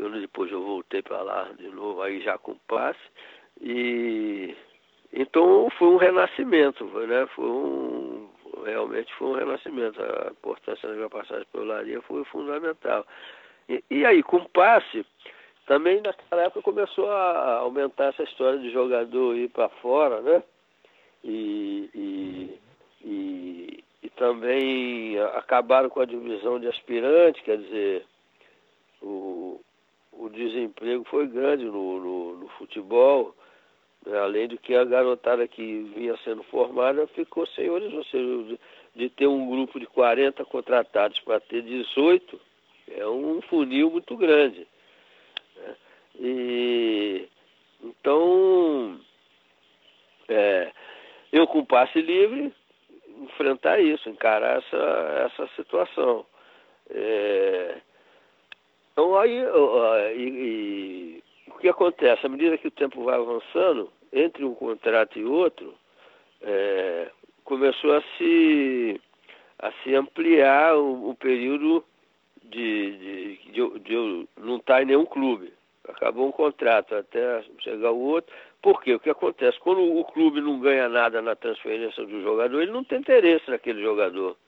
ano 0.00 0.20
depois 0.20 0.50
eu 0.50 0.62
voltei 0.62 1.02
para 1.02 1.22
lá 1.22 1.48
de 1.56 1.68
novo, 1.68 2.02
aí 2.02 2.20
já 2.20 2.36
com 2.38 2.56
passe. 2.66 2.98
E 3.60 4.56
então 5.12 5.68
foi 5.78 5.88
um 5.88 5.96
renascimento, 5.96 6.84
né? 6.84 7.26
Foi 7.34 7.44
um 7.44 8.28
realmente 8.64 9.14
foi 9.14 9.28
um 9.28 9.34
renascimento. 9.34 10.02
A 10.02 10.30
importância 10.32 10.88
da 10.88 10.94
minha 10.94 11.10
passagem 11.10 11.46
pelo 11.52 11.66
Laria 11.66 12.00
foi 12.02 12.24
fundamental. 12.24 13.06
E, 13.68 13.84
e, 13.90 14.04
aí, 14.04 14.22
com 14.22 14.44
passe, 14.46 15.06
também 15.66 16.00
naquela 16.02 16.42
época 16.42 16.62
começou 16.62 17.10
a 17.10 17.58
aumentar 17.58 18.06
essa 18.06 18.24
história 18.24 18.58
de 18.58 18.70
jogador 18.70 19.36
ir 19.36 19.48
para 19.50 19.68
fora, 19.68 20.20
né? 20.20 20.42
E, 21.24 21.90
e, 21.94 22.60
e, 23.02 23.84
e, 24.02 24.10
também 24.10 25.18
acabaram 25.34 25.88
com 25.88 26.00
a 26.00 26.04
divisão 26.04 26.60
de 26.60 26.68
aspirante, 26.68 27.42
quer 27.42 27.56
dizer, 27.56 28.04
o, 29.00 29.58
o 30.12 30.28
desemprego 30.28 31.02
foi 31.04 31.26
grande 31.26 31.64
no, 31.64 31.98
no, 31.98 32.36
no 32.36 32.48
futebol, 32.50 33.34
né? 34.04 34.18
além 34.18 34.48
do 34.48 34.58
que 34.58 34.74
a 34.74 34.84
garotada 34.84 35.48
que 35.48 35.82
vinha 35.96 36.16
sendo 36.18 36.42
formada 36.44 37.06
ficou 37.08 37.46
sem 37.48 37.70
horizonte. 37.70 38.10
De, 38.12 38.60
de 38.94 39.08
ter 39.08 39.26
um 39.26 39.48
grupo 39.50 39.80
de 39.80 39.86
40 39.86 40.44
contratados 40.44 41.18
para 41.20 41.40
ter 41.40 41.62
18, 41.62 42.40
é 42.92 43.06
um 43.08 43.40
funil 43.42 43.90
muito 43.90 44.16
grande. 44.16 44.66
Né? 45.56 45.76
E, 46.20 47.28
então, 47.82 49.00
é, 50.28 50.72
eu 51.34 51.48
com 51.48 51.64
passe 51.64 52.00
livre, 52.00 52.54
enfrentar 53.22 53.80
isso, 53.80 54.08
encarar 54.08 54.58
essa, 54.58 55.26
essa 55.26 55.48
situação. 55.56 56.24
É, 56.88 57.76
então 58.92 59.18
aí 59.18 59.44
e, 60.16 60.22
e, 60.22 61.22
o 61.48 61.58
que 61.58 61.68
acontece? 61.68 62.24
À 62.24 62.28
medida 62.28 62.56
que 62.56 62.68
o 62.68 62.70
tempo 62.70 63.02
vai 63.02 63.16
avançando, 63.16 63.90
entre 64.12 64.44
um 64.44 64.54
contrato 64.54 65.18
e 65.18 65.24
outro, 65.24 65.74
é, 66.40 67.10
começou 67.42 67.96
a 67.96 68.02
se, 68.16 69.00
a 69.58 69.72
se 69.82 69.92
ampliar 69.92 70.76
o, 70.76 71.10
o 71.10 71.16
período 71.16 71.84
de, 72.44 72.92
de, 72.96 73.36
de, 73.50 73.78
de, 73.80 73.92
eu 73.92 74.28
não 74.36 74.58
estar 74.58 74.82
em 74.82 74.86
nenhum 74.86 75.04
clube. 75.04 75.52
Acabou 75.88 76.28
um 76.28 76.32
contrato 76.32 76.94
até 76.94 77.42
chegar 77.58 77.90
o 77.90 77.98
outro. 77.98 78.32
Por 78.64 78.82
quê? 78.82 78.94
O 78.94 78.98
que 78.98 79.10
acontece? 79.10 79.60
Quando 79.60 79.82
o 79.82 80.02
clube 80.06 80.40
não 80.40 80.58
ganha 80.58 80.88
nada 80.88 81.20
na 81.20 81.36
transferência 81.36 82.02
do 82.06 82.22
jogador, 82.22 82.62
ele 82.62 82.72
não 82.72 82.82
tem 82.82 82.98
interesse 82.98 83.50
naquele 83.50 83.82
jogador. 83.82 84.38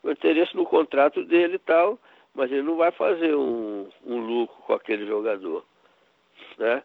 O 0.00 0.12
interesse 0.12 0.54
no 0.54 0.64
contrato 0.64 1.24
dele 1.24 1.56
e 1.56 1.58
tal, 1.58 1.98
mas 2.36 2.52
ele 2.52 2.62
não 2.62 2.76
vai 2.76 2.92
fazer 2.92 3.34
um, 3.34 3.88
um 4.06 4.18
lucro 4.18 4.54
com 4.62 4.74
aquele 4.74 5.04
jogador. 5.08 5.64
Né? 6.56 6.84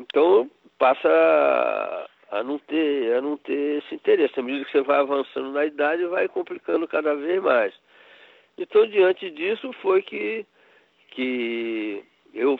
Então 0.00 0.50
passa 0.76 1.08
a, 1.08 2.38
a, 2.40 2.42
não 2.42 2.58
ter, 2.58 3.14
a 3.16 3.20
não 3.20 3.36
ter 3.36 3.78
esse 3.78 3.94
interesse. 3.94 4.40
À 4.40 4.42
medida 4.42 4.64
que 4.64 4.72
você 4.72 4.82
vai 4.82 4.98
avançando 4.98 5.52
na 5.52 5.64
idade, 5.64 6.04
vai 6.06 6.26
complicando 6.26 6.88
cada 6.88 7.14
vez 7.14 7.40
mais. 7.40 7.72
Então, 8.58 8.88
diante 8.88 9.30
disso, 9.30 9.72
foi 9.74 10.02
que, 10.02 10.44
que, 11.10 12.02
eu, 12.34 12.58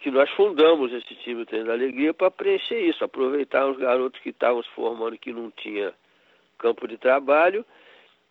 que 0.00 0.10
nós 0.10 0.30
fundamos 0.30 0.92
esse 0.92 1.14
time 1.16 1.44
Treino 1.44 1.66
da 1.66 1.72
Alegria 1.72 2.14
para 2.14 2.30
preencher 2.30 2.80
isso, 2.80 3.04
aproveitar 3.04 3.66
os 3.66 3.76
garotos 3.76 4.20
que 4.20 4.30
estavam 4.30 4.62
se 4.62 4.70
formando 4.70 5.18
que 5.18 5.32
não 5.32 5.50
tinha 5.50 5.92
campo 6.58 6.88
de 6.88 6.96
trabalho 6.96 7.64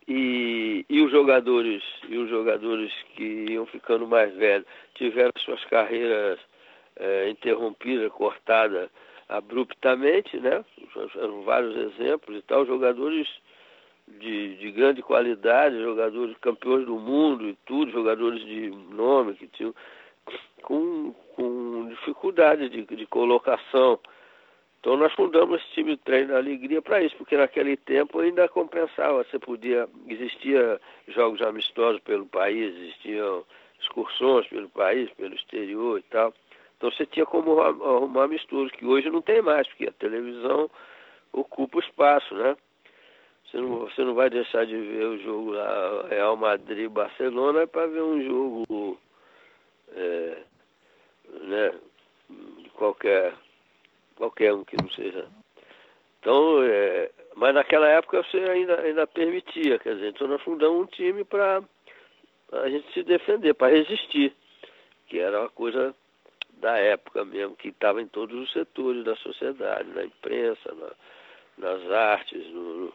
e, 0.08 0.86
e 0.90 1.02
os 1.02 1.12
jogadores 1.12 1.84
e 2.08 2.18
os 2.18 2.30
jogadores 2.30 2.92
que 3.16 3.46
iam 3.52 3.66
ficando 3.66 4.08
mais 4.08 4.34
velhos 4.36 4.68
tiveram 4.96 5.32
suas 5.38 5.64
carreiras 5.66 6.40
é, 6.96 7.30
interrompidas, 7.30 8.12
cortadas 8.12 8.90
abruptamente, 9.30 10.38
né? 10.40 10.64
Eram 11.16 11.44
vários 11.44 11.76
exemplos 11.76 12.38
e 12.38 12.42
tal, 12.42 12.66
jogadores 12.66 13.28
de, 14.08 14.56
de 14.56 14.72
grande 14.72 15.02
qualidade, 15.02 15.82
jogadores 15.82 16.36
campeões 16.38 16.86
do 16.86 16.98
mundo 16.98 17.48
e 17.48 17.58
tudo, 17.66 17.92
jogadores 17.92 18.44
de 18.46 18.70
nome 18.70 19.36
que 19.36 19.48
tinham 19.48 19.76
com, 20.62 21.14
com 21.36 21.88
dificuldade 21.90 22.70
de, 22.70 22.84
de 22.84 23.06
colocação. 23.08 23.99
Então 24.80 24.95
nós 24.95 25.14
fundamos 25.14 25.62
esse 25.62 25.72
time 25.72 25.95
de 25.95 26.04
treino 26.04 26.30
da 26.30 26.38
alegria 26.38 26.82
para 26.82 27.02
isso, 27.02 27.16
porque 27.18 27.36
naquele 27.36 27.76
tempo 27.76 28.20
ainda 28.20 28.48
compensava, 28.48 29.24
você 29.24 29.40
podia, 29.40 29.88
existia 30.08 30.80
jogos 31.08 31.41
amistosos 31.41 31.99
pelo 32.02 32.26
país, 32.26 32.76
existiam 32.76 33.44
excursões 33.80 34.48
pelo 34.48 34.70
país, 34.70 35.10
pelo 35.12 35.36
exterior 35.36 35.99
e 35.99 36.04
tal. 36.04 36.34
Então 36.78 36.91
você 36.91 37.06
tinha 37.06 37.26
como 37.26 37.60
arrumar 37.60 38.28
misturas, 38.28 38.72
que 38.72 38.86
hoje 38.86 39.10
não 39.10 39.22
tem 39.22 39.41
mais, 39.41 39.68
porque 39.68 39.88
a 39.88 39.91
televisão 39.91 40.70
ocupa 41.34 41.78
o 41.78 41.82
espaço, 41.82 42.36
né? 42.36 42.56
Você 43.45 43.58
não, 43.58 43.80
você 43.80 44.04
não 44.04 44.14
vai 44.14 44.30
deixar 44.30 44.66
de 44.66 44.76
ver 44.76 45.06
o 45.06 45.18
jogo 45.20 45.52
lá, 45.52 46.08
Real 46.10 46.36
Madrid-Barcelona, 46.36 47.66
para 47.66 47.88
ver 47.88 48.02
um 48.02 48.22
jogo 48.22 48.98
é, 49.94 50.38
né, 51.42 51.74
de 52.30 52.70
qualquer 52.72 53.34
qualquer 54.16 54.54
um 54.54 54.64
que 54.64 54.76
não 54.82 54.90
seja. 54.92 55.28
Então, 56.20 56.64
é, 56.64 57.12
mas 57.36 57.54
naquela 57.54 57.88
época 57.88 58.24
você 58.24 58.38
ainda, 58.38 58.82
ainda 58.82 59.06
permitia, 59.06 59.78
quer 59.80 59.94
dizer, 59.94 60.10
então 60.10 60.28
nós 60.28 60.42
fundamos 60.42 60.82
um 60.82 60.86
time 60.88 61.24
para 61.24 61.64
a 62.52 62.70
gente 62.70 62.92
se 62.94 63.04
defender, 63.04 63.54
para 63.54 63.76
resistir, 63.76 64.34
que 65.08 65.20
era 65.20 65.42
uma 65.42 65.50
coisa 65.50 65.94
da 66.54 66.78
época 66.78 67.24
mesmo, 67.24 67.56
que 67.56 67.70
estava 67.70 68.02
em 68.02 68.08
todos 68.08 68.38
os 68.40 68.52
setores 68.52 69.04
da 69.04 69.16
sociedade, 69.18 69.90
na 69.90 70.04
imprensa, 70.04 70.74
na, 70.74 71.70
nas 71.70 71.92
artes, 71.92 72.46
no, 72.48 72.94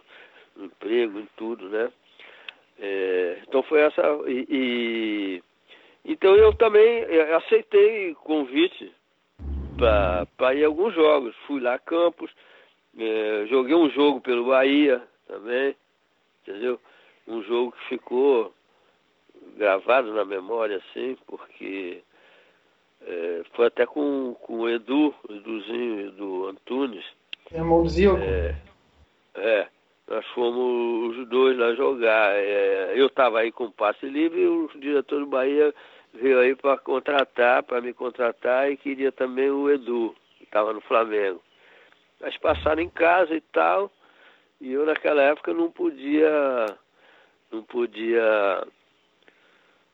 no, 0.56 0.64
emprego, 0.64 1.20
em 1.20 1.28
tudo, 1.36 1.68
né? 1.68 1.92
É, 2.78 3.38
então 3.46 3.62
foi 3.62 3.80
essa. 3.80 4.02
E, 4.26 4.46
e, 4.48 5.42
então 6.04 6.34
eu 6.36 6.52
também 6.54 7.04
aceitei 7.36 8.14
convite 8.14 8.92
para 9.76 10.54
ir 10.54 10.64
a 10.64 10.66
alguns 10.66 10.94
jogos. 10.94 11.34
Fui 11.46 11.60
lá 11.60 11.74
a 11.74 11.78
Campos, 11.78 12.30
é, 12.98 13.46
joguei 13.48 13.74
um 13.74 13.90
jogo 13.90 14.20
pelo 14.20 14.46
Bahia 14.46 15.02
também, 15.26 15.74
entendeu? 16.42 16.78
Um 17.26 17.42
jogo 17.42 17.72
que 17.72 17.88
ficou 17.88 18.52
gravado 19.56 20.12
na 20.12 20.24
memória, 20.24 20.76
assim, 20.76 21.16
porque 21.26 22.02
é, 23.06 23.42
foi 23.54 23.66
até 23.66 23.86
com, 23.86 24.34
com 24.42 24.60
o 24.60 24.68
Edu, 24.68 25.14
o 25.28 25.32
Eduzinho, 25.32 26.08
Edu 26.08 26.48
Antunes. 26.48 27.04
Zico. 27.88 28.16
É, 28.16 28.54
é, 29.34 29.68
nós 30.08 30.26
fomos 30.28 31.16
os 31.16 31.28
dois 31.28 31.56
lá 31.56 31.74
jogar. 31.74 32.34
É, 32.34 32.92
eu 32.94 33.06
estava 33.06 33.40
aí 33.40 33.52
com 33.52 33.70
passe 33.70 34.06
livre 34.06 34.40
e 34.40 34.46
o 34.46 34.70
diretor 34.76 35.20
do 35.20 35.26
Bahia 35.26 35.74
veio 36.12 36.38
aí 36.38 36.54
para 36.54 36.76
contratar, 36.78 37.62
para 37.62 37.80
me 37.80 37.92
contratar 37.92 38.70
e 38.70 38.76
queria 38.76 39.10
também 39.10 39.50
o 39.50 39.70
Edu, 39.70 40.14
que 40.38 40.44
estava 40.44 40.72
no 40.72 40.80
Flamengo. 40.80 41.40
Mas 42.20 42.36
passaram 42.38 42.82
em 42.82 42.88
casa 42.88 43.34
e 43.34 43.40
tal, 43.40 43.90
e 44.60 44.72
eu 44.72 44.86
naquela 44.86 45.22
época 45.22 45.52
não 45.52 45.70
podia, 45.70 46.66
não 47.50 47.62
podia 47.62 48.66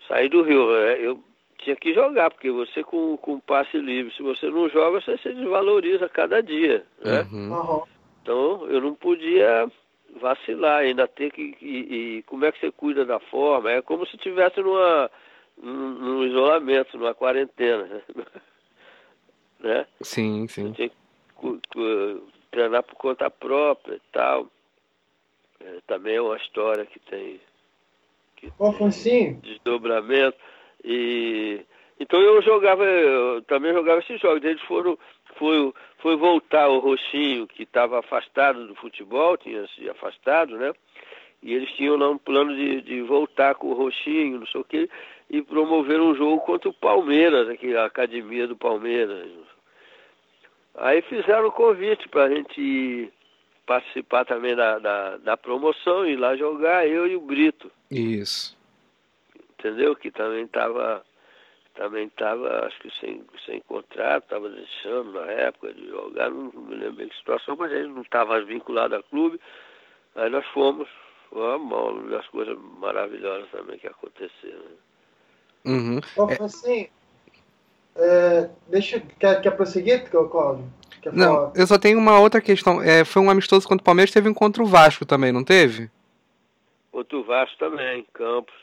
sair 0.07 0.29
do 0.29 0.43
Rio. 0.43 0.71
Né? 0.71 0.99
Eu 1.01 1.23
tinha 1.59 1.77
que 1.77 1.95
jogar, 1.95 2.31
porque 2.31 2.51
você 2.51 2.83
com, 2.83 3.17
com 3.17 3.41
passe 3.41 3.79
livre, 3.79 4.13
se 4.15 4.23
você 4.23 4.49
não 4.51 4.69
joga, 4.69 5.01
você 5.01 5.17
se 5.19 5.33
desvaloriza 5.33 6.09
cada 6.09 6.43
dia. 6.43 6.85
Né? 7.03 7.27
Uhum. 7.33 7.83
Então 8.23 8.67
eu 8.69 8.81
não 8.81 8.95
podia 8.95 9.71
vacilar, 10.21 10.81
ainda 10.81 11.07
ter 11.09 11.31
que. 11.31 11.57
E, 11.61 12.19
e, 12.19 12.23
como 12.25 12.45
é 12.45 12.53
que 12.53 12.61
você 12.61 12.71
cuida 12.71 13.05
da 13.05 13.19
forma? 13.19 13.71
É 13.71 13.83
como 13.83 14.07
se 14.07 14.17
tivesse 14.19 14.61
numa 14.61 15.11
num 15.63 16.25
isolamento, 16.25 16.97
numa 16.97 17.15
quarentena. 17.15 18.03
né? 19.61 19.87
Sim, 20.01 20.47
sim. 20.49 20.73
Tinha 20.73 20.89
que 20.89 22.23
treinar 22.51 22.83
por 22.83 22.95
conta 22.97 23.31
própria 23.31 23.97
e 23.97 24.03
tal. 24.13 24.49
É, 25.61 25.79
também 25.87 26.17
é 26.17 26.23
uma 26.23 26.37
história 26.37 26.87
que 26.87 26.99
tem, 27.01 27.41
que 28.37 28.51
tem 28.51 29.35
desdobramento. 29.41 30.39
E 30.85 31.65
então 32.01 32.21
eu 32.21 32.41
jogava, 32.43 32.85
eu 32.85 33.43
também 33.43 33.73
jogava 33.73 34.01
esses 34.01 34.21
jogos. 34.21 34.45
Eles 34.45 34.63
foram, 34.63 34.97
foi, 35.37 35.73
foi 35.99 36.17
voltar 36.17 36.69
o 36.69 36.79
Roxinho, 36.79 37.47
que 37.47 37.65
estava 37.65 37.99
afastado 37.99 38.67
do 38.67 38.75
futebol, 38.77 39.37
tinha 39.37 39.67
se 39.69 39.89
afastado, 39.91 40.57
né? 40.57 40.73
E 41.43 41.55
eles 41.55 41.71
tinham 41.73 41.97
lá 41.97 42.11
um 42.11 42.19
plano 42.19 42.55
de, 42.55 42.81
de 42.83 43.03
voltar 43.03 43.55
com 43.55 43.69
o 43.69 43.75
Roxinho, 43.75 44.41
não 44.41 44.47
sei 44.47 44.61
o 44.61 44.65
quê 44.65 44.89
e 45.31 45.43
promover 45.43 46.01
um 46.01 46.15
jogo 46.15 46.41
contra 46.41 46.69
o 46.69 46.75
Palmeiras, 46.75 47.49
aqui, 47.49 47.77
a 47.77 47.85
academia 47.85 48.47
do 48.47 48.57
Palmeiras. 48.57 49.29
Aí 50.75 51.03
fizeram 51.03 51.49
o 51.49 51.53
convite 51.53 52.09
para 52.09 52.25
a 52.25 52.31
gente 52.31 53.13
participar 53.67 54.25
também 54.25 54.57
da, 54.57 54.79
da, 54.79 55.17
da, 55.19 55.37
promoção, 55.37 56.07
ir 56.07 56.17
lá 56.17 56.35
jogar, 56.37 56.87
eu 56.89 57.07
e 57.07 57.17
o 57.17 57.21
Brito. 57.21 57.71
Isso. 57.91 58.57
Entendeu? 59.59 59.95
Que 59.95 60.11
também 60.11 60.45
estava, 60.45 61.05
também 61.75 62.09
tava, 62.11 62.65
acho 62.65 62.79
que 62.81 62.91
sem, 62.99 63.23
sem 63.45 63.61
contrato, 63.61 64.25
estava 64.25 64.49
deixando 64.49 65.13
na 65.13 65.31
época 65.31 65.75
de 65.75 65.89
jogar, 65.89 66.31
não, 66.31 66.51
não 66.55 66.63
me 66.63 66.77
lembro 66.77 66.95
bem 66.95 67.09
que 67.09 67.17
situação, 67.17 67.55
mas 67.57 67.71
ele 67.71 67.89
não 67.89 68.03
estava 68.03 68.41
vinculado 68.41 68.97
a 68.97 69.03
clube. 69.03 69.39
Aí 70.15 70.31
nós 70.31 70.47
fomos, 70.47 70.89
uma 71.33 72.09
das 72.11 72.27
coisas 72.29 72.59
maravilhosas 72.79 73.51
também 73.51 73.79
que 73.79 73.87
aconteceram. 73.87 74.59
Né? 74.59 74.77
Uhum. 75.65 76.01
é... 76.31 76.43
assim, 76.43 76.89
é, 77.97 78.49
deixa, 78.69 79.01
quer, 79.19 79.41
quer 79.41 79.51
prosseguir, 79.51 80.09
Cláudio? 80.09 80.65
Quer 81.03 81.13
não, 81.13 81.35
falar? 81.35 81.53
eu 81.55 81.67
só 81.67 81.79
tenho 81.79 81.99
uma 81.99 82.21
outra 82.21 82.41
questão. 82.41 82.83
É, 82.83 83.05
foi 83.05 83.21
um 83.21 83.31
amistoso 83.31 83.67
contra 83.67 83.83
o 83.83 83.85
Palmeiras, 83.85 84.13
teve 84.13 84.29
um 84.29 84.35
contra 84.35 84.63
o 84.63 84.67
Vasco 84.67 85.05
também, 85.05 85.33
não 85.33 85.45
teve? 85.45 85.91
Contra 86.93 87.17
o 87.17 87.25
Vasco 87.25 87.59
também, 87.59 88.01
em 88.01 88.07
Campos. 88.13 88.55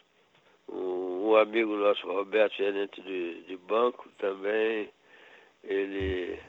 Um, 0.69 1.29
um 1.29 1.35
amigo 1.35 1.75
nosso, 1.75 2.07
Roberto, 2.07 2.55
gerente 2.55 3.01
de, 3.01 3.43
de 3.43 3.57
banco, 3.57 4.09
também, 4.17 4.89
ele 5.63 6.39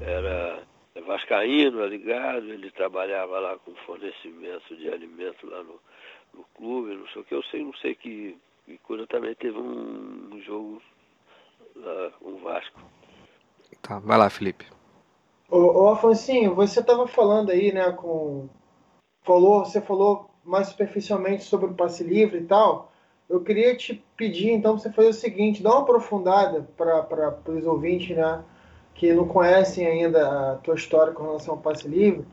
era 0.00 0.62
vascaíno, 1.00 1.86
ligado, 1.86 2.52
ele 2.52 2.70
trabalhava 2.70 3.38
lá 3.38 3.58
com 3.58 3.74
fornecimento 3.86 4.76
de 4.76 4.88
alimento 4.88 5.46
lá 5.48 5.62
no, 5.62 5.80
no 6.34 6.44
clube, 6.54 6.96
não 6.96 7.08
sei 7.08 7.22
o 7.22 7.24
que, 7.24 7.34
eu 7.34 7.42
sei, 7.44 7.64
não 7.64 7.74
sei 7.74 7.94
que 7.94 8.36
e 8.66 8.78
quando 8.78 9.06
também 9.06 9.34
teve 9.34 9.58
um, 9.58 10.30
um 10.32 10.40
jogo 10.40 10.80
lá 11.76 12.10
com 12.18 12.30
o 12.30 12.38
Vasco. 12.38 12.80
Tá, 13.80 13.98
vai 13.98 14.18
lá, 14.18 14.30
Felipe. 14.30 14.66
Ô, 15.50 15.58
ô 15.58 15.88
Afonsinho, 15.88 16.54
você 16.54 16.80
estava 16.80 17.06
falando 17.06 17.50
aí, 17.50 17.72
né, 17.72 17.90
com... 17.92 18.48
Falou, 19.24 19.64
você 19.64 19.80
falou 19.80 20.30
mais 20.44 20.68
superficialmente 20.68 21.44
sobre 21.44 21.70
o 21.70 21.74
passe 21.74 22.02
livre 22.04 22.38
e 22.38 22.44
tal. 22.44 22.92
Eu 23.28 23.42
queria 23.42 23.76
te 23.76 24.02
pedir, 24.16 24.50
então, 24.50 24.74
para 24.74 24.82
você 24.82 24.92
fazer 24.92 25.08
o 25.08 25.12
seguinte, 25.12 25.62
dá 25.62 25.70
uma 25.70 25.82
aprofundada 25.82 26.68
para 26.76 27.38
os 27.48 27.66
ouvintes, 27.66 28.16
né, 28.16 28.44
que 28.94 29.12
não 29.12 29.26
conhecem 29.26 29.86
ainda 29.86 30.52
a 30.52 30.54
tua 30.56 30.74
história 30.74 31.12
com 31.12 31.24
relação 31.24 31.54
ao 31.54 31.60
passe 31.60 31.88
livre. 31.88 32.24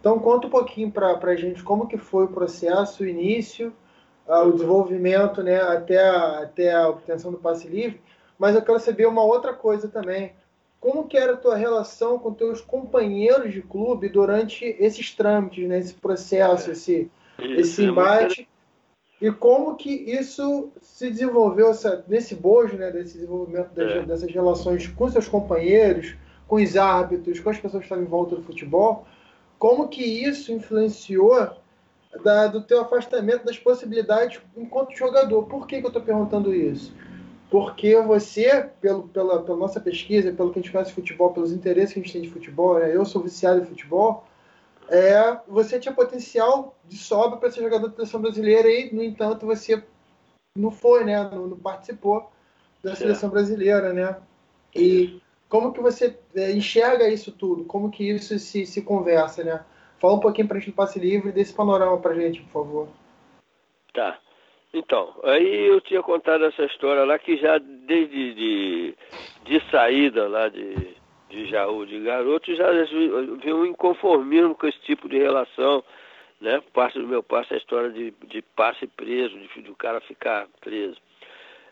Então, 0.00 0.18
conta 0.18 0.46
um 0.46 0.50
pouquinho 0.50 0.90
para 0.90 1.18
a 1.18 1.36
gente 1.36 1.62
como 1.62 1.86
que 1.86 1.96
foi 1.96 2.24
o 2.24 2.28
processo, 2.28 3.02
o 3.02 3.06
início, 3.06 3.72
uh, 4.26 4.46
o 4.46 4.52
desenvolvimento, 4.52 5.42
né, 5.42 5.60
até 5.60 5.98
a, 5.98 6.42
até 6.42 6.74
a 6.74 6.88
obtenção 6.88 7.30
do 7.30 7.38
passe 7.38 7.66
livre. 7.68 8.00
Mas 8.38 8.54
eu 8.54 8.62
quero 8.62 8.78
saber 8.80 9.06
uma 9.06 9.22
outra 9.22 9.52
coisa 9.52 9.88
também. 9.88 10.32
Como 10.80 11.08
que 11.08 11.16
era 11.16 11.32
a 11.32 11.36
tua 11.36 11.56
relação 11.56 12.18
com 12.18 12.34
teus 12.34 12.60
companheiros 12.60 13.52
de 13.52 13.62
clube 13.62 14.08
durante 14.10 14.64
esses 14.78 15.14
trâmites, 15.14 15.66
né, 15.66 15.78
esse 15.78 15.94
processo, 15.94 16.70
esse, 16.70 17.10
esse 17.38 17.82
é 17.82 17.86
embate? 17.86 18.48
E 19.20 19.30
como 19.30 19.76
que 19.76 19.90
isso 19.90 20.72
se 20.80 21.08
desenvolveu 21.08 21.70
essa, 21.70 22.04
nesse 22.08 22.34
bojo, 22.34 22.76
né, 22.76 22.90
desse 22.90 23.14
desenvolvimento 23.14 23.70
das, 23.72 23.90
é. 23.90 24.02
dessas 24.02 24.30
relações 24.30 24.86
com 24.88 25.08
seus 25.08 25.28
companheiros, 25.28 26.14
com 26.46 26.56
os 26.56 26.76
árbitros, 26.76 27.40
com 27.40 27.50
as 27.50 27.58
pessoas 27.58 27.80
que 27.80 27.86
estavam 27.86 28.04
em 28.04 28.08
volta 28.08 28.36
do 28.36 28.42
futebol? 28.42 29.06
Como 29.58 29.88
que 29.88 30.02
isso 30.02 30.52
influenciou 30.52 31.50
da, 32.22 32.48
do 32.48 32.60
teu 32.62 32.82
afastamento 32.82 33.44
das 33.44 33.58
possibilidades 33.58 34.40
enquanto 34.56 34.96
jogador? 34.96 35.44
Por 35.44 35.66
que, 35.66 35.80
que 35.80 35.86
eu 35.86 35.88
estou 35.88 36.02
perguntando 36.02 36.54
isso? 36.54 36.92
Porque 37.50 38.00
você, 38.02 38.68
pelo, 38.80 39.04
pela, 39.08 39.42
pela 39.42 39.56
nossa 39.56 39.80
pesquisa, 39.80 40.32
pelo 40.32 40.52
que 40.52 40.58
a 40.58 40.62
gente 40.62 40.72
conhece 40.72 40.90
de 40.90 40.96
futebol, 40.96 41.32
pelos 41.32 41.52
interesses 41.52 41.94
que 41.94 42.00
a 42.00 42.02
gente 42.02 42.12
tem 42.12 42.22
de 42.22 42.30
futebol, 42.30 42.78
né? 42.78 42.94
eu 42.94 43.04
sou 43.04 43.22
viciado 43.22 43.60
em 43.60 43.64
futebol, 43.64 44.26
é, 44.88 45.38
você 45.48 45.78
tinha 45.78 45.94
potencial 45.94 46.76
de 46.84 46.96
sobra 46.96 47.38
para 47.38 47.50
ser 47.50 47.62
jogador 47.62 47.88
da 47.88 47.94
seleção 47.94 48.20
brasileira 48.20 48.68
e, 48.68 48.94
no 48.94 49.02
entanto, 49.02 49.46
você 49.46 49.82
não 50.56 50.70
foi, 50.70 51.04
né? 51.04 51.22
Não, 51.30 51.46
não 51.48 51.58
participou 51.58 52.30
da 52.82 52.94
seleção 52.94 53.30
brasileira, 53.30 53.92
né? 53.92 54.16
E 54.74 55.20
como 55.48 55.72
que 55.72 55.80
você 55.80 56.18
é, 56.34 56.52
enxerga 56.52 57.08
isso 57.08 57.32
tudo? 57.32 57.64
Como 57.64 57.90
que 57.90 58.08
isso 58.08 58.38
se, 58.38 58.66
se 58.66 58.82
conversa, 58.82 59.42
né? 59.42 59.64
Fala 60.00 60.14
um 60.14 60.20
pouquinho 60.20 60.48
para 60.48 60.58
a 60.58 60.60
gente 60.60 60.70
do 60.70 60.76
passe 60.76 60.98
livre 60.98 61.32
desse 61.32 61.54
panorama 61.54 61.98
para 61.98 62.12
a 62.12 62.14
gente, 62.14 62.42
por 62.42 62.52
favor. 62.52 62.88
Tá. 63.92 64.18
Então, 64.72 65.14
aí 65.22 65.66
eu 65.68 65.80
tinha 65.80 66.02
contado 66.02 66.44
essa 66.44 66.64
história 66.64 67.04
lá 67.04 67.16
que 67.18 67.36
já 67.36 67.58
desde 67.58 68.34
de, 68.34 68.94
de 69.44 69.70
saída 69.70 70.26
lá 70.26 70.48
de, 70.48 70.93
de 71.30 71.46
Jaú 71.46 71.86
de 71.86 72.00
garoto 72.00 72.54
já 72.54 72.70
vi 72.72 73.52
um 73.52 73.66
inconformismo 73.66 74.54
com 74.54 74.66
esse 74.66 74.78
tipo 74.80 75.08
de 75.08 75.18
relação, 75.18 75.82
né? 76.40 76.62
Parte 76.72 76.98
do 76.98 77.06
meu 77.06 77.22
passe 77.22 77.52
é 77.52 77.56
a 77.56 77.58
história 77.58 77.90
de, 77.90 78.12
de 78.26 78.42
passe 78.42 78.86
preso, 78.86 79.36
de, 79.38 79.62
de 79.62 79.70
o 79.70 79.76
cara 79.76 80.00
ficar 80.00 80.46
preso. 80.60 80.96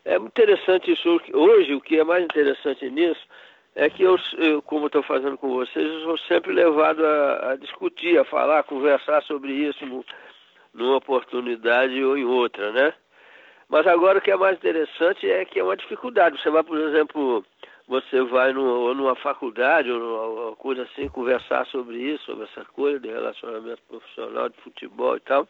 É 0.05 0.17
interessante 0.17 0.91
isso. 0.91 1.21
Hoje, 1.33 1.73
o 1.73 1.81
que 1.81 1.99
é 1.99 2.03
mais 2.03 2.23
interessante 2.23 2.89
nisso 2.89 3.21
é 3.75 3.89
que 3.89 4.03
eu, 4.03 4.17
eu 4.37 4.61
como 4.61 4.87
estou 4.87 5.01
fazendo 5.03 5.37
com 5.37 5.49
vocês, 5.49 5.85
eu 5.85 6.01
sou 6.01 6.17
sempre 6.19 6.51
levado 6.51 7.05
a, 7.05 7.51
a 7.51 7.55
discutir, 7.55 8.17
a 8.19 8.25
falar, 8.25 8.59
a 8.59 8.63
conversar 8.63 9.23
sobre 9.23 9.51
isso 9.51 9.85
no, 9.85 10.05
numa 10.73 10.97
oportunidade 10.97 12.03
ou 12.03 12.17
em 12.17 12.25
outra, 12.25 12.71
né? 12.71 12.93
Mas 13.69 13.87
agora 13.87 14.19
o 14.19 14.21
que 14.21 14.29
é 14.29 14.35
mais 14.35 14.57
interessante 14.57 15.29
é 15.29 15.45
que 15.45 15.59
é 15.59 15.63
uma 15.63 15.77
dificuldade. 15.77 16.39
Você 16.39 16.49
vai, 16.49 16.63
por 16.63 16.77
exemplo, 16.77 17.43
você 17.87 18.21
vai 18.23 18.53
no, 18.53 18.93
numa 18.93 19.15
faculdade 19.15 19.91
ou 19.91 19.99
numa 19.99 20.55
coisa 20.55 20.83
assim, 20.83 21.09
conversar 21.09 21.65
sobre 21.67 21.97
isso, 21.97 22.25
sobre 22.25 22.45
essa 22.45 22.65
coisa 22.65 22.99
de 22.99 23.09
relacionamento 23.09 23.81
profissional, 23.87 24.49
de 24.49 24.57
futebol 24.61 25.17
e 25.17 25.19
tal, 25.21 25.47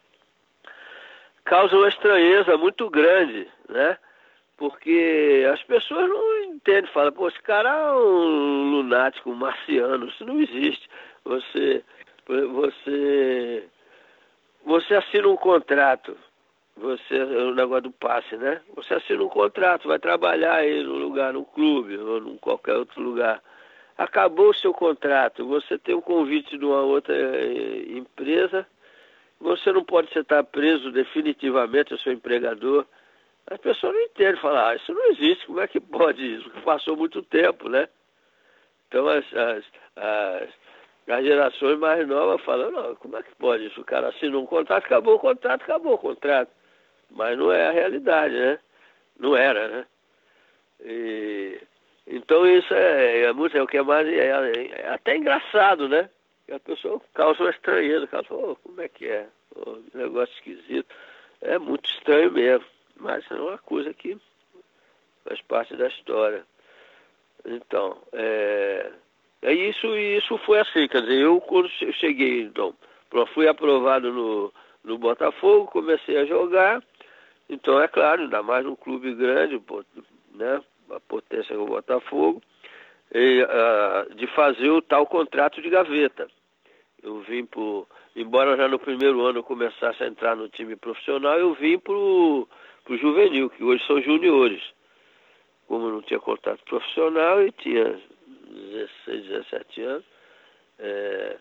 causa 1.44 1.76
uma 1.76 1.88
estranheza 1.88 2.56
muito 2.56 2.88
grande, 2.90 3.48
né? 3.68 3.96
Porque 4.56 5.44
as 5.52 5.62
pessoas 5.64 6.08
não 6.08 6.44
entendem, 6.44 6.90
falam, 6.92 7.12
pô, 7.12 7.28
esse 7.28 7.42
cara 7.42 7.68
é 7.68 7.92
um 7.92 8.70
lunático, 8.70 9.30
um 9.30 9.34
marciano, 9.34 10.06
isso 10.06 10.24
não 10.24 10.40
existe. 10.40 10.88
Você, 11.24 11.82
você, 12.26 13.68
você 14.64 14.94
assina 14.94 15.28
um 15.28 15.36
contrato 15.36 16.16
você, 16.76 17.22
o 17.22 17.54
negócio 17.54 17.84
do 17.84 17.92
passe, 17.92 18.36
né? 18.36 18.60
Você 18.74 18.94
assina 18.94 19.22
um 19.22 19.28
contrato, 19.28 19.88
vai 19.88 19.98
trabalhar 19.98 20.54
aí 20.54 20.82
no 20.82 20.94
lugar, 20.94 21.32
no 21.32 21.44
clube 21.44 21.96
ou 21.96 22.18
em 22.18 22.36
qualquer 22.38 22.74
outro 22.74 23.00
lugar. 23.00 23.40
Acabou 23.96 24.50
o 24.50 24.54
seu 24.54 24.74
contrato, 24.74 25.46
você 25.46 25.78
tem 25.78 25.94
um 25.94 26.00
convite 26.00 26.58
de 26.58 26.64
uma 26.64 26.80
outra 26.80 27.14
eh, 27.14 27.84
empresa, 27.90 28.66
você 29.40 29.70
não 29.72 29.84
pode 29.84 30.16
estar 30.18 30.42
preso 30.42 30.90
definitivamente 30.90 31.92
ao 31.92 31.98
seu 32.00 32.12
empregador. 32.12 32.84
As 33.46 33.58
pessoas 33.58 33.94
não 33.94 34.02
entendem, 34.02 34.40
falam, 34.40 34.66
ah, 34.66 34.74
isso 34.74 34.92
não 34.92 35.06
existe, 35.12 35.46
como 35.46 35.60
é 35.60 35.68
que 35.68 35.78
pode 35.78 36.36
isso? 36.36 36.50
Passou 36.64 36.96
muito 36.96 37.22
tempo, 37.22 37.68
né? 37.68 37.88
Então 38.88 39.06
as, 39.06 39.24
as, 39.32 39.64
as, 39.94 40.48
as 41.08 41.24
gerações 41.24 41.78
mais 41.78 42.06
novas 42.08 42.40
falam, 42.42 42.72
não, 42.72 42.96
como 42.96 43.16
é 43.16 43.22
que 43.22 43.34
pode 43.36 43.66
isso? 43.66 43.80
O 43.80 43.84
cara 43.84 44.08
assina 44.08 44.36
um 44.36 44.46
contrato, 44.46 44.86
acabou 44.86 45.14
o 45.14 45.20
contrato, 45.20 45.62
acabou 45.62 45.94
o 45.94 45.98
contrato. 45.98 46.50
Mas 47.14 47.38
não 47.38 47.52
é 47.52 47.68
a 47.68 47.72
realidade, 47.72 48.34
né? 48.34 48.58
Não 49.18 49.36
era, 49.36 49.68
né? 49.68 49.86
E, 50.84 51.60
então 52.06 52.46
isso 52.46 52.74
é, 52.74 53.22
é, 53.22 53.32
muito, 53.32 53.56
é 53.56 53.62
o 53.62 53.66
que 53.66 53.78
é 53.78 53.82
mais. 53.82 54.06
É, 54.08 54.28
é 54.72 54.88
até 54.90 55.16
engraçado, 55.16 55.88
né? 55.88 56.10
a 56.52 56.58
pessoa 56.60 57.00
causa 57.14 57.42
uma 57.42 57.50
estranheza, 57.50 58.06
causa, 58.06 58.26
oh, 58.34 58.56
como 58.56 58.80
é 58.80 58.88
que 58.88 59.06
é? 59.06 59.26
Oh, 59.56 59.78
negócio 59.94 60.34
esquisito. 60.34 60.94
É 61.40 61.58
muito 61.58 61.88
estranho 61.88 62.30
mesmo, 62.32 62.66
mas 62.96 63.24
é 63.30 63.34
uma 63.34 63.58
coisa 63.58 63.94
que 63.94 64.18
faz 65.24 65.40
parte 65.42 65.74
da 65.76 65.88
história. 65.88 66.44
Então, 67.46 67.96
é, 68.12 68.90
é 69.42 69.52
isso, 69.52 69.86
isso 69.96 70.36
foi 70.38 70.60
assim, 70.60 70.88
quer 70.88 71.02
dizer, 71.02 71.20
eu 71.20 71.40
quando 71.40 71.68
cheguei, 71.68 72.42
então, 72.42 72.74
fui 73.32 73.48
aprovado 73.48 74.12
no, 74.12 74.52
no 74.82 74.98
Botafogo, 74.98 75.70
comecei 75.70 76.16
a 76.18 76.24
jogar, 76.24 76.82
então, 77.48 77.80
é 77.80 77.88
claro, 77.88 78.22
ainda 78.22 78.42
mais 78.42 78.64
num 78.64 78.76
clube 78.76 79.14
grande, 79.14 79.60
né, 80.34 80.62
a 80.90 81.00
potência 81.00 81.56
do 81.56 81.66
Botafogo, 81.66 82.42
e, 83.12 83.42
uh, 83.42 84.14
de 84.14 84.26
fazer 84.28 84.70
o 84.70 84.82
tal 84.82 85.06
contrato 85.06 85.60
de 85.60 85.70
gaveta. 85.70 86.28
Eu 87.02 87.20
vim 87.20 87.44
por, 87.44 87.86
embora 88.16 88.56
já 88.56 88.66
no 88.66 88.78
primeiro 88.78 89.20
ano 89.22 89.40
eu 89.40 89.44
começasse 89.44 90.02
a 90.02 90.06
entrar 90.06 90.34
no 90.34 90.48
time 90.48 90.74
profissional, 90.74 91.38
eu 91.38 91.54
vim 91.54 91.78
para 91.78 91.92
o 91.92 92.48
juvenil, 92.88 93.50
que 93.50 93.62
hoje 93.62 93.86
são 93.86 94.00
juniores. 94.00 94.62
Como 95.68 95.90
não 95.90 96.02
tinha 96.02 96.18
contrato 96.18 96.64
profissional 96.64 97.42
e 97.42 97.52
tinha 97.52 98.00
16, 99.04 99.26
17 99.26 99.82
anos, 99.82 100.04
é, 100.78 101.36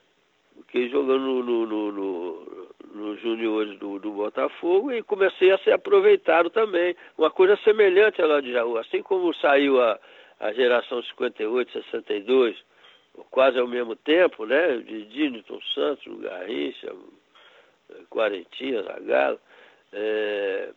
fiquei 0.61 0.89
jogando 0.89 1.43
no, 1.43 1.65
no, 1.65 1.91
no, 1.91 2.73
nos 2.93 3.19
juniores 3.21 3.77
do, 3.79 3.99
do, 3.99 4.11
Botafogo 4.11 4.91
e 4.91 5.03
comecei 5.03 5.51
a 5.51 5.57
ser 5.59 5.71
aproveitado 5.71 6.49
também. 6.49 6.95
Uma 7.17 7.31
coisa 7.31 7.55
semelhante 7.57 8.21
a 8.21 8.25
lá 8.25 8.41
de 8.41 8.51
Jaú. 8.51 8.77
Assim 8.77 9.01
como 9.01 9.33
saiu 9.35 9.81
a, 9.81 9.99
a 10.39 10.53
geração 10.53 11.01
58, 11.03 11.71
62, 11.71 12.55
quase 13.31 13.59
ao 13.59 13.67
mesmo 13.67 13.95
tempo, 13.95 14.45
né? 14.45 14.77
De 14.77 15.05
Dinton 15.05 15.59
Santos, 15.73 16.19
Garrincha, 16.19 16.93
Quarentinha, 18.09 18.83
Zagallo. 18.83 19.39
É, 19.91 20.69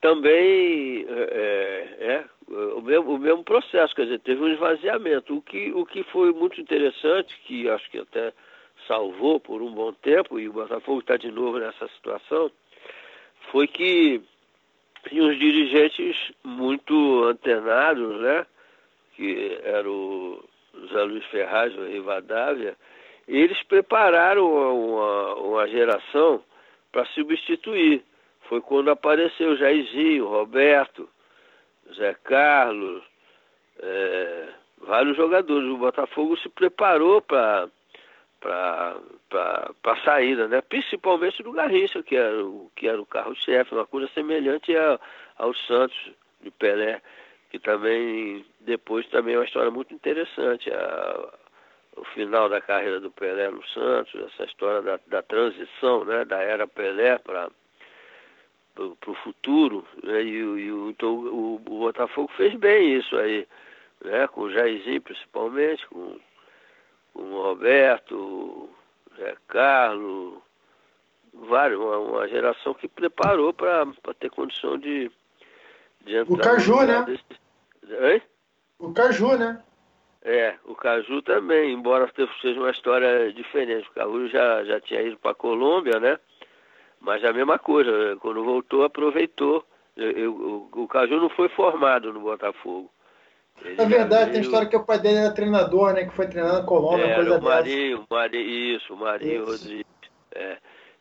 também 0.00 1.06
é, 1.08 1.88
é, 2.00 2.04
é, 2.04 2.24
o, 2.76 2.80
mesmo, 2.80 3.14
o 3.14 3.18
mesmo 3.18 3.44
processo, 3.44 3.94
quer 3.94 4.04
dizer, 4.04 4.20
teve 4.20 4.42
um 4.42 4.52
esvaziamento. 4.52 5.36
O 5.36 5.42
que, 5.42 5.72
o 5.72 5.84
que 5.86 6.02
foi 6.04 6.32
muito 6.32 6.60
interessante, 6.60 7.36
que 7.44 7.68
acho 7.68 7.90
que 7.90 7.98
até 7.98 8.32
salvou 8.86 9.40
por 9.40 9.62
um 9.62 9.70
bom 9.70 9.92
tempo, 9.92 10.38
e 10.38 10.48
o 10.48 10.52
Botafogo 10.52 11.00
está 11.00 11.16
de 11.16 11.30
novo 11.30 11.58
nessa 11.58 11.88
situação, 11.88 12.50
foi 13.50 13.66
que 13.66 14.20
tinha 15.08 15.22
uns 15.22 15.38
dirigentes 15.38 16.32
muito 16.42 17.24
antenados, 17.24 18.20
né? 18.20 18.46
Que 19.14 19.58
era 19.62 19.88
o 19.88 20.42
Zé 20.92 21.02
Luiz 21.02 21.24
Ferraz 21.26 21.76
o 21.76 21.84
Rivadavia, 21.84 22.76
eles 23.26 23.60
prepararam 23.64 24.46
uma, 24.46 24.70
uma, 24.70 25.34
uma 25.34 25.68
geração 25.68 26.42
para 26.92 27.04
substituir. 27.06 28.04
Foi 28.48 28.60
quando 28.60 28.90
apareceu 28.90 29.56
Jairzinho, 29.56 30.28
Roberto, 30.28 31.08
Zé 31.94 32.14
Carlos, 32.22 33.02
é, 33.80 34.48
vários 34.78 35.16
jogadores. 35.16 35.68
O 35.68 35.76
Botafogo 35.76 36.36
se 36.38 36.48
preparou 36.48 37.20
para 37.20 37.68
para 38.40 39.00
a 39.84 39.96
saída, 40.04 40.48
né? 40.48 40.60
principalmente 40.60 41.42
do 41.42 41.52
Garrincha, 41.52 42.02
que 42.02 42.16
era 42.16 42.44
o, 42.44 42.70
que 42.74 42.88
era 42.88 43.00
o 43.00 43.06
carro-chefe, 43.06 43.74
uma 43.74 43.86
coisa 43.86 44.08
semelhante 44.14 44.76
a, 44.76 44.98
ao 45.36 45.54
Santos 45.54 45.96
de 46.42 46.50
Pelé, 46.50 47.00
que 47.50 47.58
também 47.58 48.44
depois 48.60 49.06
também 49.08 49.34
é 49.34 49.38
uma 49.38 49.44
história 49.44 49.70
muito 49.70 49.94
interessante. 49.94 50.70
A, 50.70 51.32
o 51.96 52.04
final 52.04 52.48
da 52.48 52.60
carreira 52.60 53.00
do 53.00 53.10
Pelé 53.10 53.50
no 53.50 53.66
Santos, 53.68 54.14
essa 54.14 54.44
história 54.44 54.82
da, 54.82 55.00
da 55.06 55.22
transição, 55.22 56.04
né, 56.04 56.24
da 56.24 56.42
era 56.42 56.68
Pelé 56.68 57.18
para 57.18 57.48
o 58.76 59.14
futuro, 59.24 59.86
né, 60.04 60.22
e, 60.22 60.36
e 60.36 60.68
então, 60.90 61.14
o, 61.14 61.54
o 61.54 61.58
Botafogo 61.58 62.30
fez 62.36 62.54
bem 62.54 62.96
isso 62.96 63.16
aí, 63.16 63.48
né, 64.04 64.28
com 64.28 64.42
o 64.42 64.52
Jairzinho 64.52 65.00
principalmente, 65.00 65.86
com, 65.86 66.18
o 67.18 67.42
Roberto, 67.42 68.68
Zé 69.16 69.36
Carlos, 69.48 70.34
vários, 71.32 71.80
uma, 71.80 71.98
uma 71.98 72.28
geração 72.28 72.74
que 72.74 72.88
preparou 72.88 73.52
para 73.52 73.86
ter 74.18 74.30
condição 74.30 74.78
de, 74.78 75.10
de 76.04 76.16
entrar. 76.16 76.34
O 76.34 76.38
Caju, 76.38 76.82
né? 76.82 77.02
Desse... 77.02 77.24
Oi? 78.02 78.22
O 78.78 78.92
Caju, 78.92 79.36
né? 79.36 79.62
É, 80.22 80.56
o 80.64 80.74
Caju 80.74 81.22
também, 81.22 81.72
embora 81.72 82.10
seja 82.42 82.58
uma 82.58 82.70
história 82.70 83.32
diferente. 83.32 83.88
O 83.88 83.92
Caju 83.92 84.28
já, 84.28 84.64
já 84.64 84.80
tinha 84.80 85.02
ido 85.02 85.16
para 85.18 85.30
a 85.30 85.34
Colômbia, 85.34 86.00
né? 86.00 86.18
Mas 87.00 87.24
a 87.24 87.32
mesma 87.32 87.58
coisa, 87.58 88.16
quando 88.20 88.44
voltou, 88.44 88.84
aproveitou. 88.84 89.64
Eu, 89.96 90.10
eu, 90.10 90.32
o, 90.32 90.82
o 90.82 90.88
Caju 90.88 91.20
não 91.20 91.28
foi 91.30 91.48
formado 91.48 92.12
no 92.12 92.20
Botafogo. 92.20 92.90
Ele 93.64 93.80
é 93.80 93.84
verdade, 93.86 94.32
tem 94.32 94.40
história 94.40 94.68
que 94.68 94.76
o 94.76 94.84
pai 94.84 94.98
dele 94.98 95.18
era 95.18 95.34
treinador, 95.34 95.92
né? 95.92 96.04
Que 96.04 96.14
foi 96.14 96.28
treinado 96.28 96.58
na 96.58 96.64
Colômbia, 96.64 97.04
era, 97.04 97.16
coisa 97.16 97.38
o 97.38 97.42
Marinho, 97.42 97.98
dessa. 97.98 98.14
Marinho, 98.14 98.76
isso, 98.76 98.94
o 98.94 98.96
Marinho 98.96 99.42
isso. 99.42 99.50
Rodrigues. 99.50 99.86
É. 100.34 100.56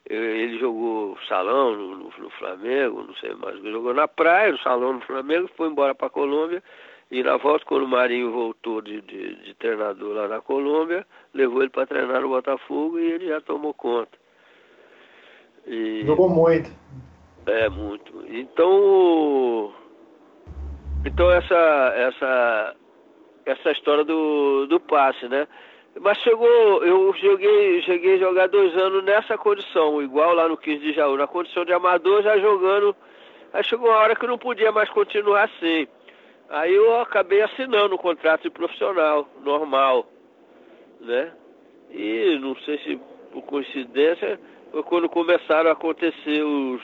Ele 0.08 0.60
jogou 0.60 1.18
salão 1.28 1.76
no, 1.76 1.98
no, 1.98 2.14
no, 2.18 2.30
Flamengo, 2.32 3.04
não 3.04 3.16
sei 3.16 3.34
mais, 3.34 3.60
jogou 3.64 3.92
na 3.92 4.08
praia, 4.08 4.52
no 4.52 4.60
salão 4.60 4.94
no 4.94 5.02
Flamengo, 5.02 5.50
foi 5.58 5.68
embora 5.68 5.96
para 5.96 6.08
a 6.08 6.12
Colômbia 6.12 6.62
e 7.12 7.22
na 7.22 7.38
volta, 7.38 7.66
quando 7.66 7.84
o 7.84 7.88
Marinho 7.88 8.32
voltou 8.32 8.82
de, 8.82 9.00
de, 9.02 9.36
de 9.36 9.54
treinador 9.56 10.16
lá 10.16 10.28
na 10.28 10.42
Colômbia, 10.42 11.06
levou 11.34 11.62
ele 11.62 11.70
para 11.70 11.86
treinar 11.86 12.22
no 12.22 12.30
Botafogo 12.30 12.98
e 12.98 13.12
ele 13.12 13.28
já 13.28 13.40
tomou 13.42 13.74
conta. 13.74 14.18
E... 15.68 16.04
Jogou 16.06 16.30
muito. 16.30 16.70
É, 17.46 17.70
muito. 17.70 18.24
Então, 18.28 19.72
então 21.06 21.32
essa, 21.32 21.94
essa, 21.96 22.76
essa 23.46 23.72
história 23.72 24.04
do, 24.04 24.66
do 24.68 24.80
passe, 24.80 25.28
né? 25.28 25.48
Mas 26.02 26.18
chegou, 26.18 26.84
eu 26.84 27.14
joguei, 27.14 27.82
cheguei 27.84 28.16
a 28.16 28.20
jogar 28.20 28.48
dois 28.48 28.76
anos 28.76 29.04
nessa 29.04 29.38
condição, 29.38 30.02
igual 30.02 30.34
lá 30.34 30.48
no 30.48 30.58
15 30.58 30.80
de 30.80 30.94
Jaú, 30.94 31.16
na 31.16 31.26
condição 31.26 31.64
de 31.64 31.72
amador, 31.72 32.22
já 32.22 32.38
jogando. 32.38 32.94
Aí 33.54 33.64
chegou 33.64 33.88
uma 33.88 33.98
hora 33.98 34.16
que 34.16 34.28
não 34.28 34.38
podia 34.38 34.74
mais 34.74 34.90
continuar 34.90 35.44
assim. 35.44 35.88
Aí 36.50 36.74
eu 36.76 37.00
acabei 37.00 37.42
assinando 37.42 37.96
um 37.96 37.98
contrato 37.98 38.44
de 38.44 38.50
profissional, 38.50 39.28
normal, 39.42 40.06
né? 41.00 41.32
E 41.92 42.38
não 42.42 42.56
sei 42.58 42.78
se 42.80 43.00
por 43.32 43.44
coincidência 43.44 44.38
foi 44.72 44.84
quando 44.84 45.08
começaram 45.08 45.70
a 45.70 45.74
acontecer 45.74 46.44
os, 46.44 46.82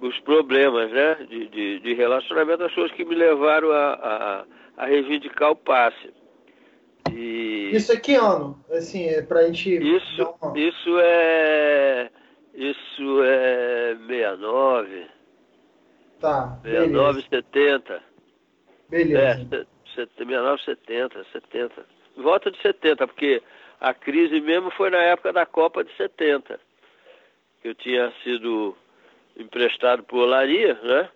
os 0.00 0.18
problemas, 0.20 0.90
né? 0.90 1.14
De, 1.28 1.48
de, 1.48 1.80
de 1.80 1.94
relacionamento, 1.94 2.64
as 2.64 2.74
coisas 2.74 2.96
que 2.96 3.04
me 3.04 3.14
levaram 3.14 3.70
a, 3.70 3.94
a, 3.94 4.44
a 4.76 4.86
reivindicar 4.86 5.50
o 5.50 5.56
passe. 5.56 6.12
E... 7.12 7.70
Isso 7.72 7.92
é 7.92 7.96
que 7.96 8.14
ano? 8.14 8.58
Assim, 8.70 9.06
é 9.06 9.22
pra 9.22 9.44
gente. 9.46 9.76
Isso, 9.76 10.34
uma... 10.40 10.58
isso 10.58 10.98
é. 11.00 12.10
Isso 12.54 13.22
é 13.22 13.96
69. 14.06 15.06
Tá. 16.20 16.58
69, 16.62 17.22
beleza. 17.22 17.28
70. 17.30 18.02
Beleza. 18.88 19.48
É, 19.52 19.66
69, 19.94 20.62
70, 20.64 21.26
70. 21.32 21.86
Volta 22.16 22.50
de 22.50 22.60
70, 22.60 23.06
porque 23.06 23.42
a 23.80 23.94
crise 23.94 24.40
mesmo 24.40 24.70
foi 24.72 24.90
na 24.90 24.98
época 24.98 25.32
da 25.32 25.46
Copa 25.46 25.84
de 25.84 25.96
70. 25.96 26.58
Que 27.62 27.68
eu 27.68 27.74
tinha 27.74 28.12
sido 28.24 28.76
emprestado 29.38 30.02
por 30.02 30.18
Olaria, 30.18 30.74
né? 30.82 31.08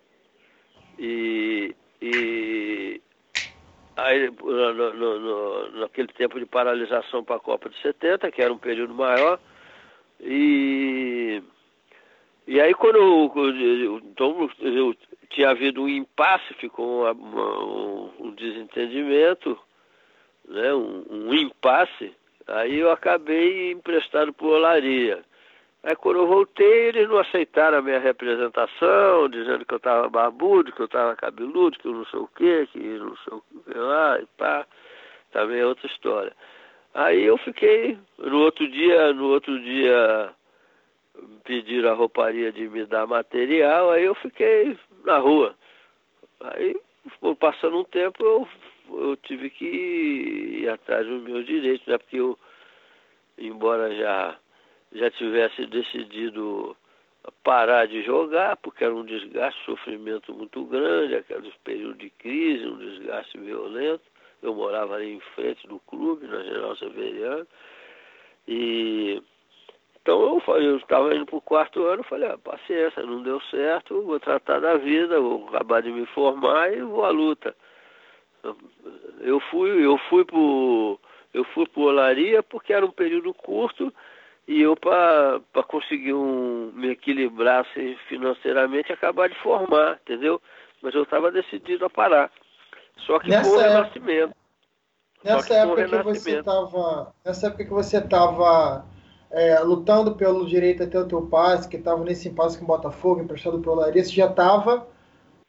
E, 0.97 1.75
e 2.01 3.01
aí, 3.95 4.29
no, 4.29 4.73
no, 4.73 5.19
no, 5.19 5.71
naquele 5.79 6.07
tempo 6.09 6.39
de 6.39 6.45
paralisação 6.45 7.23
para 7.23 7.35
a 7.35 7.39
Copa 7.39 7.69
de 7.69 7.79
70, 7.81 8.31
que 8.31 8.41
era 8.41 8.53
um 8.53 8.57
período 8.57 8.93
maior, 8.93 9.39
e, 10.19 11.43
e 12.47 12.61
aí 12.61 12.73
quando 12.73 12.97
eu, 12.97 13.97
então, 14.03 14.49
eu 14.61 14.95
tinha 15.29 15.49
havido 15.49 15.83
um 15.83 15.89
impasse, 15.89 16.53
ficou 16.55 17.01
uma, 17.01 17.11
uma, 17.11 18.13
um, 18.19 18.31
desentendimento, 18.35 19.59
né, 20.47 20.73
um, 20.73 21.05
um, 21.09 21.33
impasse, 21.33 22.13
aí 22.47 22.79
eu 22.79 22.91
acabei 22.91 23.71
emprestado 23.71 24.31
por 24.31 24.53
Olaria. 24.53 25.23
Aí 25.83 25.95
quando 25.97 26.19
eu 26.19 26.27
voltei, 26.27 26.87
eles 26.87 27.09
não 27.09 27.17
aceitaram 27.17 27.79
a 27.79 27.81
minha 27.81 27.99
representação, 27.99 29.27
dizendo 29.29 29.65
que 29.65 29.73
eu 29.73 29.77
estava 29.77 30.09
barbudo, 30.09 30.71
que 30.71 30.81
eu 30.81 30.85
estava 30.85 31.15
cabeludo, 31.15 31.77
que 31.77 31.87
eu 31.87 31.93
não 31.93 32.05
sei 32.05 32.19
o 32.19 32.27
quê, 32.27 32.67
que 32.71 32.79
não 32.79 33.17
sei 33.17 33.33
o 33.33 33.41
que 33.41 33.77
lá, 33.77 34.19
e 34.19 34.25
pá, 34.37 34.65
também 35.31 35.59
é 35.59 35.65
outra 35.65 35.85
história. 35.87 36.33
Aí 36.93 37.23
eu 37.23 37.37
fiquei, 37.37 37.97
no 38.17 38.39
outro 38.39 38.67
dia, 38.69 39.13
no 39.13 39.27
outro 39.27 39.59
dia 39.59 40.33
pediram 41.43 41.91
a 41.91 41.95
rouparia 41.95 42.51
de 42.51 42.69
me 42.69 42.85
dar 42.85 43.05
material, 43.05 43.91
aí 43.91 44.05
eu 44.05 44.15
fiquei 44.15 44.77
na 45.03 45.17
rua. 45.17 45.55
Aí, 46.39 46.75
passando 47.39 47.79
um 47.79 47.83
tempo, 47.83 48.23
eu, 48.23 48.47
eu 48.89 49.17
tive 49.17 49.49
que 49.49 49.65
ir 49.65 50.69
atrás 50.69 51.05
dos 51.05 51.21
meus 51.23 51.45
direitos, 51.45 51.85
né? 51.87 51.97
Porque 51.97 52.17
eu, 52.17 52.37
embora 53.37 53.93
já, 53.95 54.37
já 54.93 55.09
tivesse 55.11 55.65
decidido 55.65 56.75
parar 57.43 57.87
de 57.87 58.03
jogar, 58.03 58.57
porque 58.57 58.83
era 58.83 58.93
um 58.93 59.05
desgaste, 59.05 59.63
sofrimento 59.65 60.33
muito 60.33 60.63
grande, 60.65 61.15
aqueles 61.15 61.53
períodos 61.63 61.97
de 61.97 62.09
crise, 62.09 62.65
um 62.67 62.77
desgaste 62.77 63.37
violento. 63.37 64.03
Eu 64.41 64.53
morava 64.53 64.95
ali 64.95 65.13
em 65.13 65.19
frente 65.35 65.65
do 65.67 65.79
clube, 65.79 66.27
na 66.27 66.43
General 66.43 66.75
Severiano, 66.75 67.47
e 68.47 69.21
então 70.01 70.41
eu 70.47 70.55
eu 70.57 70.77
estava 70.77 71.15
indo 71.15 71.25
para 71.25 71.37
o 71.37 71.41
quarto 71.41 71.81
ano, 71.85 72.03
falei, 72.03 72.27
ah, 72.29 72.37
paciência, 72.37 73.01
não 73.03 73.23
deu 73.23 73.39
certo, 73.43 74.01
vou 74.01 74.19
tratar 74.19 74.59
da 74.59 74.75
vida, 74.75 75.17
vou 75.17 75.47
acabar 75.47 75.81
de 75.81 75.89
me 75.91 76.05
formar 76.07 76.73
e 76.73 76.81
vou 76.81 77.05
à 77.05 77.09
luta. 77.09 77.55
Eu 79.21 79.39
fui, 79.39 79.85
eu 79.85 79.97
fui 80.09 80.25
pro, 80.25 80.99
eu 81.33 81.45
fui 81.45 81.65
Olaria 81.77 82.43
porque 82.43 82.73
era 82.73 82.85
um 82.85 82.91
período 82.91 83.33
curto 83.33 83.93
e 84.47 84.61
eu 84.61 84.75
para 84.75 85.63
conseguir 85.67 86.13
um, 86.13 86.71
me 86.73 86.89
equilibrar 86.89 87.65
assim, 87.65 87.95
financeiramente 88.09 88.91
acabar 88.91 89.29
de 89.29 89.35
formar, 89.35 89.99
entendeu? 90.01 90.41
Mas 90.81 90.93
eu 90.93 91.03
estava 91.03 91.31
decidido 91.31 91.85
a 91.85 91.89
parar. 91.89 92.29
Só 93.05 93.19
que 93.19 93.29
nessa 93.29 93.49
foi 93.49 93.57
um 93.57 93.61
renascimento. 93.61 94.35
Nessa 95.23 95.53
época, 95.53 95.85
que 95.85 96.03
você 96.03 96.39
estava, 96.39 97.13
nessa 97.25 97.47
época 97.47 97.63
que 97.63 97.69
você 97.69 97.97
estava 97.97 98.85
é, 99.31 99.57
lutando 99.59 100.15
pelo 100.15 100.45
direito 100.45 100.83
a 100.83 100.87
ter 100.87 100.97
o 100.97 101.07
teu 101.07 101.21
passe, 101.27 101.69
que 101.69 101.77
estava 101.77 102.03
nesse 102.03 102.27
impasse 102.27 102.57
com 102.57 102.65
o 102.65 102.67
Botafogo, 102.67 103.21
emprestado 103.21 103.59
para 103.59 103.71
o 103.71 103.75
Larissa, 103.75 104.11
já 104.11 104.25
estava 104.25 104.85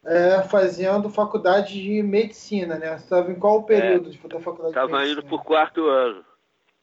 é, 0.05 0.43
fazendo 0.43 1.11
faculdade 1.11 1.83
de 1.83 2.01
medicina, 2.05 2.79
né? 2.79 2.97
Você 2.97 3.05
estava 3.05 3.33
em 3.33 3.35
qual 3.35 3.65
período 3.65 4.11
é, 4.11 4.13
de 4.13 4.19
faculdade 4.19 4.45
de 4.45 4.57
medicina? 4.57 4.69
Estava 4.69 5.07
indo 5.09 5.23
para 5.25 5.35
o 5.35 5.43
quarto 5.43 5.87
ano. 5.87 6.25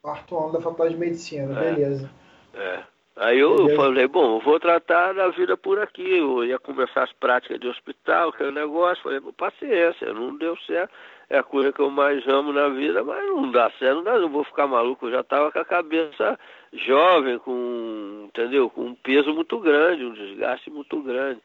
Quarto 0.01 0.37
ano 0.37 0.53
da 0.53 0.61
faculdade 0.61 0.93
de 0.93 0.99
medicina, 0.99 1.59
é, 1.59 1.73
beleza. 1.73 2.09
É. 2.53 2.83
Aí 3.17 3.39
eu 3.39 3.75
falei, 3.75 4.07
bom, 4.07 4.37
eu 4.37 4.39
vou 4.39 4.59
tratar 4.59 5.13
da 5.13 5.27
vida 5.29 5.55
por 5.55 5.77
aqui. 5.79 6.17
Eu 6.17 6.43
ia 6.43 6.57
começar 6.57 7.03
as 7.03 7.13
práticas 7.13 7.59
de 7.59 7.67
hospital, 7.67 8.29
aquele 8.29 8.51
negócio. 8.51 9.03
Falei, 9.03 9.19
paciência, 9.37 10.13
não 10.13 10.35
deu 10.37 10.57
certo 10.65 10.91
é 11.31 11.37
a 11.37 11.43
coisa 11.43 11.71
que 11.71 11.79
eu 11.79 11.89
mais 11.89 12.27
amo 12.27 12.51
na 12.51 12.67
vida, 12.67 13.01
mas 13.05 13.25
não 13.25 13.49
dá 13.51 13.71
certo, 13.79 13.95
não, 13.95 14.03
dá, 14.03 14.19
não 14.19 14.29
vou 14.29 14.43
ficar 14.43 14.67
maluco. 14.67 15.05
Eu 15.05 15.11
já 15.11 15.21
estava 15.21 15.49
com 15.49 15.59
a 15.59 15.65
cabeça 15.65 16.37
jovem, 16.73 17.39
com, 17.39 18.25
entendeu? 18.27 18.69
Com 18.69 18.87
um 18.87 18.95
peso 18.95 19.33
muito 19.33 19.57
grande, 19.59 20.03
um 20.03 20.11
desgaste 20.11 20.69
muito 20.69 21.01
grande. 21.01 21.41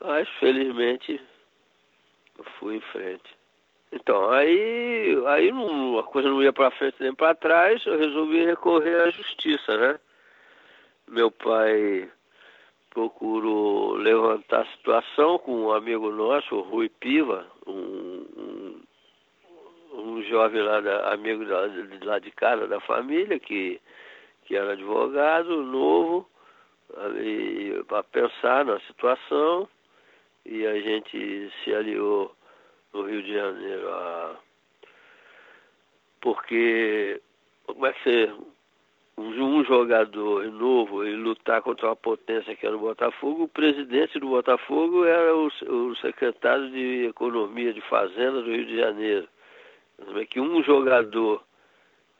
Mas 0.00 0.28
felizmente 0.40 1.20
eu 2.36 2.44
fui 2.58 2.78
em 2.78 2.80
frente. 2.80 3.36
Então, 3.92 4.30
aí, 4.30 5.16
aí 5.26 5.52
não, 5.52 5.98
a 5.98 6.02
coisa 6.02 6.28
não 6.28 6.42
ia 6.42 6.52
para 6.52 6.70
frente 6.72 6.96
nem 7.00 7.14
para 7.14 7.34
trás, 7.34 7.84
eu 7.86 7.98
resolvi 7.98 8.44
recorrer 8.44 9.02
à 9.02 9.10
justiça, 9.10 9.76
né? 9.76 9.98
Meu 11.08 11.30
pai 11.30 12.10
procurou 12.90 13.94
levantar 13.94 14.62
a 14.62 14.76
situação 14.76 15.38
com 15.38 15.66
um 15.66 15.72
amigo 15.72 16.10
nosso, 16.10 16.56
o 16.56 16.62
Rui 16.62 16.88
Piva, 16.88 17.46
um, 17.66 18.26
um, 18.36 18.82
um 19.92 20.22
jovem 20.24 20.62
lá, 20.62 20.80
da, 20.80 21.12
amigo 21.12 21.44
da, 21.44 21.66
de 21.68 22.04
lá 22.04 22.18
de 22.18 22.30
casa 22.32 22.66
da 22.66 22.80
família, 22.80 23.38
que, 23.38 23.80
que 24.46 24.56
era 24.56 24.72
advogado, 24.72 25.62
novo, 25.62 26.28
para 27.86 28.02
pensar 28.04 28.64
na 28.64 28.80
situação, 28.80 29.68
e 30.44 30.66
a 30.66 30.80
gente 30.80 31.52
se 31.62 31.74
aliou 31.74 32.34
no 32.96 33.08
Rio 33.08 33.22
de 33.22 33.32
Janeiro 33.32 33.88
porque 36.20 37.20
como 37.66 37.86
é 37.86 37.92
que 37.92 38.02
você 38.02 38.32
um 39.18 39.64
jogador 39.64 40.44
novo 40.52 41.06
e 41.06 41.14
lutar 41.14 41.62
contra 41.62 41.86
uma 41.86 41.96
potência 41.96 42.54
que 42.54 42.66
era 42.66 42.76
o 42.76 42.80
Botafogo, 42.80 43.44
o 43.44 43.48
presidente 43.48 44.18
do 44.18 44.28
Botafogo 44.28 45.04
era 45.04 45.34
o, 45.34 45.46
o 45.46 45.96
secretário 45.96 46.70
de 46.70 47.06
Economia 47.06 47.72
de 47.72 47.80
Fazenda 47.82 48.42
do 48.42 48.50
Rio 48.50 48.66
de 48.66 48.76
Janeiro. 48.76 49.28
Que 50.28 50.38
um 50.38 50.62
jogador 50.62 51.42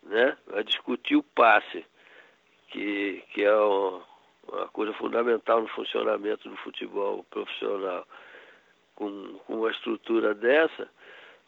né, 0.05 0.37
vai 0.47 0.65
discutir 0.65 1.17
o 1.17 1.23
passe, 1.23 1.85
que, 2.69 3.23
que 3.35 3.45
é 3.45 3.55
uma, 3.55 4.03
uma 4.49 4.69
coisa 4.69 4.93
fundamental 4.95 5.61
no 5.61 5.69
funcionamento 5.69 6.49
do 6.49 6.57
futebol 6.57 7.25
profissional, 7.31 8.07
com, 8.97 9.39
com 9.47 9.55
uma 9.55 9.71
estrutura 9.71 10.35
dessa, 10.35 10.89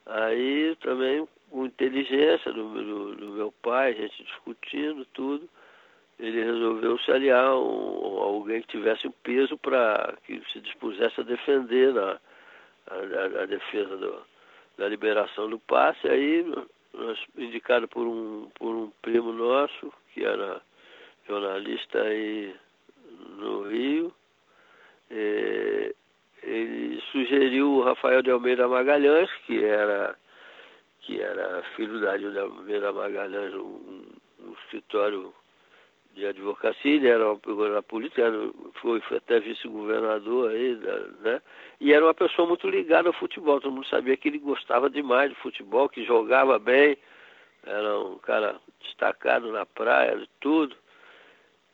aí 0.07 0.77
também 0.81 1.27
com 1.51 1.67
inteligência 1.67 2.53
do, 2.53 2.69
do, 2.69 3.17
do, 3.17 3.27
meu 3.33 3.53
pai, 3.63 3.91
a 3.91 3.95
gente 3.95 4.23
discutindo 4.23 5.05
tudo, 5.07 5.49
ele 6.19 6.43
resolveu 6.45 6.99
se 6.99 7.11
aliar 7.11 7.55
um, 7.55 8.19
alguém 8.19 8.61
que 8.63 8.69
tivesse 8.69 9.07
um 9.07 9.13
peso 9.23 9.57
para 9.59 10.15
que 10.25 10.43
se 10.53 10.61
dispusesse 10.61 11.21
a 11.21 11.25
defender 11.25 11.93
na, 11.95 12.19
a, 12.87 12.95
a, 12.95 13.43
a 13.43 13.47
defesa 13.47 13.97
do, 13.97 14.21
da 14.77 14.89
liberação 14.89 15.49
do 15.49 15.59
passe. 15.59 16.07
Aí, 16.09 16.45
nós, 16.93 17.19
indicado 17.37 17.89
por 17.89 18.07
um, 18.07 18.51
por 18.55 18.75
um 18.75 18.91
primo 19.01 19.33
nosso, 19.33 19.93
que 20.13 20.25
era 20.25 20.61
jornalista 21.27 22.03
aí 22.03 22.55
no 23.37 23.63
Rio, 23.69 24.13
eh, 25.11 25.95
ele 26.49 27.01
sugeriu 27.13 27.71
o 27.75 27.83
Rafael 27.83 28.23
de 28.23 28.31
Almeida 28.31 28.67
Magalhães, 28.67 29.31
que 29.47 29.63
era 29.65 30.17
que 31.03 31.21
era 31.21 31.63
filho 31.75 32.01
da 32.01 32.13
Almeida 32.43 32.93
Magalhães, 32.93 33.55
um, 33.55 34.05
um 34.41 34.53
escritório 34.65 35.33
de 36.15 36.27
advocacia, 36.27 36.97
ele 36.97 37.09
era 37.09 37.31
uma 37.31 37.39
figura 37.39 37.83
política, 37.83 38.31
foi, 38.75 39.01
foi, 39.01 39.17
até 39.17 39.41
vice-governador 39.41 40.51
aí, 40.51 40.77
né? 41.21 41.41
E 41.81 41.93
era 41.93 42.05
uma 42.05 42.13
pessoa 42.13 42.47
muito 42.47 42.69
ligada 42.69 43.09
ao 43.09 43.15
futebol, 43.15 43.61
todo 43.61 43.73
mundo 43.73 43.87
sabia 43.87 44.17
que 44.17 44.29
ele 44.29 44.39
gostava 44.39 44.91
demais 44.91 45.31
de 45.31 45.37
futebol, 45.37 45.89
que 45.89 46.05
jogava 46.05 46.59
bem, 46.59 46.99
era 47.65 47.99
um 48.01 48.19
cara 48.19 48.57
destacado 48.83 49.51
na 49.53 49.65
praia, 49.65 50.17
de 50.17 50.29
tudo. 50.41 50.77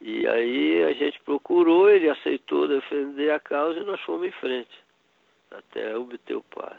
E 0.07 0.29
aí 0.29 0.85
a 0.85 0.93
gente 0.93 1.19
procurou, 1.25 1.89
ele 1.89 2.11
aceitou 2.11 2.69
defender 2.69 3.31
a 3.31 3.41
causa 3.41 3.81
e 3.81 3.85
nós 3.85 3.99
fomos 4.03 4.29
em 4.29 4.33
frente, 4.33 4.69
até 5.51 5.97
obter 5.97 6.37
o 6.37 6.45
passe. 6.55 6.77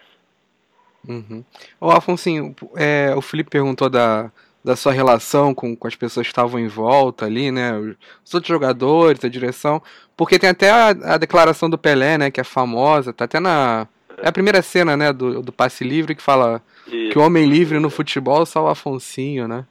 Uhum. 1.08 1.44
Ô, 1.82 1.90
Afonso, 1.90 2.30
é, 2.76 3.16
o 3.16 3.22
Felipe 3.24 3.50
perguntou 3.50 3.90
da, 3.90 4.32
da 4.64 4.76
sua 4.76 4.92
relação 4.92 5.56
com, 5.56 5.76
com 5.76 5.88
as 5.88 5.96
pessoas 5.96 6.28
que 6.28 6.32
estavam 6.32 6.60
em 6.60 6.68
volta 6.68 7.26
ali, 7.26 7.50
né? 7.50 7.76
Os 8.24 8.32
outros 8.32 8.48
jogadores, 8.48 9.26
a 9.26 9.28
direção. 9.28 9.82
Porque 10.16 10.38
tem 10.38 10.52
até 10.52 10.70
a, 10.70 10.90
a 10.90 11.18
declaração 11.18 11.68
do 11.68 11.80
Pelé, 11.80 12.20
né? 12.20 12.30
Que 12.30 12.42
é 12.42 12.44
famosa, 12.44 13.12
tá 13.12 13.26
até 13.26 13.40
na. 13.40 13.88
É 14.20 14.28
a 14.28 14.32
primeira 14.32 14.62
cena, 14.62 14.96
né, 14.96 15.12
do, 15.12 15.42
do 15.42 15.52
passe 15.52 15.84
livre 15.84 16.16
que 16.16 16.22
fala 16.22 16.62
isso. 16.88 17.12
que 17.12 17.18
o 17.18 17.22
homem 17.22 17.46
livre 17.50 17.80
no 17.80 17.90
futebol 17.90 18.44
é 18.44 18.46
só 18.46 18.64
o 18.64 18.70
Afonsinho, 18.70 19.48
né? 19.48 19.66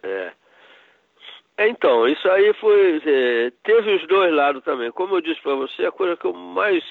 É. 0.00 0.32
Então, 1.58 2.06
isso 2.06 2.30
aí 2.30 2.52
foi. 2.54 3.02
É, 3.04 3.50
teve 3.64 3.96
os 3.96 4.06
dois 4.06 4.32
lados 4.32 4.62
também. 4.62 4.92
Como 4.92 5.16
eu 5.16 5.20
disse 5.20 5.40
para 5.42 5.56
você, 5.56 5.86
a 5.86 5.92
coisa 5.92 6.16
que 6.16 6.24
eu 6.24 6.32
mais 6.32 6.84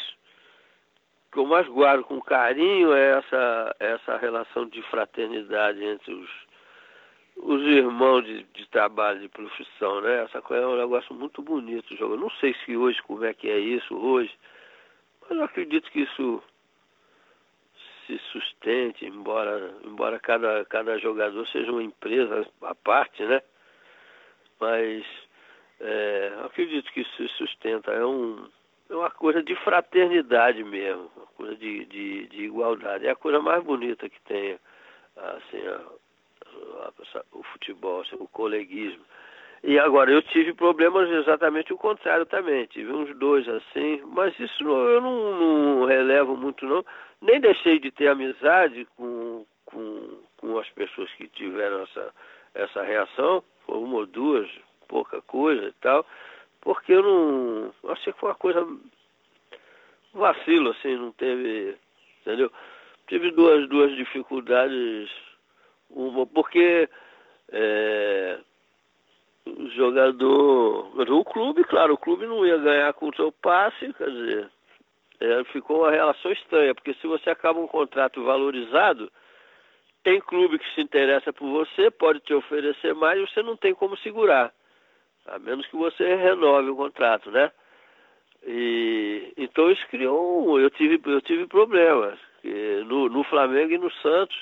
que 1.31 1.39
eu 1.39 1.45
mais 1.45 1.67
guardo 1.67 2.03
com 2.03 2.21
carinho 2.21 2.93
é 2.93 3.17
essa, 3.17 3.75
essa 3.79 4.17
relação 4.17 4.65
de 4.67 4.81
fraternidade 4.83 5.83
entre 5.83 6.13
os, 6.13 6.29
os 7.37 7.61
irmãos 7.61 8.25
de, 8.25 8.43
de 8.43 8.67
trabalho, 8.69 9.19
de 9.19 9.29
profissão, 9.29 10.01
né? 10.01 10.23
Essa 10.23 10.41
coisa 10.41 10.63
é 10.63 10.67
um 10.67 10.77
negócio 10.77 11.13
muito 11.15 11.41
bonito. 11.41 11.95
Jogo. 11.95 12.17
Não 12.17 12.29
sei 12.31 12.53
se 12.65 12.75
hoje 12.75 13.01
como 13.03 13.23
é 13.23 13.33
que 13.33 13.49
é 13.49 13.59
isso 13.59 13.95
hoje, 13.95 14.33
mas 15.21 15.37
eu 15.37 15.43
acredito 15.45 15.89
que 15.91 16.01
isso 16.01 16.43
se 18.05 18.17
sustente, 18.31 19.05
embora, 19.05 19.73
embora 19.83 20.19
cada, 20.19 20.65
cada 20.65 20.97
jogador 20.97 21.45
seja 21.47 21.71
uma 21.71 21.83
empresa 21.83 22.45
à 22.61 22.75
parte, 22.75 23.23
né? 23.23 23.41
Mas 24.59 25.05
é, 25.79 26.33
acredito 26.45 26.91
que 26.91 27.01
isso 27.01 27.15
se 27.15 27.27
sustenta. 27.37 27.91
É 27.91 28.05
um, 28.05 28.47
é 28.89 28.95
uma 28.95 29.11
coisa 29.11 29.43
de 29.43 29.55
fraternidade 29.57 30.63
mesmo, 30.63 31.11
uma 31.15 31.25
coisa 31.35 31.55
de, 31.55 31.85
de, 31.85 32.27
de 32.27 32.43
igualdade. 32.43 33.07
É 33.07 33.11
a 33.11 33.15
coisa 33.15 33.39
mais 33.39 33.63
bonita 33.63 34.09
que 34.09 34.21
tem 34.21 34.59
assim, 35.15 35.67
a, 35.67 35.81
a, 36.85 37.23
o 37.33 37.43
futebol, 37.43 38.01
assim, 38.01 38.15
o 38.19 38.27
coleguismo. 38.27 39.03
E 39.63 39.79
agora, 39.79 40.11
eu 40.11 40.21
tive 40.21 40.53
problemas 40.53 41.09
exatamente 41.09 41.73
o 41.73 41.77
contrário 41.77 42.25
também. 42.25 42.65
Tive 42.67 42.91
uns 42.91 43.15
dois 43.17 43.47
assim, 43.49 44.01
mas 44.05 44.37
isso 44.39 44.63
eu 44.63 45.01
não, 45.01 45.39
não 45.39 45.85
relevo 45.85 46.37
muito 46.37 46.65
não. 46.65 46.85
Nem 47.21 47.39
deixei 47.39 47.79
de 47.79 47.91
ter 47.91 48.07
amizade 48.07 48.87
com, 48.95 49.45
com, 49.65 50.19
com 50.37 50.59
as 50.59 50.69
pessoas 50.69 51.11
que 51.13 51.27
tiveram 51.29 51.81
essa, 51.81 52.13
essa 52.57 52.83
reação, 52.83 53.43
uma 53.67 53.97
ou 53.97 54.05
duas, 54.05 54.49
pouca 54.87 55.21
coisa 55.21 55.67
e 55.67 55.73
tal 55.81 56.05
porque 56.67 56.91
eu 56.91 57.01
não. 57.01 57.91
Achei 57.91 58.11
que 58.11 58.19
foi 58.19 58.27
uma 58.27 58.35
coisa. 58.35 58.67
vacilo, 60.13 60.71
assim, 60.71 60.97
não 60.97 61.13
teve. 61.13 61.77
Entendeu? 62.21 62.51
Tive 63.07 63.31
duas, 63.31 63.69
duas 63.69 63.95
dificuldades. 63.95 65.09
Uma, 65.89 66.25
porque. 66.27 66.89
É, 67.53 68.39
o 69.45 69.69
jogador. 69.69 70.91
O 71.09 71.23
clube, 71.23 71.63
claro, 71.63 71.93
o 71.93 71.97
clube 71.97 72.25
não 72.25 72.45
ia 72.45 72.57
ganhar 72.57 72.93
com 72.95 73.07
o 73.07 73.15
seu 73.15 73.31
passe, 73.31 73.93
quer 73.93 74.09
dizer. 74.11 74.49
É, 75.21 75.43
ficou 75.45 75.83
uma 75.83 75.91
relação 75.91 76.31
estranha, 76.33 76.75
porque 76.75 76.93
se 76.95 77.07
você 77.07 77.29
acaba 77.29 77.61
um 77.61 77.67
contrato 77.67 78.21
valorizado, 78.25 79.09
tem 80.07 80.21
clube 80.21 80.57
que 80.57 80.73
se 80.73 80.79
interessa 80.79 81.33
por 81.33 81.49
você, 81.49 81.91
pode 81.91 82.21
te 82.21 82.33
oferecer 82.33 82.95
mais 82.95 83.19
você 83.19 83.43
não 83.43 83.57
tem 83.57 83.75
como 83.75 83.97
segurar 83.97 84.53
a 85.25 85.37
menos 85.37 85.67
que 85.67 85.75
você 85.75 86.15
renove 86.15 86.69
o 86.69 86.77
contrato, 86.77 87.29
né? 87.29 87.51
E, 88.41 89.33
então 89.35 89.69
isso 89.69 89.85
criou 89.89 90.57
eu 90.61 90.69
tive 90.69 90.97
eu 91.11 91.21
tive 91.21 91.45
problemas 91.45 92.17
no, 92.85 93.09
no 93.09 93.21
Flamengo 93.25 93.73
e 93.73 93.77
no 93.77 93.91
Santos 93.95 94.37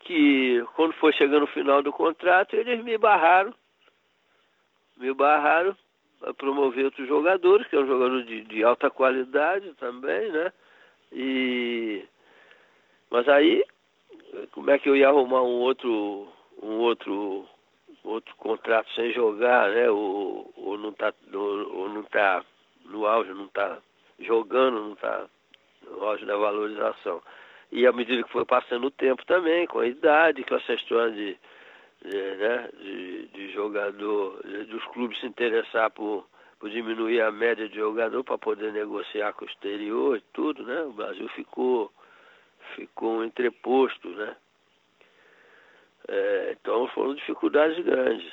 que 0.00 0.60
quando 0.74 0.94
foi 0.94 1.12
chegando 1.12 1.44
o 1.44 1.54
final 1.54 1.80
do 1.80 1.92
contrato 1.92 2.56
eles 2.56 2.82
me 2.82 2.98
barraram 2.98 3.54
me 4.96 5.14
barraram 5.14 5.76
a 6.22 6.34
promover 6.34 6.86
outros 6.86 7.06
jogadores 7.06 7.68
que 7.68 7.76
é 7.76 7.78
um 7.78 7.86
jogador 7.86 8.24
de, 8.24 8.40
de 8.42 8.64
alta 8.64 8.90
qualidade 8.90 9.72
também 9.74 10.32
né 10.32 10.52
e 11.12 12.04
mas 13.08 13.28
aí 13.28 13.64
como 14.52 14.70
é 14.70 14.78
que 14.78 14.88
eu 14.88 14.96
ia 14.96 15.08
arrumar 15.08 15.42
um 15.42 15.60
outro 15.60 16.28
um 16.62 16.78
outro 16.78 17.46
outro 18.04 18.34
contrato 18.36 18.90
sem 18.94 19.12
jogar, 19.12 19.70
né? 19.70 19.90
Ou, 19.90 20.52
ou 20.56 20.78
não 20.78 20.92
tá 20.92 21.12
ou, 21.32 21.76
ou 21.78 21.88
não 21.88 22.02
tá 22.04 22.44
no 22.86 23.06
auge, 23.06 23.32
não 23.32 23.48
tá 23.48 23.78
jogando, 24.18 24.80
não 24.80 24.96
tá 24.96 25.26
no 25.86 26.04
auge 26.04 26.24
da 26.24 26.36
valorização. 26.36 27.22
E 27.70 27.86
à 27.86 27.92
medida 27.92 28.22
que 28.22 28.32
foi 28.32 28.44
passando 28.44 28.86
o 28.86 28.90
tempo 28.90 29.24
também, 29.24 29.66
com 29.66 29.78
a 29.78 29.86
idade, 29.86 30.44
com 30.44 30.54
essa 30.54 30.74
história 30.74 31.10
de, 31.12 31.36
de, 32.04 32.36
né, 32.36 32.68
de, 32.78 33.26
de 33.28 33.52
jogador, 33.52 34.42
de, 34.46 34.64
dos 34.64 34.84
clubes 34.88 35.18
se 35.20 35.26
interessar 35.26 35.90
por, 35.90 36.26
por 36.60 36.68
diminuir 36.68 37.22
a 37.22 37.32
média 37.32 37.66
de 37.68 37.76
jogador 37.76 38.22
para 38.24 38.36
poder 38.36 38.72
negociar 38.72 39.32
com 39.32 39.46
o 39.46 39.48
exterior 39.48 40.18
e 40.18 40.22
tudo, 40.34 40.62
né? 40.64 40.82
O 40.82 40.92
Brasil 40.92 41.26
ficou, 41.30 41.90
ficou 42.74 43.24
entreposto, 43.24 44.08
né? 44.08 44.36
É, 46.08 46.56
então 46.60 46.86
foram 46.88 47.14
dificuldades 47.14 47.82
grandes. 47.84 48.32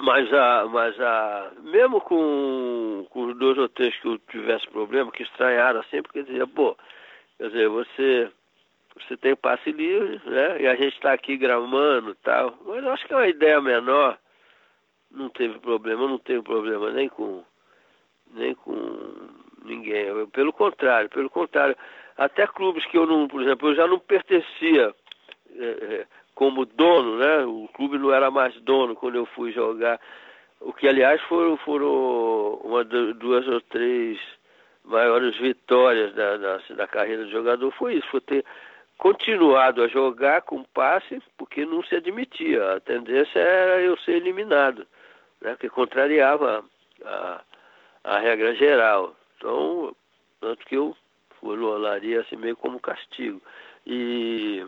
Mas, 0.00 0.32
a, 0.32 0.66
mas 0.66 1.00
a, 1.00 1.52
mesmo 1.62 2.00
com, 2.00 3.06
com 3.10 3.26
os 3.26 3.38
dois 3.38 3.56
ou 3.58 3.68
três 3.68 3.96
que 4.00 4.08
eu 4.08 4.18
tivesse 4.18 4.68
problema, 4.68 5.12
que 5.12 5.22
estranharam 5.22 5.80
assim, 5.80 6.02
porque 6.02 6.24
dizia, 6.24 6.46
pô, 6.46 6.76
quer 7.38 7.48
dizer, 7.48 7.68
você, 7.68 8.30
você 8.96 9.16
tem 9.16 9.36
passe 9.36 9.70
livre, 9.70 10.20
né? 10.26 10.62
E 10.62 10.66
a 10.66 10.74
gente 10.74 10.94
está 10.94 11.12
aqui 11.12 11.36
gramando 11.36 12.10
e 12.10 12.14
tal. 12.16 12.58
Mas 12.66 12.82
eu 12.82 12.90
acho 12.90 13.06
que 13.06 13.12
é 13.12 13.16
uma 13.16 13.28
ideia 13.28 13.60
menor. 13.60 14.18
Não 15.10 15.28
teve 15.28 15.60
problema, 15.60 16.08
não 16.08 16.18
teve 16.18 16.42
problema 16.42 16.90
nem 16.90 17.08
com 17.08 17.44
nem 18.32 18.52
com 18.54 18.74
ninguém. 19.64 20.06
Eu, 20.06 20.28
pelo 20.28 20.52
contrário, 20.52 21.08
pelo 21.08 21.30
contrário. 21.30 21.76
Até 22.16 22.46
clubes 22.46 22.84
que 22.86 22.96
eu 22.96 23.06
não, 23.06 23.26
por 23.26 23.42
exemplo, 23.42 23.68
eu 23.70 23.74
já 23.74 23.86
não 23.86 23.98
pertencia 23.98 24.94
é, 25.56 25.64
é 25.64 26.06
como 26.34 26.66
dono, 26.66 27.18
né? 27.18 27.44
O 27.44 27.68
clube 27.72 27.98
não 27.98 28.12
era 28.12 28.30
mais 28.30 28.54
dono 28.62 28.94
quando 28.94 29.16
eu 29.16 29.26
fui 29.26 29.52
jogar. 29.52 30.00
O 30.60 30.72
que, 30.72 30.88
aliás, 30.88 31.20
foram, 31.22 31.56
foram 31.58 32.54
uma, 32.64 32.84
duas 32.84 33.46
ou 33.46 33.60
três 33.60 34.18
maiores 34.84 35.36
vitórias 35.38 36.14
da, 36.14 36.36
da, 36.36 36.58
da 36.76 36.86
carreira 36.86 37.24
de 37.24 37.30
jogador 37.30 37.70
foi 37.72 37.94
isso, 37.94 38.08
foi 38.08 38.20
ter 38.20 38.44
continuado 38.98 39.82
a 39.82 39.88
jogar 39.88 40.42
com 40.42 40.62
passe 40.62 41.22
porque 41.38 41.64
não 41.64 41.82
se 41.84 41.96
admitia. 41.96 42.74
A 42.74 42.80
tendência 42.80 43.38
era 43.38 43.80
eu 43.80 43.96
ser 43.98 44.12
eliminado, 44.12 44.86
né, 45.40 45.56
que 45.58 45.68
contrariava 45.68 46.64
a, 47.04 47.40
a 48.04 48.18
regra 48.18 48.54
geral. 48.54 49.14
Então, 49.36 49.94
tanto 50.40 50.64
que 50.66 50.76
eu 50.76 50.96
no 51.44 51.68
Olaria 51.68 52.20
assim 52.20 52.36
meio 52.36 52.56
como 52.56 52.80
castigo. 52.80 53.40
E 53.86 54.64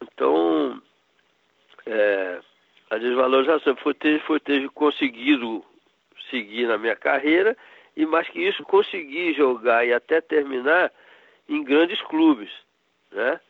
então 0.00 0.80
é, 1.86 2.40
a 2.90 2.98
desvalorização 2.98 3.76
foi 3.76 3.94
ter, 3.94 4.20
foi 4.22 4.40
ter 4.40 4.68
conseguido 4.70 5.64
seguir 6.30 6.66
na 6.66 6.78
minha 6.78 6.96
carreira 6.96 7.56
e 7.96 8.06
mais 8.06 8.28
que 8.28 8.40
isso 8.40 8.62
consegui 8.64 9.34
jogar 9.34 9.86
e 9.86 9.92
até 9.92 10.20
terminar 10.20 10.90
em 11.48 11.62
grandes 11.62 12.00
clubes, 12.02 12.50
né? 13.10 13.40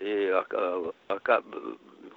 E, 0.00 0.30
a, 0.30 0.38
a, 0.38 1.14
a, 1.14 1.42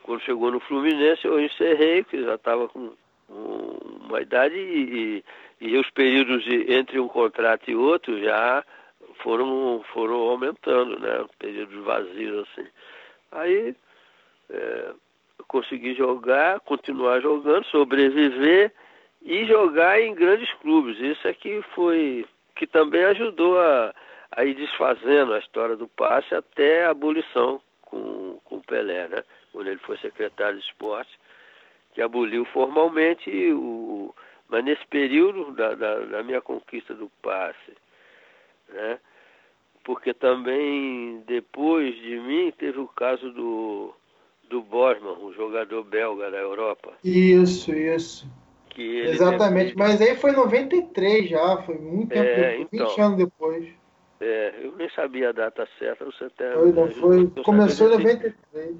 quando 0.03 0.21
chegou 0.21 0.51
no 0.51 0.59
Fluminense 0.59 1.25
eu 1.25 1.39
encerrei, 1.39 2.03
que 2.03 2.23
já 2.23 2.35
estava 2.35 2.67
com 2.69 2.93
uma 3.27 4.21
idade 4.21 4.55
e, 4.55 5.23
e, 5.61 5.67
e, 5.67 5.77
os 5.77 5.89
períodos 5.89 6.43
de, 6.43 6.71
entre 6.71 6.99
um 6.99 7.07
contrato 7.07 7.69
e 7.69 7.75
outro 7.75 8.19
já 8.21 8.63
foram, 9.21 9.83
foram 9.93 10.15
aumentando, 10.15 10.99
né? 10.99 11.25
Períodos 11.39 11.83
vazios 11.83 12.47
assim. 12.47 12.67
Aí 13.31 13.75
é, 14.49 14.93
eu 15.39 15.45
consegui 15.47 15.93
jogar, 15.93 16.59
continuar 16.61 17.19
jogando, 17.21 17.65
sobreviver 17.65 18.71
e 19.21 19.45
jogar 19.45 19.99
em 19.99 20.13
grandes 20.13 20.51
clubes. 20.55 20.99
Isso 20.99 21.27
é 21.27 21.33
que 21.33 21.61
foi 21.73 22.25
que 22.55 22.65
também 22.65 23.03
ajudou 23.05 23.59
a, 23.59 23.93
a 24.31 24.45
ir 24.45 24.55
desfazendo 24.55 25.33
a 25.33 25.39
história 25.39 25.75
do 25.75 25.87
passe 25.87 26.33
até 26.33 26.85
a 26.85 26.91
abolição 26.91 27.61
com, 27.81 28.39
com 28.45 28.57
o 28.57 28.63
Pelé, 28.63 29.07
né? 29.07 29.23
Quando 29.51 29.67
ele 29.67 29.79
foi 29.79 29.97
secretário 29.97 30.57
de 30.57 30.65
esporte, 30.65 31.11
que 31.93 32.01
aboliu 32.01 32.45
formalmente 32.45 33.29
o. 33.53 34.13
Mas 34.47 34.63
nesse 34.63 34.85
período 34.87 35.51
da, 35.53 35.73
da, 35.73 35.99
da 35.99 36.23
minha 36.23 36.41
conquista 36.41 36.93
do 36.93 37.09
passe, 37.21 37.75
né? 38.69 38.99
Porque 39.83 40.13
também 40.13 41.23
depois 41.27 41.95
de 41.95 42.19
mim 42.19 42.51
teve 42.57 42.79
o 42.79 42.87
caso 42.87 43.31
do, 43.31 43.93
do 44.49 44.61
Bosman, 44.61 45.17
um 45.21 45.33
jogador 45.33 45.83
belga 45.83 46.31
da 46.31 46.37
Europa. 46.37 46.93
Isso, 47.03 47.71
isso 47.73 48.27
Exatamente, 48.77 49.75
mas 49.77 50.01
aí 50.01 50.15
foi 50.15 50.31
93 50.31 51.29
já, 51.29 51.61
foi 51.63 51.75
muito 51.75 52.09
tempo 52.09 52.25
é, 52.25 52.57
depois, 52.57 52.67
então, 52.73 52.87
20 52.87 53.01
anos 53.01 53.17
depois. 53.17 53.67
É, 54.19 54.53
eu 54.63 54.75
nem 54.75 54.89
sabia 54.89 55.29
a 55.29 55.31
data 55.31 55.67
certa, 55.79 56.05
você 56.05 56.25
até. 56.25 56.53
Foi, 56.53 56.71
não, 56.71 56.91
foi, 56.91 57.27
começou 57.43 57.87
em 57.87 57.91
93. 57.91 58.75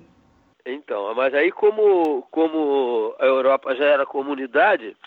Então, 0.66 1.14
mas 1.14 1.34
aí 1.34 1.52
como, 1.52 2.24
como 2.32 3.16
a 3.20 3.26
Europa 3.26 3.76
já 3.76 3.86
era 3.86 4.06
comunidade, 4.06 4.98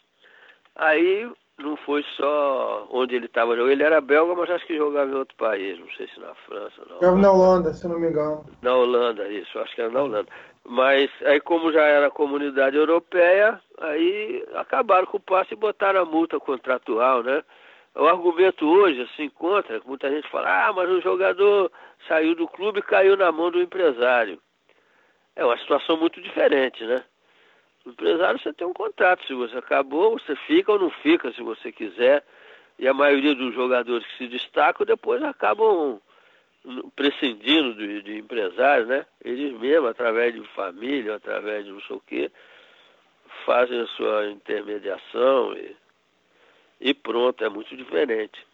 aí 0.74 1.30
não 1.58 1.76
foi 1.76 2.04
só 2.16 2.86
onde 2.90 3.16
ele 3.16 3.26
estava. 3.26 3.54
Ele 3.54 3.82
era 3.82 4.00
belga, 4.00 4.34
mas 4.34 4.50
acho 4.50 4.66
que 4.66 4.76
jogava 4.76 5.10
em 5.10 5.14
outro 5.14 5.36
país, 5.36 5.78
não 5.78 5.90
sei 5.96 6.08
se 6.08 6.20
na 6.20 6.34
França. 6.46 6.82
Jogava 6.88 7.16
na 7.16 7.32
Holanda, 7.32 7.72
se 7.72 7.88
não 7.88 7.98
me 7.98 8.08
engano. 8.08 8.44
Na 8.62 8.74
Holanda, 8.74 9.28
isso, 9.28 9.58
acho 9.58 9.74
que 9.74 9.80
era 9.80 9.90
na 9.90 10.02
Holanda. 10.02 10.28
Mas 10.64 11.10
aí 11.24 11.40
como 11.40 11.72
já 11.72 11.82
era 11.82 12.10
comunidade 12.10 12.76
europeia, 12.76 13.60
aí 13.80 14.46
acabaram 14.54 15.06
com 15.06 15.16
o 15.16 15.20
passe 15.20 15.54
e 15.54 15.56
botaram 15.56 16.02
a 16.02 16.04
multa 16.04 16.38
contratual, 16.38 17.22
né? 17.22 17.42
O 17.94 18.06
argumento 18.06 18.64
hoje, 18.64 19.02
assim, 19.02 19.28
contra, 19.28 19.80
muita 19.84 20.10
gente 20.10 20.28
fala, 20.30 20.68
ah, 20.68 20.72
mas 20.72 20.88
o 20.88 21.00
jogador 21.00 21.72
saiu 22.06 22.34
do 22.34 22.46
clube 22.46 22.78
e 22.78 22.82
caiu 22.82 23.16
na 23.16 23.32
mão 23.32 23.50
do 23.50 23.60
empresário. 23.60 24.38
É 25.34 25.44
uma 25.44 25.58
situação 25.58 25.96
muito 25.96 26.20
diferente, 26.20 26.84
né? 26.84 27.02
Empresário 27.88 28.40
você 28.40 28.52
tem 28.52 28.66
um 28.66 28.72
contrato, 28.72 29.26
se 29.26 29.34
você 29.34 29.56
acabou, 29.56 30.18
você 30.18 30.36
fica 30.46 30.72
ou 30.72 30.78
não 30.78 30.90
fica, 30.90 31.32
se 31.32 31.42
você 31.42 31.72
quiser. 31.72 32.24
E 32.78 32.86
a 32.86 32.94
maioria 32.94 33.34
dos 33.34 33.54
jogadores 33.54 34.06
que 34.06 34.18
se 34.18 34.28
destacam 34.28 34.86
depois 34.86 35.22
acabam 35.22 36.00
prescindindo 36.94 37.74
de, 37.74 38.02
de 38.02 38.18
empresários, 38.18 38.88
né? 38.88 39.06
Eles 39.24 39.58
mesmos, 39.58 39.90
através 39.90 40.34
de 40.34 40.42
família, 40.48 41.16
através 41.16 41.64
de 41.64 41.72
não 41.72 41.80
sei 41.80 41.96
o 41.96 42.02
quê, 42.06 42.30
fazem 43.44 43.80
a 43.80 43.86
sua 43.88 44.30
intermediação 44.30 45.54
e, 45.54 45.76
e 46.80 46.94
pronto, 46.94 47.42
é 47.44 47.48
muito 47.48 47.76
diferente. 47.76 48.46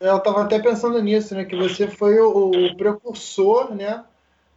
É, 0.00 0.10
eu 0.10 0.18
estava 0.18 0.42
até 0.42 0.60
pensando 0.60 1.00
nisso, 1.02 1.34
né? 1.34 1.44
Que 1.44 1.56
você 1.56 1.88
foi 1.88 2.20
o, 2.20 2.50
o 2.50 2.76
precursor, 2.76 3.74
né? 3.74 4.04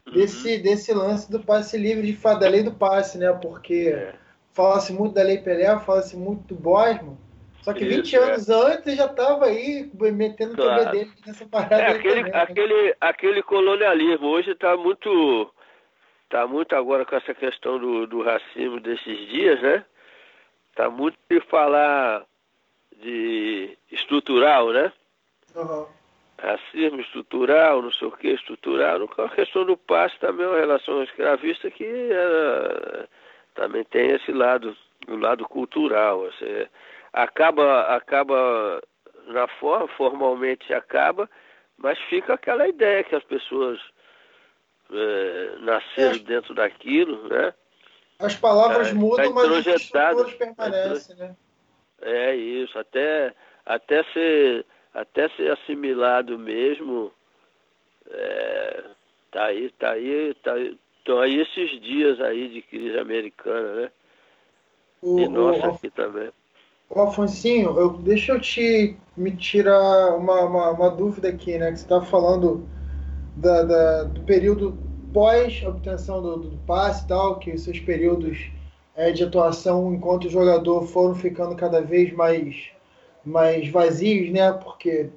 Desse, 0.05 0.55
uhum. 0.55 0.61
desse 0.63 0.93
lance 0.93 1.31
do 1.31 1.39
passe 1.39 1.77
livre 1.77 2.11
de 2.11 2.17
da 2.21 2.49
lei 2.49 2.63
do 2.63 2.71
passe, 2.71 3.17
né? 3.17 3.31
Porque 3.33 3.93
é. 3.95 4.15
fala-se 4.51 4.91
muito 4.91 5.13
da 5.13 5.23
lei 5.23 5.37
Pelé, 5.37 5.79
fala-se 5.79 6.17
muito 6.17 6.53
do 6.53 6.55
Bosman, 6.55 7.17
só 7.61 7.73
que 7.73 7.85
Isso, 7.85 7.97
20 7.97 8.15
anos 8.17 8.49
é. 8.49 8.53
antes 8.53 8.95
já 8.95 9.05
estava 9.05 9.45
aí 9.45 9.89
metendo 9.93 10.55
claro. 10.55 10.89
o 10.89 10.91
dele 10.91 11.11
nessa 11.25 11.45
parada. 11.45 11.75
É, 11.81 11.87
aquele, 11.91 12.15
também, 12.15 12.31
né? 12.31 12.41
aquele, 12.41 12.95
aquele 12.99 13.43
colonialismo 13.43 14.27
hoje 14.27 14.51
está 14.51 14.75
muito. 14.75 15.53
Está 16.23 16.47
muito 16.47 16.73
agora 16.75 17.05
com 17.05 17.15
essa 17.15 17.33
questão 17.33 17.77
do, 17.77 18.07
do 18.07 18.23
racismo 18.23 18.79
desses 18.79 19.29
dias, 19.29 19.61
né? 19.61 19.85
Está 20.69 20.89
muito 20.89 21.17
de 21.29 21.41
falar 21.41 22.25
de 23.01 23.77
estrutural, 23.91 24.71
né? 24.71 24.93
Uhum. 25.53 25.85
Racismo 26.41 26.99
estrutural, 26.99 27.81
não 27.81 27.91
sei 27.91 28.07
o 28.07 28.11
que, 28.11 28.29
estrutural. 28.29 29.07
A 29.17 29.29
questão 29.29 29.63
do 29.63 29.77
passe 29.77 30.17
também 30.19 30.45
é 30.45 30.49
uma 30.49 30.59
relação 30.59 31.03
escravista 31.03 31.69
que 31.69 32.09
também 33.53 33.83
tem 33.85 34.11
esse 34.11 34.31
lado, 34.31 34.75
o 35.07 35.15
lado 35.15 35.47
cultural. 35.47 36.25
Assim, 36.25 36.67
acaba, 37.13 37.81
acaba 37.95 38.81
na 39.27 39.47
forma, 39.47 39.87
formalmente 39.89 40.73
acaba, 40.73 41.29
mas 41.77 41.97
fica 42.09 42.33
aquela 42.33 42.67
ideia 42.67 43.03
que 43.03 43.15
as 43.15 43.23
pessoas 43.23 43.79
é, 44.91 45.55
nasceram 45.59 46.15
é. 46.15 46.19
dentro 46.19 46.53
daquilo, 46.53 47.27
né? 47.27 47.53
As 48.19 48.35
palavras 48.35 48.89
é, 48.89 48.93
mudam, 48.93 49.33
mas 49.33 49.51
as 49.51 49.81
estruturas 49.81 50.33
permanecem, 50.33 51.15
né? 51.15 51.35
É 52.01 52.35
isso, 52.35 52.77
até, 52.79 53.33
até, 53.65 54.03
ser, 54.05 54.65
até 54.93 55.29
ser 55.29 55.51
assimilado 55.51 56.37
mesmo, 56.37 57.11
é, 58.09 58.83
tá 59.31 59.45
aí, 59.45 59.69
tá 59.79 59.91
aí, 59.91 60.33
tá 60.43 60.53
aí, 60.53 60.77
estão 60.97 61.19
aí 61.19 61.39
esses 61.39 61.81
dias 61.81 62.19
aí 62.21 62.49
de 62.49 62.61
crise 62.61 62.97
americana, 62.97 63.81
né? 63.81 63.91
O, 65.01 65.19
e 65.19 65.27
nossa 65.27 65.67
o, 65.67 65.71
aqui 65.71 65.89
também. 65.89 66.29
Ô, 66.89 67.01
Afonsinho, 67.01 67.77
eu, 67.79 67.93
deixa 67.93 68.33
eu 68.33 68.39
te 68.39 68.95
me 69.15 69.35
tirar 69.35 70.15
uma, 70.15 70.41
uma, 70.41 70.71
uma 70.71 70.89
dúvida 70.89 71.29
aqui, 71.29 71.57
né? 71.57 71.71
Que 71.71 71.77
você 71.77 71.83
está 71.83 72.01
falando 72.01 72.67
da, 73.35 73.63
da, 73.63 74.03
do 74.03 74.21
período 74.21 74.77
pós-obtenção 75.13 76.21
do, 76.21 76.37
do, 76.37 76.57
passe 76.65 77.05
e 77.05 77.07
tal, 77.07 77.39
que 77.39 77.57
seus 77.57 77.79
períodos 77.79 78.51
é, 78.95 79.11
de 79.11 79.23
atuação 79.23 79.93
enquanto 79.93 80.29
jogador 80.29 80.85
foram 80.87 81.15
ficando 81.15 81.55
cada 81.55 81.81
vez 81.81 82.13
mais, 82.13 82.71
mais 83.25 83.67
vazios, 83.69 84.31
né? 84.31 84.51
Porque 84.53 85.09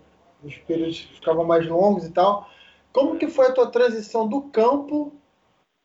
os 0.43 0.57
períodos 0.59 1.01
ficavam 1.01 1.45
mais 1.45 1.67
longos 1.67 2.07
e 2.07 2.11
tal. 2.11 2.49
Como 2.93 3.19
que 3.19 3.29
foi 3.29 3.49
a 3.49 3.53
tua 3.53 3.67
transição 3.67 4.29
do 4.29 4.43
campo 4.43 5.13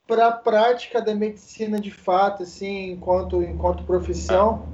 para 0.06 0.28
a 0.28 0.32
prática 0.32 1.02
da 1.02 1.14
medicina 1.16 1.80
de 1.80 1.92
fato, 1.92 2.44
assim, 2.44 2.92
enquanto, 2.92 3.42
enquanto 3.42 3.84
profissão? 3.84 4.68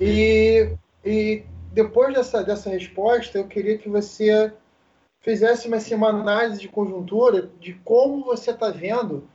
E, 0.00 0.72
e 1.04 1.44
depois 1.72 2.14
dessa, 2.14 2.42
dessa 2.42 2.70
resposta, 2.70 3.38
eu 3.38 3.46
queria 3.46 3.76
que 3.76 3.88
você 3.88 4.52
fizesse 5.20 5.68
uma, 5.68 5.76
assim, 5.76 5.94
uma 5.94 6.08
análise 6.08 6.60
de 6.60 6.68
conjuntura 6.68 7.50
de 7.60 7.74
como 7.84 8.24
você 8.24 8.52
está 8.52 8.70
vendo 8.70 9.28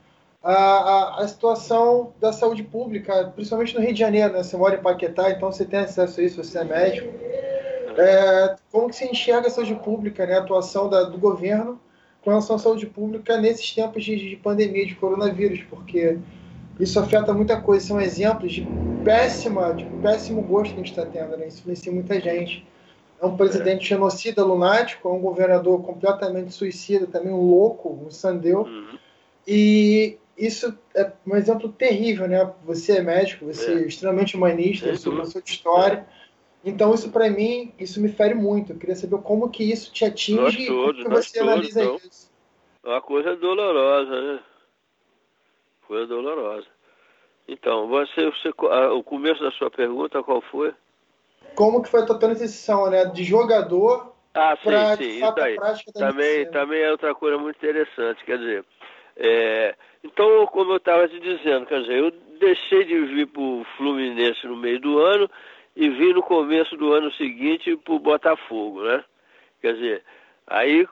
a, 0.44 0.52
a, 0.52 1.22
a, 1.22 1.28
situação 1.28 2.12
da 2.20 2.30
saúde 2.30 2.62
pública, 2.62 3.32
principalmente 3.34 3.74
no 3.74 3.80
Rio 3.80 3.94
de 3.94 3.98
Janeiro, 3.98 4.34
né? 4.34 4.42
Você 4.42 4.56
mora 4.58 4.74
em 4.74 4.82
Paquetá, 4.82 5.30
então 5.30 5.50
você 5.50 5.64
tem 5.64 5.80
acesso 5.80 6.20
a 6.20 6.22
isso, 6.22 6.44
você 6.44 6.58
é 6.58 6.64
médico. 6.64 7.08
É, 7.96 8.56
como 8.70 8.90
que 8.90 8.96
você 8.96 9.06
enxerga 9.06 9.48
a 9.48 9.50
saúde 9.50 9.74
pública, 9.76 10.26
né? 10.26 10.34
a 10.34 10.40
atuação 10.40 10.90
da, 10.90 11.04
do 11.04 11.16
governo 11.16 11.80
com 12.22 12.30
relação 12.30 12.56
à 12.56 12.58
saúde 12.58 12.86
pública 12.86 13.38
nesses 13.38 13.74
tempos 13.74 14.04
de, 14.04 14.16
de 14.16 14.36
pandemia, 14.36 14.84
de 14.84 14.94
coronavírus, 14.94 15.62
porque 15.70 16.18
isso 16.78 16.98
afeta 16.98 17.32
muita 17.32 17.60
coisa, 17.60 17.86
são 17.86 18.00
exemplos 18.00 18.52
de 18.52 18.66
péssima, 19.02 19.72
de 19.72 19.84
péssimo 20.02 20.42
gosto 20.42 20.74
que 20.74 20.80
a 20.80 20.84
gente 20.84 20.90
está 20.90 21.06
tendo, 21.06 21.36
né? 21.38 21.46
Isso 21.46 21.60
influencia 21.60 21.92
muita 21.92 22.20
gente. 22.20 22.66
É 23.22 23.24
um 23.24 23.36
presidente 23.36 23.86
genocida, 23.86 24.44
lunático, 24.44 25.08
é 25.08 25.12
um 25.12 25.20
governador 25.20 25.82
completamente 25.82 26.52
suicida, 26.52 27.06
também 27.06 27.32
um 27.32 27.40
louco, 27.40 27.88
um 28.06 28.10
sandeu. 28.10 28.62
Uhum. 28.62 28.98
E 29.46 30.18
isso 30.36 30.76
é 30.94 31.12
um 31.26 31.36
exemplo 31.36 31.70
terrível, 31.70 32.26
né? 32.26 32.52
Você 32.64 32.98
é 32.98 33.02
médico, 33.02 33.46
você 33.46 33.72
é, 33.72 33.74
é 33.76 33.86
extremamente 33.86 34.36
humanista, 34.36 34.88
eu 34.88 34.96
sou 34.96 35.14
professor 35.14 35.42
de 35.42 35.50
história. 35.50 36.06
Então 36.64 36.94
isso 36.94 37.10
para 37.10 37.28
mim, 37.30 37.72
isso 37.78 38.00
me 38.00 38.08
fere 38.08 38.34
muito. 38.34 38.72
Eu 38.72 38.78
queria 38.78 38.96
saber 38.96 39.18
como 39.18 39.50
que 39.50 39.64
isso 39.64 39.92
te 39.92 40.04
atinge 40.04 40.40
nós 40.40 40.54
todos, 40.56 40.64
e 40.64 40.66
como 40.68 40.94
que 40.94 41.08
você 41.08 41.38
todos, 41.38 41.52
analisa 41.52 41.82
então. 41.82 41.96
isso. 41.96 42.30
uma 42.82 43.00
coisa 43.00 43.36
dolorosa, 43.36 44.20
né? 44.20 44.40
Coisa 45.86 46.06
dolorosa. 46.06 46.66
Então, 47.46 47.88
você, 47.88 48.30
você, 48.30 48.48
o 48.92 49.02
começo 49.02 49.42
da 49.42 49.50
sua 49.52 49.70
pergunta, 49.70 50.22
qual 50.22 50.40
foi? 50.40 50.72
Como 51.54 51.82
que 51.82 51.90
foi 51.90 52.00
a 52.00 52.06
tua 52.06 52.18
transição, 52.18 52.88
né? 52.88 53.04
De 53.04 53.22
jogador 53.22 54.14
ah, 54.34 54.56
sim, 54.56 55.04
sim, 55.04 55.16
isso 55.18 55.40
aí. 55.40 55.56
Também, 55.92 56.50
também 56.50 56.82
é 56.82 56.90
outra 56.90 57.14
coisa 57.14 57.38
muito 57.38 57.56
interessante, 57.56 58.24
quer 58.24 58.36
dizer, 58.36 58.64
é, 59.16 59.76
então, 60.04 60.46
como 60.48 60.72
eu 60.72 60.76
estava 60.76 61.08
te 61.08 61.18
dizendo, 61.18 61.66
quer 61.66 61.80
dizer, 61.80 61.98
eu 61.98 62.10
deixei 62.38 62.84
de 62.84 62.98
vir 63.06 63.26
para 63.26 63.40
o 63.40 63.64
Fluminense 63.76 64.46
no 64.46 64.56
meio 64.56 64.78
do 64.78 64.98
ano 64.98 65.30
e 65.74 65.88
vim 65.88 66.12
no 66.12 66.22
começo 66.22 66.76
do 66.76 66.92
ano 66.92 67.10
seguinte 67.14 67.74
para 67.78 67.94
o 67.94 67.98
Botafogo, 67.98 68.82
né? 68.82 69.02
Quer 69.62 69.74
dizer, 69.74 70.04
aí 70.46 70.86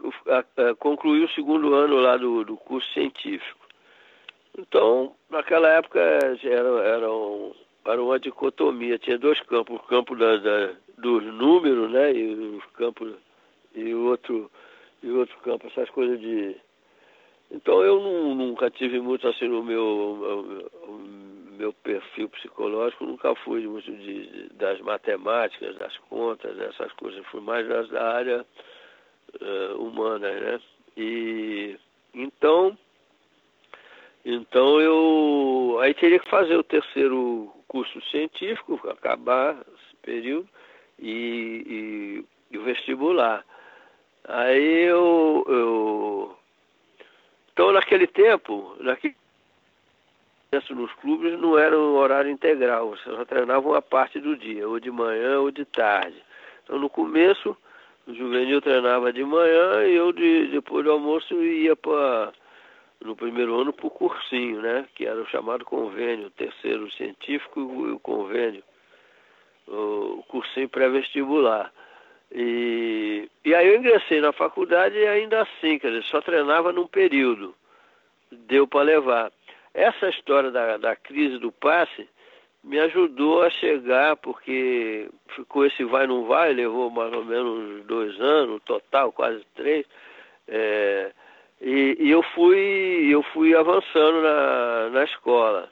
concluí 0.79 1.23
o 1.23 1.29
segundo 1.31 1.75
ano 1.75 1.97
lá 1.97 2.17
do, 2.17 2.43
do 2.43 2.57
curso 2.57 2.91
científico. 2.95 3.61
Então, 4.59 5.15
naquela 5.31 5.69
época 5.69 6.01
era, 6.01 6.69
era, 6.83 7.13
um, 7.13 7.55
era 7.85 8.03
uma 8.03 8.19
dicotomia, 8.19 8.99
tinha 8.99 9.19
dois 9.19 9.41
campos, 9.43 9.77
o 9.77 9.87
campo 9.87 10.17
da, 10.17 10.39
da, 10.39 10.71
dos 10.97 11.23
números, 11.25 11.91
né, 11.91 12.13
e 12.13 12.57
os 12.57 12.65
campos 12.73 13.13
e 13.75 13.95
o 13.95 14.07
outro 14.07 14.51
e 15.03 15.11
outro 15.11 15.37
campo, 15.39 15.67
essas 15.67 15.91
coisas 15.91 16.21
de 16.21 16.57
então 17.53 17.83
eu 17.83 18.01
não, 18.01 18.35
nunca 18.35 18.71
tive 18.71 19.01
muito 19.01 19.29
assim 19.29 19.47
no 19.47 19.63
meu, 19.63 20.69
meu, 21.59 21.73
perfil 21.73 22.29
psicológico, 22.31 23.05
nunca 23.05 23.35
fui 23.37 23.67
muito 23.67 23.93
de, 23.93 24.49
das 24.55 24.81
matemáticas, 24.81 25.77
das 25.77 25.97
contas, 26.09 26.59
essas 26.59 26.91
coisas, 26.93 27.25
fui 27.27 27.41
mais 27.41 27.69
das, 27.69 27.89
da 27.89 28.15
área 28.15 28.47
uh, 29.41 29.83
humana, 29.83 30.31
né? 30.31 30.61
E 30.97 31.77
então 32.15 32.77
então 34.25 34.81
eu 34.81 35.79
aí 35.81 35.95
teria 35.95 36.19
que 36.19 36.31
fazer 36.31 36.57
o 36.57 36.65
terceiro 36.65 37.53
curso 37.69 38.01
científico, 38.11 38.81
acabar 38.89 39.55
esse 39.55 39.97
período, 40.03 40.49
e, 40.99 42.25
e, 42.51 42.55
e 42.55 42.59
o 42.59 42.63
vestibular. 42.63 43.45
Aí 44.25 44.85
eu, 44.85 45.45
eu. 45.49 46.37
Então 47.53 47.73
naquele 47.73 48.07
tempo, 48.07 48.77
naquele 48.81 49.15
nos 50.71 50.93
clubes 50.95 51.41
não 51.41 51.59
era 51.59 51.79
um 51.79 51.95
horário 51.95 52.31
integral, 52.31 52.91
você 52.91 53.05
só 53.05 53.25
treinava 53.25 53.67
uma 53.67 53.81
parte 53.81 54.21
do 54.21 54.37
dia, 54.37 54.69
ou 54.69 54.79
de 54.79 54.91
manhã 54.91 55.41
ou 55.41 55.51
de 55.51 55.65
tarde. 55.65 56.23
Então 56.63 56.79
no 56.79 56.91
começo, 56.91 57.57
o 58.07 58.15
juvenil 58.15 58.61
treinava 58.61 59.13
de 59.13 59.25
manhã 59.25 59.87
e 59.87 59.95
eu 59.95 60.13
de, 60.13 60.49
depois 60.49 60.85
do 60.85 60.93
almoço 60.93 61.35
ia 61.43 61.75
para 61.75 62.33
no 63.01 63.17
primeiro 63.17 63.59
ano 63.61 63.73
para 63.73 63.87
o 63.87 63.91
cursinho, 63.91 64.61
né? 64.61 64.87
Que 64.95 65.07
era 65.07 65.21
o 65.21 65.27
chamado 65.27 65.65
convênio, 65.65 66.27
o 66.27 66.31
terceiro 66.31 66.91
científico 66.93 67.61
e 67.61 67.93
o 67.93 67.99
convênio, 67.99 68.63
o 69.67 70.23
cursinho 70.29 70.69
pré-vestibular. 70.69 71.73
E, 72.35 73.29
e 73.45 73.55
aí 73.55 73.69
eu 73.69 73.77
ingressei 73.77 74.21
na 74.21 74.33
faculdade 74.33 74.97
e 74.97 75.07
ainda 75.07 75.43
assim, 75.43 75.79
quer 75.79 75.89
dizer, 75.89 76.05
só 76.05 76.21
treinava 76.21 76.73
num 76.73 76.87
período. 76.87 77.55
Deu 78.31 78.67
para 78.67 78.83
levar. 78.83 79.33
Essa 79.75 80.09
história 80.09 80.51
da, 80.51 80.79
da 80.79 80.97
crise 80.97 81.39
do 81.39 81.53
passe 81.53 82.09
me 82.65 82.79
ajudou 82.79 83.43
a 83.43 83.51
chegar, 83.51 84.17
porque 84.17 85.11
ficou 85.35 85.67
esse 85.67 85.85
vai 85.85 86.07
não 86.07 86.25
vai, 86.27 86.53
levou 86.53 86.91
mais 86.91 87.13
ou 87.13 87.25
menos 87.25 87.85
dois 87.85 88.19
anos, 88.21 88.63
total, 88.65 89.13
quase 89.13 89.45
três. 89.55 89.85
É, 90.49 91.13
e, 91.61 91.97
e, 91.99 92.11
eu 92.11 92.23
fui 92.23 93.09
eu 93.11 93.23
fui 93.25 93.55
avançando 93.55 94.23
na, 94.23 94.91
na 94.91 95.05
escola. 95.05 95.69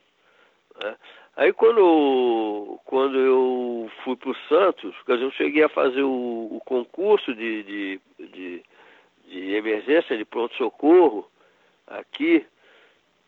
Né? 0.83 0.97
Aí 1.41 1.55
quando, 1.55 2.79
quando 2.85 3.19
eu 3.19 3.91
fui 4.05 4.15
para 4.15 4.29
o 4.29 4.37
Santos, 4.47 4.95
dizer, 5.09 5.23
eu 5.23 5.31
cheguei 5.31 5.63
a 5.63 5.71
fazer 5.71 6.03
o, 6.03 6.11
o 6.53 6.61
concurso 6.67 7.35
de, 7.35 7.63
de, 7.63 8.01
de, 8.19 8.63
de, 9.27 9.55
emergência, 9.55 10.19
de 10.19 10.25
pronto-socorro, 10.27 11.27
aqui, 11.87 12.45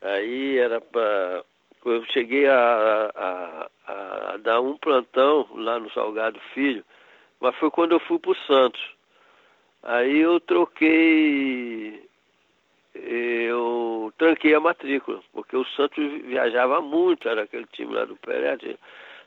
aí 0.03 0.59
era 0.59 0.79
para. 0.79 1.43
Eu 1.87 2.05
cheguei 2.13 2.47
a, 2.49 3.11
a, 3.15 3.71
a, 3.87 4.37
dar 4.43 4.61
um 4.61 4.77
plantão 4.77 5.49
lá 5.55 5.79
no 5.81 5.91
Salgado 5.93 6.39
Filho, 6.53 6.85
mas 7.41 7.57
foi 7.57 7.71
quando 7.71 7.93
eu 7.93 8.01
fui 8.01 8.19
para 8.19 8.33
o 8.33 8.37
Santos. 8.47 8.95
Aí 9.83 10.19
eu 10.19 10.39
troquei 10.39 12.07
eu 12.95 14.13
tranquei 14.19 14.55
a 14.55 14.61
matrícula, 14.61 15.21
porque 15.33 15.57
o 15.57 15.65
Santos 15.65 16.05
viajava 16.23 16.81
muito, 16.81 17.29
era 17.29 17.43
aquele 17.43 17.67
time 17.73 17.95
lá 17.95 18.05
do 18.05 18.17
Peretti, 18.17 18.79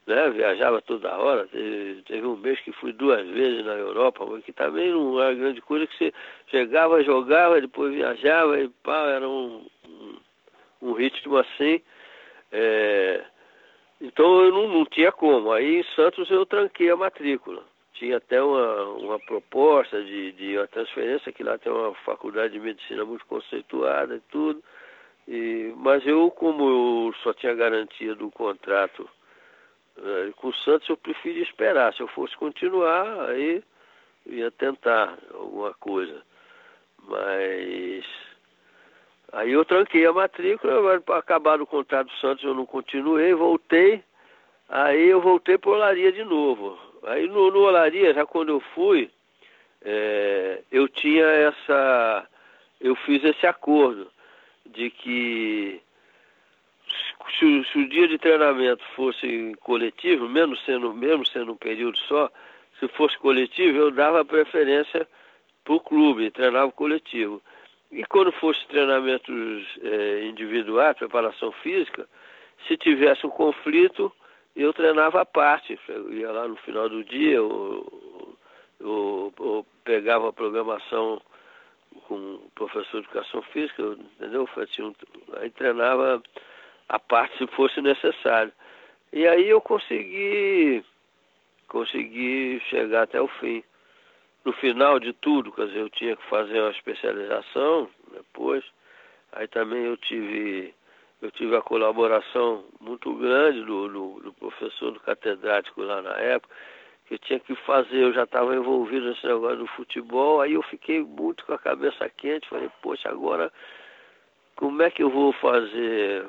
né? 0.05 0.29
Viajava 0.29 0.81
toda 0.81 1.17
hora. 1.17 1.47
Teve, 1.47 2.01
teve, 2.03 2.27
um 2.27 2.35
mês 2.37 2.59
que 2.61 2.71
fui 2.73 2.93
duas 2.93 3.27
vezes 3.27 3.65
na 3.65 3.73
Europa, 3.73 4.25
que 4.41 4.53
também 4.53 4.91
não 4.91 5.19
era 5.21 5.33
grande 5.33 5.61
coisa, 5.61 5.87
que 5.87 5.97
você 5.97 6.13
chegava, 6.47 7.03
jogava, 7.03 7.59
depois 7.59 7.93
viajava 7.93 8.59
e 8.59 8.69
pá, 8.83 9.07
era 9.09 9.27
um, 9.27 9.65
um, 9.87 10.15
um 10.81 10.93
ritmo 10.93 11.37
assim. 11.37 11.81
É... 12.51 13.23
Então 13.99 14.43
eu 14.43 14.51
não, 14.51 14.67
não 14.67 14.85
tinha 14.85 15.11
como. 15.11 15.51
Aí 15.51 15.77
em 15.79 15.83
Santos 15.95 16.29
eu 16.29 16.45
tranquei 16.45 16.89
a 16.91 16.95
matrícula 16.95 17.63
tinha 17.95 18.17
até 18.17 18.41
uma, 18.41 18.83
uma 18.95 19.19
proposta 19.19 20.01
de, 20.03 20.31
de 20.33 20.57
uma 20.57 20.67
transferência, 20.67 21.31
que 21.31 21.43
lá 21.43 21.57
tem 21.57 21.71
uma 21.71 21.93
faculdade 22.05 22.53
de 22.53 22.59
medicina 22.59 23.03
muito 23.05 23.25
conceituada 23.25 24.15
e 24.15 24.19
tudo. 24.31 24.63
E, 25.27 25.73
mas 25.77 26.05
eu, 26.05 26.29
como 26.31 27.07
eu 27.07 27.13
só 27.23 27.33
tinha 27.33 27.53
garantia 27.55 28.13
do 28.13 28.29
contrato 28.29 29.09
uh, 29.97 30.33
com 30.35 30.49
o 30.49 30.55
Santos, 30.55 30.87
eu 30.89 30.97
preferi 30.97 31.41
esperar. 31.41 31.93
Se 31.93 32.01
eu 32.01 32.07
fosse 32.09 32.35
continuar, 32.37 33.29
aí 33.29 33.63
ia 34.25 34.51
tentar 34.51 35.17
alguma 35.33 35.73
coisa. 35.73 36.21
Mas 37.07 38.05
aí 39.31 39.51
eu 39.51 39.65
tranquei 39.65 40.05
a 40.05 40.13
matrícula, 40.13 41.01
acabar 41.17 41.61
o 41.61 41.67
contrato 41.67 42.07
do 42.07 42.17
Santos 42.17 42.43
eu 42.43 42.53
não 42.53 42.65
continuei, 42.65 43.33
voltei. 43.33 44.03
Aí 44.67 45.09
eu 45.09 45.21
voltei 45.21 45.57
para 45.57 45.71
Olaria 45.71 46.11
de 46.11 46.23
novo. 46.23 46.84
Aí 47.05 47.27
no, 47.27 47.51
no 47.51 47.59
Olaria, 47.61 48.13
já 48.13 48.25
quando 48.25 48.49
eu 48.49 48.59
fui, 48.59 49.09
é, 49.83 50.61
eu 50.71 50.87
tinha 50.87 51.25
essa. 51.25 52.27
Eu 52.81 52.95
fiz 52.95 53.23
esse 53.23 53.45
acordo 53.45 54.11
de 54.65 54.89
que 54.89 55.81
se, 57.39 57.63
se, 57.71 57.77
o 57.79 57.89
dia 57.89 58.07
de 58.07 58.17
treinamento 58.17 58.83
fosse 58.95 59.55
coletivo, 59.61 60.27
mesmo 60.27 60.55
sendo, 60.57 60.93
mesmo 60.93 61.25
sendo 61.25 61.53
um 61.53 61.57
período 61.57 61.97
só, 61.99 62.29
se 62.79 62.87
fosse 62.89 63.17
coletivo, 63.17 63.77
eu 63.77 63.91
dava 63.91 64.25
preferência 64.25 65.07
para 65.63 65.73
o 65.73 65.79
clube, 65.79 66.31
treinava 66.31 66.71
coletivo. 66.71 67.41
E 67.91 68.03
quando 68.05 68.31
fosse 68.33 68.65
treinamentos 68.67 69.65
é, 69.81 70.25
individuais, 70.25 70.97
preparação 70.97 71.51
física, 71.51 72.07
se 72.67 72.77
tivesse 72.77 73.25
um 73.25 73.29
conflito, 73.29 74.11
eu 74.55 74.73
treinava 74.73 75.21
à 75.21 75.25
parte. 75.25 75.79
Eu 75.87 76.13
ia 76.13 76.31
lá 76.31 76.47
no 76.47 76.55
final 76.57 76.87
do 76.89 77.03
dia, 77.03 77.35
eu, 77.35 78.37
eu, 78.79 79.33
eu 79.39 79.65
pegava 79.83 80.29
a 80.29 80.33
programação 80.33 81.21
com 82.07 82.15
o 82.15 82.51
professor 82.55 83.01
de 83.01 83.07
educação 83.07 83.41
física, 83.43 83.81
entendeu? 83.81 84.45
Fazia 84.47 84.85
um, 84.85 84.93
aí 85.37 85.49
treinava 85.49 86.21
a 86.89 86.99
parte 86.99 87.37
se 87.37 87.47
fosse 87.47 87.81
necessário. 87.81 88.51
E 89.11 89.27
aí 89.27 89.47
eu 89.49 89.61
consegui, 89.61 90.83
consegui 91.67 92.61
chegar 92.69 93.03
até 93.03 93.21
o 93.21 93.27
fim. 93.27 93.63
No 94.43 94.53
final 94.53 94.99
de 94.99 95.11
tudo, 95.13 95.51
quer 95.51 95.67
dizer, 95.67 95.79
eu 95.79 95.89
tinha 95.89 96.15
que 96.15 96.23
fazer 96.29 96.59
uma 96.59 96.71
especialização 96.71 97.89
depois. 98.13 98.63
Aí 99.31 99.47
também 99.47 99.83
eu 99.85 99.97
tive 99.97 100.73
eu 101.21 101.31
tive 101.31 101.55
a 101.55 101.61
colaboração 101.61 102.65
muito 102.79 103.13
grande 103.15 103.63
do, 103.63 103.87
do, 103.87 104.19
do 104.21 104.33
professor, 104.33 104.91
do 104.91 104.99
catedrático 104.99 105.81
lá 105.81 106.01
na 106.01 106.17
época, 106.17 106.53
que 107.07 107.15
eu 107.15 107.19
tinha 107.19 107.39
que 107.39 107.55
fazer, 107.55 107.97
eu 107.97 108.13
já 108.13 108.23
estava 108.23 108.55
envolvido 108.55 109.07
nesse 109.07 109.25
negócio 109.25 109.57
do 109.57 109.67
futebol, 109.67 110.41
aí 110.41 110.53
eu 110.53 110.63
fiquei 110.63 111.01
muito 111.01 111.45
com 111.45 111.53
a 111.53 111.59
cabeça 111.59 112.09
quente, 112.09 112.49
falei, 112.49 112.69
poxa, 112.81 113.09
agora 113.09 113.51
como 114.55 114.81
é 114.81 114.89
que 114.89 115.03
eu 115.03 115.09
vou 115.09 115.33
fazer 115.33 116.25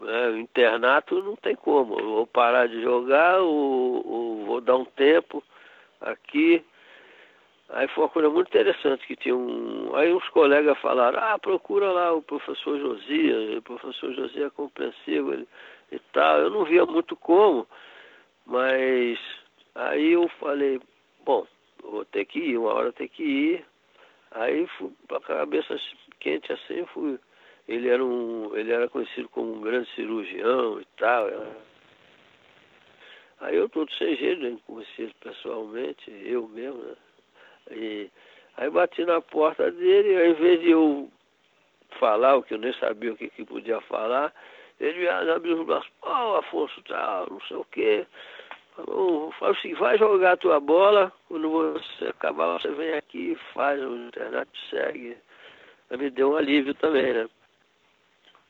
né, 0.00 0.38
internato? 0.38 1.22
Não 1.22 1.34
tem 1.36 1.56
como, 1.56 1.98
eu 1.98 2.04
vou 2.10 2.26
parar 2.26 2.68
de 2.68 2.82
jogar 2.82 3.40
ou, 3.40 4.06
ou 4.06 4.44
vou 4.44 4.60
dar 4.60 4.76
um 4.76 4.84
tempo 4.84 5.42
aqui 6.00 6.64
Aí 7.72 7.86
foi 7.88 8.04
uma 8.04 8.10
coisa 8.10 8.28
muito 8.28 8.48
interessante 8.48 9.06
que 9.06 9.14
tinha 9.14 9.36
um. 9.36 9.94
Aí 9.94 10.12
uns 10.12 10.28
colegas 10.30 10.76
falaram, 10.78 11.18
ah, 11.22 11.38
procura 11.38 11.90
lá 11.92 12.12
o 12.12 12.22
professor 12.22 12.78
Josias, 12.78 13.58
o 13.58 13.62
professor 13.62 14.12
Josias 14.12 14.46
é 14.46 14.50
compreensível 14.50 15.32
ele, 15.32 15.48
e 15.92 15.98
tal. 16.12 16.38
Eu 16.38 16.50
não 16.50 16.64
via 16.64 16.84
muito 16.84 17.14
como, 17.16 17.66
mas 18.44 19.18
aí 19.76 20.12
eu 20.12 20.28
falei, 20.40 20.80
bom, 21.24 21.46
vou 21.82 22.04
ter 22.06 22.24
que 22.24 22.40
ir, 22.40 22.58
uma 22.58 22.74
hora 22.74 22.92
tem 22.92 23.06
que 23.08 23.22
ir. 23.22 23.64
Aí 24.32 24.66
fui 24.78 24.90
com 25.08 25.14
a 25.16 25.20
cabeça 25.20 25.76
quente 26.18 26.52
assim, 26.52 26.84
fui. 26.86 27.18
Ele 27.68 27.88
era 27.88 28.04
um. 28.04 28.56
Ele 28.56 28.72
era 28.72 28.88
conhecido 28.88 29.28
como 29.28 29.54
um 29.54 29.60
grande 29.60 29.88
cirurgião 29.94 30.80
e 30.80 30.84
tal. 30.96 31.28
Aí 33.40 33.56
eu 33.56 33.68
todo 33.68 33.90
sem 33.92 34.16
jeito, 34.16 34.42
nem 34.42 34.56
conheci 34.58 35.02
ele 35.02 35.14
pessoalmente, 35.20 36.10
eu 36.24 36.48
mesmo, 36.48 36.82
né? 36.82 36.96
E 37.70 38.10
aí 38.56 38.70
bati 38.70 39.04
na 39.04 39.20
porta 39.20 39.70
dele, 39.70 40.16
ao 40.16 40.26
invés 40.30 40.60
de 40.60 40.70
eu 40.70 41.10
falar 41.98 42.36
o 42.36 42.42
que 42.42 42.54
eu 42.54 42.58
nem 42.58 42.72
sabia 42.74 43.12
o 43.12 43.16
que, 43.16 43.28
que 43.30 43.44
podia 43.44 43.80
falar, 43.82 44.32
ele 44.78 45.08
abriu 45.08 45.60
os 45.60 45.66
braços, 45.66 45.90
ó, 46.02 46.32
oh, 46.32 46.36
Afonso, 46.36 46.82
tal, 46.88 47.26
não 47.30 47.40
sei 47.42 47.56
o 47.56 47.66
quê. 47.70 48.06
Falou, 48.76 49.30
falou 49.32 49.54
assim, 49.54 49.74
vai 49.74 49.98
jogar 49.98 50.32
a 50.32 50.36
tua 50.36 50.60
bola, 50.60 51.12
quando 51.28 51.50
você 51.50 52.06
acabar, 52.06 52.58
você 52.58 52.68
vem 52.68 52.94
aqui, 52.94 53.36
faz, 53.52 53.80
o 53.82 53.96
internet 53.96 54.48
segue. 54.70 55.16
Aí 55.90 55.98
me 55.98 56.08
deu 56.10 56.32
um 56.32 56.36
alívio 56.36 56.72
também, 56.74 57.12
né? 57.12 57.28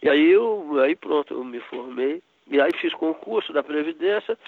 E 0.02 0.09
aí 0.09 0.30
eu, 0.30 0.78
aí 0.80 0.94
pronto, 0.94 1.34
eu 1.34 1.44
me 1.44 1.60
formei. 1.60 2.22
E 2.47 2.60
aí 2.60 2.70
fiz 2.80 2.92
concurso 2.94 3.52
da 3.52 3.62
Previdência. 3.62 4.38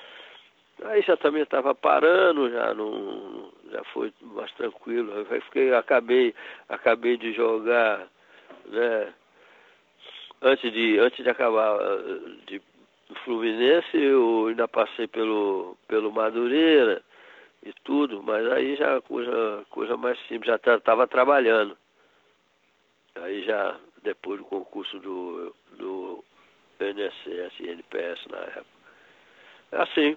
Aí 0.84 1.02
já 1.02 1.16
também 1.16 1.42
estava 1.42 1.74
parando, 1.74 2.50
já 2.50 2.74
não, 2.74 3.52
já 3.70 3.84
foi 3.92 4.12
mais 4.20 4.50
tranquilo. 4.52 5.12
Aí 5.30 5.40
fiquei, 5.42 5.74
acabei, 5.74 6.34
acabei 6.68 7.16
de 7.16 7.32
jogar, 7.32 8.08
né? 8.66 9.12
antes 10.42 10.72
de, 10.72 10.98
antes 10.98 11.22
de 11.22 11.30
acabar 11.30 11.78
de 12.46 12.60
Fluminense, 13.24 13.96
eu 13.96 14.46
ainda 14.48 14.66
passei 14.66 15.06
pelo, 15.06 15.76
pelo 15.86 16.10
Madureira 16.10 17.02
e 17.62 17.72
tudo, 17.84 18.22
mas 18.22 18.44
aí 18.50 18.74
já 18.76 19.00
coisa, 19.02 19.64
coisa 19.70 19.96
mais 19.96 20.18
simples, 20.26 20.46
já 20.46 20.76
estava 20.76 21.06
trabalhando. 21.06 21.76
Aí 23.16 23.44
já 23.44 23.76
depois 24.02 24.40
do 24.40 24.46
concurso 24.46 24.98
do, 24.98 25.54
do 25.72 26.24
INSS 26.80 27.60
e 27.60 27.68
NPS 27.68 28.26
na 28.28 28.38
época. 28.38 28.66
É 29.72 29.82
assim. 29.82 30.16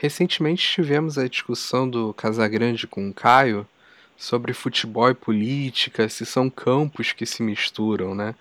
Recentemente 0.00 0.66
tivemos 0.66 1.18
a 1.18 1.28
discussão 1.28 1.86
do 1.86 2.14
Casagrande 2.14 2.86
com 2.86 3.10
o 3.10 3.12
Caio 3.12 3.68
sobre 4.16 4.54
futebol 4.54 5.10
e 5.10 5.14
política, 5.14 6.08
se 6.08 6.24
são 6.24 6.48
campos 6.48 7.12
que 7.12 7.26
se 7.26 7.42
misturam, 7.42 8.14
né? 8.14 8.34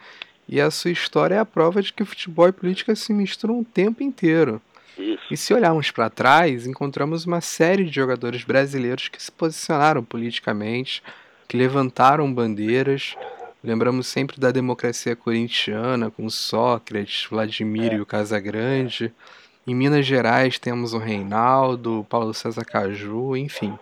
E 0.47 0.61
a 0.61 0.71
sua 0.71 0.89
história 0.89 1.35
é 1.35 1.39
a 1.39 1.43
prova 1.43 1.81
de 1.81 1.91
que 1.91 2.05
futebol 2.05 2.47
e 2.47 2.53
política 2.53 2.95
se 2.95 3.11
misturam 3.11 3.59
o 3.59 3.65
tempo 3.65 4.01
inteiro. 4.01 4.61
Isso. 4.97 5.21
E 5.29 5.35
se 5.35 5.53
olharmos 5.53 5.91
para 5.91 6.09
trás, 6.09 6.65
encontramos 6.65 7.25
uma 7.25 7.41
série 7.41 7.83
de 7.83 7.93
jogadores 7.93 8.45
brasileiros 8.45 9.09
que 9.09 9.21
se 9.21 9.29
posicionaram 9.29 10.01
politicamente, 10.01 11.03
que 11.45 11.57
levantaram 11.57 12.33
bandeiras. 12.33 13.17
Lembramos 13.61 14.07
sempre 14.07 14.39
da 14.39 14.49
democracia 14.49 15.13
corintiana, 15.13 16.09
com 16.09 16.29
Sócrates, 16.29 17.27
Vladimir 17.29 17.91
é. 17.91 17.95
e 17.95 18.01
o 18.01 18.05
Casagrande. 18.05 19.13
Em 19.67 19.75
Minas 19.75 20.05
Gerais 20.05 20.57
temos 20.57 20.93
o 20.93 20.97
Reinaldo, 20.97 22.05
Paulo 22.09 22.33
César 22.33 22.65
Caju, 22.65 23.35
enfim 23.37 23.77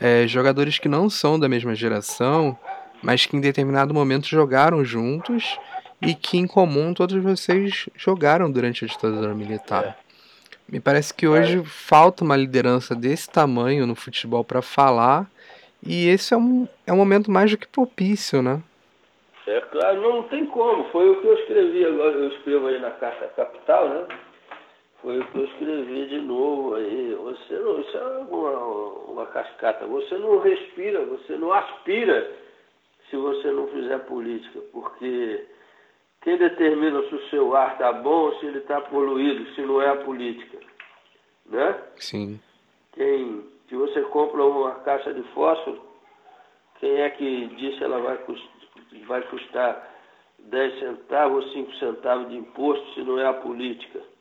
é, 0.00 0.26
jogadores 0.26 0.78
que 0.78 0.88
não 0.88 1.10
são 1.10 1.38
da 1.38 1.48
mesma 1.48 1.74
geração, 1.74 2.56
mas 3.02 3.26
que 3.26 3.36
em 3.36 3.40
determinado 3.40 3.92
momento 3.92 4.26
jogaram 4.26 4.84
juntos 4.84 5.58
e 6.00 6.14
que 6.14 6.38
em 6.38 6.46
comum 6.46 6.94
todos 6.94 7.20
vocês 7.22 7.88
jogaram 7.96 8.50
durante 8.50 8.84
a 8.84 8.88
ditadura 8.88 9.34
militar. 9.34 9.96
Me 10.68 10.80
parece 10.80 11.12
que 11.12 11.26
hoje 11.26 11.62
falta 11.64 12.24
uma 12.24 12.36
liderança 12.36 12.94
desse 12.94 13.28
tamanho 13.28 13.86
no 13.86 13.94
futebol 13.94 14.44
para 14.44 14.62
falar 14.62 15.26
e 15.84 16.08
esse 16.08 16.32
é 16.32 16.36
um, 16.36 16.66
é 16.86 16.92
um 16.92 16.96
momento 16.96 17.30
mais 17.30 17.50
do 17.50 17.58
que 17.58 17.66
propício, 17.66 18.40
né? 18.40 18.62
É 19.46 19.60
claro, 19.60 20.00
não 20.00 20.22
tem 20.24 20.46
como. 20.46 20.84
Foi 20.90 21.10
o 21.10 21.20
que 21.20 21.26
eu 21.26 21.34
escrevi 21.34 21.84
agora, 21.84 22.12
eu 22.12 22.28
escrevo 22.28 22.68
aí 22.68 22.80
na 22.80 22.92
Carta 22.92 23.26
Capital, 23.36 23.88
né? 23.88 24.06
Foi 25.02 25.18
o 25.18 25.26
que 25.26 25.38
eu 25.38 25.44
escrevi 25.44 26.06
de 26.06 26.20
novo 26.20 26.76
aí. 26.76 27.14
Você 27.16 27.58
não, 27.58 27.80
isso 27.80 27.98
é 27.98 28.18
uma, 28.30 28.50
uma 29.10 29.26
cascata. 29.26 29.84
Você 29.86 30.16
não 30.16 30.38
respira, 30.38 31.04
você 31.04 31.36
não 31.36 31.52
aspira 31.52 32.32
se 33.10 33.16
você 33.16 33.50
não 33.50 33.66
fizer 33.66 33.98
política, 34.06 34.60
porque 34.72 35.44
quem 36.22 36.38
determina 36.38 37.02
se 37.08 37.14
o 37.16 37.28
seu 37.28 37.54
ar 37.54 37.72
está 37.72 37.92
bom 37.92 38.26
ou 38.26 38.38
se 38.38 38.46
ele 38.46 38.58
está 38.58 38.80
poluído, 38.80 39.44
se 39.54 39.60
não 39.62 39.82
é 39.82 39.88
a 39.88 39.96
política. 39.96 40.58
Né? 41.46 41.82
Sim. 41.96 42.40
Quem, 42.92 43.44
se 43.68 43.74
você 43.74 44.02
compra 44.02 44.44
uma 44.44 44.76
caixa 44.76 45.12
de 45.12 45.22
fósforo, 45.34 45.82
quem 46.78 47.00
é 47.00 47.10
que 47.10 47.46
diz 47.56 47.76
se 47.76 47.84
ela 47.84 48.00
vai 48.00 48.18
custar, 48.18 48.52
vai 49.06 49.22
custar 49.22 49.90
10 50.38 50.78
centavos 50.78 51.44
ou 51.44 51.52
5 51.52 51.74
centavos 51.74 52.28
de 52.28 52.36
imposto 52.36 52.94
se 52.94 53.02
não 53.02 53.18
é 53.18 53.26
a 53.26 53.34
política? 53.34 54.11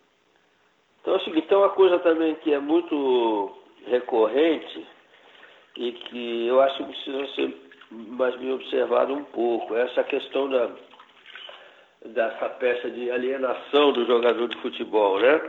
Então 1.01 1.15
é 1.15 1.41
tem 1.41 1.57
uma 1.57 1.69
coisa 1.69 1.99
também 1.99 2.35
que 2.35 2.53
é 2.53 2.59
muito 2.59 3.51
recorrente 3.87 4.87
e 5.77 5.91
que 5.93 6.47
eu 6.47 6.61
acho 6.61 6.77
que 6.77 6.83
precisa 6.83 7.27
ser 7.33 7.71
mais 7.91 8.35
bem 8.37 8.53
observado 8.53 9.13
um 9.13 9.23
pouco, 9.25 9.75
essa 9.75 10.03
questão 10.03 10.49
da, 10.49 10.69
dessa 12.05 12.49
peça 12.49 12.89
de 12.89 13.11
alienação 13.11 13.91
do 13.91 14.05
jogador 14.05 14.47
de 14.47 14.57
futebol, 14.57 15.19
né? 15.19 15.41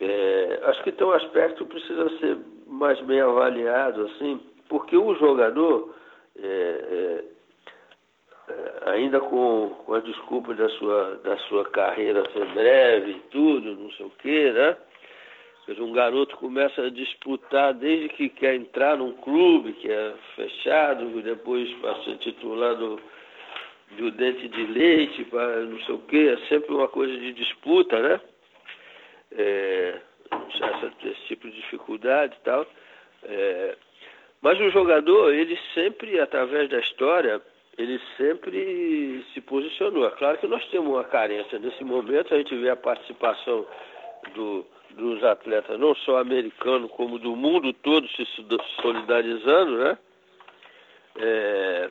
É, 0.00 0.60
acho 0.64 0.82
que 0.82 0.92
tem 0.92 1.06
um 1.06 1.12
aspecto 1.12 1.64
que 1.66 1.72
precisa 1.72 2.18
ser 2.18 2.38
mais 2.66 2.98
bem 3.02 3.20
avaliado, 3.20 4.06
assim, 4.06 4.40
porque 4.68 4.96
o 4.96 5.14
jogador 5.16 5.94
é, 6.38 6.46
é, 6.46 6.46
é, 6.46 7.24
ainda 8.86 9.20
com, 9.20 9.70
com 9.84 9.94
a 9.94 10.00
desculpa 10.00 10.54
da 10.54 10.68
sua, 10.70 11.20
da 11.24 11.36
sua 11.48 11.64
carreira 11.66 12.28
ser 12.32 12.46
breve 12.46 13.12
e 13.12 13.20
tudo, 13.30 13.76
não 13.76 13.90
sei 13.92 14.06
o 14.06 14.12
quê, 14.18 14.52
né? 14.52 14.76
um 15.78 15.92
garoto 15.92 16.36
começa 16.36 16.82
a 16.82 16.90
disputar 16.90 17.72
desde 17.74 18.08
que 18.08 18.28
quer 18.28 18.56
entrar 18.56 18.96
num 18.96 19.12
clube 19.12 19.72
que 19.74 19.90
é 19.90 20.14
fechado, 20.34 21.22
depois 21.22 21.70
para 21.74 22.02
ser 22.02 22.16
titular 22.18 22.74
do, 22.74 23.00
dente 24.10 24.48
de 24.48 24.66
leite, 24.66 25.24
para 25.24 25.60
não 25.60 25.78
sei 25.82 25.94
o 25.94 25.98
quê, 25.98 26.36
é 26.36 26.48
sempre 26.48 26.74
uma 26.74 26.88
coisa 26.88 27.16
de 27.16 27.32
disputa, 27.32 28.00
né? 28.00 28.20
É, 29.32 30.00
essa, 30.32 30.92
esse 31.04 31.26
tipo 31.26 31.48
de 31.48 31.56
dificuldade 31.56 32.36
e 32.40 32.44
tal. 32.44 32.66
É, 33.24 33.76
mas 34.42 34.58
o 34.58 34.70
jogador, 34.70 35.32
ele 35.32 35.58
sempre, 35.74 36.18
através 36.18 36.68
da 36.68 36.78
história, 36.80 37.40
ele 37.80 38.00
sempre 38.16 39.24
se 39.32 39.40
posicionou. 39.40 40.06
É 40.06 40.10
claro 40.10 40.38
que 40.38 40.46
nós 40.46 40.64
temos 40.68 40.88
uma 40.88 41.04
carência. 41.04 41.58
Nesse 41.58 41.82
momento 41.82 42.34
a 42.34 42.36
gente 42.36 42.54
vê 42.56 42.68
a 42.68 42.76
participação 42.76 43.66
do, 44.34 44.66
dos 44.90 45.24
atletas, 45.24 45.80
não 45.80 45.94
só 45.94 46.18
americanos, 46.18 46.90
como 46.90 47.18
do 47.18 47.34
mundo 47.34 47.72
todo 47.72 48.06
se 48.08 48.26
solidarizando, 48.82 49.78
né? 49.78 49.98
É, 51.16 51.90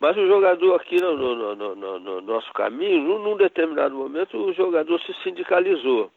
mas 0.00 0.16
o 0.16 0.26
jogador 0.28 0.76
aqui 0.76 0.96
no, 1.00 1.16
no, 1.16 1.56
no, 1.56 1.98
no 1.98 2.20
nosso 2.20 2.52
caminho, 2.52 3.02
num, 3.02 3.18
num, 3.18 3.36
determinado 3.36 3.96
momento, 3.96 4.38
o 4.38 4.52
jogador 4.52 5.00
se 5.00 5.12
sindicalizou. 5.24 6.10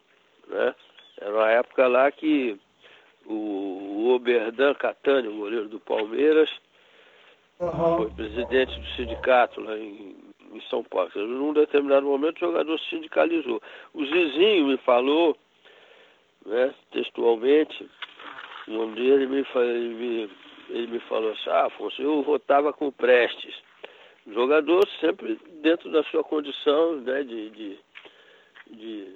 Né? 0.48 0.76
Era 1.20 1.34
uma 1.34 1.50
época 1.50 1.88
lá 1.88 2.12
que 2.12 2.58
o, 3.26 3.34
o 3.34 4.14
Oberdan 4.14 4.76
Catani, 4.76 5.28
o 5.28 5.38
goleiro 5.38 5.68
do 5.68 5.80
Palmeiras, 5.80 6.50
Uhum. 7.62 7.98
Foi 7.98 8.10
presidente 8.10 8.80
do 8.80 8.88
sindicato 8.96 9.62
lá 9.62 9.78
em, 9.78 10.16
em 10.52 10.62
São 10.62 10.84
Paulo. 10.84 11.12
Num 11.16 11.54
determinado 11.54 12.08
momento 12.08 12.38
o 12.38 12.48
jogador 12.48 12.80
se 12.80 12.90
sindicalizou. 12.90 13.62
O 13.94 14.04
Zizinho 14.04 14.66
me 14.66 14.78
falou, 14.78 15.38
né, 16.44 16.74
textualmente, 16.92 17.88
um 18.68 18.92
dia 18.96 19.16
me, 19.28 19.46
ele 19.56 19.94
me, 19.94 20.30
ele 20.70 20.88
me 20.88 21.00
falou 21.02 21.32
assim, 21.34 21.50
ah, 21.52 21.66
Afonso, 21.68 22.02
eu 22.02 22.24
votava 22.24 22.74
com 22.74 22.92
Prestes. 22.92 23.56
O 24.26 24.34
jogador 24.34 24.88
sempre 25.00 25.40
dentro 25.62 25.92
da 25.92 26.04
sua 26.06 26.24
condição 26.24 26.96
né, 26.96 27.22
de, 27.22 27.50
de, 27.52 27.80
de, 28.72 29.08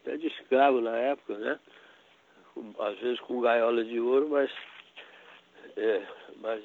até 0.00 0.16
de 0.16 0.26
escravo 0.26 0.80
na 0.80 0.96
época, 0.96 1.36
né? 1.36 1.60
Às 2.78 2.98
vezes 2.98 3.20
com 3.20 3.40
gaiola 3.40 3.84
de 3.84 4.00
ouro, 4.00 4.28
mas, 4.30 4.50
é, 5.76 6.02
mas 6.40 6.62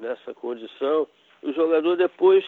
nessa 0.00 0.34
condição. 0.34 1.06
O 1.42 1.52
jogador 1.52 1.96
depois 1.96 2.44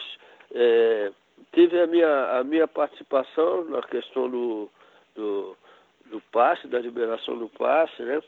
é, 0.53 1.11
teve 1.51 1.79
a 1.79 1.87
minha, 1.87 2.39
a 2.39 2.43
minha 2.43 2.67
participação 2.67 3.65
na 3.65 3.81
questão 3.81 4.29
do, 4.29 4.69
do, 5.15 5.57
do 6.05 6.21
passe, 6.31 6.67
da 6.67 6.79
liberação 6.79 7.37
do 7.37 7.49
passe, 7.49 8.01
né? 8.03 8.21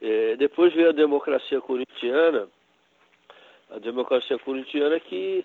É, 0.00 0.36
depois 0.36 0.74
veio 0.74 0.90
a 0.90 0.92
democracia 0.92 1.60
corintiana, 1.60 2.48
a 3.70 3.78
democracia 3.78 4.38
corintiana 4.38 5.00
que 5.00 5.44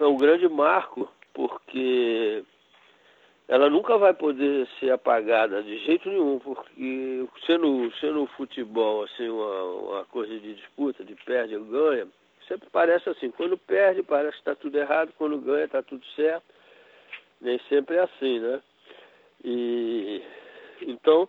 é 0.00 0.04
um 0.04 0.16
grande 0.16 0.48
marco, 0.48 1.08
porque 1.32 2.44
ela 3.48 3.70
nunca 3.70 3.96
vai 3.96 4.12
poder 4.12 4.68
ser 4.78 4.90
apagada 4.90 5.62
de 5.62 5.78
jeito 5.78 6.08
nenhum, 6.10 6.38
porque 6.38 7.26
sendo, 7.46 7.90
sendo 7.98 8.22
o 8.22 8.26
futebol 8.26 9.04
assim, 9.04 9.28
uma, 9.28 9.62
uma 9.64 10.04
coisa 10.04 10.38
de 10.38 10.54
disputa, 10.54 11.02
de 11.02 11.14
perde 11.24 11.56
ou 11.56 11.64
ganha, 11.64 12.06
sempre 12.46 12.68
parece 12.70 13.08
assim, 13.08 13.30
quando 13.30 13.56
perde 13.56 14.02
parece 14.02 14.34
que 14.34 14.40
está 14.40 14.54
tudo 14.54 14.76
errado, 14.76 15.14
quando 15.16 15.38
ganha 15.38 15.64
está 15.64 15.82
tudo 15.82 16.04
certo. 16.14 16.44
Nem 17.40 17.58
sempre 17.68 17.96
é 17.96 18.00
assim, 18.00 18.38
né? 18.40 18.60
E 19.44 20.22
então, 20.82 21.28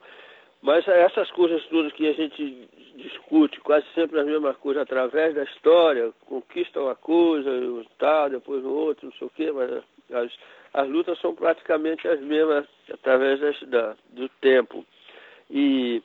mas 0.61 0.85
essas 0.87 1.31
coisas 1.31 1.65
todas 1.67 1.93
que 1.93 2.07
a 2.07 2.13
gente 2.13 2.67
discute, 2.95 3.61
quase 3.61 3.85
sempre 3.95 4.19
as 4.19 4.25
mesmas 4.25 4.57
coisas, 4.57 4.83
através 4.83 5.33
da 5.33 5.43
história, 5.43 6.11
conquista 6.25 6.81
uma 6.81 6.95
coisa, 6.95 7.49
tal, 7.97 8.29
depois 8.29 8.63
o 8.65 8.69
outro, 8.69 9.05
não 9.05 9.13
sei 9.13 9.27
o 9.27 9.29
quê, 9.29 9.51
mas 9.51 9.71
as, 10.11 10.31
as 10.73 10.87
lutas 10.87 11.19
são 11.19 11.35
praticamente 11.35 12.07
as 12.07 12.19
mesmas 12.21 12.65
através 12.91 13.39
das, 13.39 13.59
da, 13.63 13.95
do 14.09 14.29
tempo. 14.41 14.85
E, 15.49 16.01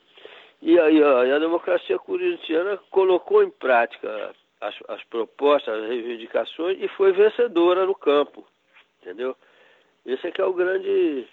e, 0.62 0.78
a, 0.78 0.91
e 0.91 1.32
a, 1.32 1.39
democracia 1.39 1.99
corintiana 1.99 2.78
colocou 2.91 3.43
em 3.43 3.51
prática 3.51 4.35
as, 4.61 4.74
as 4.89 5.05
propostas, 5.05 5.74
as 5.74 5.89
reivindicações 5.89 6.78
e 6.81 6.89
foi 6.89 7.12
vencedora 7.12 7.85
no 7.85 7.95
campo, 7.95 8.47
entendeu? 9.03 9.36
Esse 10.07 10.28
é 10.28 10.31
que 10.31 10.41
é 10.41 10.45
o 10.45 10.53
grande 10.53 11.27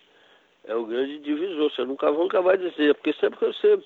é 0.65 0.75
o 0.75 0.85
grande 0.85 1.19
divisor. 1.19 1.71
Você 1.71 1.83
nunca, 1.83 2.11
nunca 2.11 2.41
vai 2.41 2.57
dizer, 2.57 2.93
porque 2.95 3.13
sempre 3.13 3.39
que 3.39 3.45
você, 3.45 3.79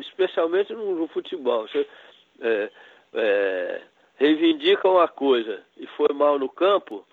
especialmente 0.00 0.72
no, 0.72 0.94
no 0.94 1.08
futebol, 1.08 1.68
você 1.68 1.86
é, 2.40 2.70
é, 3.14 3.82
reivindica 4.16 4.88
uma 4.88 5.08
coisa 5.08 5.62
e 5.76 5.86
foi 5.88 6.08
mal 6.14 6.38
no 6.38 6.48
campo, 6.48 7.04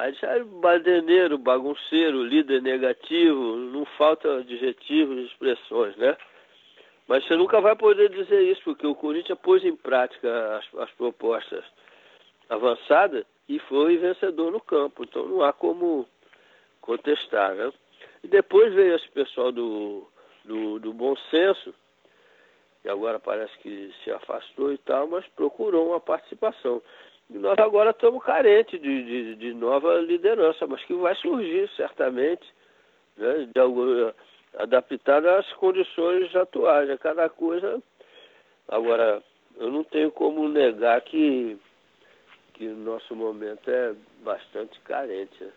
Aí 0.00 0.14
já 0.14 0.28
é 0.28 0.42
badeneiro, 0.42 1.36
bagunceiro, 1.36 2.24
líder 2.24 2.62
negativo, 2.62 3.56
não 3.56 3.84
falta 3.84 4.38
adjetivos, 4.38 5.26
expressões, 5.26 5.94
né? 5.96 6.16
Mas 7.06 7.22
você 7.26 7.36
nunca 7.36 7.60
vai 7.60 7.76
poder 7.76 8.08
dizer 8.08 8.40
isso, 8.50 8.62
porque 8.64 8.86
o 8.86 8.94
Corinthians 8.94 9.38
pôs 9.40 9.62
em 9.62 9.76
prática 9.76 10.56
as, 10.56 10.80
as 10.80 10.90
propostas 10.92 11.62
avançadas 12.48 13.26
e 13.46 13.58
foi 13.58 13.98
vencedor 13.98 14.50
no 14.50 14.58
campo. 14.58 15.04
Então 15.04 15.26
não 15.26 15.42
há 15.42 15.52
como 15.52 16.08
contestar, 16.80 17.54
né? 17.54 17.70
E 18.24 18.28
depois 18.28 18.72
veio 18.72 18.96
esse 18.96 19.08
pessoal 19.10 19.52
do, 19.52 20.08
do, 20.46 20.78
do 20.78 20.94
bom 20.94 21.14
senso, 21.30 21.74
que 22.80 22.88
agora 22.88 23.18
parece 23.18 23.54
que 23.58 23.92
se 24.02 24.10
afastou 24.10 24.72
e 24.72 24.78
tal, 24.78 25.06
mas 25.08 25.26
procurou 25.36 25.90
uma 25.90 26.00
participação. 26.00 26.80
E 27.32 27.38
nós 27.38 27.58
agora 27.58 27.90
estamos 27.90 28.22
carentes 28.24 28.80
de, 28.80 29.04
de, 29.04 29.34
de, 29.36 29.54
nova 29.54 29.94
liderança, 30.00 30.66
mas 30.66 30.82
que 30.84 30.94
vai 30.94 31.14
surgir 31.14 31.70
certamente, 31.76 32.44
né, 33.16 33.48
de 33.54 33.60
algum, 33.60 34.10
adaptada 34.58 35.38
às 35.38 35.50
condições 35.52 36.34
atuais. 36.34 36.90
A 36.90 36.98
cada 36.98 37.28
coisa. 37.28 37.80
Agora, 38.68 39.22
eu 39.56 39.70
não 39.70 39.84
tenho 39.84 40.10
como 40.10 40.48
negar 40.48 41.00
que, 41.02 41.56
que 42.54 42.66
o 42.66 42.76
nosso 42.76 43.14
momento 43.14 43.70
é 43.70 43.94
bastante 44.24 44.78
carente. 44.80 45.42
Né? 45.42 45.50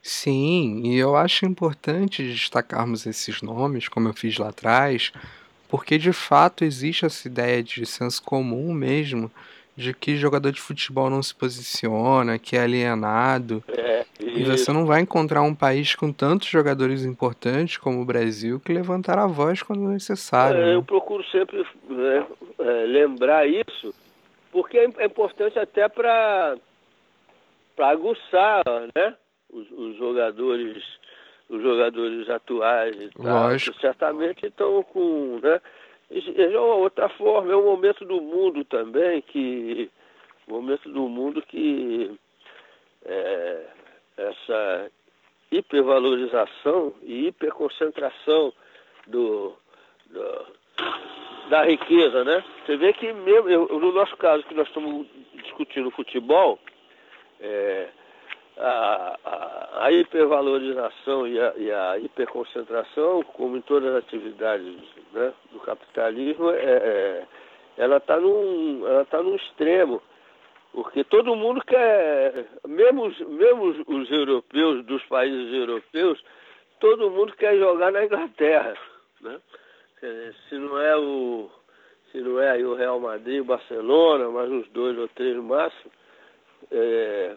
Sim, 0.00 0.82
e 0.84 0.98
eu 0.98 1.16
acho 1.16 1.46
importante 1.46 2.22
destacarmos 2.24 3.06
esses 3.06 3.40
nomes, 3.42 3.88
como 3.88 4.08
eu 4.08 4.12
fiz 4.12 4.36
lá 4.38 4.48
atrás, 4.48 5.12
porque 5.68 5.96
de 5.96 6.12
fato 6.12 6.64
existe 6.64 7.06
essa 7.06 7.26
ideia 7.26 7.62
de 7.62 7.86
senso 7.86 8.22
comum 8.22 8.72
mesmo 8.72 9.30
de 9.76 9.94
que 9.94 10.16
jogador 10.16 10.52
de 10.52 10.60
futebol 10.60 11.08
não 11.08 11.22
se 11.22 11.34
posiciona, 11.34 12.38
que 12.38 12.56
é 12.56 12.62
alienado. 12.62 13.62
É, 13.68 14.04
e 14.20 14.44
você 14.44 14.72
não 14.72 14.86
vai 14.86 15.00
encontrar 15.00 15.42
um 15.42 15.54
país 15.54 15.94
com 15.94 16.12
tantos 16.12 16.48
jogadores 16.48 17.04
importantes 17.04 17.78
como 17.78 18.00
o 18.00 18.04
Brasil 18.04 18.60
que 18.60 18.72
levantar 18.72 19.18
a 19.18 19.26
voz 19.26 19.62
quando 19.62 19.88
necessário. 19.88 20.60
É, 20.60 20.66
né? 20.66 20.74
Eu 20.74 20.82
procuro 20.82 21.24
sempre 21.24 21.66
né, 21.88 22.26
é, 22.58 22.86
lembrar 22.86 23.46
isso, 23.46 23.94
porque 24.50 24.78
é, 24.78 24.88
é 24.98 25.06
importante 25.06 25.58
até 25.58 25.88
para 25.88 26.56
aguçar 27.78 28.62
né, 28.94 29.14
os, 29.50 29.70
os, 29.70 29.96
jogadores 29.96 30.82
os 31.48 31.62
jogadores 31.62 32.30
atuais 32.30 32.96
e 32.96 33.10
tal, 33.10 33.50
Lógico. 33.50 33.78
certamente 33.80 34.46
estão 34.46 34.82
com. 34.82 35.38
Né, 35.42 35.60
é 36.36 36.58
uma 36.58 36.74
outra 36.74 37.08
forma, 37.10 37.52
é 37.52 37.56
um 37.56 37.64
momento 37.64 38.04
do 38.04 38.20
mundo 38.20 38.64
também 38.64 39.22
que. 39.22 39.90
Momento 40.46 40.90
do 40.90 41.08
mundo 41.08 41.40
que 41.40 42.10
é, 43.04 43.66
essa 44.16 44.90
hipervalorização 45.50 46.92
e 47.02 47.28
hiperconcentração 47.28 48.52
do, 49.06 49.54
do, 50.06 50.46
da 51.48 51.64
riqueza, 51.64 52.24
né? 52.24 52.44
Você 52.64 52.76
vê 52.76 52.92
que 52.92 53.12
mesmo, 53.12 53.48
eu, 53.48 53.68
no 53.78 53.92
nosso 53.92 54.16
caso 54.16 54.42
que 54.44 54.54
nós 54.54 54.66
estamos 54.66 55.06
discutindo 55.34 55.90
futebol, 55.90 56.58
é, 57.40 57.88
a, 58.58 59.18
a, 59.24 59.86
a, 59.86 59.92
hipervalorização 59.92 61.26
e 61.26 61.40
a, 61.40 61.54
e 61.56 61.72
a, 61.72 61.98
hiperconcentração, 61.98 63.22
como 63.34 63.56
em 63.56 63.60
todas 63.62 63.94
as 63.94 64.04
atividades 64.04 64.76
né, 65.12 65.32
do 65.50 65.60
capitalismo, 65.60 66.50
é, 66.50 66.64
é 66.64 67.26
ela 67.76 67.96
está 67.96 68.18
num, 68.20 68.86
ela 68.86 69.04
tá 69.06 69.22
num 69.22 69.34
extremo. 69.34 70.02
Porque 70.72 71.04
todo 71.04 71.36
mundo 71.36 71.62
quer, 71.66 72.46
mesmo, 72.66 73.12
mesmo 73.28 73.84
os, 73.86 74.10
europeus, 74.10 74.84
dos 74.86 75.02
países 75.04 75.52
europeus, 75.52 76.22
todo 76.80 77.10
mundo 77.10 77.34
quer 77.36 77.58
jogar 77.58 77.92
na 77.92 78.04
Inglaterra. 78.04 78.74
Né? 79.20 79.38
Se 80.48 80.54
não 80.56 80.78
é 80.78 80.96
o, 80.96 81.50
se 82.10 82.18
não 82.18 82.40
é 82.40 82.56
o 82.64 82.74
Real 82.74 82.98
Madrid, 82.98 83.40
o 83.40 83.44
Barcelona, 83.44 84.28
mais 84.30 84.50
uns 84.50 84.68
dois 84.70 84.96
ou 84.98 85.08
três 85.08 85.36
no 85.36 85.42
máximo, 85.42 85.92
é, 86.70 87.36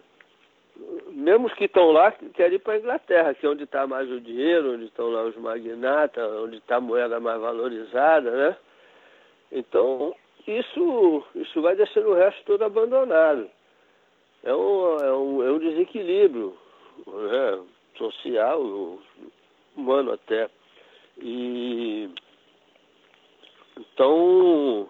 mesmo 1.10 1.46
os 1.46 1.54
que 1.54 1.64
estão 1.64 1.90
lá 1.90 2.12
querem 2.34 2.56
ir 2.56 2.58
para 2.58 2.74
a 2.74 2.78
Inglaterra, 2.78 3.34
que 3.34 3.46
é 3.46 3.48
onde 3.48 3.64
está 3.64 3.86
mais 3.86 4.10
o 4.10 4.20
dinheiro, 4.20 4.74
onde 4.74 4.84
estão 4.84 5.08
lá 5.08 5.22
os 5.24 5.36
magnatas, 5.36 6.30
onde 6.42 6.58
está 6.58 6.76
a 6.76 6.80
moeda 6.80 7.18
mais 7.20 7.40
valorizada, 7.40 8.30
né? 8.30 8.56
Então, 9.50 10.14
isso, 10.46 11.24
isso 11.34 11.62
vai 11.62 11.74
deixando 11.74 12.10
o 12.10 12.14
resto 12.14 12.44
todo 12.44 12.62
abandonado. 12.62 13.48
É 14.44 14.54
um, 14.54 14.96
é 14.98 15.12
um, 15.12 15.42
é 15.42 15.50
um 15.52 15.58
desequilíbrio 15.58 16.56
né? 17.06 17.60
social, 17.96 18.98
humano 19.76 20.12
até. 20.12 20.48
E 21.18 22.10
então 23.76 24.88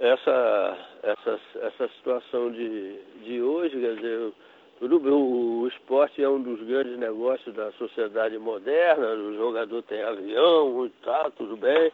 essa, 0.00 0.78
essa, 1.02 1.40
essa 1.62 1.88
situação 1.96 2.50
de, 2.52 2.98
de 3.24 3.42
hoje, 3.42 3.80
quer 3.80 3.96
dizer, 3.96 4.32
tudo 4.78 5.00
bem, 5.00 5.12
o, 5.12 5.62
o 5.62 5.68
esporte 5.68 6.22
é 6.22 6.28
um 6.28 6.42
dos 6.42 6.60
grandes 6.66 6.98
negócios 6.98 7.54
da 7.54 7.72
sociedade 7.72 8.38
moderna, 8.38 9.14
o 9.14 9.34
jogador 9.34 9.82
tem 9.82 10.02
avião 10.02 10.90
tal, 11.02 11.30
tudo 11.32 11.56
bem, 11.56 11.92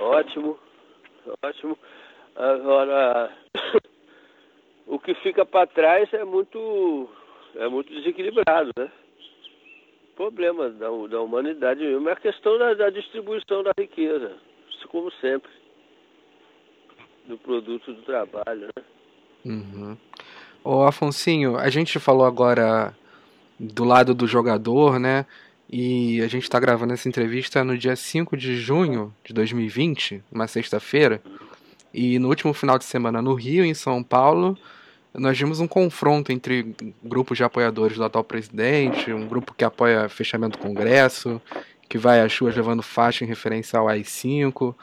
ótimo, 0.00 0.58
ótimo. 1.44 1.78
Agora, 2.36 3.32
o 4.86 4.98
que 4.98 5.14
fica 5.14 5.46
para 5.46 5.66
trás 5.68 6.12
é 6.12 6.24
muito, 6.24 7.08
é 7.56 7.68
muito 7.68 7.92
desequilibrado, 7.92 8.70
né? 8.76 8.90
Problema 10.16 10.70
da, 10.70 10.86
da 11.08 11.20
humanidade 11.20 11.84
mesmo 11.84 12.08
é 12.08 12.12
a 12.12 12.16
questão 12.16 12.56
da, 12.58 12.74
da 12.74 12.90
distribuição 12.90 13.62
da 13.62 13.72
riqueza, 13.78 14.36
como 14.88 15.10
sempre 15.12 15.50
do 17.26 17.38
produto 17.38 17.92
do 17.92 18.02
trabalho, 18.02 18.68
né? 18.76 18.82
Uhum. 19.44 19.96
Ô 20.62 20.82
Afonsinho, 20.82 21.56
a 21.56 21.68
gente 21.68 21.98
falou 21.98 22.24
agora 22.24 22.94
do 23.58 23.84
lado 23.84 24.14
do 24.14 24.26
jogador, 24.26 24.98
né? 24.98 25.26
E 25.70 26.20
a 26.22 26.28
gente 26.28 26.44
está 26.44 26.60
gravando 26.60 26.92
essa 26.92 27.08
entrevista 27.08 27.64
no 27.64 27.76
dia 27.76 27.96
5 27.96 28.36
de 28.36 28.56
junho 28.56 29.14
de 29.24 29.32
2020, 29.32 30.22
uma 30.30 30.46
sexta-feira. 30.46 31.22
E 31.92 32.18
no 32.18 32.28
último 32.28 32.52
final 32.52 32.78
de 32.78 32.84
semana 32.84 33.22
no 33.22 33.34
Rio, 33.34 33.64
em 33.64 33.74
São 33.74 34.02
Paulo, 34.02 34.58
nós 35.12 35.38
vimos 35.38 35.60
um 35.60 35.68
confronto 35.68 36.32
entre 36.32 36.74
grupos 37.02 37.38
de 37.38 37.44
apoiadores 37.44 37.96
do 37.96 38.04
atual 38.04 38.24
presidente, 38.24 39.12
um 39.12 39.26
grupo 39.26 39.54
que 39.54 39.64
apoia 39.64 40.08
fechamento 40.08 40.58
do 40.58 40.62
Congresso, 40.62 41.40
que 41.88 41.96
vai 41.96 42.20
às 42.20 42.36
ruas 42.36 42.56
levando 42.56 42.82
faixa 42.82 43.24
em 43.24 43.28
referência 43.28 43.78
ao 43.78 43.88
AI-5. 43.88 44.74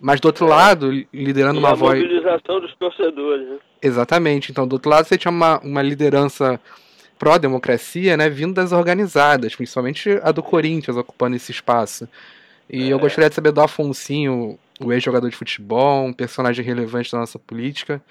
Mas 0.00 0.20
do 0.20 0.26
outro 0.26 0.46
é. 0.46 0.48
lado, 0.48 0.90
liderando 1.12 1.56
e 1.56 1.58
uma 1.58 1.70
a 1.70 1.74
voz. 1.74 2.00
mobilização 2.00 2.60
dos 2.60 2.74
torcedores, 2.76 3.48
né? 3.48 3.58
Exatamente. 3.80 4.50
Então, 4.50 4.66
do 4.66 4.74
outro 4.74 4.90
lado, 4.90 5.06
você 5.06 5.18
tinha 5.18 5.30
uma, 5.30 5.58
uma 5.60 5.82
liderança 5.82 6.60
pró-democracia, 7.22 8.16
né, 8.16 8.28
vindo 8.28 8.52
das 8.52 8.72
organizadas, 8.72 9.54
principalmente 9.54 10.10
a 10.24 10.32
do 10.32 10.42
Corinthians 10.42 10.96
ocupando 10.96 11.36
esse 11.36 11.52
espaço. 11.52 12.08
E 12.68 12.88
é. 12.88 12.92
eu 12.92 12.98
gostaria 12.98 13.28
de 13.28 13.34
saber 13.36 13.52
do 13.52 13.60
Afonsinho, 13.60 14.58
o 14.80 14.92
ex-jogador 14.92 15.30
de 15.30 15.36
futebol, 15.36 16.04
um 16.04 16.12
personagem 16.12 16.64
relevante 16.64 17.12
da 17.12 17.18
nossa 17.18 17.38
política, 17.38 18.02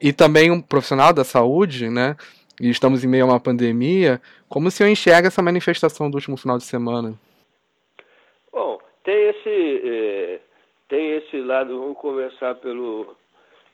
e 0.00 0.10
também 0.10 0.50
um 0.50 0.58
profissional 0.58 1.12
da 1.12 1.22
saúde, 1.22 1.90
né, 1.90 2.16
e 2.58 2.70
estamos 2.70 3.04
em 3.04 3.08
meio 3.08 3.24
a 3.24 3.28
uma 3.28 3.40
pandemia, 3.40 4.22
como 4.48 4.68
o 4.68 4.70
senhor 4.70 4.88
enxerga 4.88 5.28
essa 5.28 5.42
manifestação 5.42 6.10
do 6.10 6.14
último 6.14 6.38
final 6.38 6.56
de 6.56 6.64
semana? 6.64 7.12
Bom, 8.50 8.78
tem 9.04 9.28
esse, 9.28 9.82
é, 9.84 10.40
tem 10.88 11.12
esse 11.16 11.40
lado, 11.40 11.78
vamos 11.78 11.98
começar 11.98 12.54
pelo 12.56 13.16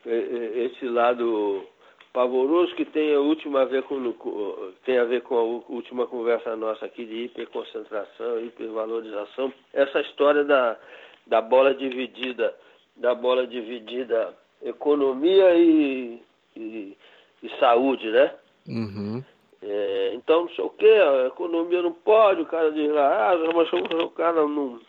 é, 0.06 0.66
esse 0.66 0.86
lado 0.86 1.66
pavoroso 2.12 2.74
que 2.74 2.84
tem 2.84 3.14
a 3.14 3.20
última 3.20 3.62
a 3.62 3.64
ver 3.64 3.82
com, 3.84 4.72
tem 4.84 4.98
a 4.98 5.04
ver 5.04 5.22
com 5.22 5.36
a 5.36 5.42
última 5.72 6.06
conversa 6.06 6.54
nossa 6.56 6.86
aqui 6.86 7.04
de 7.04 7.24
hiperconcentração, 7.24 8.40
hipervalorização, 8.40 9.52
essa 9.72 10.00
história 10.00 10.44
da, 10.44 10.76
da 11.26 11.40
bola 11.40 11.74
dividida, 11.74 12.54
da 12.96 13.14
bola 13.14 13.46
dividida 13.46 14.34
economia 14.62 15.54
e, 15.56 16.22
e, 16.56 16.96
e 17.42 17.48
saúde, 17.58 18.10
né? 18.10 18.34
Uhum. 18.68 19.24
É, 19.62 20.12
então, 20.14 20.42
não 20.42 20.48
sei 20.50 20.64
o 20.64 20.70
que, 20.70 20.86
a 20.86 21.26
economia 21.28 21.82
não 21.82 21.92
pode, 21.92 22.42
o 22.42 22.46
cara 22.46 22.70
diz 22.72 22.90
lá, 22.90 23.30
ah, 23.30 23.38
mas 23.54 23.72
o 23.72 24.10
cara 24.10 24.46
não, 24.46 24.80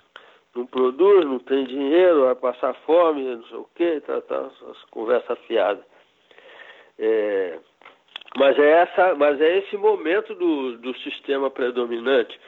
não 0.56 0.66
produz, 0.66 1.26
não 1.26 1.40
tem 1.40 1.66
dinheiro, 1.66 2.26
vai 2.26 2.36
passar 2.36 2.74
fome, 2.86 3.24
não 3.24 3.44
sei 3.46 3.58
o 3.58 3.68
que, 3.76 4.02
tá, 4.02 4.22
tá, 4.22 4.50
essa 4.70 4.88
conversa 4.92 5.36
fiada. 5.48 5.84
É, 7.00 7.60
mas, 8.38 8.58
é 8.60 8.70
essa, 8.82 9.16
mas 9.16 9.42
é 9.42 9.58
esse 9.60 9.76
momento 9.78 10.36
do, 10.36 10.78
do 10.78 10.96
sistema 11.00 11.50
predominante 11.50 12.40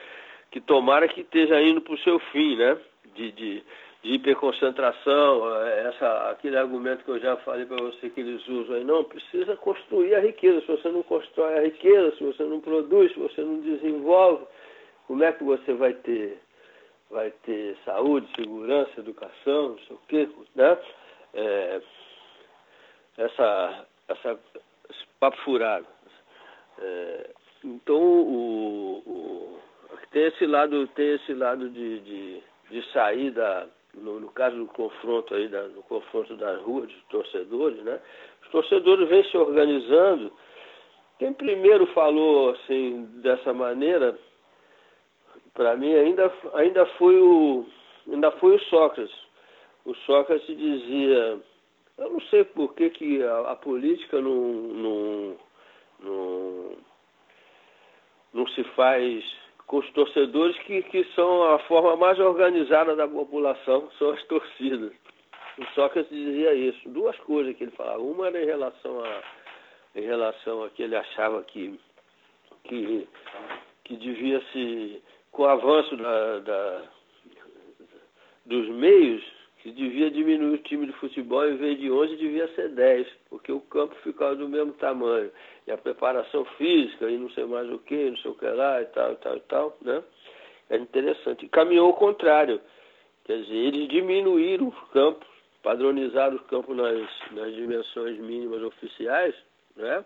que 0.50 0.60
tomara 0.60 1.08
que 1.08 1.20
esteja 1.20 1.60
indo 1.60 1.80
para 1.80 1.94
o 1.94 1.98
seu 1.98 2.18
fim, 2.18 2.56
né? 2.56 2.78
De, 3.14 3.32
de, 3.32 3.64
de 4.02 4.12
hiperconcentração, 4.14 5.62
essa, 5.88 6.30
aquele 6.30 6.56
argumento 6.56 7.04
que 7.04 7.10
eu 7.10 7.18
já 7.18 7.36
falei 7.38 7.66
para 7.66 7.82
você 7.82 8.08
que 8.10 8.20
eles 8.20 8.46
usam 8.46 8.76
aí, 8.76 8.84
não, 8.84 9.02
precisa 9.04 9.56
construir 9.56 10.14
a 10.14 10.20
riqueza. 10.20 10.60
Se 10.60 10.66
você 10.66 10.88
não 10.88 11.02
constrói 11.02 11.58
a 11.58 11.62
riqueza, 11.62 12.14
se 12.16 12.24
você 12.24 12.42
não 12.44 12.60
produz, 12.60 13.12
se 13.12 13.18
você 13.18 13.40
não 13.40 13.60
desenvolve, 13.60 14.44
como 15.06 15.24
é 15.24 15.32
que 15.32 15.42
você 15.42 15.72
vai 15.72 15.92
ter, 15.92 16.38
vai 17.10 17.30
ter 17.44 17.76
saúde, 17.84 18.28
segurança, 18.34 19.00
educação, 19.00 19.70
não 19.70 19.78
sei 19.78 19.96
o 19.96 20.00
quê, 20.08 20.28
né? 20.54 20.78
É, 21.34 21.80
essa, 23.18 23.86
essa, 24.08 24.38
esse 24.90 25.06
papo 25.20 25.36
furado. 25.38 25.86
É, 26.78 27.30
então, 27.64 27.96
o, 27.96 29.02
o, 29.06 29.60
tem 30.10 30.24
esse 30.24 30.46
lado, 30.46 30.86
tem 30.88 31.14
esse 31.14 31.32
lado 31.34 31.68
de, 31.70 32.00
de, 32.00 32.42
de 32.70 32.92
sair 32.92 33.30
da, 33.30 33.66
no, 33.94 34.20
no, 34.20 34.28
caso 34.30 34.56
do 34.56 34.66
confronto 34.66 35.34
aí, 35.34 35.48
da, 35.48 35.62
no 35.68 35.82
confronto 35.84 36.36
das 36.36 36.60
ruas, 36.62 36.88
dos 36.88 37.02
torcedores, 37.04 37.82
né? 37.82 38.00
Os 38.42 38.50
torcedores 38.50 39.08
vêm 39.08 39.24
se 39.24 39.36
organizando. 39.36 40.32
Quem 41.18 41.32
primeiro 41.32 41.86
falou 41.88 42.50
assim 42.50 43.04
dessa 43.22 43.52
maneira, 43.54 44.18
para 45.56 45.76
mim 45.76 45.92
ainda, 45.92 46.32
ainda 46.54 46.86
foi 46.98 47.18
o 47.18 47.66
ainda 48.08 48.30
foi 48.32 48.54
o 48.54 48.60
Sócrates. 48.64 49.14
O 49.84 49.94
Sócrates 49.94 50.46
dizia 50.46 51.40
eu 51.98 52.10
não 52.10 52.20
sei 52.22 52.44
por 52.44 52.74
que, 52.74 52.90
que 52.90 53.22
a, 53.22 53.52
a 53.52 53.56
política 53.56 54.20
não, 54.20 54.34
não, 54.34 55.36
não, 56.00 56.76
não 58.34 58.46
se 58.48 58.62
faz 58.74 59.24
com 59.66 59.78
os 59.78 59.90
torcedores, 59.92 60.56
que, 60.60 60.82
que 60.82 61.04
são 61.14 61.42
a 61.54 61.58
forma 61.60 61.96
mais 61.96 62.18
organizada 62.20 62.94
da 62.94 63.08
população, 63.08 63.90
são 63.98 64.10
as 64.10 64.22
torcidas. 64.24 64.92
O 65.58 65.64
Sócrates 65.74 66.10
dizia 66.10 66.54
isso. 66.54 66.88
Duas 66.90 67.16
coisas 67.20 67.56
que 67.56 67.64
ele 67.64 67.70
falava. 67.72 67.98
Uma 67.98 68.26
era 68.26 68.42
em 68.42 68.46
relação 68.46 69.02
a, 69.02 69.22
em 69.98 70.02
relação 70.02 70.64
a 70.64 70.70
que 70.70 70.82
ele 70.82 70.94
achava 70.94 71.42
que, 71.44 71.80
que, 72.64 73.08
que 73.84 73.96
devia 73.96 74.40
se, 74.52 75.02
com 75.36 75.42
o 75.42 75.46
avanço 75.46 75.94
da, 75.98 76.38
da 76.38 76.82
dos 78.46 78.68
meios, 78.70 79.22
que 79.58 79.70
devia 79.70 80.10
diminuir 80.10 80.54
o 80.54 80.62
time 80.62 80.86
de 80.86 80.92
futebol, 80.94 81.46
em 81.46 81.56
vez 81.56 81.78
de 81.78 81.90
11, 81.90 82.16
devia 82.16 82.48
ser 82.54 82.70
10, 82.70 83.06
porque 83.28 83.52
o 83.52 83.60
campo 83.60 83.94
ficava 83.96 84.34
do 84.34 84.48
mesmo 84.48 84.72
tamanho. 84.74 85.30
E 85.66 85.72
a 85.72 85.76
preparação 85.76 86.44
física, 86.56 87.10
e 87.10 87.18
não 87.18 87.28
sei 87.30 87.44
mais 87.44 87.70
o 87.70 87.78
que, 87.80 88.10
não 88.10 88.16
sei 88.18 88.30
o 88.30 88.34
que 88.34 88.46
lá, 88.46 88.80
e 88.80 88.86
tal, 88.86 89.12
e 89.12 89.16
tal, 89.16 89.36
e 89.36 89.40
tal, 89.40 89.78
né? 89.82 90.02
É 90.70 90.76
interessante. 90.76 91.44
E 91.44 91.48
caminhou 91.48 91.88
ao 91.88 91.94
contrário. 91.94 92.60
Quer 93.24 93.42
dizer, 93.42 93.56
eles 93.56 93.88
diminuíram 93.88 94.68
os 94.68 94.90
campos, 94.90 95.26
padronizaram 95.62 96.36
os 96.36 96.46
campos 96.46 96.76
nas, 96.76 97.08
nas 97.32 97.54
dimensões 97.54 98.18
mínimas 98.20 98.62
oficiais, 98.62 99.34
né? 99.76 100.04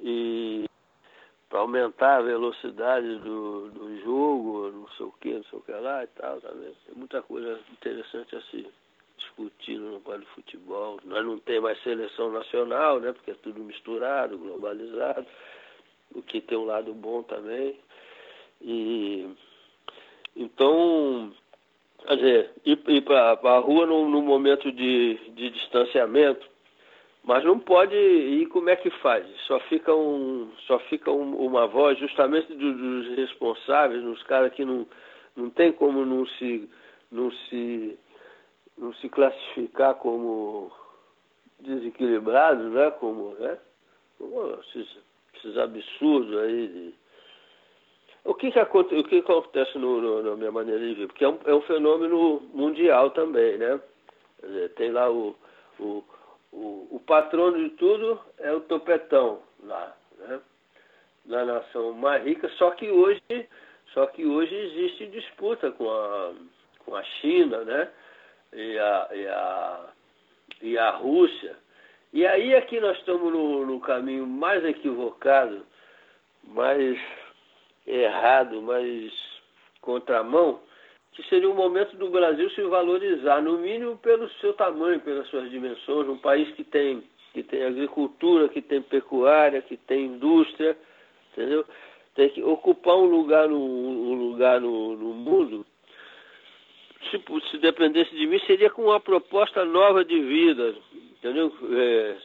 E 0.00 0.64
para 1.52 1.60
aumentar 1.60 2.16
a 2.16 2.22
velocidade 2.22 3.18
do, 3.18 3.68
do 3.72 4.00
jogo, 4.00 4.70
não 4.70 4.88
sei 4.96 5.04
o 5.04 5.12
que, 5.20 5.34
não 5.34 5.44
sei 5.44 5.58
o 5.58 5.62
que 5.62 5.72
lá 5.72 6.02
e 6.02 6.06
tal, 6.06 6.40
tá? 6.40 6.48
Tem 6.48 6.94
muita 6.96 7.20
coisa 7.20 7.60
interessante 7.70 8.34
a 8.34 8.40
se 8.40 8.66
discutir 9.18 9.76
no 9.76 10.00
quadro 10.00 10.24
de 10.24 10.30
futebol. 10.30 10.98
Nós 11.04 11.22
não 11.22 11.38
temos 11.38 11.64
mais 11.64 11.82
seleção 11.82 12.32
nacional, 12.32 13.00
né? 13.00 13.12
Porque 13.12 13.32
é 13.32 13.34
tudo 13.34 13.60
misturado, 13.60 14.38
globalizado, 14.38 15.26
o 16.14 16.22
que 16.22 16.40
tem 16.40 16.56
um 16.56 16.64
lado 16.64 16.94
bom 16.94 17.22
também. 17.22 17.78
E 18.62 19.28
então, 20.34 21.34
quer 22.06 22.16
dizer, 22.16 22.50
ir, 22.64 22.80
ir 22.88 23.02
para 23.02 23.32
a 23.32 23.58
rua 23.58 23.84
num, 23.84 24.08
num 24.08 24.22
momento 24.22 24.72
de, 24.72 25.16
de 25.34 25.50
distanciamento 25.50 26.48
mas 27.24 27.44
não 27.44 27.58
pode. 27.58 27.94
E 27.94 28.46
como 28.46 28.70
é 28.70 28.76
que 28.76 28.90
faz? 29.00 29.26
Só 29.46 29.60
fica, 29.60 29.94
um, 29.94 30.50
só 30.66 30.78
fica 30.80 31.10
um, 31.10 31.36
uma 31.36 31.66
voz 31.66 31.98
justamente 31.98 32.52
dos, 32.54 32.76
dos 32.76 33.16
responsáveis, 33.16 34.02
nos 34.02 34.22
caras 34.24 34.52
que 34.52 34.64
não, 34.64 34.86
não 35.36 35.50
tem 35.50 35.72
como 35.72 36.04
não 36.04 36.26
se, 36.26 36.68
não, 37.10 37.30
se, 37.30 37.98
não 38.76 38.92
se 38.94 39.08
classificar 39.08 39.94
como 39.96 40.70
desequilibrados, 41.60 42.72
né? 42.72 42.90
Como, 42.92 43.34
né? 43.34 43.58
como 44.18 44.58
esses, 44.60 44.98
esses 45.36 45.56
absurdos 45.56 46.36
aí 46.38 46.68
de, 46.68 46.94
o 48.24 48.34
que, 48.34 48.52
que, 48.52 48.58
acontece, 48.58 49.00
o 49.00 49.04
que 49.04 49.18
acontece 49.18 49.78
no, 49.78 50.00
no, 50.00 50.22
na 50.22 50.36
minha 50.36 50.52
maneira 50.52 50.80
de 50.80 50.94
ver? 50.94 51.06
Porque 51.08 51.24
é 51.24 51.28
um, 51.28 51.38
é 51.44 51.54
um 51.54 51.62
fenômeno 51.62 52.40
mundial 52.54 53.10
também, 53.10 53.58
né? 53.58 53.80
Dizer, 54.40 54.68
tem 54.74 54.92
lá 54.92 55.10
o, 55.10 55.34
o, 55.80 56.04
o, 56.52 56.88
o 56.90 57.00
patrono 57.00 57.58
de 57.58 57.70
tudo 57.76 58.20
é 58.38 58.52
o 58.52 58.60
topetão 58.60 59.42
lá, 59.62 59.96
né? 60.18 60.40
na 61.24 61.44
nação 61.44 61.92
mais 61.92 62.24
rica, 62.24 62.48
só 62.50 62.70
que 62.72 62.90
hoje, 62.90 63.22
só 63.92 64.06
que 64.06 64.26
hoje 64.26 64.54
existe 64.54 65.06
disputa 65.06 65.70
com 65.72 65.90
a, 65.90 66.32
com 66.84 66.94
a 66.94 67.02
China, 67.02 67.64
né? 67.64 67.90
E 68.52 68.78
a, 68.78 69.08
e 69.12 69.26
a, 69.26 69.86
e 70.60 70.78
a 70.78 70.90
Rússia. 70.90 71.56
E 72.12 72.26
aí 72.26 72.54
aqui 72.54 72.78
nós 72.80 72.98
estamos 72.98 73.32
no, 73.32 73.64
no 73.64 73.80
caminho 73.80 74.26
mais 74.26 74.62
equivocado, 74.64 75.64
mais 76.44 77.00
errado, 77.86 78.60
mais 78.60 79.12
contramão, 79.80 80.60
que 81.12 81.22
seria 81.28 81.48
o 81.48 81.54
momento 81.54 81.96
do 81.96 82.08
Brasil 82.08 82.48
se 82.50 82.62
valorizar, 82.62 83.42
no 83.42 83.58
mínimo 83.58 83.98
pelo 83.98 84.28
seu 84.40 84.54
tamanho, 84.54 85.00
pelas 85.00 85.28
suas 85.28 85.50
dimensões, 85.50 86.08
um 86.08 86.16
país 86.16 86.50
que 86.54 86.64
tem, 86.64 87.02
que 87.34 87.42
tem 87.42 87.64
agricultura, 87.64 88.48
que 88.48 88.62
tem 88.62 88.80
pecuária, 88.80 89.60
que 89.60 89.76
tem 89.76 90.06
indústria, 90.06 90.76
entendeu? 91.32 91.64
Tem 92.14 92.30
que 92.30 92.42
ocupar 92.42 92.96
um 92.96 93.04
lugar 93.04 93.48
no, 93.48 93.58
um 93.58 94.14
lugar 94.14 94.60
no, 94.60 94.96
no 94.96 95.12
mundo. 95.12 95.66
Se, 97.10 97.22
se 97.50 97.58
dependesse 97.58 98.14
de 98.14 98.26
mim, 98.26 98.38
seria 98.46 98.70
com 98.70 98.84
uma 98.84 99.00
proposta 99.00 99.64
nova 99.64 100.04
de 100.04 100.18
vida, 100.18 100.74
entendeu? 101.18 101.52
É, 101.72 102.16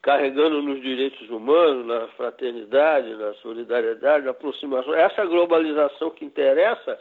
carregando 0.00 0.62
nos 0.62 0.80
direitos 0.80 1.28
humanos, 1.28 1.86
na 1.86 2.06
fraternidade, 2.08 3.16
na 3.16 3.34
solidariedade, 3.34 4.26
na 4.26 4.30
aproximação. 4.30 4.94
Essa 4.94 5.24
globalização 5.24 6.10
que 6.10 6.24
interessa 6.24 7.00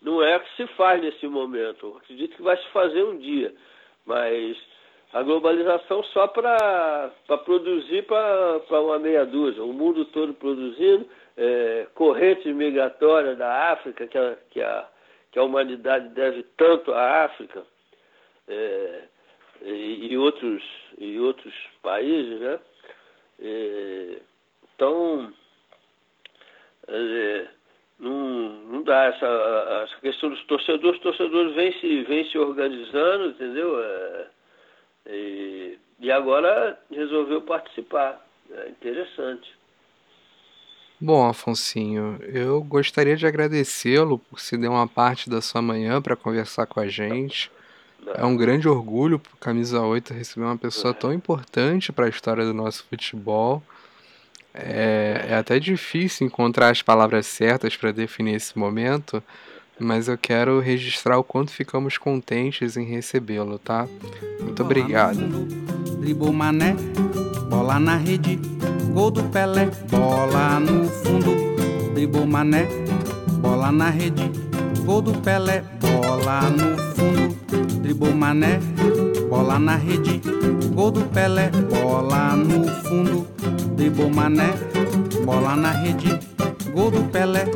não 0.00 0.22
é 0.22 0.38
que 0.38 0.56
se 0.56 0.66
faz 0.74 1.00
nesse 1.02 1.26
momento. 1.26 1.96
Acredito 1.98 2.36
que 2.36 2.42
vai 2.42 2.56
se 2.56 2.66
fazer 2.68 3.02
um 3.04 3.18
dia, 3.18 3.54
mas 4.06 4.56
a 5.12 5.22
globalização 5.22 6.02
só 6.04 6.26
para 6.28 7.12
produzir 7.44 8.04
para 8.06 8.80
uma 8.80 8.98
meia 8.98 9.26
dúzia, 9.26 9.62
o 9.62 9.72
mundo 9.72 10.04
todo 10.06 10.32
produzindo, 10.34 11.06
é, 11.36 11.86
correntes 11.94 12.54
migratórias 12.54 13.36
da 13.36 13.72
África, 13.72 14.06
que 14.06 14.16
a, 14.16 14.36
que, 14.50 14.62
a, 14.62 14.88
que 15.32 15.38
a 15.38 15.42
humanidade 15.42 16.08
deve 16.10 16.44
tanto 16.56 16.92
à 16.92 17.24
África, 17.24 17.64
é, 18.48 19.02
e, 19.62 20.12
e, 20.12 20.16
outros, 20.16 20.62
e 20.98 21.18
outros 21.18 21.54
países, 21.82 22.40
né? 22.40 22.58
É, 23.42 24.18
então, 24.74 25.32
é, 26.88 27.46
não, 28.00 28.48
não 28.72 28.82
dá 28.82 29.04
essa, 29.04 29.26
essa 29.84 30.00
questão 30.00 30.30
dos 30.30 30.42
torcedores, 30.44 30.96
os 30.96 31.02
torcedores 31.02 31.54
vêm 31.54 31.72
se, 31.80 32.02
vêm 32.04 32.30
se 32.30 32.38
organizando, 32.38 33.26
entendeu? 33.26 33.78
É, 33.82 34.26
e, 35.06 35.78
e 36.00 36.10
agora 36.10 36.78
resolveu 36.90 37.42
participar. 37.42 38.26
É 38.50 38.68
interessante. 38.70 39.54
Bom, 40.98 41.26
Afonsinho, 41.26 42.18
eu 42.22 42.62
gostaria 42.62 43.16
de 43.16 43.26
agradecê-lo 43.26 44.18
por 44.18 44.40
se 44.40 44.56
dar 44.58 44.70
uma 44.70 44.88
parte 44.88 45.30
da 45.30 45.40
sua 45.40 45.62
manhã 45.62 46.02
para 46.02 46.16
conversar 46.16 46.66
com 46.66 46.80
a 46.80 46.88
gente. 46.88 47.50
É 48.14 48.24
um 48.24 48.36
grande 48.36 48.68
orgulho 48.68 49.18
para 49.18 49.32
Camisa 49.38 49.80
8 49.80 50.12
receber 50.12 50.46
uma 50.46 50.58
pessoa 50.58 50.92
tão 50.92 51.12
importante 51.12 51.92
para 51.92 52.06
a 52.06 52.08
história 52.08 52.44
do 52.44 52.52
nosso 52.54 52.84
futebol. 52.84 53.62
É, 54.52 55.26
é 55.28 55.34
até 55.36 55.58
difícil 55.58 56.26
encontrar 56.26 56.70
as 56.70 56.82
palavras 56.82 57.26
certas 57.26 57.76
para 57.76 57.92
definir 57.92 58.34
esse 58.34 58.58
momento, 58.58 59.22
mas 59.78 60.08
eu 60.08 60.18
quero 60.18 60.60
registrar 60.60 61.18
o 61.18 61.24
quanto 61.24 61.50
ficamos 61.52 61.96
contentes 61.96 62.76
em 62.76 62.84
recebê-lo, 62.84 63.58
tá? 63.58 63.88
Muito 64.40 64.62
obrigado. 64.62 65.18
Dribou 66.00 66.32
Mané, 66.32 66.74
bola 67.48 67.78
na 67.78 67.96
rede, 67.96 68.40
gol 68.92 69.10
do 69.10 69.22
Pelé, 69.24 69.70
bola 69.88 70.58
no 70.60 70.88
fundo. 70.88 71.94
Dribou 71.94 72.26
Mané, 72.26 72.66
bola 73.40 73.70
na 73.70 73.88
rede, 73.88 74.30
gol 74.84 75.00
do 75.00 75.14
Pelé, 75.14 75.62
bola 75.80 76.42
no 76.50 76.76
fundo. 76.94 77.80
Dribou 77.80 78.12
Mané, 78.12 78.58
bola 79.28 79.58
na 79.58 79.76
rede, 79.76 80.20
gol 80.74 80.90
do 80.90 81.02
Pelé, 81.06 81.50
bola 81.70 82.34
no 82.34 82.68
fundo. 82.82 83.39
Mané, 83.88 84.52
bola 85.24 85.56
na 85.56 85.72
rede, 85.72 86.20
gol 86.74 86.90
do 86.92 87.00
Pelé 87.08 87.48